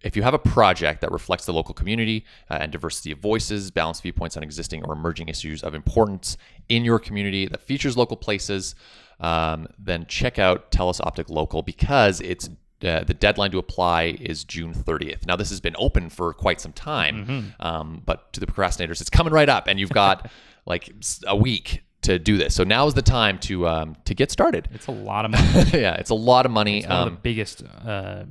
if 0.04 0.16
you 0.16 0.22
have 0.22 0.34
a 0.34 0.38
project 0.38 1.00
that 1.00 1.10
reflects 1.10 1.46
the 1.46 1.52
local 1.52 1.74
community 1.74 2.24
uh, 2.50 2.58
and 2.60 2.70
diversity 2.70 3.10
of 3.10 3.18
voices, 3.18 3.70
balanced 3.70 4.02
viewpoints 4.02 4.36
on 4.36 4.42
existing 4.42 4.84
or 4.84 4.92
emerging 4.92 5.28
issues 5.28 5.62
of 5.62 5.74
importance 5.74 6.36
in 6.68 6.84
your 6.84 6.98
community 6.98 7.46
that 7.46 7.60
features 7.62 7.96
local 7.96 8.16
places, 8.16 8.74
um, 9.20 9.66
then 9.78 10.06
check 10.06 10.38
out 10.38 10.70
TELUS 10.70 11.00
Optik 11.00 11.28
Local 11.30 11.62
because 11.62 12.20
it's 12.20 12.48
uh, 12.84 13.02
the 13.04 13.14
deadline 13.14 13.50
to 13.50 13.58
apply 13.58 14.16
is 14.20 14.44
June 14.44 14.74
30th. 14.74 15.26
Now, 15.26 15.36
this 15.36 15.48
has 15.48 15.60
been 15.60 15.76
open 15.78 16.10
for 16.10 16.34
quite 16.34 16.60
some 16.60 16.72
time, 16.72 17.54
um, 17.60 18.02
but 18.04 18.30
to 18.34 18.40
the 18.40 18.46
procrastinators, 18.46 19.00
it's 19.00 19.08
coming 19.08 19.32
right 19.32 19.48
up, 19.48 19.68
and 19.68 19.80
you've 19.80 19.90
got 19.90 20.30
like 20.66 20.92
a 21.26 21.34
week 21.36 21.82
to 22.02 22.18
do 22.18 22.36
this. 22.36 22.54
So 22.54 22.62
now 22.64 22.86
is 22.86 22.92
the 22.92 23.00
time 23.00 23.38
to 23.40 23.66
um, 23.66 23.96
to 24.04 24.14
get 24.14 24.30
started. 24.30 24.68
It's 24.74 24.88
a 24.88 24.92
lot 24.92 25.24
of 25.24 25.30
money. 25.30 25.70
yeah, 25.72 25.94
it's 25.94 26.10
a 26.10 26.14
lot 26.14 26.44
of 26.44 26.52
money. 26.52 26.78
It's 26.78 26.86
one 26.88 26.96
of 26.98 27.06
Um, 27.08 27.14
the 27.14 27.20
biggest 27.20 27.62
uh, 27.86 28.24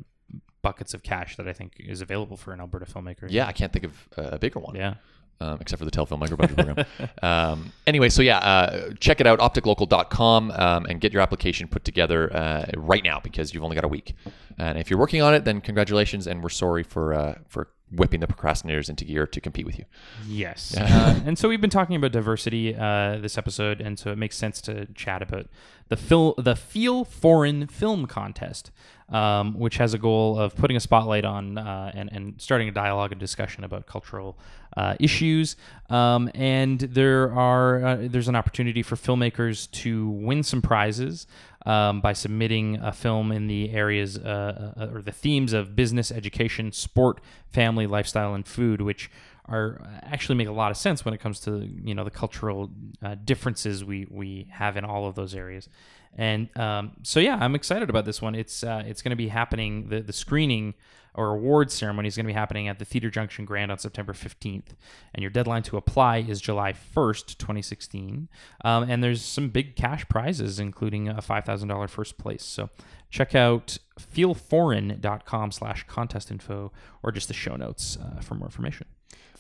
buckets 0.64 0.96
of 0.96 1.04
cash 1.04 1.36
that 1.36 1.48
I 1.48 1.54
think 1.54 1.74
is 1.78 2.02
available 2.02 2.36
for 2.38 2.54
an 2.54 2.60
Alberta 2.60 2.86
filmmaker. 2.86 3.28
yeah, 3.30 3.46
I 3.46 3.52
can't 3.52 3.72
think 3.72 3.86
of 3.86 4.08
a 4.18 4.40
bigger 4.40 4.60
one. 4.60 4.76
Yeah. 4.76 4.96
Um, 5.42 5.58
except 5.60 5.80
for 5.80 5.86
the 5.86 5.92
Telefilm 5.92 6.20
micro 6.20 6.38
budget 6.38 6.56
program. 6.58 6.86
Um, 7.22 7.74
anyway, 7.86 8.08
so 8.10 8.22
yeah, 8.22 8.38
uh, 8.38 8.94
check 9.00 9.20
it 9.20 9.28
out, 9.28 9.40
optiklocal.com, 9.40 10.52
um, 10.52 10.86
and 10.86 11.02
get 11.02 11.12
your 11.12 11.22
application 11.22 11.68
put 11.68 11.84
together 11.84 12.34
uh, 12.34 12.66
right 12.78 13.04
now 13.04 13.20
because 13.20 13.54
you've 13.54 13.64
only 13.64 13.76
got 13.76 13.84
a 13.84 13.90
week. 13.90 14.16
And 14.58 14.78
if 14.78 14.90
you're 14.90 15.00
working 15.00 15.22
on 15.22 15.34
it, 15.34 15.46
then 15.46 15.62
congratulations, 15.62 16.28
and 16.28 16.44
we're 16.44 16.50
sorry 16.50 16.84
for 16.84 17.14
uh, 17.14 17.36
for 17.48 17.70
whipping 17.96 18.20
the 18.20 18.28
procrastinators 18.28 18.90
into 18.90 19.06
gear 19.06 19.28
to 19.28 19.40
compete 19.40 19.66
with 19.66 19.78
you. 19.78 19.86
Yes. 20.28 20.76
Uh, 20.76 21.20
and 21.26 21.38
so 21.38 21.48
we've 21.48 21.62
been 21.62 21.70
talking 21.70 21.96
about 21.96 22.12
diversity 22.12 22.76
uh, 22.76 23.18
this 23.18 23.38
episode, 23.38 23.82
and 23.82 23.98
so 23.98 24.12
it 24.12 24.18
makes 24.18 24.36
sense 24.36 24.62
to 24.62 24.88
chat 24.94 25.22
about 25.22 25.48
the 25.90 25.98
fil- 25.98 26.36
the 26.38 26.56
Feel 26.56 27.06
Foreign 27.06 27.68
Film 27.68 28.08
Contest, 28.08 28.72
um, 29.10 29.54
which 29.60 29.78
has 29.78 29.94
a 29.94 29.98
goal 29.98 30.40
of 30.40 30.56
putting 30.56 30.78
a 30.78 30.80
spotlight 30.80 31.26
on 31.26 31.58
uh, 31.58 31.92
and, 31.94 32.10
and 32.12 32.42
starting 32.42 32.68
a 32.68 32.72
dialogue 32.72 33.12
and 33.12 33.20
discussion 33.20 33.64
about 33.64 33.86
cultural 33.86 34.38
uh, 34.76 34.96
issues. 35.00 35.56
Um, 35.90 36.32
and 36.34 36.80
there 36.80 37.32
are 37.32 37.86
uh, 37.86 37.98
there's 38.02 38.28
an 38.28 38.36
opportunity 38.36 38.82
for 38.82 38.96
filmmakers 38.96 39.70
to 39.72 40.10
win 40.10 40.42
some 40.42 40.62
prizes 40.62 41.28
um, 41.66 42.02
by 42.02 42.14
submitting 42.14 42.78
a 42.82 42.92
film 42.92 43.32
in 43.32 43.48
the 43.48 43.72
areas 43.72 44.18
uh, 44.18 44.74
uh, 44.78 44.88
or 44.94 45.02
the 45.02 45.12
themes 45.12 45.54
of 45.54 45.76
business, 45.76 46.12
education, 46.12 46.72
sport, 46.72 47.22
family, 47.48 47.88
lifestyle, 47.88 48.34
and 48.34 48.48
food, 48.48 48.82
which 48.82 49.10
are 49.46 49.82
uh, 49.84 50.00
actually 50.04 50.36
make 50.36 50.48
a 50.48 50.52
lot 50.52 50.72
of 50.72 50.78
sense 50.78 51.04
when 51.04 51.14
it 51.14 51.20
comes 51.20 51.40
to 51.42 51.68
you 51.84 51.94
know 51.94 52.04
the 52.04 52.12
cultural 52.12 52.70
uh, 53.02 53.16
differences 53.24 53.84
we 53.84 54.08
we 54.10 54.48
have 54.52 54.78
in 54.78 54.86
all 54.86 55.08
of 55.08 55.16
those 55.16 55.36
areas. 55.36 55.70
And 56.16 56.56
um, 56.58 56.92
so 57.02 57.20
yeah, 57.20 57.38
I'm 57.40 57.56
excited 57.56 57.90
about 57.90 58.06
this 58.06 58.22
one. 58.22 58.36
It's 58.36 58.64
uh, 58.64 58.84
it's 58.86 59.02
going 59.02 59.12
to 59.12 59.16
be 59.16 59.30
happening. 59.30 59.90
The 59.90 60.02
the 60.02 60.14
screening 60.14 60.76
or 61.16 61.30
awards 61.30 61.74
ceremony 61.74 62.08
is 62.08 62.16
going 62.16 62.26
to 62.26 62.30
be 62.30 62.34
happening 62.34 62.68
at 62.68 62.80
the 62.80 62.86
Theater 62.86 63.10
Junction 63.10 63.46
Grand 63.46 63.72
on 63.72 63.78
September 63.78 64.14
15th. 64.14 64.76
And 65.14 65.22
your 65.22 65.30
deadline 65.30 65.64
to 65.64 65.78
apply 65.78 66.18
is 66.18 66.42
July 66.42 66.74
1st, 66.74 67.38
2016. 67.38 68.30
Um, 68.64 68.90
and 68.90 69.04
there's 69.04 69.24
some 69.24 69.50
big 69.50 69.76
cash 69.76 70.08
prizes, 70.10 70.60
including 70.60 71.08
a 71.08 71.16
$5,000 71.16 71.90
first 71.90 72.18
place. 72.18 72.44
So 72.44 72.70
check 73.10 73.36
out 73.36 73.78
feelforeign.com 74.00 75.52
slash 75.52 75.86
contest 75.88 76.32
info 76.32 76.72
or 77.04 77.12
just 77.12 77.28
the 77.28 77.34
show 77.34 77.56
notes 77.56 77.98
uh, 78.02 78.20
for 78.22 78.36
more 78.36 78.48
information. 78.48 78.88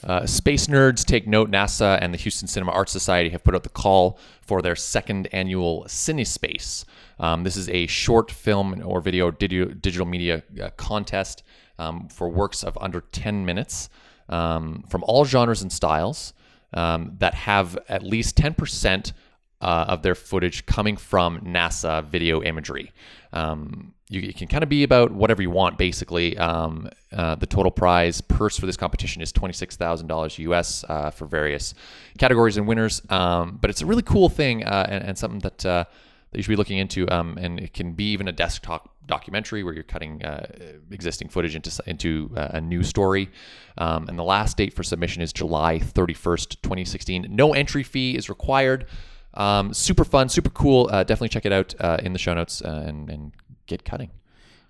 Uh, 0.03 0.25
space 0.25 0.67
nerds 0.67 1.05
take 1.05 1.27
note. 1.27 1.49
NASA 1.49 1.97
and 2.01 2.13
the 2.13 2.17
Houston 2.17 2.47
Cinema 2.47 2.71
Arts 2.71 2.91
Society 2.91 3.29
have 3.29 3.43
put 3.43 3.55
out 3.55 3.63
the 3.63 3.69
call 3.69 4.19
for 4.41 4.61
their 4.61 4.75
second 4.75 5.27
annual 5.31 5.85
CineSpace. 5.87 6.83
Um, 7.19 7.43
this 7.43 7.55
is 7.55 7.69
a 7.69 7.87
short 7.87 8.29
film 8.29 8.81
or 8.85 8.99
video 8.99 9.31
digital, 9.31 10.05
media 10.05 10.43
uh, 10.61 10.69
contest 10.75 11.43
um, 11.79 12.07
for 12.09 12.29
works 12.29 12.63
of 12.63 12.77
under 12.81 13.01
10 13.01 13.45
minutes 13.45 13.89
um, 14.29 14.83
from 14.87 15.03
all 15.05 15.25
genres 15.25 15.61
and 15.61 15.71
styles 15.71 16.33
um, 16.73 17.15
that 17.19 17.33
have 17.33 17.77
at 17.87 18.03
least 18.03 18.35
10% 18.37 19.13
uh, 19.61 19.85
of 19.87 20.01
their 20.01 20.15
footage 20.15 20.65
coming 20.65 20.97
from 20.97 21.39
NASA 21.41 22.03
video 22.05 22.43
imagery. 22.43 22.91
Um, 23.31 23.93
you, 24.09 24.21
you, 24.21 24.33
can 24.33 24.47
kind 24.47 24.61
of 24.61 24.69
be 24.69 24.83
about 24.83 25.11
whatever 25.11 25.41
you 25.41 25.49
want, 25.49 25.77
basically. 25.77 26.37
Um, 26.37 26.89
uh, 27.11 27.35
the 27.35 27.47
total 27.47 27.71
prize 27.71 28.19
purse 28.21 28.57
for 28.57 28.65
this 28.65 28.75
competition 28.75 29.21
is 29.21 29.31
$26,000 29.31 30.37
US 30.39 30.83
uh, 30.89 31.09
for 31.09 31.25
various 31.25 31.73
categories 32.17 32.57
and 32.57 32.67
winners. 32.67 33.01
Um, 33.09 33.57
but 33.61 33.69
it's 33.69 33.81
a 33.81 33.85
really 33.85 34.03
cool 34.03 34.29
thing 34.29 34.65
uh, 34.65 34.85
and, 34.89 35.03
and, 35.03 35.17
something 35.17 35.39
that, 35.39 35.65
uh, 35.65 35.85
that 36.31 36.37
you 36.37 36.43
should 36.43 36.49
be 36.49 36.57
looking 36.57 36.77
into. 36.77 37.09
Um, 37.09 37.37
and 37.39 37.59
it 37.59 37.73
can 37.73 37.93
be 37.93 38.11
even 38.11 38.27
a 38.27 38.33
desktop 38.33 38.92
documentary 39.07 39.63
where 39.63 39.73
you're 39.73 39.83
cutting 39.83 40.23
uh, 40.23 40.45
existing 40.91 41.29
footage 41.29 41.55
into, 41.55 41.71
into 41.87 42.31
a 42.35 42.61
new 42.61 42.83
story. 42.83 43.29
Um, 43.77 44.07
and 44.07 44.17
the 44.17 44.23
last 44.23 44.57
date 44.57 44.73
for 44.73 44.83
submission 44.83 45.21
is 45.21 45.33
July 45.33 45.79
31st, 45.79 46.61
2016. 46.61 47.27
No 47.29 47.53
entry 47.53 47.83
fee 47.83 48.15
is 48.15 48.29
required. 48.29 48.85
Um, 49.33 49.73
super 49.73 50.03
fun, 50.03 50.29
super 50.29 50.49
cool. 50.51 50.89
Uh, 50.91 51.03
definitely 51.03 51.29
check 51.29 51.45
it 51.45 51.51
out 51.51 51.73
uh, 51.79 51.97
in 52.03 52.13
the 52.13 52.19
show 52.19 52.33
notes 52.33 52.61
uh, 52.61 52.83
and, 52.85 53.09
and 53.09 53.31
get 53.67 53.83
cutting. 53.83 54.11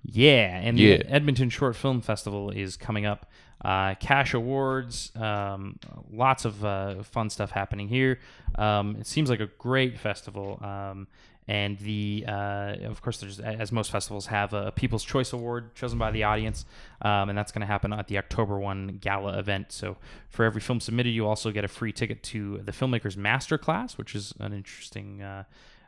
Yeah, 0.06 0.58
and 0.58 0.78
Yeah. 0.78 0.98
the 0.98 1.10
Edmonton 1.12 1.50
Short 1.50 1.76
Film 1.76 2.02
Festival 2.02 2.50
is 2.50 2.76
coming 2.78 3.06
up. 3.06 3.30
Uh, 3.64 3.96
cash 3.96 4.34
awards, 4.34 5.12
um, 5.16 5.80
lots 6.12 6.44
of 6.44 6.66
uh, 6.66 7.02
fun 7.04 7.30
stuff 7.30 7.52
happening 7.52 7.88
here. 7.88 8.20
Um, 8.56 8.98
it 9.00 9.08
seems 9.08 9.30
like 9.30 9.40
a 9.40 9.48
great 9.58 9.98
festival. 9.98 10.60
Um, 10.62 11.08
and 11.48 11.78
the 11.80 12.26
uh, 12.28 12.76
of 12.84 13.02
course 13.02 13.18
there's 13.18 13.40
as 13.40 13.72
most 13.72 13.92
festivals 13.92 14.28
have 14.28 14.54
a 14.54 14.72
People's 14.72 15.04
Choice 15.04 15.34
Award 15.34 15.76
chosen 15.76 16.00
by 16.00 16.12
the 16.12 16.24
audience, 16.24 16.66
um, 17.02 17.30
and 17.30 17.38
that's 17.38 17.52
going 17.52 17.62
to 17.62 17.68
happen 17.68 17.92
at 17.94 18.08
the 18.08 18.18
October 18.18 18.60
one 18.60 19.00
gala 19.02 19.38
event. 19.38 19.72
So 19.72 19.98
for 20.30 20.46
every 20.46 20.62
film 20.62 20.80
submitted, 20.80 21.10
you 21.10 21.28
also 21.28 21.52
get 21.52 21.66
a 21.66 21.68
free 21.68 21.92
ticket 21.92 22.24
to 22.24 22.60
the 22.60 22.72
filmmakers 22.72 23.18
master 23.18 23.58
class, 23.58 23.98
which 23.98 24.16
is 24.16 24.34
an 24.40 24.54
interesting. 24.54 25.22
Uh, 25.22 25.44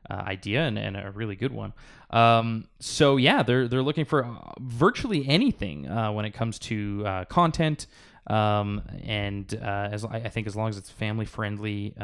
uh, 0.08 0.14
idea 0.14 0.62
and, 0.62 0.78
and, 0.78 0.96
a 0.96 1.10
really 1.10 1.36
good 1.36 1.52
one. 1.52 1.74
Um, 2.12 2.68
so 2.80 3.18
yeah, 3.18 3.42
they're 3.42 3.68
they're 3.68 3.82
looking 3.82 4.06
for 4.06 4.24
uh, 4.24 4.54
virtually 4.60 5.28
anything 5.28 5.90
uh, 5.90 6.12
when 6.12 6.26
it 6.26 6.32
comes 6.36 6.60
to 6.60 7.02
uh, 7.04 7.26
content, 7.26 7.88
um, 8.28 8.84
and 9.04 9.52
as 9.56 10.06
I 10.06 10.30
think 10.30 10.46
as 10.46 10.56
long 10.56 10.70
as 10.70 10.78
it's 10.78 10.92
family 10.92 11.26
friendly. 11.26 11.96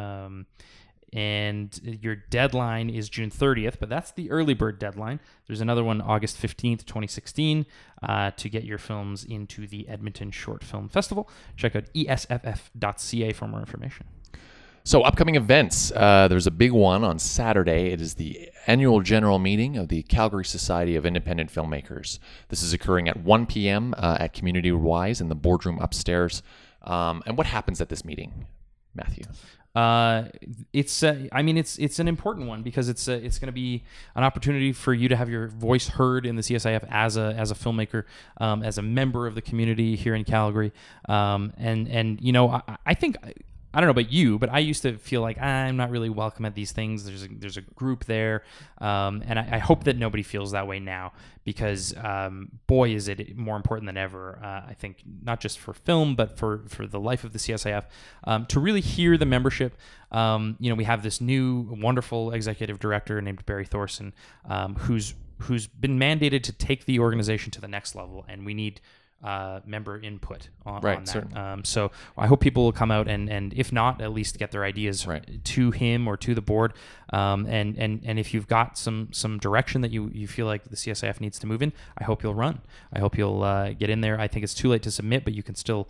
And 1.14 1.78
your 2.02 2.16
deadline 2.16 2.90
is 2.90 3.10
June 3.10 3.30
30th, 3.30 3.76
but 3.80 3.90
that's 3.90 4.12
the 4.12 4.32
early 4.32 4.54
bird 4.54 4.80
deadline. 4.80 5.20
There's 5.46 5.60
another 5.60 5.84
one 5.84 6.00
August 6.00 6.42
15th, 6.42 6.86
2016, 6.86 7.66
uh, 8.02 8.32
to 8.32 8.50
get 8.50 8.64
your 8.64 8.78
films 8.78 9.26
into 9.26 9.68
the 9.68 9.90
Edmonton 9.90 10.32
Short 10.32 10.64
Film 10.64 10.88
Festival. 10.88 11.30
Check 11.58 11.76
out 11.76 11.92
esff.ca 11.94 13.34
for 13.34 13.48
more 13.48 13.60
information. 13.60 14.06
So, 14.84 15.04
upcoming 15.04 15.36
events. 15.36 15.92
Uh, 15.92 16.28
there's 16.28 16.48
a 16.48 16.52
big 16.52 16.72
one 16.72 17.04
on 17.04 17.20
Saturday. 17.20 17.92
It 17.92 18.02
is 18.02 18.16
the 18.16 18.50
annual 18.66 19.02
general 19.02 19.38
meeting 19.38 19.78
of 19.78 19.90
the 19.90 20.02
Calgary 20.04 20.46
Society 20.46 20.96
of 20.96 21.06
Independent 21.06 21.54
Filmmakers. 21.54 22.18
This 22.48 22.64
is 22.64 22.74
occurring 22.74 23.08
at 23.08 23.18
1 23.18 23.46
p.m. 23.46 23.94
Uh, 23.96 24.18
at 24.20 24.34
Community 24.34 24.72
Wise 24.72 25.22
in 25.22 25.30
the 25.30 25.36
boardroom 25.36 25.78
upstairs. 25.80 26.42
Um, 26.82 27.22
and 27.28 27.38
what 27.38 27.46
happens 27.46 27.80
at 27.80 27.90
this 27.90 28.04
meeting, 28.04 28.48
Matthew? 28.96 29.26
Uh, 29.74 30.24
it's 30.74 31.02
uh, 31.02 31.28
I 31.32 31.42
mean 31.42 31.58
it's 31.58 31.80
it's 31.80 32.00
an 32.00 32.08
important 32.08 32.48
one 32.48 32.62
because 32.62 32.90
it's 32.90 33.08
uh, 33.08 33.14
it's 33.24 33.40
going 33.40 33.48
to 33.48 33.54
be 33.54 33.84
an 34.16 34.24
opportunity 34.24 34.74
for 34.74 34.94
you 34.94 35.08
to 35.08 35.16
have 35.16 35.30
your 35.30 35.48
voice 35.48 35.88
heard 35.88 36.26
in 36.26 36.36
the 36.36 36.42
CSIF 36.42 36.86
as 36.90 37.16
a 37.16 37.34
as 37.38 37.52
a 37.52 37.56
filmmaker, 37.56 38.04
um, 38.38 38.64
as 38.64 38.78
a 38.78 38.82
member 38.82 39.28
of 39.28 39.36
the 39.36 39.42
community 39.42 39.96
here 39.96 40.14
in 40.14 40.26
Calgary, 40.26 40.74
um, 41.08 41.54
and 41.58 41.88
and 41.88 42.20
you 42.22 42.34
know 42.34 42.50
I, 42.50 42.78
I 42.86 42.94
think 42.94 43.16
I 43.74 43.80
don't 43.80 43.88
know 43.88 43.92
about 43.92 44.12
you, 44.12 44.38
but 44.38 44.50
I 44.50 44.60
used 44.60 44.82
to 44.82 44.98
feel 44.98 45.22
like 45.22 45.42
I'm 45.42 45.78
not 45.78 45.92
really 45.92 46.10
welcome 46.10 46.46
at 46.46 46.56
these 46.56 46.72
things. 46.72 47.06
There's 47.06 47.24
a, 47.24 47.28
there's 47.30 47.58
a 47.58 47.62
group 47.62 48.06
there, 48.06 48.44
um, 48.80 49.24
and 49.26 49.40
I, 49.40 49.48
I, 49.54 49.58
hope 49.60 49.86
that 49.86 49.98
nobody 49.98 50.24
feels 50.24 50.52
that 50.52 50.68
way 50.68 50.80
now 50.80 51.14
because 51.46 51.96
um, 51.98 52.50
boy 52.68 52.90
is 52.90 53.08
it 53.08 53.38
more 53.38 53.56
important 53.56 53.86
than 53.86 53.98
ever. 53.98 54.40
Uh, 54.44 54.70
I 54.70 54.76
think 54.78 55.04
not 55.24 55.40
just 55.40 55.58
for 55.58 55.74
film, 55.74 56.16
but 56.16 56.38
for 56.38 56.64
for 56.68 56.86
the 56.86 57.00
life 57.00 57.24
of 57.24 57.32
the 57.32 57.40
CSIF 57.40 57.86
um, 58.26 58.46
to 58.48 58.60
really 58.60 58.82
hear 58.82 59.18
the 59.18 59.26
membership. 59.26 59.78
Um, 60.12 60.58
you 60.60 60.70
know, 60.70 60.76
we 60.76 60.84
have 60.84 61.04
this 61.04 61.22
new 61.22 61.78
wonderful 61.80 62.32
executive 62.32 62.80
director 62.80 63.22
named 63.22 63.46
Barry 63.46 63.66
Thorson, 63.66 64.14
um, 64.50 64.76
who's 64.76 65.14
who's 65.40 65.68
been 65.68 65.98
mandated 65.98 66.44
to 66.44 66.52
take 66.52 66.86
the 66.86 67.00
organization 67.00 67.52
to 67.52 67.62
the 67.62 67.68
next 67.68 67.96
level, 67.96 68.26
and 68.28 68.46
we 68.46 68.54
need 68.54 68.82
uh, 69.24 69.60
member 69.66 70.00
input 70.00 70.50
on, 70.66 70.82
right, 70.82 70.98
on 70.98 71.04
that. 71.06 71.38
Um, 71.38 71.64
so 71.64 71.92
I 72.18 72.28
hope 72.28 72.40
people 72.40 72.64
will 72.64 72.72
come 72.72 72.92
out 72.92 73.08
and, 73.08 73.30
and 73.30 73.54
if 73.54 73.72
not, 73.72 74.02
at 74.02 74.12
least 74.14 74.38
get 74.40 74.52
their 74.52 74.64
ideas 74.64 75.06
right. 75.06 75.44
to 75.44 75.72
him 75.72 76.08
or 76.08 76.18
to 76.18 76.34
the 76.34 76.42
board. 76.42 76.74
Um, 77.14 77.46
and, 77.46 77.78
and, 77.78 78.02
and 78.04 78.18
if 78.20 78.34
you've 78.34 78.48
got 78.48 78.78
some, 78.78 79.10
some 79.12 79.38
direction 79.38 79.82
that 79.82 79.92
you, 79.92 80.10
you 80.14 80.28
feel 80.28 80.46
like 80.46 80.64
the 80.64 80.76
CSIF 80.76 81.20
needs 81.20 81.38
to 81.40 81.48
move 81.48 81.62
in, 81.62 81.74
I 81.98 82.04
hope 82.04 82.24
you'll 82.24 82.36
run. 82.36 82.62
I 82.94 83.00
hope 83.00 83.18
you'll 83.18 83.44
uh, 83.44 83.74
get 83.74 83.90
in 83.90 84.02
there. 84.02 84.20
I 84.20 84.28
think 84.28 84.44
it's 84.44 84.54
too 84.54 84.70
late 84.70 84.84
to 84.84 84.92
submit, 84.92 85.24
but 85.24 85.34
you 85.34 85.44
can 85.44 85.56
still 85.56 85.88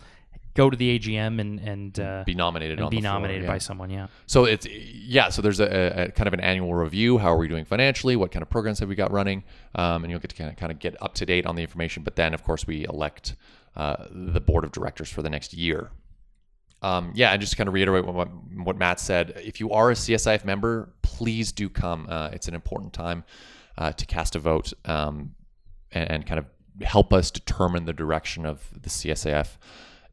go 0.53 0.69
to 0.69 0.77
the 0.77 0.99
AGM 0.99 1.39
and 1.39 1.59
and 1.59 1.99
uh, 1.99 2.23
be 2.25 2.33
nominated 2.33 2.79
and 2.79 2.85
on 2.85 2.89
be 2.89 2.97
the 2.97 3.01
floor, 3.01 3.13
nominated 3.13 3.43
yeah. 3.43 3.49
by 3.49 3.57
someone. 3.57 3.89
Yeah. 3.89 4.07
So 4.25 4.45
it's 4.45 4.67
yeah. 4.67 5.29
So 5.29 5.41
there's 5.41 5.59
a, 5.59 6.03
a, 6.05 6.11
kind 6.11 6.27
of 6.27 6.33
an 6.33 6.39
annual 6.39 6.73
review. 6.73 7.17
How 7.17 7.31
are 7.33 7.37
we 7.37 7.47
doing 7.47 7.65
financially? 7.65 8.15
What 8.15 8.31
kind 8.31 8.43
of 8.43 8.49
programs 8.49 8.79
have 8.79 8.89
we 8.89 8.95
got 8.95 9.11
running? 9.11 9.43
Um, 9.75 10.03
and 10.03 10.11
you'll 10.11 10.19
get 10.19 10.31
to 10.31 10.35
kind 10.35 10.49
of, 10.49 10.57
kind 10.57 10.71
of 10.71 10.79
get 10.79 11.01
up 11.01 11.13
to 11.15 11.25
date 11.25 11.45
on 11.45 11.55
the 11.55 11.61
information. 11.61 12.03
But 12.03 12.15
then, 12.15 12.33
of 12.33 12.43
course, 12.43 12.67
we 12.67 12.85
elect 12.85 13.35
uh, 13.75 14.05
the 14.09 14.41
board 14.41 14.63
of 14.63 14.71
directors 14.71 15.09
for 15.09 15.21
the 15.21 15.29
next 15.29 15.53
year. 15.53 15.91
Um, 16.83 17.11
yeah, 17.13 17.31
and 17.31 17.39
just 17.39 17.51
to 17.51 17.57
kind 17.57 17.67
of 17.67 17.75
reiterate 17.75 18.05
what, 18.05 18.27
what 18.55 18.75
Matt 18.75 18.99
said, 18.99 19.33
if 19.43 19.59
you 19.59 19.71
are 19.71 19.91
a 19.91 19.93
CSIF 19.93 20.43
member, 20.43 20.89
please 21.03 21.51
do 21.51 21.69
come. 21.69 22.07
Uh, 22.09 22.29
it's 22.33 22.47
an 22.47 22.55
important 22.55 22.91
time 22.91 23.23
uh, 23.77 23.91
to 23.91 24.05
cast 24.07 24.35
a 24.35 24.39
vote 24.39 24.73
um, 24.85 25.35
and, 25.91 26.09
and, 26.09 26.25
kind 26.25 26.39
of 26.39 26.45
help 26.83 27.13
us 27.13 27.29
determine 27.29 27.85
the 27.85 27.93
direction 27.93 28.45
of 28.45 28.67
the 28.81 28.89
CSIF 28.89 29.57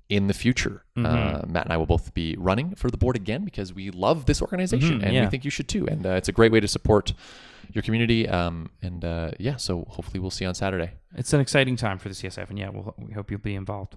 in 0.09 0.27
the 0.27 0.35
future. 0.35 0.85
Mm-hmm. 0.97 1.07
Uh, 1.07 1.43
Matt 1.47 1.65
and 1.67 1.73
I 1.73 1.77
will 1.77 1.87
both 1.87 2.15
be 2.15 2.35
running 2.39 2.75
for 2.75 2.91
the 2.91 2.97
board 2.97 3.15
again 3.17 3.45
because 3.45 3.75
we 3.75 3.91
love 3.91 4.25
this 4.27 4.41
organization 4.41 5.01
Mhm, 5.01 5.05
and 5.05 5.15
yeah. 5.15 5.25
we 5.25 5.31
think 5.31 5.45
you 5.45 5.51
should 5.51 5.69
too. 5.69 5.87
And 5.87 6.07
uh, 6.07 6.11
it's 6.11 6.29
a 6.29 6.33
great 6.33 6.51
way 6.53 6.61
to 6.61 6.69
support 6.69 7.13
your 7.73 7.83
community. 7.83 8.27
Um, 8.29 8.71
and 8.81 9.05
uh, 9.05 9.33
yeah, 9.39 9.57
so 9.57 9.85
hopefully 9.91 10.19
we'll 10.21 10.31
see 10.31 10.45
you 10.45 10.49
on 10.49 10.55
Saturday. 10.55 10.93
It's 11.15 11.33
an 11.35 11.41
exciting 11.41 11.77
time 11.77 11.99
for 11.99 12.09
the 12.09 12.15
CSF, 12.15 12.49
and 12.49 12.59
yeah, 12.59 12.71
we'll, 12.71 12.95
we 12.99 13.13
hope 13.13 13.31
you'll 13.31 13.41
be 13.41 13.55
involved. 13.55 13.97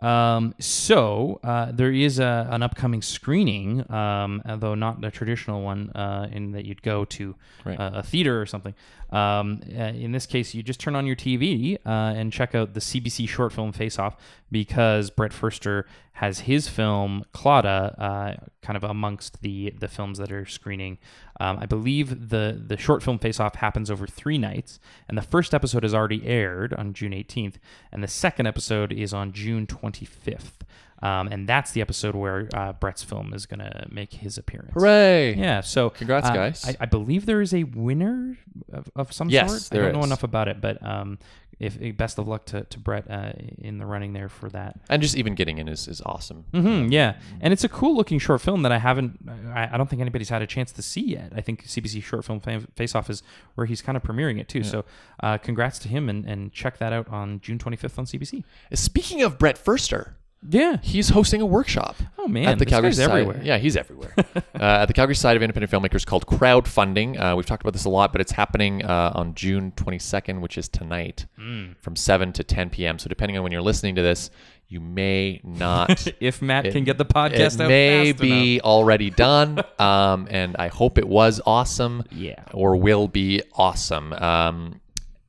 Um, 0.00 0.54
so 0.58 1.38
uh, 1.44 1.70
there 1.70 1.92
is 1.92 2.18
a, 2.18 2.48
an 2.50 2.62
upcoming 2.64 3.02
screening, 3.02 3.88
um, 3.92 4.42
although 4.44 4.74
not 4.74 5.04
a 5.04 5.12
traditional 5.12 5.62
one, 5.62 5.90
uh, 5.90 6.28
in 6.32 6.52
that 6.52 6.64
you'd 6.64 6.82
go 6.82 7.04
to 7.04 7.36
Right. 7.64 7.78
uh, 7.78 7.90
a 7.94 8.02
theater 8.02 8.40
or 8.42 8.46
something. 8.46 8.74
Um, 9.12 9.60
uh, 9.76 9.82
in 9.82 10.12
this 10.12 10.26
case, 10.26 10.54
you 10.54 10.62
just 10.62 10.80
turn 10.80 10.96
on 10.96 11.06
your 11.06 11.16
TV 11.16 11.76
uh, 11.84 11.88
and 12.16 12.32
check 12.32 12.54
out 12.54 12.72
the 12.72 12.80
CBC 12.80 13.28
short 13.28 13.52
film 13.52 13.72
Face 13.72 13.98
Off 13.98 14.16
because 14.50 15.10
Brett 15.10 15.32
Furster 15.32 15.84
has 16.14 16.40
his 16.40 16.68
film 16.68 17.24
Claudia 17.32 17.94
uh, 17.98 18.34
kind 18.62 18.76
of 18.76 18.84
amongst 18.84 19.42
the 19.42 19.70
the 19.78 19.88
films 19.88 20.18
that 20.18 20.32
are 20.32 20.46
screening. 20.46 20.98
Um, 21.40 21.58
I 21.60 21.66
believe 21.66 22.30
the 22.30 22.60
the 22.66 22.76
short 22.76 23.02
film 23.02 23.18
Face 23.18 23.38
Off 23.38 23.56
happens 23.56 23.90
over 23.90 24.06
three 24.06 24.38
nights, 24.38 24.80
and 25.08 25.18
the 25.18 25.22
first 25.22 25.52
episode 25.52 25.82
has 25.82 25.94
already 25.94 26.26
aired 26.26 26.72
on 26.74 26.94
June 26.94 27.12
18th, 27.12 27.56
and 27.90 28.02
the 28.02 28.08
second 28.08 28.46
episode 28.46 28.92
is 28.92 29.12
on 29.12 29.32
June 29.32 29.66
25th. 29.66 30.62
Um, 31.02 31.28
and 31.28 31.48
that's 31.48 31.72
the 31.72 31.80
episode 31.80 32.14
where 32.14 32.48
uh, 32.54 32.72
Brett's 32.74 33.02
film 33.02 33.34
is 33.34 33.46
going 33.46 33.60
to 33.60 33.86
make 33.90 34.12
his 34.12 34.38
appearance. 34.38 34.72
Hooray! 34.74 35.34
Yeah. 35.34 35.60
So 35.60 35.90
Congrats, 35.90 36.28
uh, 36.28 36.34
guys. 36.34 36.64
I, 36.64 36.76
I 36.80 36.86
believe 36.86 37.26
there 37.26 37.40
is 37.40 37.52
a 37.52 37.64
winner 37.64 38.38
of, 38.72 38.88
of 38.94 39.12
some 39.12 39.28
Yes, 39.28 39.66
sort. 39.66 39.78
I 39.80 39.82
don't 39.82 39.94
know 39.94 40.04
enough 40.04 40.22
about 40.22 40.46
it, 40.48 40.60
but 40.60 40.84
um, 40.86 41.18
if 41.58 41.80
eh, 41.80 41.92
best 41.92 42.18
of 42.18 42.26
luck 42.28 42.44
to, 42.46 42.64
to 42.64 42.78
Brett 42.78 43.10
uh, 43.10 43.32
in 43.58 43.78
the 43.78 43.86
running 43.86 44.12
there 44.12 44.28
for 44.28 44.48
that. 44.50 44.80
And 44.88 45.00
just 45.00 45.16
even 45.16 45.34
getting 45.34 45.58
in 45.58 45.68
is, 45.68 45.86
is 45.88 46.02
awesome. 46.04 46.44
hmm 46.52 46.88
yeah, 46.90 47.16
and 47.40 47.52
it's 47.52 47.64
a 47.64 47.68
cool 47.68 47.96
looking 47.96 48.18
short 48.18 48.40
film 48.40 48.62
that 48.62 48.72
I 48.72 48.78
haven't. 48.78 49.18
I, 49.54 49.70
I 49.72 49.76
don't 49.76 49.88
think 49.88 50.02
anybody's 50.02 50.28
had 50.28 50.42
a 50.42 50.46
chance 50.46 50.72
to 50.72 50.82
see 50.82 51.02
yet. 51.02 51.32
I 51.34 51.40
think 51.40 51.64
CBC 51.66 52.02
Short 52.02 52.24
Film 52.24 52.40
Fa- 52.40 52.66
Face 52.74 52.94
Off 52.94 53.08
is 53.08 53.22
where 53.54 53.66
he's 53.66 53.80
kind 53.80 53.96
of 53.96 54.02
premiering 54.02 54.40
it 54.40 54.48
too. 54.48 54.62
So, 54.64 54.84
uh, 55.20 55.38
congrats 55.38 55.78
to 55.80 55.88
him, 55.88 56.08
and, 56.08 56.24
and 56.26 56.52
check 56.52 56.78
that 56.78 56.92
out 56.92 57.08
on 57.08 57.40
June 57.40 57.58
25th 57.58 57.98
on 57.98 58.04
CBC. 58.06 58.44
Speaking 58.74 59.22
of 59.22 59.38
Brett 59.38 59.62
Furster, 59.62 60.14
Yeah. 60.48 60.76
he's 60.82 61.10
hosting 61.10 61.40
a 61.40 61.46
workshop. 61.46 61.96
Oh 62.18 62.28
man, 62.28 62.48
at 62.48 62.58
the 62.58 62.64
this 62.64 62.72
Calgary 62.72 62.92
Society- 62.92 63.20
everywhere. 63.22 63.40
Yeah, 63.44 63.58
he's 63.58 63.76
everywhere. 63.76 64.12
uh, 64.36 64.40
at 64.60 64.86
the 64.86 64.92
Calgary 64.92 65.14
Society 65.14 65.36
of 65.36 65.42
Independent 65.42 65.70
Filmmakers 65.72 66.04
called 66.06 66.26
crowdfunding. 66.26 67.18
Uh, 67.20 67.36
we've 67.36 67.46
talked 67.46 67.62
about 67.62 67.72
this 67.72 67.84
a 67.84 67.88
lot, 67.90 68.12
but 68.12 68.20
it's 68.20 68.32
happening 68.32 68.84
uh, 68.84 69.12
on 69.14 69.34
June 69.34 69.72
22nd, 69.76 70.40
which 70.40 70.58
is 70.58 70.68
tonight, 70.68 71.26
Hmm. 71.38 71.72
from 71.80 71.96
7 71.96 72.32
to 72.34 72.44
10 72.44 72.70
p.m. 72.70 72.98
So 72.98 73.08
depending 73.08 73.36
on 73.36 73.42
when 73.42 73.52
you're 73.52 73.62
listening 73.62 73.94
to 73.96 74.02
this, 74.02 74.30
you 74.68 74.80
may 74.80 75.40
not. 75.44 76.06
If 76.20 76.40
Matt 76.42 76.66
It- 76.66 76.72
can 76.72 76.84
get 76.84 76.96
the 76.98 77.04
podcast 77.04 77.60
out, 77.60 77.66
it 77.66 77.68
may 77.68 78.12
be 78.12 78.60
already 78.60 79.10
done, 79.28 79.60
um, 79.78 80.26
and 80.30 80.56
I 80.58 80.68
hope 80.68 80.98
it 80.98 81.06
was 81.08 81.40
awesome. 81.44 82.04
Yeah. 82.10 82.42
or 82.52 82.76
will 82.76 83.08
be 83.08 83.42
awesome. 83.54 84.12
Um, 84.12 84.80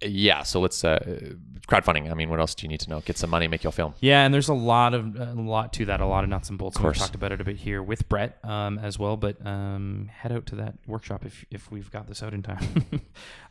yeah, 0.05 0.43
so 0.43 0.59
let's 0.59 0.83
uh, 0.83 1.33
crowdfunding. 1.67 2.11
I 2.11 2.13
mean, 2.13 2.29
what 2.29 2.39
else 2.39 2.55
do 2.55 2.65
you 2.65 2.69
need 2.69 2.81
to 2.81 2.89
know? 2.89 3.01
Get 3.01 3.17
some 3.17 3.29
money, 3.29 3.47
make 3.47 3.63
your 3.63 3.71
film. 3.71 3.93
Yeah, 3.99 4.25
and 4.25 4.33
there's 4.33 4.49
a 4.49 4.53
lot 4.53 4.93
of 4.93 5.15
a 5.15 5.33
lot 5.33 5.73
to 5.73 5.85
that, 5.85 6.01
a 6.01 6.05
lot 6.05 6.23
of 6.23 6.29
nuts 6.29 6.49
and 6.49 6.57
bolts. 6.57 6.79
We've 6.79 6.95
talked 6.95 7.15
about 7.15 7.31
it 7.31 7.41
a 7.41 7.43
bit 7.43 7.57
here 7.57 7.81
with 7.81 8.07
Brett 8.09 8.37
um, 8.43 8.77
as 8.79 8.99
well, 8.99 9.17
but 9.17 9.45
um, 9.45 10.09
head 10.13 10.31
out 10.31 10.45
to 10.47 10.55
that 10.55 10.75
workshop 10.87 11.25
if, 11.25 11.45
if 11.51 11.71
we've 11.71 11.89
got 11.91 12.07
this 12.07 12.21
out 12.21 12.33
in 12.33 12.43
time. 12.43 12.85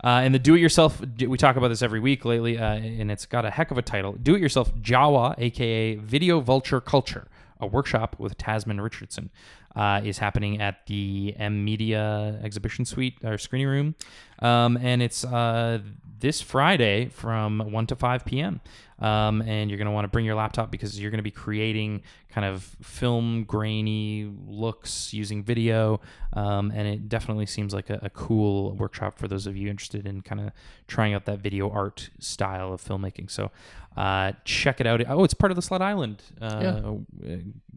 uh, 0.05 0.07
and 0.23 0.35
the 0.35 0.39
do-it-yourself, 0.39 1.01
we 1.27 1.37
talk 1.39 1.57
about 1.57 1.69
this 1.69 1.83
every 1.83 2.01
week 2.01 2.25
lately, 2.25 2.59
uh, 2.59 2.75
and 2.75 3.11
it's 3.11 3.27
got 3.27 3.45
a 3.45 3.51
heck 3.51 3.71
of 3.71 3.79
a 3.79 3.83
title: 3.83 4.13
"Do-it-yourself 4.13 4.75
Jawa, 4.77 5.35
aka 5.39 5.97
Video 5.97 6.41
Vulture 6.41 6.81
Culture." 6.81 7.29
A 7.61 7.67
workshop 7.67 8.17
with 8.19 8.37
Tasman 8.37 8.81
Richardson 8.81 9.31
uh, 9.77 10.01
is 10.03 10.19
happening 10.19 10.61
at 10.61 10.85
the 10.87 11.33
EMMEDIA 11.39 12.43
Exhibition 12.43 12.85
Suite 12.85 13.19
or 13.23 13.39
screening 13.39 13.69
room, 13.69 13.95
um, 14.41 14.77
and 14.83 15.01
it's 15.01 15.25
uh, 15.25 15.79
this 16.23 16.41
Friday 16.41 17.07
from 17.07 17.59
1 17.59 17.87
to 17.89 17.97
5 17.97 18.25
p.m. 18.25 18.61
Um, 19.01 19.43
and 19.43 19.69
you're 19.69 19.77
going 19.77 19.87
to 19.87 19.93
want 19.93 20.05
to 20.05 20.09
bring 20.09 20.25
your 20.25 20.37
laptop 20.37 20.71
because 20.71 20.99
you're 20.99 21.11
going 21.11 21.19
to 21.19 21.25
be 21.25 21.33
creating 21.33 22.03
kind 22.31 22.47
of 22.47 22.63
film 22.81 23.43
grainy 23.43 24.33
looks 24.47 25.13
using 25.13 25.43
video. 25.43 26.01
Um, 26.33 26.71
and 26.71 26.87
it 26.87 27.09
definitely 27.09 27.47
seems 27.47 27.75
like 27.75 27.91
a, 27.91 27.99
a 28.03 28.11
cool 28.11 28.77
workshop 28.77 29.19
for 29.19 29.27
those 29.27 29.49
of 29.49 29.57
you 29.57 29.69
interested 29.69 30.07
in 30.07 30.21
kind 30.21 30.41
of 30.41 30.53
trying 30.87 31.13
out 31.13 31.25
that 31.25 31.41
video 31.41 31.69
art 31.69 32.11
style 32.21 32.73
of 32.73 32.81
filmmaking. 32.81 33.29
So 33.29 33.51
uh, 33.97 34.33
check 34.45 34.81
it 34.81 34.87
out. 34.87 35.03
Oh, 35.09 35.25
it's 35.25 35.35
part 35.35 35.51
of 35.51 35.57
the 35.57 35.63
Sled 35.63 35.83
Island 35.83 36.23
uh, 36.41 36.45
uh, 36.45 36.97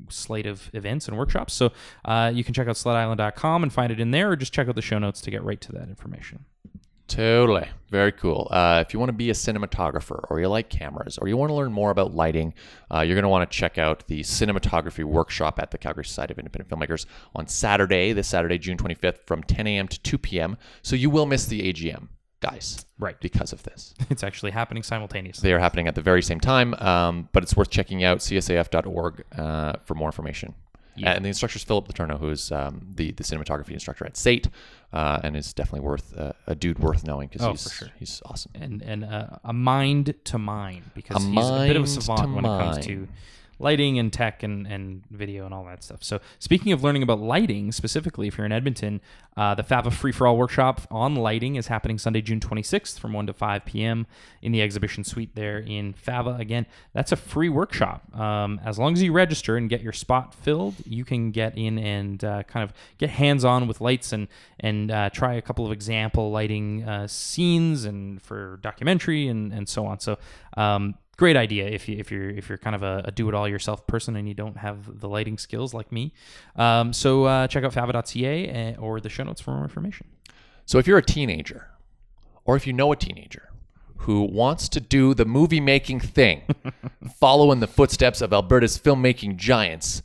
slate 0.10 0.46
of 0.46 0.70
events 0.74 1.08
and 1.08 1.18
workshops. 1.18 1.56
So 1.56 1.72
uh, 2.06 2.32
you 2.32 2.44
can 2.44 2.54
check 2.54 2.68
out 2.68 2.76
sledisland.com 2.76 3.64
and 3.64 3.74
find 3.74 3.92
it 3.92 4.00
in 4.00 4.12
there, 4.12 4.30
or 4.30 4.36
just 4.36 4.54
check 4.54 4.70
out 4.70 4.76
the 4.76 4.84
show 4.84 5.00
notes 5.00 5.20
to 5.22 5.32
get 5.32 5.44
right 5.44 5.60
to 5.62 5.72
that 5.72 5.90
information. 5.90 6.46
Totally. 7.08 7.68
Very 7.90 8.12
cool. 8.12 8.48
Uh, 8.50 8.84
if 8.86 8.94
you 8.94 9.00
want 9.00 9.10
to 9.10 9.14
be 9.14 9.30
a 9.30 9.34
cinematographer 9.34 10.24
or 10.30 10.40
you 10.40 10.48
like 10.48 10.70
cameras 10.70 11.18
or 11.18 11.28
you 11.28 11.38
want 11.38 11.50
to 11.50 11.54
learn 11.54 11.72
more 11.72 11.92
about 11.92 12.16
lighting, 12.16 12.54
uh, 12.94 13.02
you're 13.02 13.16
going 13.16 13.24
to 13.24 13.30
want 13.30 13.50
to 13.50 13.58
check 13.58 13.78
out 13.78 14.08
the 14.08 14.22
cinematography 14.22 15.04
workshop 15.04 15.60
at 15.60 15.72
the 15.72 15.78
Calgary 15.78 16.04
Society 16.04 16.34
of 16.34 16.40
Independent 16.40 16.70
Filmmakers 16.70 17.06
on 17.36 17.48
Saturday, 17.48 18.12
this 18.12 18.28
Saturday, 18.28 18.58
June 18.58 18.78
25th, 18.78 19.20
from 19.28 19.44
10 19.44 19.68
a.m. 19.68 19.88
to 19.88 20.00
2 20.00 20.18
p.m. 20.18 20.58
So 20.82 20.96
you 20.96 21.10
will 21.10 21.28
miss 21.28 21.46
the 21.46 21.72
AGM, 21.72 22.08
guys. 22.42 22.86
Right. 22.98 23.20
Because 23.20 23.54
of 23.54 23.64
this. 23.64 23.94
It's 24.10 24.24
actually 24.24 24.52
happening 24.52 24.82
simultaneously. 24.82 25.48
They 25.48 25.54
are 25.54 25.60
happening 25.60 25.88
at 25.88 25.96
the 25.96 26.02
very 26.02 26.22
same 26.22 26.40
time, 26.40 26.74
um, 26.76 27.30
but 27.34 27.44
it's 27.44 27.56
worth 27.56 27.70
checking 27.70 28.04
out 28.04 28.18
csif.org 28.20 29.24
uh, 29.38 29.74
for 29.84 29.94
more 29.94 30.08
information. 30.08 30.56
Yeah. 30.98 31.12
And 31.14 31.24
the 31.26 31.30
instructor 31.30 31.58
is 31.58 31.64
Philip 31.64 31.88
Laterno, 31.88 32.18
who 32.18 32.30
is 32.30 32.52
um, 32.52 32.88
the, 32.96 33.12
the 33.12 33.24
cinematography 33.24 33.72
instructor 33.72 34.06
at 34.06 34.16
SAIT, 34.18 34.48
uh, 34.94 35.20
and 35.24 35.36
is 35.36 35.54
definitely 35.54 35.82
worth 35.82 36.18
uh, 36.18 36.34
a 36.48 36.56
dude 36.56 36.80
worth 36.80 37.04
knowing 37.06 37.28
because 37.28 37.42
Oh, 37.46 37.52
he's, 37.52 37.72
sure. 37.74 37.90
he's 38.00 38.22
awesome. 38.26 38.52
and 38.56 38.82
and 38.82 39.04
uh, 39.04 39.28
a 39.44 39.52
mind 39.54 40.14
to 40.26 40.38
mind 40.38 40.84
because 40.94 41.18
A 41.24 41.28
he's 41.30 41.46
a 41.50 41.66
bit 41.68 41.76
of 41.76 41.84
a 41.84 41.88
savant 41.88 42.34
when 42.36 42.46
it 42.46 42.48
comes 42.48 42.86
to. 42.86 43.08
Lighting 43.60 43.98
and 44.00 44.12
tech 44.12 44.44
and, 44.44 44.68
and 44.68 45.04
video 45.10 45.46
and 45.46 45.54
all 45.54 45.66
that 45.66 45.84
stuff. 45.84 46.04
So 46.04 46.20
speaking 46.40 46.72
of 46.72 46.84
learning 46.84 47.04
about 47.04 47.20
lighting 47.20 47.72
specifically, 47.72 48.28
if 48.28 48.38
you're 48.38 48.46
in 48.46 48.52
Edmonton, 48.52 49.02
uh, 49.38 49.54
the 49.56 49.64
Fava 49.64 49.92
Free 49.92 50.12
for 50.12 50.28
All 50.28 50.38
workshop 50.38 50.82
on 50.90 51.16
lighting 51.16 51.56
is 51.56 51.68
happening 51.68 51.98
Sunday, 51.98 52.22
June 52.22 52.40
26th 52.40 53.00
from 53.00 53.14
1 53.14 53.28
to 53.28 53.34
5 53.34 53.66
p.m. 53.66 54.08
in 54.42 54.52
the 54.52 54.62
exhibition 54.62 55.04
suite 55.04 55.36
there 55.36 55.60
in 55.60 55.94
Fava. 55.94 56.38
Again, 56.40 56.66
that's 56.94 57.12
a 57.12 57.18
free 57.18 57.50
workshop. 57.50 58.18
Um, 58.18 58.62
as 58.64 58.80
long 58.80 58.94
as 58.94 59.04
you 59.04 59.12
register 59.12 59.58
and 59.58 59.70
get 59.70 59.82
your 59.82 59.94
spot 59.94 60.34
filled, 60.34 60.76
you 60.86 61.04
can 61.04 61.32
get 61.32 61.58
in 61.58 61.78
and 61.78 62.24
uh, 62.24 62.44
kind 62.44 62.64
of 62.64 62.74
get 62.98 63.10
hands 63.10 63.44
on 63.44 63.68
with 63.68 63.82
lights 63.82 64.14
and 64.14 64.28
and 64.60 64.90
uh, 64.90 65.10
try 65.10 65.34
a 65.34 65.42
couple 65.42 65.66
of 65.66 65.72
example 65.72 66.32
lighting 66.32 66.84
uh, 66.84 67.08
scenes 67.08 67.86
and 67.86 68.22
for 68.22 68.60
documentary 68.62 69.28
and, 69.28 69.54
and 69.54 69.68
so 69.68 69.86
on. 69.86 70.00
So 70.00 70.18
um, 70.56 70.96
great 71.18 71.38
idea 71.38 71.66
if 71.68 71.88
you 71.88 71.98
if 71.98 72.12
you're 72.12 72.30
if 72.30 72.50
you're 72.50 72.58
kind 72.58 72.76
of 72.76 72.84
a, 72.84 73.04
a 73.06 73.12
do 73.12 73.28
it 73.30 73.36
all 73.36 73.48
yourself 73.48 73.86
person 73.88 74.16
and 74.16 74.28
you 74.28 74.34
don't 74.34 74.58
have 74.58 75.00
the 75.00 75.08
lighting 75.08 75.38
skills 75.38 75.74
like 75.74 75.92
me. 75.92 76.14
Um, 76.56 76.94
so 76.94 77.26
uh, 77.26 77.48
check 77.48 77.64
out 77.64 77.74
fava.ca 77.74 78.48
eh, 78.48 78.76
or 78.78 79.00
the 79.00 79.10
show 79.10 79.24
notes 79.24 79.42
for 79.42 79.52
more 79.52 79.64
information. 79.64 80.08
So 80.66 80.78
if 80.78 80.88
you're 80.88 80.98
a 80.98 81.04
teenager, 81.04 81.70
or 82.44 82.56
if 82.56 82.66
you 82.66 82.74
know 82.74 82.92
a 82.92 82.96
teenager 82.96 83.50
who 84.00 84.24
wants 84.24 84.70
to 84.70 84.80
do 84.80 85.14
the 85.14 85.26
movie 85.26 85.60
making 85.60 86.00
thing, 86.00 86.44
follow 87.20 87.52
in 87.52 87.60
the 87.60 87.68
footsteps 87.68 88.22
of 88.22 88.34
Alberta's 88.34 88.78
filmmaking 88.78 89.38
giants, 89.38 90.02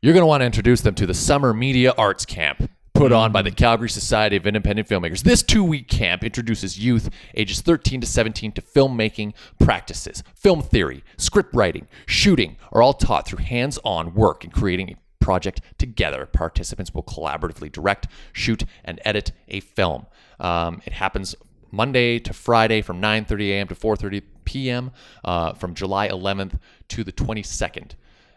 you're 0.00 0.14
going 0.14 0.22
to 0.22 0.26
want 0.26 0.40
to 0.40 0.46
introduce 0.46 0.80
them 0.80 0.94
to 0.94 1.06
the 1.06 1.14
Summer 1.14 1.52
Media 1.52 1.92
Arts 1.98 2.24
Camp. 2.24 2.70
Put 2.92 3.12
on 3.12 3.32
by 3.32 3.42
the 3.42 3.50
Calgary 3.50 3.88
Society 3.88 4.36
of 4.36 4.46
Independent 4.46 4.88
Filmmakers. 4.88 5.22
This 5.22 5.42
two 5.42 5.64
week 5.64 5.88
camp 5.88 6.22
introduces 6.22 6.78
youth 6.78 7.08
ages 7.34 7.60
13 7.60 8.00
to 8.00 8.06
17 8.06 8.52
to 8.52 8.62
filmmaking 8.62 9.32
practices. 9.58 10.22
Film 10.34 10.60
theory, 10.60 11.02
script 11.16 11.54
writing, 11.54 11.88
shooting 12.06 12.56
are 12.72 12.82
all 12.82 12.92
taught 12.92 13.26
through 13.26 13.44
hands 13.44 13.78
on 13.84 14.14
work 14.14 14.44
in 14.44 14.50
creating 14.50 14.90
a 14.90 15.24
project 15.24 15.60
together. 15.78 16.26
Participants 16.26 16.92
will 16.92 17.02
collaboratively 17.02 17.70
direct, 17.70 18.08
shoot, 18.32 18.64
and 18.84 19.00
edit 19.04 19.32
a 19.48 19.60
film. 19.60 20.06
Um, 20.38 20.82
it 20.84 20.92
happens 20.92 21.34
Monday 21.70 22.18
to 22.18 22.32
Friday 22.32 22.82
from 22.82 23.00
9:30 23.00 23.50
a.m. 23.50 23.68
to 23.68 23.74
4:30 23.74 24.22
p.m. 24.44 24.90
Uh, 25.24 25.52
from 25.52 25.74
July 25.74 26.08
11th 26.08 26.58
to 26.88 27.04
the 27.04 27.12
22nd. 27.12 27.92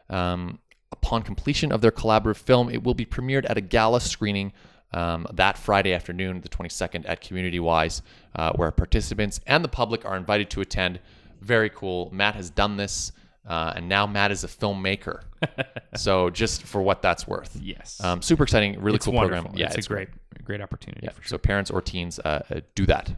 Um, 0.10 0.60
upon 0.94 1.24
completion 1.24 1.72
of 1.72 1.82
their 1.82 1.92
collaborative 1.92 2.38
film, 2.38 2.70
it 2.70 2.84
will 2.84 2.94
be 2.94 3.06
premiered 3.06 3.46
at 3.50 3.58
a 3.58 3.62
gala 3.62 4.00
screening 4.00 4.54
um, 4.94 5.26
that 5.34 5.58
Friday 5.58 5.94
afternoon, 5.94 6.42
the 6.42 6.50
22nd, 6.50 7.04
at 7.08 7.20
Community 7.22 7.60
Wise, 7.60 8.02
uh, 8.36 8.54
where 8.54 8.72
participants 8.72 9.40
and 9.48 9.64
the 9.64 9.68
public 9.68 10.06
are 10.06 10.16
invited 10.16 10.50
to 10.52 10.62
attend. 10.62 11.00
Very 11.42 11.70
cool. 11.70 12.10
Matt 12.14 12.36
has 12.36 12.50
done 12.50 12.78
this, 12.78 13.12
uh, 13.48 13.74
and 13.76 13.90
now 13.90 14.06
Matt 14.06 14.32
is 14.32 14.44
a 14.44 14.48
filmmaker. 14.48 15.24
so 15.96 16.30
just 16.30 16.64
for 16.64 16.82
what 16.82 17.02
that's 17.02 17.28
worth. 17.28 17.58
Yes. 17.62 18.02
Um, 18.04 18.22
super 18.22 18.44
exciting, 18.44 18.80
really 18.80 18.96
it's 18.98 19.06
cool 19.06 19.16
wonderful. 19.16 19.46
program. 19.50 19.60
Yeah, 19.60 19.74
it's, 19.76 19.88
a 19.88 19.90
great 19.90 20.10
great 20.46 20.62
opportunity 20.62 21.02
Yeah. 21.04 21.14
sure. 21.14 21.24
So 21.26 21.38
parents 21.38 21.72
or 21.72 21.82
teens, 21.82 22.20
uh, 22.20 22.44
uh, 22.50 22.62
do 22.76 22.86
that. 22.86 23.16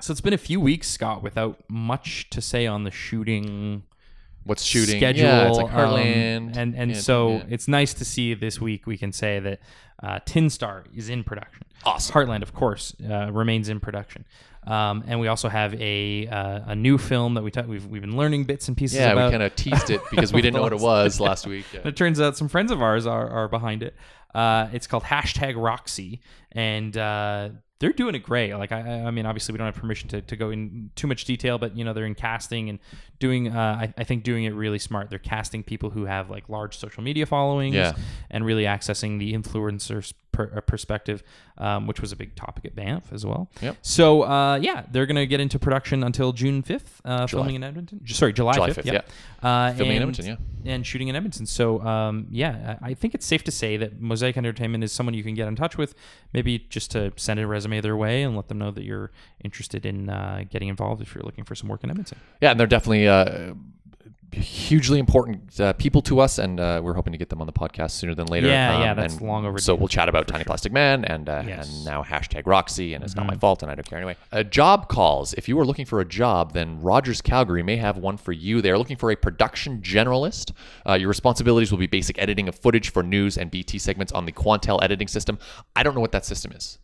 So 0.00 0.10
it's 0.10 0.20
been 0.20 0.34
a 0.34 0.38
few 0.38 0.60
weeks, 0.60 0.88
Scott, 0.90 1.22
without 1.22 1.62
much 1.68 2.28
to 2.30 2.40
say 2.40 2.66
on 2.66 2.82
the 2.84 2.90
shooting 2.90 3.84
What's 4.44 4.62
shooting? 4.62 4.98
schedule. 4.98 5.24
Yeah, 5.24 5.48
it's 5.48 5.56
like 5.58 5.72
um, 5.72 5.78
Heartland. 5.78 6.56
and 6.56 6.74
and 6.74 6.96
so 6.96 7.32
yeah. 7.36 7.44
it's 7.48 7.66
nice 7.68 7.94
to 7.94 8.04
see 8.04 8.34
this 8.34 8.60
week 8.60 8.86
we 8.86 8.96
can 8.96 9.12
say 9.12 9.40
that 9.40 9.60
uh, 10.02 10.18
Tin 10.24 10.50
Star 10.50 10.84
is 10.94 11.08
in 11.08 11.24
production. 11.24 11.62
Awesome. 11.84 12.14
Heartland, 12.14 12.42
of 12.42 12.54
course, 12.54 12.94
uh, 13.08 13.30
remains 13.32 13.68
in 13.68 13.80
production. 13.80 14.24
Um, 14.66 15.04
and 15.06 15.20
we 15.20 15.28
also 15.28 15.48
have 15.50 15.74
a 15.80 16.26
uh, 16.26 16.60
a 16.68 16.74
new 16.74 16.96
film 16.96 17.34
that 17.34 17.42
we 17.42 17.50
ta- 17.50 17.62
we've 17.62 17.86
we've 17.86 18.00
been 18.00 18.16
learning 18.16 18.44
bits 18.44 18.68
and 18.68 18.76
pieces 18.76 18.96
Yeah, 18.98 19.12
about. 19.12 19.26
we 19.26 19.30
kind 19.32 19.42
of 19.42 19.54
teased 19.54 19.90
it 19.90 20.00
because 20.10 20.32
we 20.32 20.40
didn't 20.40 20.56
know 20.56 20.62
what 20.62 20.72
it 20.72 20.80
was 20.92 21.20
last 21.20 21.46
week. 21.46 21.66
Yeah. 21.72 21.80
it 21.84 21.96
turns 21.96 22.20
out 22.20 22.36
some 22.36 22.48
friends 22.48 22.70
of 22.70 22.80
ours 22.80 23.06
are, 23.06 23.28
are 23.28 23.48
behind 23.48 23.82
it. 23.82 23.94
Uh, 24.34 24.68
it's 24.72 24.86
called 24.86 25.04
hashtag 25.04 25.54
Roxy, 25.56 26.20
and 26.52 26.96
uh, 26.96 27.50
they're 27.84 27.92
doing 27.92 28.14
it 28.14 28.20
great. 28.20 28.54
Like 28.54 28.72
I, 28.72 28.78
I 29.04 29.10
mean, 29.10 29.26
obviously 29.26 29.52
we 29.52 29.58
don't 29.58 29.66
have 29.66 29.74
permission 29.74 30.08
to, 30.08 30.22
to 30.22 30.36
go 30.36 30.48
in 30.48 30.90
too 30.96 31.06
much 31.06 31.26
detail, 31.26 31.58
but 31.58 31.76
you 31.76 31.84
know 31.84 31.92
they're 31.92 32.06
in 32.06 32.14
casting 32.14 32.70
and 32.70 32.78
doing. 33.18 33.48
Uh, 33.54 33.60
I, 33.82 33.94
I 33.98 34.04
think 34.04 34.24
doing 34.24 34.44
it 34.44 34.54
really 34.54 34.78
smart. 34.78 35.10
They're 35.10 35.18
casting 35.18 35.62
people 35.62 35.90
who 35.90 36.06
have 36.06 36.30
like 36.30 36.48
large 36.48 36.78
social 36.78 37.02
media 37.02 37.26
followings, 37.26 37.74
Yeah. 37.74 37.92
and 38.30 38.46
really 38.46 38.64
accessing 38.64 39.18
the 39.18 39.34
influencers 39.34 40.14
per, 40.32 40.50
uh, 40.56 40.60
perspective, 40.62 41.22
um, 41.58 41.86
which 41.86 42.00
was 42.00 42.10
a 42.10 42.16
big 42.16 42.34
topic 42.34 42.64
at 42.64 42.74
Banff 42.74 43.12
as 43.12 43.26
well. 43.26 43.50
Yep. 43.60 43.76
So 43.82 44.22
uh, 44.22 44.56
yeah, 44.62 44.84
they're 44.90 45.06
gonna 45.06 45.26
get 45.26 45.40
into 45.40 45.58
production 45.58 46.02
until 46.04 46.32
June 46.32 46.62
fifth, 46.62 47.02
uh, 47.04 47.26
filming 47.26 47.54
in 47.56 47.62
Edmonton. 47.64 48.00
Sorry, 48.06 48.32
July 48.32 48.54
fifth. 48.72 48.86
5th, 48.86 48.92
yeah. 48.92 49.00
Uh, 49.46 49.74
Filming 49.74 49.96
in 49.96 50.02
Edmonton. 50.02 50.24
Yeah. 50.26 50.72
and 50.72 50.86
shooting 50.86 51.08
in 51.08 51.16
Edmonton. 51.16 51.44
So, 51.44 51.82
um, 51.82 52.28
yeah, 52.30 52.78
I 52.80 52.94
I 52.94 52.96
think 52.96 53.14
it's 53.14 53.26
safe 53.26 53.42
to 53.44 53.50
say 53.50 53.76
that 53.76 54.00
Mosaic 54.00 54.36
Entertainment 54.36 54.84
is 54.84 54.92
someone 54.92 55.14
you 55.14 55.24
can 55.24 55.34
get 55.34 55.48
in 55.48 55.56
touch 55.56 55.76
with, 55.76 55.94
maybe 56.32 56.58
just 56.70 56.92
to 56.92 57.12
send 57.16 57.40
a 57.40 57.46
resume 57.46 57.73
their 57.80 57.96
way 57.96 58.22
and 58.22 58.36
let 58.36 58.48
them 58.48 58.58
know 58.58 58.70
that 58.70 58.84
you're 58.84 59.10
interested 59.42 59.86
in 59.86 60.08
uh, 60.10 60.44
getting 60.50 60.68
involved 60.68 61.02
if 61.02 61.14
you're 61.14 61.24
looking 61.24 61.44
for 61.44 61.54
some 61.54 61.68
work 61.68 61.84
in 61.84 61.90
Edmonton. 61.90 62.18
Yeah, 62.40 62.50
and 62.50 62.58
they're 62.60 62.66
definitely 62.66 63.08
uh, 63.08 63.54
hugely 64.32 64.98
important 64.98 65.60
uh, 65.60 65.72
people 65.74 66.02
to 66.02 66.18
us, 66.18 66.38
and 66.38 66.58
uh, 66.58 66.80
we're 66.82 66.94
hoping 66.94 67.12
to 67.12 67.18
get 67.18 67.28
them 67.28 67.40
on 67.40 67.46
the 67.46 67.52
podcast 67.52 67.92
sooner 67.92 68.16
than 68.16 68.26
later. 68.26 68.48
Yeah, 68.48 68.80
yeah, 68.80 68.90
Um, 68.90 68.96
that's 68.96 69.14
and 69.14 69.22
long 69.28 69.46
overdue. 69.46 69.62
So 69.62 69.76
we'll 69.76 69.86
chat 69.86 70.08
about 70.08 70.26
Tiny 70.26 70.42
Plastic 70.42 70.72
Man 70.72 71.04
and 71.04 71.28
uh, 71.28 71.44
Yes. 71.46 71.68
Mm-hmm. 71.68 71.76
and 71.76 71.84
now 71.84 72.02
hashtag 72.02 72.42
Roxy, 72.44 72.94
and 72.94 73.04
it's 73.04 73.14
not 73.14 73.26
my 73.26 73.36
fault, 73.36 73.62
and 73.62 73.70
I 73.70 73.76
don't 73.76 73.86
care 73.88 73.98
anyway. 73.98 74.16
Uh, 74.32 74.42
job 74.42 74.88
calls. 74.88 75.34
If 75.34 75.48
you 75.48 75.56
are 75.60 75.64
looking 75.64 75.86
for 75.86 76.00
a 76.00 76.04
job, 76.04 76.52
then 76.52 76.80
Rogers 76.80 77.22
Calgary 77.22 77.62
may 77.62 77.76
have 77.76 77.96
one 77.96 78.16
for 78.16 78.32
you. 78.32 78.60
They 78.60 78.70
are 78.72 78.78
looking 78.78 78.96
for 78.96 79.12
a 79.12 79.16
production 79.16 79.80
generalist. 79.82 80.50
Uh, 80.84 80.94
your 80.94 81.08
responsibilities 81.08 81.70
will 81.70 81.78
be 81.78 81.86
basic 81.86 82.18
editing 82.20 82.48
of 82.48 82.56
footage 82.56 82.90
for 82.90 83.04
news 83.04 83.38
and 83.38 83.52
BT 83.52 83.78
segments 83.78 84.10
on 84.12 84.26
the 84.26 84.32
Quantel 84.32 84.82
editing 84.82 85.06
system. 85.06 85.38
I 85.76 85.84
don't 85.84 85.94
know 85.94 86.00
what 86.00 86.12
that 86.12 86.24
system 86.24 86.50
is. 86.52 86.78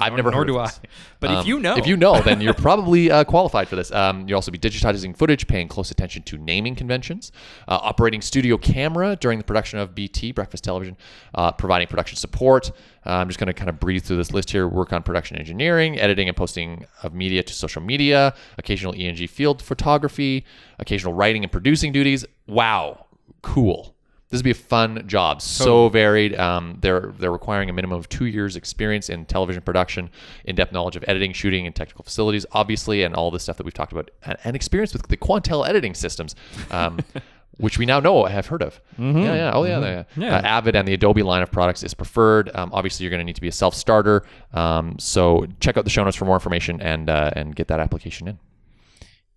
I've 0.00 0.14
never 0.14 0.30
nor 0.30 0.40
heard 0.40 0.46
do 0.48 0.58
of 0.58 0.68
I. 0.68 0.88
But 1.20 1.30
Um, 1.30 1.38
if 1.38 1.46
you 1.46 1.60
know, 1.60 1.76
if 1.76 1.86
you 1.86 1.96
know, 1.96 2.20
then 2.20 2.40
you're 2.40 2.54
probably 2.54 3.10
uh, 3.10 3.24
qualified 3.24 3.68
for 3.68 3.76
this. 3.76 3.92
Um, 3.92 4.28
you'll 4.28 4.36
also 4.36 4.50
be 4.50 4.58
digitizing 4.58 5.16
footage, 5.16 5.46
paying 5.46 5.68
close 5.68 5.90
attention 5.90 6.22
to 6.24 6.38
naming 6.38 6.74
conventions, 6.74 7.30
uh, 7.68 7.78
operating 7.82 8.20
studio 8.20 8.56
camera 8.56 9.16
during 9.16 9.38
the 9.38 9.44
production 9.44 9.78
of 9.78 9.94
BT 9.94 10.32
Breakfast 10.32 10.64
Television, 10.64 10.96
uh, 11.34 11.52
providing 11.52 11.88
production 11.88 12.16
support. 12.16 12.70
Uh, 13.06 13.10
I'm 13.12 13.28
just 13.28 13.38
going 13.38 13.46
to 13.46 13.54
kind 13.54 13.70
of 13.70 13.80
breeze 13.80 14.02
through 14.02 14.16
this 14.18 14.32
list 14.32 14.50
here. 14.50 14.68
Work 14.68 14.92
on 14.92 15.02
production 15.02 15.36
engineering, 15.36 15.98
editing 15.98 16.28
and 16.28 16.36
posting 16.36 16.86
of 17.02 17.14
media 17.14 17.42
to 17.42 17.52
social 17.52 17.80
media, 17.82 18.34
occasional 18.58 18.94
ENG 18.96 19.26
field 19.28 19.62
photography, 19.62 20.44
occasional 20.78 21.14
writing 21.14 21.42
and 21.42 21.52
producing 21.52 21.92
duties. 21.92 22.24
Wow, 22.46 23.06
cool. 23.42 23.94
This 24.30 24.38
would 24.38 24.44
be 24.44 24.50
a 24.52 24.54
fun 24.54 25.08
job. 25.08 25.42
So 25.42 25.88
varied. 25.88 26.38
Um, 26.38 26.78
they're 26.80 27.12
they're 27.18 27.32
requiring 27.32 27.68
a 27.68 27.72
minimum 27.72 27.98
of 27.98 28.08
two 28.08 28.26
years 28.26 28.54
experience 28.54 29.08
in 29.08 29.26
television 29.26 29.60
production, 29.62 30.08
in-depth 30.44 30.72
knowledge 30.72 30.94
of 30.94 31.04
editing, 31.08 31.32
shooting, 31.32 31.66
and 31.66 31.74
technical 31.74 32.04
facilities, 32.04 32.46
obviously, 32.52 33.02
and 33.02 33.14
all 33.14 33.32
the 33.32 33.40
stuff 33.40 33.56
that 33.56 33.64
we've 33.64 33.74
talked 33.74 33.90
about, 33.90 34.08
and, 34.24 34.36
and 34.44 34.54
experience 34.54 34.92
with 34.92 35.08
the 35.08 35.16
Quantel 35.16 35.68
editing 35.68 35.94
systems. 35.94 36.36
Um, 36.70 36.98
Which 37.56 37.76
we 37.76 37.84
now 37.84 38.00
know 38.00 38.24
have 38.24 38.46
heard 38.46 38.62
of. 38.62 38.80
Yeah, 38.98 39.34
yeah. 39.34 39.50
Oh, 39.52 39.64
yeah. 39.64 39.80
yeah. 39.80 40.04
Yeah. 40.16 40.36
Uh, 40.36 40.40
Avid 40.40 40.74
and 40.76 40.88
the 40.88 40.94
Adobe 40.94 41.22
line 41.22 41.42
of 41.42 41.50
products 41.50 41.82
is 41.82 41.92
preferred. 41.92 42.50
Um, 42.54 42.70
obviously, 42.72 43.04
you're 43.04 43.10
going 43.10 43.20
to 43.20 43.24
need 43.24 43.34
to 43.34 43.42
be 43.42 43.48
a 43.48 43.52
self 43.52 43.74
starter. 43.74 44.24
Um, 44.54 44.98
so 44.98 45.46
check 45.60 45.76
out 45.76 45.84
the 45.84 45.90
show 45.90 46.02
notes 46.02 46.16
for 46.16 46.24
more 46.24 46.36
information 46.36 46.80
and 46.80 47.10
uh, 47.10 47.32
and 47.36 47.54
get 47.54 47.68
that 47.68 47.78
application 47.78 48.28
in. 48.28 48.38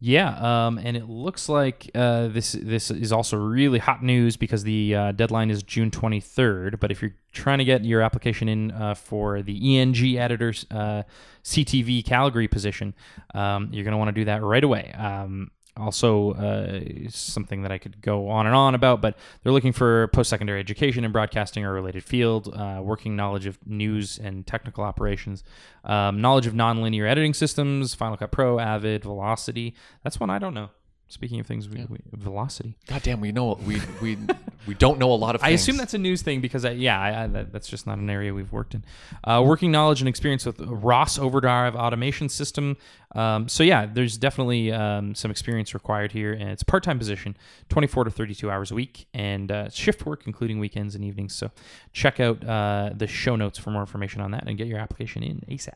Yeah, 0.05 0.65
um, 0.65 0.79
and 0.79 0.97
it 0.97 1.07
looks 1.07 1.47
like 1.47 1.89
uh, 1.95 2.27
this 2.27 2.51
this 2.51 2.91
is 2.91 3.13
also 3.13 3.37
really 3.37 3.79
hot 3.79 4.03
news 4.03 4.35
because 4.35 4.65
the 4.65 4.93
uh, 4.93 5.11
deadline 5.13 5.49
is 5.49 5.63
June 5.63 5.91
23rd. 5.91 6.77
But 6.81 6.91
if 6.91 7.01
you're 7.01 7.15
trying 7.31 7.59
to 7.59 7.63
get 7.63 7.85
your 7.85 8.01
application 8.01 8.49
in 8.49 8.71
uh, 8.71 8.95
for 8.95 9.41
the 9.41 9.77
ENG 9.79 10.17
editor's 10.17 10.65
uh, 10.69 11.03
CTV 11.45 12.03
Calgary 12.03 12.49
position, 12.49 12.93
um, 13.33 13.69
you're 13.71 13.85
going 13.85 13.93
to 13.93 13.97
want 13.97 14.09
to 14.09 14.11
do 14.11 14.25
that 14.25 14.43
right 14.43 14.65
away. 14.65 14.91
Um, 14.91 15.51
also, 15.75 16.33
uh, 16.33 16.79
something 17.09 17.63
that 17.63 17.71
I 17.71 17.77
could 17.77 18.01
go 18.01 18.29
on 18.29 18.45
and 18.45 18.55
on 18.55 18.75
about, 18.75 19.01
but 19.01 19.17
they're 19.41 19.51
looking 19.51 19.73
for 19.73 20.07
post 20.09 20.29
secondary 20.29 20.59
education 20.59 21.03
in 21.03 21.11
broadcasting 21.11 21.65
or 21.65 21.73
related 21.73 22.03
field, 22.03 22.53
uh, 22.53 22.79
working 22.83 23.15
knowledge 23.15 23.45
of 23.45 23.57
news 23.65 24.19
and 24.19 24.45
technical 24.45 24.83
operations, 24.83 25.43
um, 25.83 26.21
knowledge 26.21 26.45
of 26.45 26.53
nonlinear 26.53 27.07
editing 27.07 27.33
systems, 27.33 27.95
Final 27.95 28.17
Cut 28.17 28.31
Pro, 28.31 28.59
Avid, 28.59 29.03
Velocity. 29.03 29.73
That's 30.03 30.19
one 30.19 30.29
I 30.29 30.37
don't 30.37 30.53
know. 30.53 30.69
Speaking 31.13 31.39
of 31.39 31.45
things, 31.45 31.69
we, 31.69 31.85
we, 31.87 31.99
Velocity. 32.11 32.75
God 32.87 33.03
damn, 33.03 33.21
we 33.21 33.31
know 33.31 33.53
we 33.63 33.79
we 34.01 34.17
we 34.65 34.73
don't 34.73 34.97
know 34.97 35.11
a 35.11 35.13
lot 35.13 35.35
of. 35.35 35.43
I 35.43 35.49
assume 35.49 35.77
that's 35.77 35.93
a 35.93 35.99
news 35.99 36.23
thing 36.23 36.41
because, 36.41 36.65
I, 36.65 36.71
yeah, 36.71 36.99
I, 36.99 37.23
I, 37.23 37.27
that, 37.27 37.53
that's 37.53 37.67
just 37.67 37.85
not 37.85 37.99
an 37.99 38.09
area 38.09 38.33
we've 38.33 38.51
worked 38.51 38.73
in. 38.73 38.83
Uh, 39.23 39.43
working 39.45 39.71
knowledge 39.71 40.01
and 40.01 40.09
experience 40.09 40.43
with 40.43 40.59
Ross 40.59 41.19
Overdrive 41.19 41.75
automation 41.75 42.29
system. 42.29 42.77
Um, 43.13 43.47
so 43.47 43.61
yeah, 43.63 43.85
there's 43.85 44.17
definitely 44.17 44.71
um, 44.71 45.13
some 45.13 45.29
experience 45.29 45.75
required 45.75 46.13
here, 46.13 46.33
and 46.33 46.49
it's 46.49 46.63
a 46.63 46.65
part-time 46.65 46.97
position, 46.97 47.37
24 47.69 48.05
to 48.05 48.09
32 48.09 48.49
hours 48.49 48.71
a 48.71 48.75
week, 48.75 49.05
and 49.13 49.51
uh, 49.51 49.69
shift 49.69 50.07
work, 50.07 50.23
including 50.25 50.57
weekends 50.57 50.95
and 50.95 51.05
evenings. 51.05 51.35
So 51.35 51.51
check 51.91 52.19
out 52.19 52.43
uh, 52.43 52.89
the 52.95 53.05
show 53.05 53.35
notes 53.35 53.59
for 53.59 53.69
more 53.69 53.81
information 53.81 54.19
on 54.19 54.31
that 54.31 54.47
and 54.47 54.57
get 54.57 54.65
your 54.65 54.79
application 54.79 55.21
in 55.21 55.45
ASAP. 55.47 55.73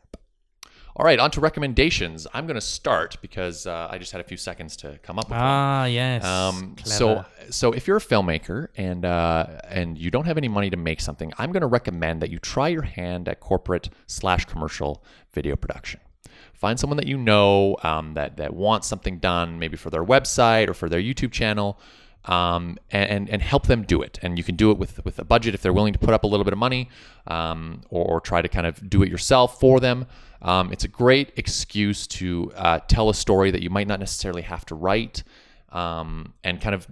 All 1.00 1.06
right, 1.06 1.20
on 1.20 1.30
to 1.32 1.42
recommendations. 1.42 2.26
I'm 2.34 2.48
going 2.48 2.56
to 2.56 2.62
start 2.62 3.18
because 3.22 3.68
uh, 3.68 3.88
I 3.92 4.00
just 4.00 4.12
had 4.12 4.20
a 4.20 4.24
few 4.24 4.36
seconds 4.36 4.76
to 4.78 4.98
come 5.04 5.20
up 5.20 5.26
with 5.26 5.38
one. 5.38 5.40
Ah, 5.40 5.86
yes. 5.86 6.26
Um, 6.26 6.76
so, 6.84 7.24
so 7.52 7.72
if 7.72 7.86
you're 7.86 7.98
a 7.98 8.02
filmmaker 8.02 8.70
and 8.78 9.06
uh, 9.06 9.46
and 9.70 9.96
you 9.96 10.10
don't 10.10 10.26
have 10.26 10.40
any 10.40 10.48
money 10.48 10.72
to 10.72 10.78
make 10.78 11.00
something, 11.00 11.32
I'm 11.38 11.52
going 11.52 11.62
to 11.62 11.68
recommend 11.68 12.24
that 12.24 12.32
you 12.32 12.40
try 12.40 12.70
your 12.70 12.82
hand 12.82 13.30
at 13.30 13.42
corporate 13.42 13.90
slash 14.08 14.46
commercial 14.46 15.04
video 15.34 15.56
production. 15.56 16.00
Find 16.56 16.80
someone 16.80 16.98
that 16.98 17.08
you 17.08 17.18
know 17.20 17.78
um, 17.84 18.16
that 18.16 18.38
that 18.38 18.56
wants 18.56 18.88
something 18.88 19.20
done, 19.20 19.60
maybe 19.60 19.78
for 19.78 19.92
their 19.92 20.04
website 20.04 20.68
or 20.68 20.74
for 20.74 20.90
their 20.90 21.00
YouTube 21.00 21.32
channel, 21.32 21.80
um, 22.28 22.78
and, 22.92 23.30
and 23.30 23.42
help 23.42 23.68
them 23.68 23.84
do 23.84 24.02
it. 24.02 24.20
And 24.22 24.38
you 24.38 24.44
can 24.44 24.56
do 24.56 24.72
it 24.72 24.78
with 24.78 25.04
with 25.06 25.20
a 25.20 25.26
budget 25.26 25.56
if 25.56 25.62
they're 25.62 25.74
willing 25.74 25.94
to 25.94 26.00
put 26.00 26.14
up 26.14 26.24
a 26.24 26.28
little 26.28 26.44
bit 26.44 26.54
of 26.54 26.60
money, 26.60 26.90
um, 27.28 27.82
or, 27.90 28.06
or 28.06 28.22
try 28.22 28.42
to 28.42 28.48
kind 28.48 28.68
of 28.68 28.90
do 28.90 29.04
it 29.04 29.10
yourself 29.10 29.60
for 29.60 29.80
them. 29.80 30.06
Um, 30.42 30.72
it's 30.72 30.84
a 30.84 30.88
great 30.88 31.32
excuse 31.36 32.06
to 32.08 32.52
uh, 32.56 32.80
tell 32.88 33.10
a 33.10 33.14
story 33.14 33.50
that 33.52 33.62
you 33.64 33.70
might 33.70 33.88
not 33.88 34.00
necessarily 34.00 34.44
have 34.44 34.66
to 34.68 34.76
write, 34.76 35.24
um, 35.72 36.34
and 36.44 36.62
kind 36.62 36.76
of 36.76 36.88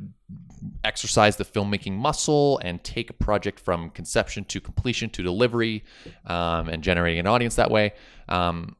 exercise 0.83 1.37
the 1.37 1.45
filmmaking 1.45 1.93
muscle 1.93 2.57
and 2.63 2.83
take 2.83 3.11
a 3.11 3.13
project 3.13 3.59
from 3.59 3.91
conception 3.91 4.43
to 4.45 4.59
completion 4.59 5.09
to 5.11 5.21
delivery, 5.21 5.83
um, 6.25 6.69
and 6.69 6.81
generating 6.83 7.19
an 7.19 7.27
audience 7.27 7.55
that 7.55 7.69
way. 7.69 7.93
Um, 8.29 8.75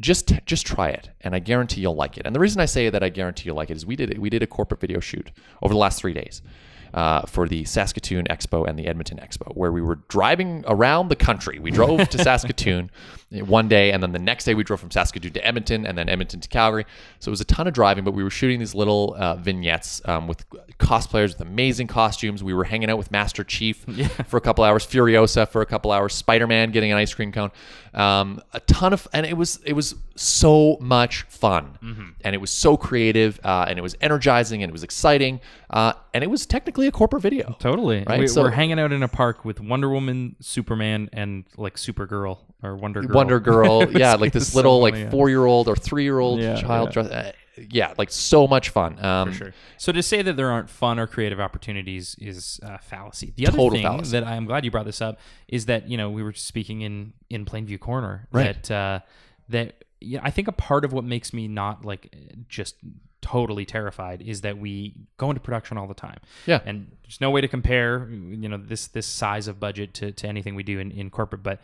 just 0.00 0.32
just 0.46 0.66
try 0.66 0.88
it, 0.88 1.10
and 1.20 1.34
I 1.34 1.38
guarantee 1.38 1.82
you'll 1.82 1.94
like 1.94 2.16
it. 2.16 2.26
And 2.26 2.34
the 2.34 2.40
reason 2.40 2.60
I 2.60 2.64
say 2.64 2.88
that 2.90 3.02
I 3.02 3.08
guarantee 3.08 3.44
you'll 3.46 3.56
like 3.56 3.70
it 3.70 3.76
is 3.76 3.86
we 3.86 3.96
did. 3.96 4.18
We 4.18 4.30
did 4.30 4.42
a 4.42 4.46
corporate 4.46 4.80
video 4.80 5.00
shoot 5.00 5.30
over 5.62 5.74
the 5.74 5.78
last 5.78 6.00
three 6.00 6.14
days. 6.14 6.42
Uh, 6.92 7.22
for 7.22 7.46
the 7.46 7.64
Saskatoon 7.64 8.26
Expo 8.26 8.68
and 8.68 8.78
the 8.78 8.86
Edmonton 8.86 9.18
Expo, 9.18 9.54
where 9.56 9.70
we 9.70 9.80
were 9.80 10.00
driving 10.08 10.64
around 10.66 11.08
the 11.08 11.16
country. 11.16 11.58
We 11.58 11.70
drove 11.70 12.08
to 12.08 12.18
Saskatoon 12.24 12.90
one 13.30 13.68
day, 13.68 13.92
and 13.92 14.02
then 14.02 14.10
the 14.10 14.18
next 14.18 14.44
day 14.44 14.54
we 14.54 14.64
drove 14.64 14.80
from 14.80 14.90
Saskatoon 14.90 15.32
to 15.34 15.46
Edmonton, 15.46 15.86
and 15.86 15.96
then 15.96 16.08
Edmonton 16.08 16.40
to 16.40 16.48
Calgary. 16.48 16.84
So 17.20 17.28
it 17.28 17.30
was 17.30 17.40
a 17.40 17.44
ton 17.44 17.68
of 17.68 17.74
driving, 17.74 18.02
but 18.02 18.12
we 18.12 18.24
were 18.24 18.30
shooting 18.30 18.58
these 18.58 18.74
little 18.74 19.14
uh, 19.16 19.36
vignettes 19.36 20.02
um, 20.06 20.26
with 20.26 20.44
cosplayers 20.78 21.28
with 21.28 21.40
amazing 21.40 21.86
costumes. 21.86 22.42
We 22.42 22.54
were 22.54 22.64
hanging 22.64 22.90
out 22.90 22.98
with 22.98 23.12
Master 23.12 23.44
Chief 23.44 23.76
for 24.26 24.36
a 24.36 24.40
couple 24.40 24.64
hours, 24.64 24.84
Furiosa 24.84 25.48
for 25.48 25.62
a 25.62 25.66
couple 25.66 25.92
hours, 25.92 26.12
Spider 26.14 26.46
Man 26.48 26.72
getting 26.72 26.90
an 26.90 26.98
ice 26.98 27.14
cream 27.14 27.30
cone, 27.30 27.52
um, 27.94 28.42
a 28.52 28.60
ton 28.60 28.92
of, 28.92 29.06
and 29.12 29.24
it 29.24 29.36
was 29.36 29.60
it 29.64 29.74
was 29.74 29.94
so 30.16 30.76
much 30.80 31.22
fun, 31.22 31.78
and 32.22 32.34
it 32.34 32.38
was 32.38 32.50
so 32.50 32.76
creative, 32.76 33.38
uh, 33.44 33.66
and 33.68 33.78
it 33.78 33.82
was 33.82 33.96
energizing, 34.00 34.62
and 34.62 34.70
it 34.70 34.72
was 34.72 34.82
exciting, 34.82 35.40
uh, 35.70 35.92
and 36.14 36.24
it 36.24 36.28
was 36.28 36.46
technically 36.46 36.86
a 36.86 36.90
corporate 36.92 37.22
video. 37.22 37.56
Totally. 37.58 38.04
Right, 38.06 38.20
We, 38.20 38.26
so- 38.26 38.42
we're 38.42 38.50
hanging 38.50 38.78
out 38.78 38.92
in 38.92 39.02
a 39.02 39.08
park 39.08 39.44
with 39.44 39.60
Wonder 39.60 39.88
Woman, 39.90 40.36
Superman, 40.40 41.08
and 41.12 41.44
like 41.56 41.76
Supergirl 41.76 42.38
or 42.62 42.76
Wonder 42.76 43.02
Girl. 43.02 43.14
Wonder 43.16 43.40
Girl, 43.40 43.90
yeah, 43.98 44.14
like 44.14 44.32
this 44.32 44.52
so 44.52 44.56
little 44.58 44.80
funny, 44.80 45.02
like 45.04 45.10
four 45.10 45.28
year 45.28 45.44
old 45.44 45.68
or 45.68 45.76
three 45.76 46.02
year 46.04 46.18
old 46.18 46.40
Yeah, 46.40 46.60
child 46.60 46.88
yeah. 46.88 46.92
dress. 46.92 47.06
Uh, 47.10 47.32
yeah, 47.70 47.92
like 47.98 48.10
so 48.10 48.46
much 48.46 48.70
fun. 48.70 49.02
Um, 49.04 49.28
For 49.32 49.34
sure. 49.36 49.54
So 49.76 49.92
to 49.92 50.02
say 50.02 50.22
that 50.22 50.34
there 50.36 50.50
aren't 50.50 50.70
fun 50.70 50.98
or 50.98 51.06
creative 51.06 51.40
opportunities 51.40 52.16
is 52.18 52.58
uh, 52.62 52.78
fallacy. 52.78 53.34
The 53.36 53.46
other 53.48 53.56
Total 53.58 53.70
thing 53.72 53.82
fallacy. 53.82 54.12
that 54.12 54.24
I'm 54.24 54.46
glad 54.46 54.64
you 54.64 54.70
brought 54.70 54.86
this 54.86 55.02
up 55.02 55.18
is 55.46 55.66
that 55.66 55.86
you 55.88 55.98
know 55.98 56.08
we 56.10 56.22
were 56.22 56.32
speaking 56.32 56.80
in 56.80 57.12
in 57.28 57.44
Plainview 57.44 57.78
Corner 57.78 58.28
Right. 58.32 58.62
that 58.62 58.70
uh, 58.70 59.00
that 59.50 59.84
yeah, 60.00 60.20
I 60.22 60.30
think 60.30 60.48
a 60.48 60.52
part 60.52 60.86
of 60.86 60.94
what 60.94 61.04
makes 61.04 61.34
me 61.34 61.48
not 61.48 61.84
like 61.84 62.14
just 62.48 62.76
totally 63.22 63.64
terrified 63.64 64.22
is 64.22 64.40
that 64.42 64.58
we 64.58 64.94
go 65.18 65.30
into 65.30 65.40
production 65.40 65.76
all 65.78 65.86
the 65.86 65.94
time. 65.94 66.18
Yeah. 66.46 66.60
And 66.64 66.90
there's 67.02 67.20
no 67.20 67.30
way 67.30 67.40
to 67.40 67.48
compare 67.48 68.08
you 68.10 68.48
know 68.48 68.56
this 68.56 68.86
this 68.88 69.06
size 69.06 69.48
of 69.48 69.58
budget 69.60 69.94
to, 69.94 70.12
to 70.12 70.26
anything 70.26 70.54
we 70.54 70.62
do 70.62 70.78
in, 70.78 70.90
in 70.90 71.10
corporate, 71.10 71.42
but 71.42 71.60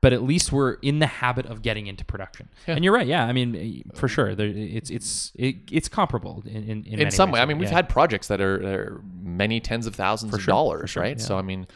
but 0.00 0.12
at 0.12 0.22
least 0.22 0.52
we're 0.52 0.74
in 0.74 1.00
the 1.00 1.06
habit 1.08 1.44
of 1.46 1.60
getting 1.60 1.88
into 1.88 2.04
production. 2.04 2.48
Yeah. 2.68 2.74
And 2.76 2.84
you're 2.84 2.92
right. 2.94 3.06
Yeah, 3.06 3.24
I 3.26 3.32
mean, 3.32 3.82
for 3.94 4.06
sure, 4.06 4.34
there, 4.36 4.46
it's 4.46 4.90
it's 4.90 5.32
it, 5.34 5.56
it's 5.72 5.88
comparable 5.88 6.44
in 6.46 6.56
in, 6.56 6.62
in, 6.70 6.84
in 6.86 6.98
many 7.00 7.10
some 7.10 7.30
ways. 7.30 7.38
way. 7.38 7.42
I 7.42 7.46
mean, 7.46 7.58
we've 7.58 7.68
Yeah. 7.68 7.74
had 7.76 7.88
projects 7.88 8.28
that 8.28 8.40
are, 8.40 8.58
that 8.58 8.74
are 8.74 9.02
many 9.20 9.58
tens 9.60 9.86
of 9.88 9.96
thousands 9.96 10.32
of 10.34 10.40
sure, 10.40 10.44
for 10.44 10.50
dollars, 10.52 10.90
sure, 10.90 11.02
right? 11.02 11.18
yeah. 11.18 11.24
So 11.24 11.36
I 11.36 11.42
mean, 11.42 11.66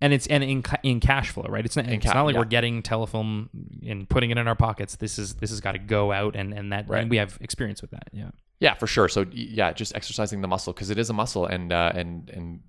and 0.00 0.12
it's 0.12 0.28
and 0.28 0.44
in 0.44 0.62
ca- 0.62 0.78
in 0.84 1.00
cash 1.00 1.30
flow, 1.30 1.46
right? 1.48 1.64
It's 1.64 1.74
not 1.74 1.88
it's 1.88 2.06
ca- 2.06 2.14
not 2.14 2.22
like 2.26 2.34
yeah. 2.34 2.38
we're 2.42 2.44
getting 2.46 2.80
telefilm 2.80 3.48
and 3.84 4.08
putting 4.08 4.30
it 4.30 4.38
in 4.38 4.46
our 4.46 4.54
pockets. 4.54 4.94
This 4.94 5.18
is 5.18 5.34
this 5.34 5.50
has 5.50 5.60
got 5.60 5.72
to 5.72 5.80
go 5.80 6.12
out, 6.12 6.36
and 6.36 6.52
and 6.54 6.70
that 6.72 6.88
Right. 6.88 7.00
and 7.00 7.10
we 7.10 7.16
have 7.16 7.38
experience 7.40 7.82
with 7.82 7.90
that. 7.90 8.08
Yeah. 8.12 8.30
Yeah, 8.60 8.74
for 8.74 8.86
sure. 8.86 9.08
So 9.08 9.24
yeah, 9.30 9.72
just 9.72 9.94
exercising 9.94 10.40
the 10.40 10.48
muscle 10.48 10.72
because 10.72 10.90
it 10.90 10.98
is 10.98 11.10
a 11.10 11.12
muscle, 11.12 11.46
and 11.46 11.72
uh, 11.72 11.92
and 11.94 12.28
and 12.30 12.60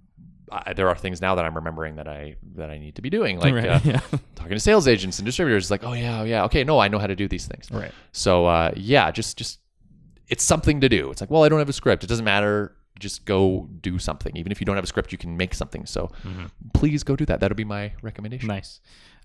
I, 0.51 0.73
there 0.73 0.89
are 0.89 0.95
things 0.95 1.21
now 1.21 1.35
that 1.35 1.45
I'm 1.45 1.55
remembering 1.55 1.95
that 1.95 2.07
I 2.07 2.35
that 2.55 2.69
I 2.69 2.77
need 2.77 2.95
to 2.95 3.01
be 3.01 3.09
doing, 3.09 3.39
like 3.39 3.53
Right, 3.53 3.67
uh, 3.67 3.79
yeah. 3.85 4.01
talking 4.35 4.53
to 4.53 4.59
sales 4.59 4.87
agents 4.87 5.19
and 5.19 5.25
distributors. 5.25 5.69
Like, 5.71 5.83
oh 5.83 5.93
yeah, 5.93 6.21
oh, 6.21 6.23
yeah, 6.23 6.43
okay, 6.45 6.63
no, 6.63 6.79
I 6.79 6.87
know 6.87 6.99
how 6.99 7.07
to 7.07 7.15
do 7.15 7.27
these 7.27 7.47
things. 7.47 7.69
Right. 7.71 7.91
So 8.11 8.45
uh, 8.45 8.71
yeah, 8.75 9.11
just 9.11 9.37
just 9.37 9.59
it's 10.27 10.43
something 10.43 10.81
to 10.81 10.89
do. 10.89 11.09
It's 11.11 11.21
like, 11.21 11.31
well, 11.31 11.43
I 11.43 11.49
don't 11.49 11.59
have 11.59 11.69
a 11.69 11.73
script. 11.73 12.03
It 12.03 12.07
doesn't 12.07 12.25
matter. 12.25 12.75
Just 12.99 13.25
go 13.25 13.67
do 13.81 13.97
something. 13.97 14.35
Even 14.35 14.51
if 14.51 14.59
you 14.59 14.65
don't 14.65 14.75
have 14.75 14.83
a 14.83 14.87
script, 14.87 15.11
you 15.11 15.17
can 15.17 15.37
make 15.37 15.53
something. 15.53 15.85
So 15.85 16.11
please 16.73 17.03
go 17.03 17.15
do 17.15 17.25
that. 17.25 17.39
That'll 17.39 17.55
be 17.55 17.63
my 17.63 17.93
recommendation. 18.01 18.47
Nice. 18.47 18.81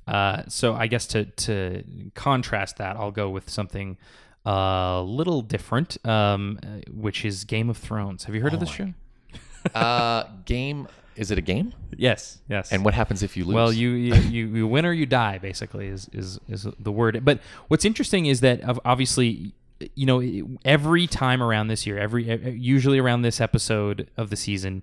Uh, 0.07 0.43
so 0.49 0.75
I 0.75 0.87
guess 0.87 1.07
to 1.09 1.25
to 1.25 1.83
contrast 2.15 2.77
that, 2.79 2.97
I'll 2.97 3.11
go 3.11 3.31
with 3.31 3.51
something 3.51 3.97
a 4.45 5.03
little 5.05 5.43
different, 5.43 5.97
um, 6.07 6.59
which 6.91 7.25
is 7.25 7.45
Game 7.45 7.71
of 7.71 7.77
Thrones. 7.77 8.25
Have 8.25 8.35
you 8.35 8.41
heard 8.43 8.55
of 8.55 8.61
this 8.61 8.71
show? 8.71 8.93
uh, 9.75 10.25
game. 10.45 10.89
Is 11.17 11.31
it 11.31 11.39
a 11.39 11.43
game? 11.43 11.73
Yes. 11.97 12.41
Yes. 12.49 12.73
And 12.73 12.85
what 12.85 12.93
happens 12.93 13.23
if 13.23 13.37
you 13.37 13.45
lose? 13.45 13.55
Well, 13.55 13.73
you, 13.73 13.91
you 13.91 14.15
you 14.15 14.47
you 14.49 14.67
win 14.67 14.85
or 14.85 14.93
you 14.93 15.07
die, 15.07 15.39
basically, 15.39 15.87
is 15.87 16.09
is 16.13 16.41
is 16.49 16.67
the 16.79 16.93
word. 16.93 17.25
But 17.25 17.41
what's 17.69 17.85
interesting 17.85 18.27
is 18.27 18.41
that 18.41 18.61
obviously, 18.85 19.53
you 19.95 20.07
know, 20.07 20.59
every 20.65 21.07
time 21.07 21.43
around 21.43 21.69
this 21.69 21.87
year, 21.87 21.99
every 21.99 22.25
usually 22.59 22.99
around 22.99 23.23
this 23.23 23.41
episode 23.41 24.11
of 24.17 24.31
the 24.31 24.37
season, 24.37 24.83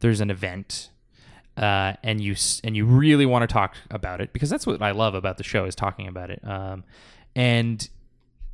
there's 0.00 0.20
an 0.20 0.30
event, 0.30 0.90
uh, 1.56 1.94
and 2.02 2.20
you 2.20 2.34
and 2.64 2.76
you 2.76 2.84
really 2.84 3.24
want 3.26 3.48
to 3.48 3.52
talk 3.52 3.76
about 3.90 4.20
it 4.20 4.32
because 4.32 4.50
that's 4.50 4.66
what 4.66 4.82
I 4.82 4.90
love 4.90 5.14
about 5.14 5.38
the 5.38 5.44
show 5.44 5.64
is 5.64 5.76
talking 5.76 6.08
about 6.08 6.30
it. 6.30 6.40
Um, 6.44 6.82
and 7.36 7.88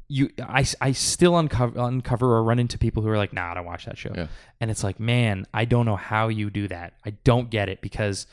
you, 0.09 0.31
I, 0.43 0.67
I 0.81 0.93
still 0.93 1.37
uncover 1.39 1.79
uncover 1.81 2.27
or 2.37 2.45
run 2.45 2.59
into 2.59 2.79
people 2.79 3.03
who 3.03 3.09
are 3.09 3.17
like, 3.17 3.33
nah, 3.33 3.51
I 3.51 3.55
don't 3.55 3.65
watch 3.65 3.87
that 3.87 3.97
show, 3.99 4.13
Yeah. 4.15 4.27
and 4.61 4.71
it's 4.71 4.85
like, 4.85 5.01
man, 5.01 5.47
I 5.55 5.65
don't 5.65 5.87
know 5.87 5.97
how 5.97 6.29
you 6.29 6.51
do 6.51 6.69
that. 6.69 6.95
I 7.07 7.11
don't 7.25 7.49
get 7.51 7.69
it 7.69 7.81
because 7.81 8.27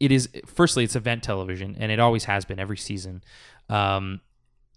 it 0.00 0.10
is 0.10 0.28
firstly 0.46 0.82
it's 0.84 0.96
event 0.96 1.22
television 1.22 1.76
and 1.78 1.92
it 1.92 2.00
always 2.00 2.24
has 2.24 2.44
been 2.44 2.58
every 2.58 2.76
season 2.76 3.22
um, 3.68 4.20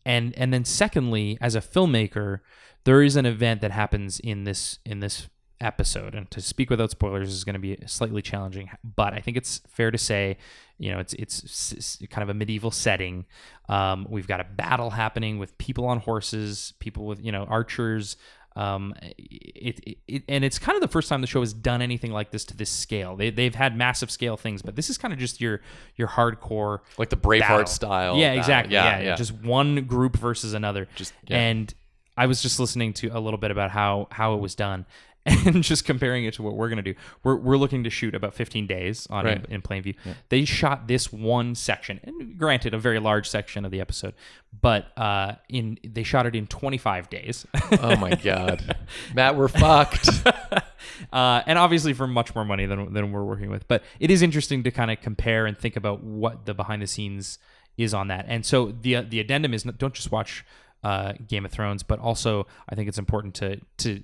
and 0.05 0.37
and 0.37 0.53
then 0.53 0.63
secondly 0.63 1.37
as 1.41 1.55
a 1.55 1.59
filmmaker 1.61 2.41
there 2.83 3.01
is 3.01 3.15
an 3.15 3.25
event 3.25 3.61
that 3.61 3.71
happens 3.71 4.19
in 4.19 4.43
this 4.43 4.77
in 4.85 4.99
this 4.99 5.27
episode 5.59 6.13
and 6.13 6.29
to 6.31 6.39
speak 6.41 6.69
without 6.69 6.91
spoilers 6.91 7.31
is 7.33 7.43
going 7.43 7.53
to 7.53 7.59
be 7.59 7.77
slightly 7.87 8.21
challenging 8.21 8.69
but 8.95 9.13
i 9.13 9.19
think 9.19 9.35
it's 9.35 9.61
fair 9.67 9.89
to 9.89 9.97
say 9.97 10.37
you 10.77 10.91
know 10.91 10.99
it's 10.99 11.13
it's 11.13 11.43
s- 11.43 11.73
s- 12.01 12.07
kind 12.11 12.21
of 12.23 12.29
a 12.29 12.33
medieval 12.33 12.69
setting 12.71 13.25
um, 13.67 14.05
we've 14.09 14.27
got 14.27 14.39
a 14.39 14.43
battle 14.43 14.91
happening 14.91 15.39
with 15.39 15.57
people 15.57 15.85
on 15.85 15.99
horses 15.99 16.73
people 16.79 17.05
with 17.05 17.23
you 17.23 17.31
know 17.31 17.43
archers 17.45 18.17
um, 18.55 18.95
it, 19.19 19.79
it, 19.85 19.97
it 20.07 20.23
and 20.27 20.43
it's 20.43 20.57
kind 20.57 20.75
of 20.75 20.81
the 20.81 20.87
first 20.87 21.09
time 21.09 21.21
the 21.21 21.27
show 21.27 21.41
has 21.41 21.53
done 21.53 21.79
anything 21.81 22.11
like 22.11 22.31
this 22.31 22.43
to 22.45 22.57
this 22.57 22.71
scale. 22.71 23.15
They, 23.15 23.29
they've 23.29 23.53
had 23.53 23.77
massive 23.77 24.09
scale 24.09 24.35
things, 24.35 24.63
but 24.63 24.75
this 24.75 24.89
is 24.89 24.97
kind 24.97 25.13
of 25.13 25.19
just 25.19 25.39
your 25.39 25.61
your 25.95 26.07
hardcore 26.07 26.79
like 26.97 27.09
the 27.11 27.17
Braveheart 27.17 27.39
battle. 27.41 27.65
style. 27.67 28.17
Yeah, 28.17 28.29
battle. 28.29 28.39
exactly. 28.39 28.73
Yeah, 28.73 28.97
Yeah, 28.99 29.05
yeah. 29.09 29.15
just 29.15 29.31
one 29.31 29.85
group 29.85 30.17
versus 30.17 30.55
another. 30.55 30.87
Just- 30.95 31.13
yeah. 31.27 31.37
and 31.37 31.71
I 32.17 32.25
was 32.25 32.41
just 32.41 32.59
listening 32.59 32.93
to 32.93 33.09
a 33.09 33.19
little 33.19 33.37
bit 33.37 33.51
about 33.51 33.69
how 33.69 34.07
how 34.09 34.33
it 34.33 34.39
was 34.39 34.55
done. 34.55 34.87
And 35.45 35.63
just 35.63 35.85
comparing 35.85 36.25
it 36.25 36.33
to 36.35 36.43
what 36.43 36.55
we're 36.55 36.69
gonna 36.69 36.81
do, 36.81 36.95
we're, 37.23 37.35
we're 37.35 37.57
looking 37.57 37.83
to 37.83 37.89
shoot 37.89 38.15
about 38.15 38.33
15 38.33 38.65
days 38.67 39.07
on 39.09 39.25
Right. 39.25 39.45
in, 39.45 39.55
in 39.55 39.61
plain 39.61 39.83
view. 39.83 39.93
They 40.29 40.45
shot 40.45 40.87
this 40.87 41.11
one 41.11 41.55
section, 41.55 41.99
and 42.03 42.37
granted, 42.37 42.73
a 42.73 42.79
very 42.79 42.99
large 42.99 43.29
section 43.29 43.65
of 43.65 43.71
the 43.71 43.79
episode, 43.81 44.13
but 44.61 44.97
uh, 44.97 45.33
in 45.49 45.77
they 45.83 46.03
shot 46.03 46.25
it 46.25 46.35
in 46.35 46.47
25 46.47 47.09
days. 47.09 47.45
oh 47.81 47.95
my 47.97 48.15
god, 48.15 48.75
Matt, 49.13 49.35
we're 49.35 49.47
fucked. 49.47 50.09
uh, 51.13 51.41
and 51.45 51.57
obviously 51.59 51.93
for 51.93 52.07
much 52.07 52.33
more 52.35 52.45
money 52.45 52.65
than, 52.65 52.93
than 52.93 53.11
we're 53.11 53.23
working 53.23 53.49
with. 53.49 53.67
But 53.67 53.83
it 53.99 54.09
is 54.11 54.21
interesting 54.21 54.63
to 54.63 54.71
kind 54.71 54.91
of 54.91 55.01
compare 55.01 55.45
and 55.45 55.57
think 55.57 55.75
about 55.75 56.03
what 56.03 56.45
the 56.45 56.53
behind 56.53 56.81
the 56.81 56.87
scenes 56.87 57.39
is 57.77 57.93
on 57.93 58.07
that. 58.07 58.25
And 58.27 58.45
so 58.45 58.71
the 58.81 59.01
the 59.01 59.19
addendum 59.19 59.53
is 59.53 59.63
don't 59.63 59.93
just 59.93 60.11
watch 60.11 60.43
uh, 60.83 61.13
Game 61.27 61.45
of 61.45 61.51
Thrones, 61.51 61.83
but 61.83 61.99
also 61.99 62.47
I 62.69 62.75
think 62.75 62.87
it's 62.87 62.97
important 62.97 63.35
to 63.35 63.59
to 63.77 64.01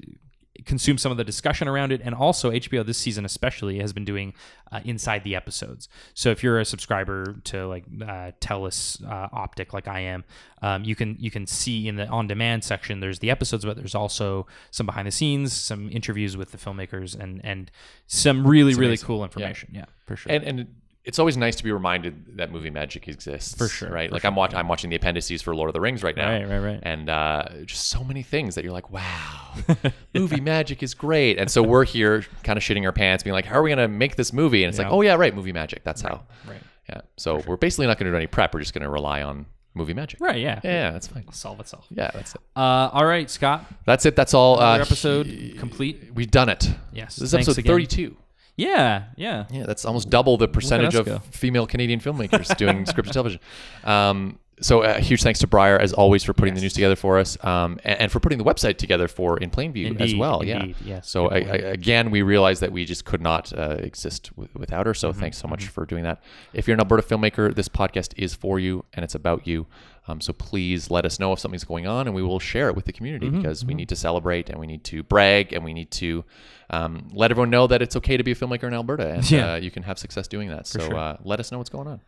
consume 0.65 0.97
some 0.97 1.11
of 1.11 1.17
the 1.17 1.23
discussion 1.23 1.67
around 1.67 1.91
it. 1.91 2.01
And 2.03 2.13
also 2.13 2.51
HBO 2.51 2.85
this 2.85 2.97
season 2.97 3.25
especially 3.25 3.79
has 3.79 3.93
been 3.93 4.05
doing 4.05 4.33
uh, 4.71 4.81
inside 4.85 5.23
the 5.23 5.35
episodes. 5.35 5.89
So 6.13 6.29
if 6.29 6.43
you're 6.43 6.59
a 6.59 6.65
subscriber 6.65 7.35
to 7.45 7.67
like 7.67 7.85
uh, 8.01 8.31
Telus 8.39 9.03
uh, 9.05 9.29
Optik 9.29 9.73
like 9.73 9.87
I 9.87 9.99
am 10.01 10.23
um, 10.61 10.83
you 10.83 10.95
can 10.95 11.17
you 11.19 11.29
can 11.29 11.45
see 11.45 11.87
in 11.87 11.95
the 11.95 12.07
on 12.07 12.27
demand 12.27 12.63
section 12.63 12.99
there's 12.99 13.19
the 13.19 13.29
episodes 13.29 13.65
but 13.65 13.75
there's 13.75 13.95
also 13.95 14.47
some 14.71 14.85
behind 14.85 15.07
the 15.07 15.11
scenes 15.11 15.53
some 15.53 15.89
interviews 15.91 16.37
with 16.37 16.51
the 16.51 16.57
filmmakers 16.57 17.19
and 17.19 17.41
and 17.43 17.71
some 18.07 18.45
really 18.47 18.73
really 18.73 18.97
cool 18.97 19.23
information. 19.23 19.69
Yeah, 19.73 19.85
for 20.05 20.15
sure. 20.15 20.31
And 20.31 20.43
and 20.43 20.67
it's 21.05 21.19
always 21.19 21.35
nice 21.35 21.55
to 21.57 21.63
be 21.63 21.71
reminded 21.71 22.37
that 22.37 22.51
movie 22.51 22.69
magic 22.69 23.07
exists. 23.07 23.55
For 23.55 23.67
sure, 23.67 23.89
right? 23.89 24.09
for 24.09 24.13
like 24.15 24.23
I'm 24.25 24.35
watching, 24.35 24.57
I'm 24.57 24.67
watching 24.67 24.89
the 24.89 24.95
appendices 24.95 25.41
for 25.41 25.53
Lord 25.55 25.69
of 25.69 25.73
the 25.73 25.81
Rings 25.81 26.01
right 26.03 26.15
now. 26.15 26.29
Right, 26.29 26.47
right, 26.47 26.59
right. 26.59 26.79
And 26.83 27.09
uh, 27.09 27.43
just 27.65 27.89
so 27.89 28.03
many 28.03 28.23
things 28.23 28.55
that 28.55 28.63
you're 28.63 28.73
like, 28.73 28.89
wow, 28.91 29.55
movie 30.13 30.39
magic 30.41 30.81
is 30.83 30.93
great. 30.93 31.37
And 31.39 31.51
so 31.51 31.61
we're 31.61 31.85
here, 31.85 32.25
kind 32.43 32.55
of 32.57 32.63
shitting 32.63 32.85
our 32.85 32.91
pants, 32.93 33.23
being 33.23 33.33
like, 33.33 33.45
how 33.45 33.55
are 33.59 33.63
we 33.63 33.69
gonna 33.69 33.87
make 33.87 34.15
this 34.15 34.31
movie? 34.33 34.63
And 34.63 34.69
it's 34.69 34.79
Yeah. 34.79 34.85
like, 34.85 34.93
oh 34.93 35.01
yeah, 35.01 35.15
right, 35.15 35.35
movie 35.35 35.51
magic. 35.53 35.83
That's 35.83 36.01
how. 36.01 36.23
right 36.47 36.61
Yeah. 36.89 37.01
So 37.17 37.41
we're 37.47 37.57
basically 37.57 37.87
not 37.87 37.97
going 37.97 38.05
to 38.05 38.11
do 38.11 38.17
any 38.17 38.27
prep. 38.27 38.53
We're 38.53 38.59
just 38.59 38.73
going 38.73 38.81
to 38.83 38.89
rely 38.89 39.21
on 39.23 39.45
movie 39.73 39.93
magic. 39.93 40.19
right 40.21 40.37
yeah 40.39 40.59
Yeah, 40.63 40.91
that's 40.91 41.07
fine. 41.07 41.21
It'll 41.23 41.31
solve 41.33 41.59
itself 41.59 41.85
Yeah, 41.89 42.11
that's 42.13 42.35
it. 42.35 42.41
uh, 42.55 42.89
all 42.93 43.05
right 43.05 43.29
Scott 43.29 43.65
That's 43.85 44.05
it. 44.05 44.15
That's 44.15 44.33
all. 44.33 44.57
another 44.59 44.81
Uh, 44.81 44.85
episode 44.85 45.55
complete 45.57 46.11
We've 46.13 46.29
done 46.29 46.49
it. 46.49 46.69
Yes, 46.93 47.15
This 47.15 47.23
is 47.27 47.31
thanks 47.31 47.47
episode 47.47 47.59
again. 47.61 47.73
32. 47.73 48.17
Yeah 48.55 49.05
yeah 49.17 49.45
Yeah, 49.51 49.65
that's 49.65 49.85
almost 49.85 50.09
double 50.09 50.37
the 50.37 50.47
percentage 50.47 50.95
of 50.95 51.05
go. 51.05 51.19
female 51.31 51.65
Canadian 51.67 51.99
filmmakers 51.99 52.55
doing 52.57 52.85
scripted 52.91 53.11
television. 53.11 53.39
Um, 53.83 54.39
so 54.63 54.81
a 54.81 54.99
huge 54.99 55.21
thanks 55.21 55.39
to 55.41 55.47
Briar 55.47 55.77
as 55.77 55.93
always 55.93 56.23
for 56.23 56.33
putting 56.33 56.55
the 56.55 56.61
news 56.61 56.73
together 56.73 56.95
for 56.95 57.19
us, 57.19 57.37
um, 57.43 57.79
and, 57.83 57.99
and 58.01 58.11
for 58.11 58.19
putting 58.19 58.37
the 58.39 58.43
website 58.43 58.77
together 58.77 59.07
for 59.07 59.37
In 59.37 59.51
Plainview 59.51 59.85
as 60.01 60.11
Indeed, 60.11 60.17
well. 60.19 60.39
indeed, 60.41 60.75
yeah. 60.85 60.95
yes, 60.95 61.09
So 61.09 61.27
I, 61.29 61.35
I, 61.37 61.39
again, 61.77 62.09
we 62.09 62.21
realized 62.21 62.61
that 62.61 62.71
we 62.71 62.85
just 62.85 63.05
could 63.05 63.21
not 63.21 63.53
uh, 63.55 63.77
exist 63.79 64.31
w- 64.31 64.49
without 64.55 64.85
her. 64.87 64.93
So 64.95 65.11
Mm-hmm, 65.11 65.19
thanks 65.19 65.37
so 65.37 65.47
much 65.47 65.67
for 65.67 65.85
doing 65.85 66.03
that. 66.05 66.23
If 66.53 66.67
you're 66.67 66.73
an 66.73 66.79
Alberta 66.79 67.03
filmmaker, 67.03 67.53
this 67.53 67.67
podcast 67.69 68.13
is 68.17 68.33
for 68.33 68.59
you 68.59 68.85
and 68.93 69.03
it's 69.03 69.15
about 69.15 69.45
you. 69.45 69.67
Um, 70.07 70.19
so 70.19 70.33
please 70.33 70.89
let 70.91 71.05
us 71.05 71.19
know 71.19 71.31
if 71.31 71.39
something's 71.39 71.63
going 71.63 71.87
on, 71.87 72.07
and 72.07 72.15
we 72.15 72.21
will 72.23 72.39
share 72.39 72.67
it 72.67 72.75
with 72.75 72.83
the 72.85 72.91
community 72.91 73.27
Mm-hmm, 73.27 73.37
because 73.41 73.63
we 73.63 73.73
need 73.73 73.87
to 73.89 73.95
celebrate 73.95 74.49
and 74.49 74.59
we 74.59 74.67
need 74.67 74.83
to 74.85 75.01
brag 75.03 75.53
and 75.53 75.63
we 75.63 75.73
need 75.73 75.91
to 75.91 76.25
um, 76.69 77.09
let 77.13 77.31
everyone 77.31 77.49
know 77.49 77.67
that 77.67 77.81
it's 77.81 77.95
okay 77.95 78.17
to 78.17 78.23
be 78.23 78.31
a 78.31 78.35
filmmaker 78.35 78.63
in 78.63 78.73
Alberta 78.73 79.07
and 79.09 79.29
Yeah. 79.31 79.53
uh, 79.53 79.55
you 79.55 79.71
can 79.71 79.83
have 79.83 79.97
success 79.99 80.27
doing 80.27 80.49
that. 80.49 80.67
so 80.67 80.79
sure. 80.79 80.95
uh, 80.95 81.17
let 81.23 81.39
us 81.39 81.51
know 81.51 81.57
what's 81.57 81.69
going 81.69 81.87
on. 81.87 82.01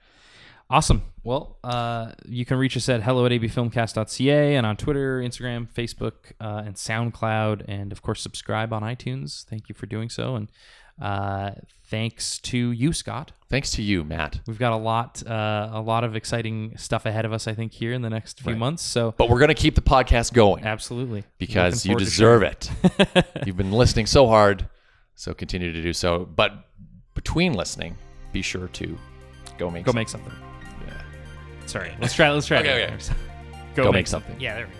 Awesome. 0.70 1.04
Well, 1.24 1.58
uh, 1.64 2.12
you 2.28 2.46
can 2.46 2.58
reach 2.58 2.76
us 2.78 2.90
at 2.90 3.04
hello 3.04 3.26
at 3.26 3.32
abfilmcast.ca 3.32 4.56
and 4.56 4.66
on 4.66 4.78
Twitter, 4.78 5.20
Instagram, 5.22 5.68
Facebook, 5.72 6.32
uh, 6.42 6.64
and 6.66 6.76
SoundCloud. 6.76 7.66
And 7.68 7.92
of 7.92 8.02
course, 8.02 8.22
subscribe 8.22 8.74
on 8.74 8.82
iTunes. 8.82 9.46
Thank 9.46 9.70
you 9.70 9.76
for 9.76 9.86
doing 9.86 10.10
so. 10.10 10.36
And 10.36 10.50
uh, 11.02 11.52
thanks 11.88 12.40
to 12.40 12.72
you, 12.72 12.94
Scott. 12.94 13.32
Thanks 13.50 13.72
to 13.72 13.82
you, 13.84 14.04
Matt. 14.04 14.40
We've 14.48 14.58
got 14.60 14.72
a 14.74 14.78
lot, 14.78 15.22
uh, 15.28 15.70
a 15.74 15.82
lot 15.82 16.04
of 16.04 16.16
exciting 16.16 16.78
stuff 16.78 17.06
ahead 17.06 17.26
of 17.26 17.34
us, 17.34 17.48
I 17.48 17.54
think, 17.54 17.72
here 17.72 17.94
in 17.94 18.02
the 18.02 18.10
next 18.10 18.40
few 18.42 18.54
Right. 18.54 18.60
months. 18.60 18.82
So, 18.84 19.14
But 19.18 19.30
we're 19.30 19.40
going 19.40 19.50
to 19.50 19.54
keep 19.56 19.76
the 19.76 19.82
podcast 19.82 20.34
going 20.34 20.64
absolutely. 20.64 21.26
because 21.38 21.86
you 21.86 21.96
deserve 21.96 22.42
it. 22.44 22.72
You've 23.46 23.58
been 23.58 23.72
listening 23.72 24.06
so 24.08 24.26
hard, 24.28 24.68
so 25.16 25.34
continue 25.34 25.72
to 25.72 25.82
do 25.82 25.94
so. 25.94 26.26
But 26.26 26.54
between 27.14 27.54
listening, 27.54 27.98
be 28.34 28.42
sure 28.42 28.68
to 28.70 28.98
go 29.58 29.70
make 29.70 29.86
Go 29.86 29.92
some- 29.92 29.96
make 29.98 30.10
something. 30.10 30.34
Yeah. 31.66 31.72
Sorry. 31.72 31.96
Let's 32.00 32.14
try. 32.14 32.30
Let's 32.32 32.48
try. 32.48 32.60
Okay, 32.60 32.84
again. 32.84 32.98
okay. 33.00 33.14
Go, 33.76 33.84
Go 33.84 33.92
make 33.92 34.00
make 34.00 34.08
something. 34.08 34.40
Yeah, 34.40 34.56
there 34.56 34.66
we 34.68 34.72
go. 34.72 34.78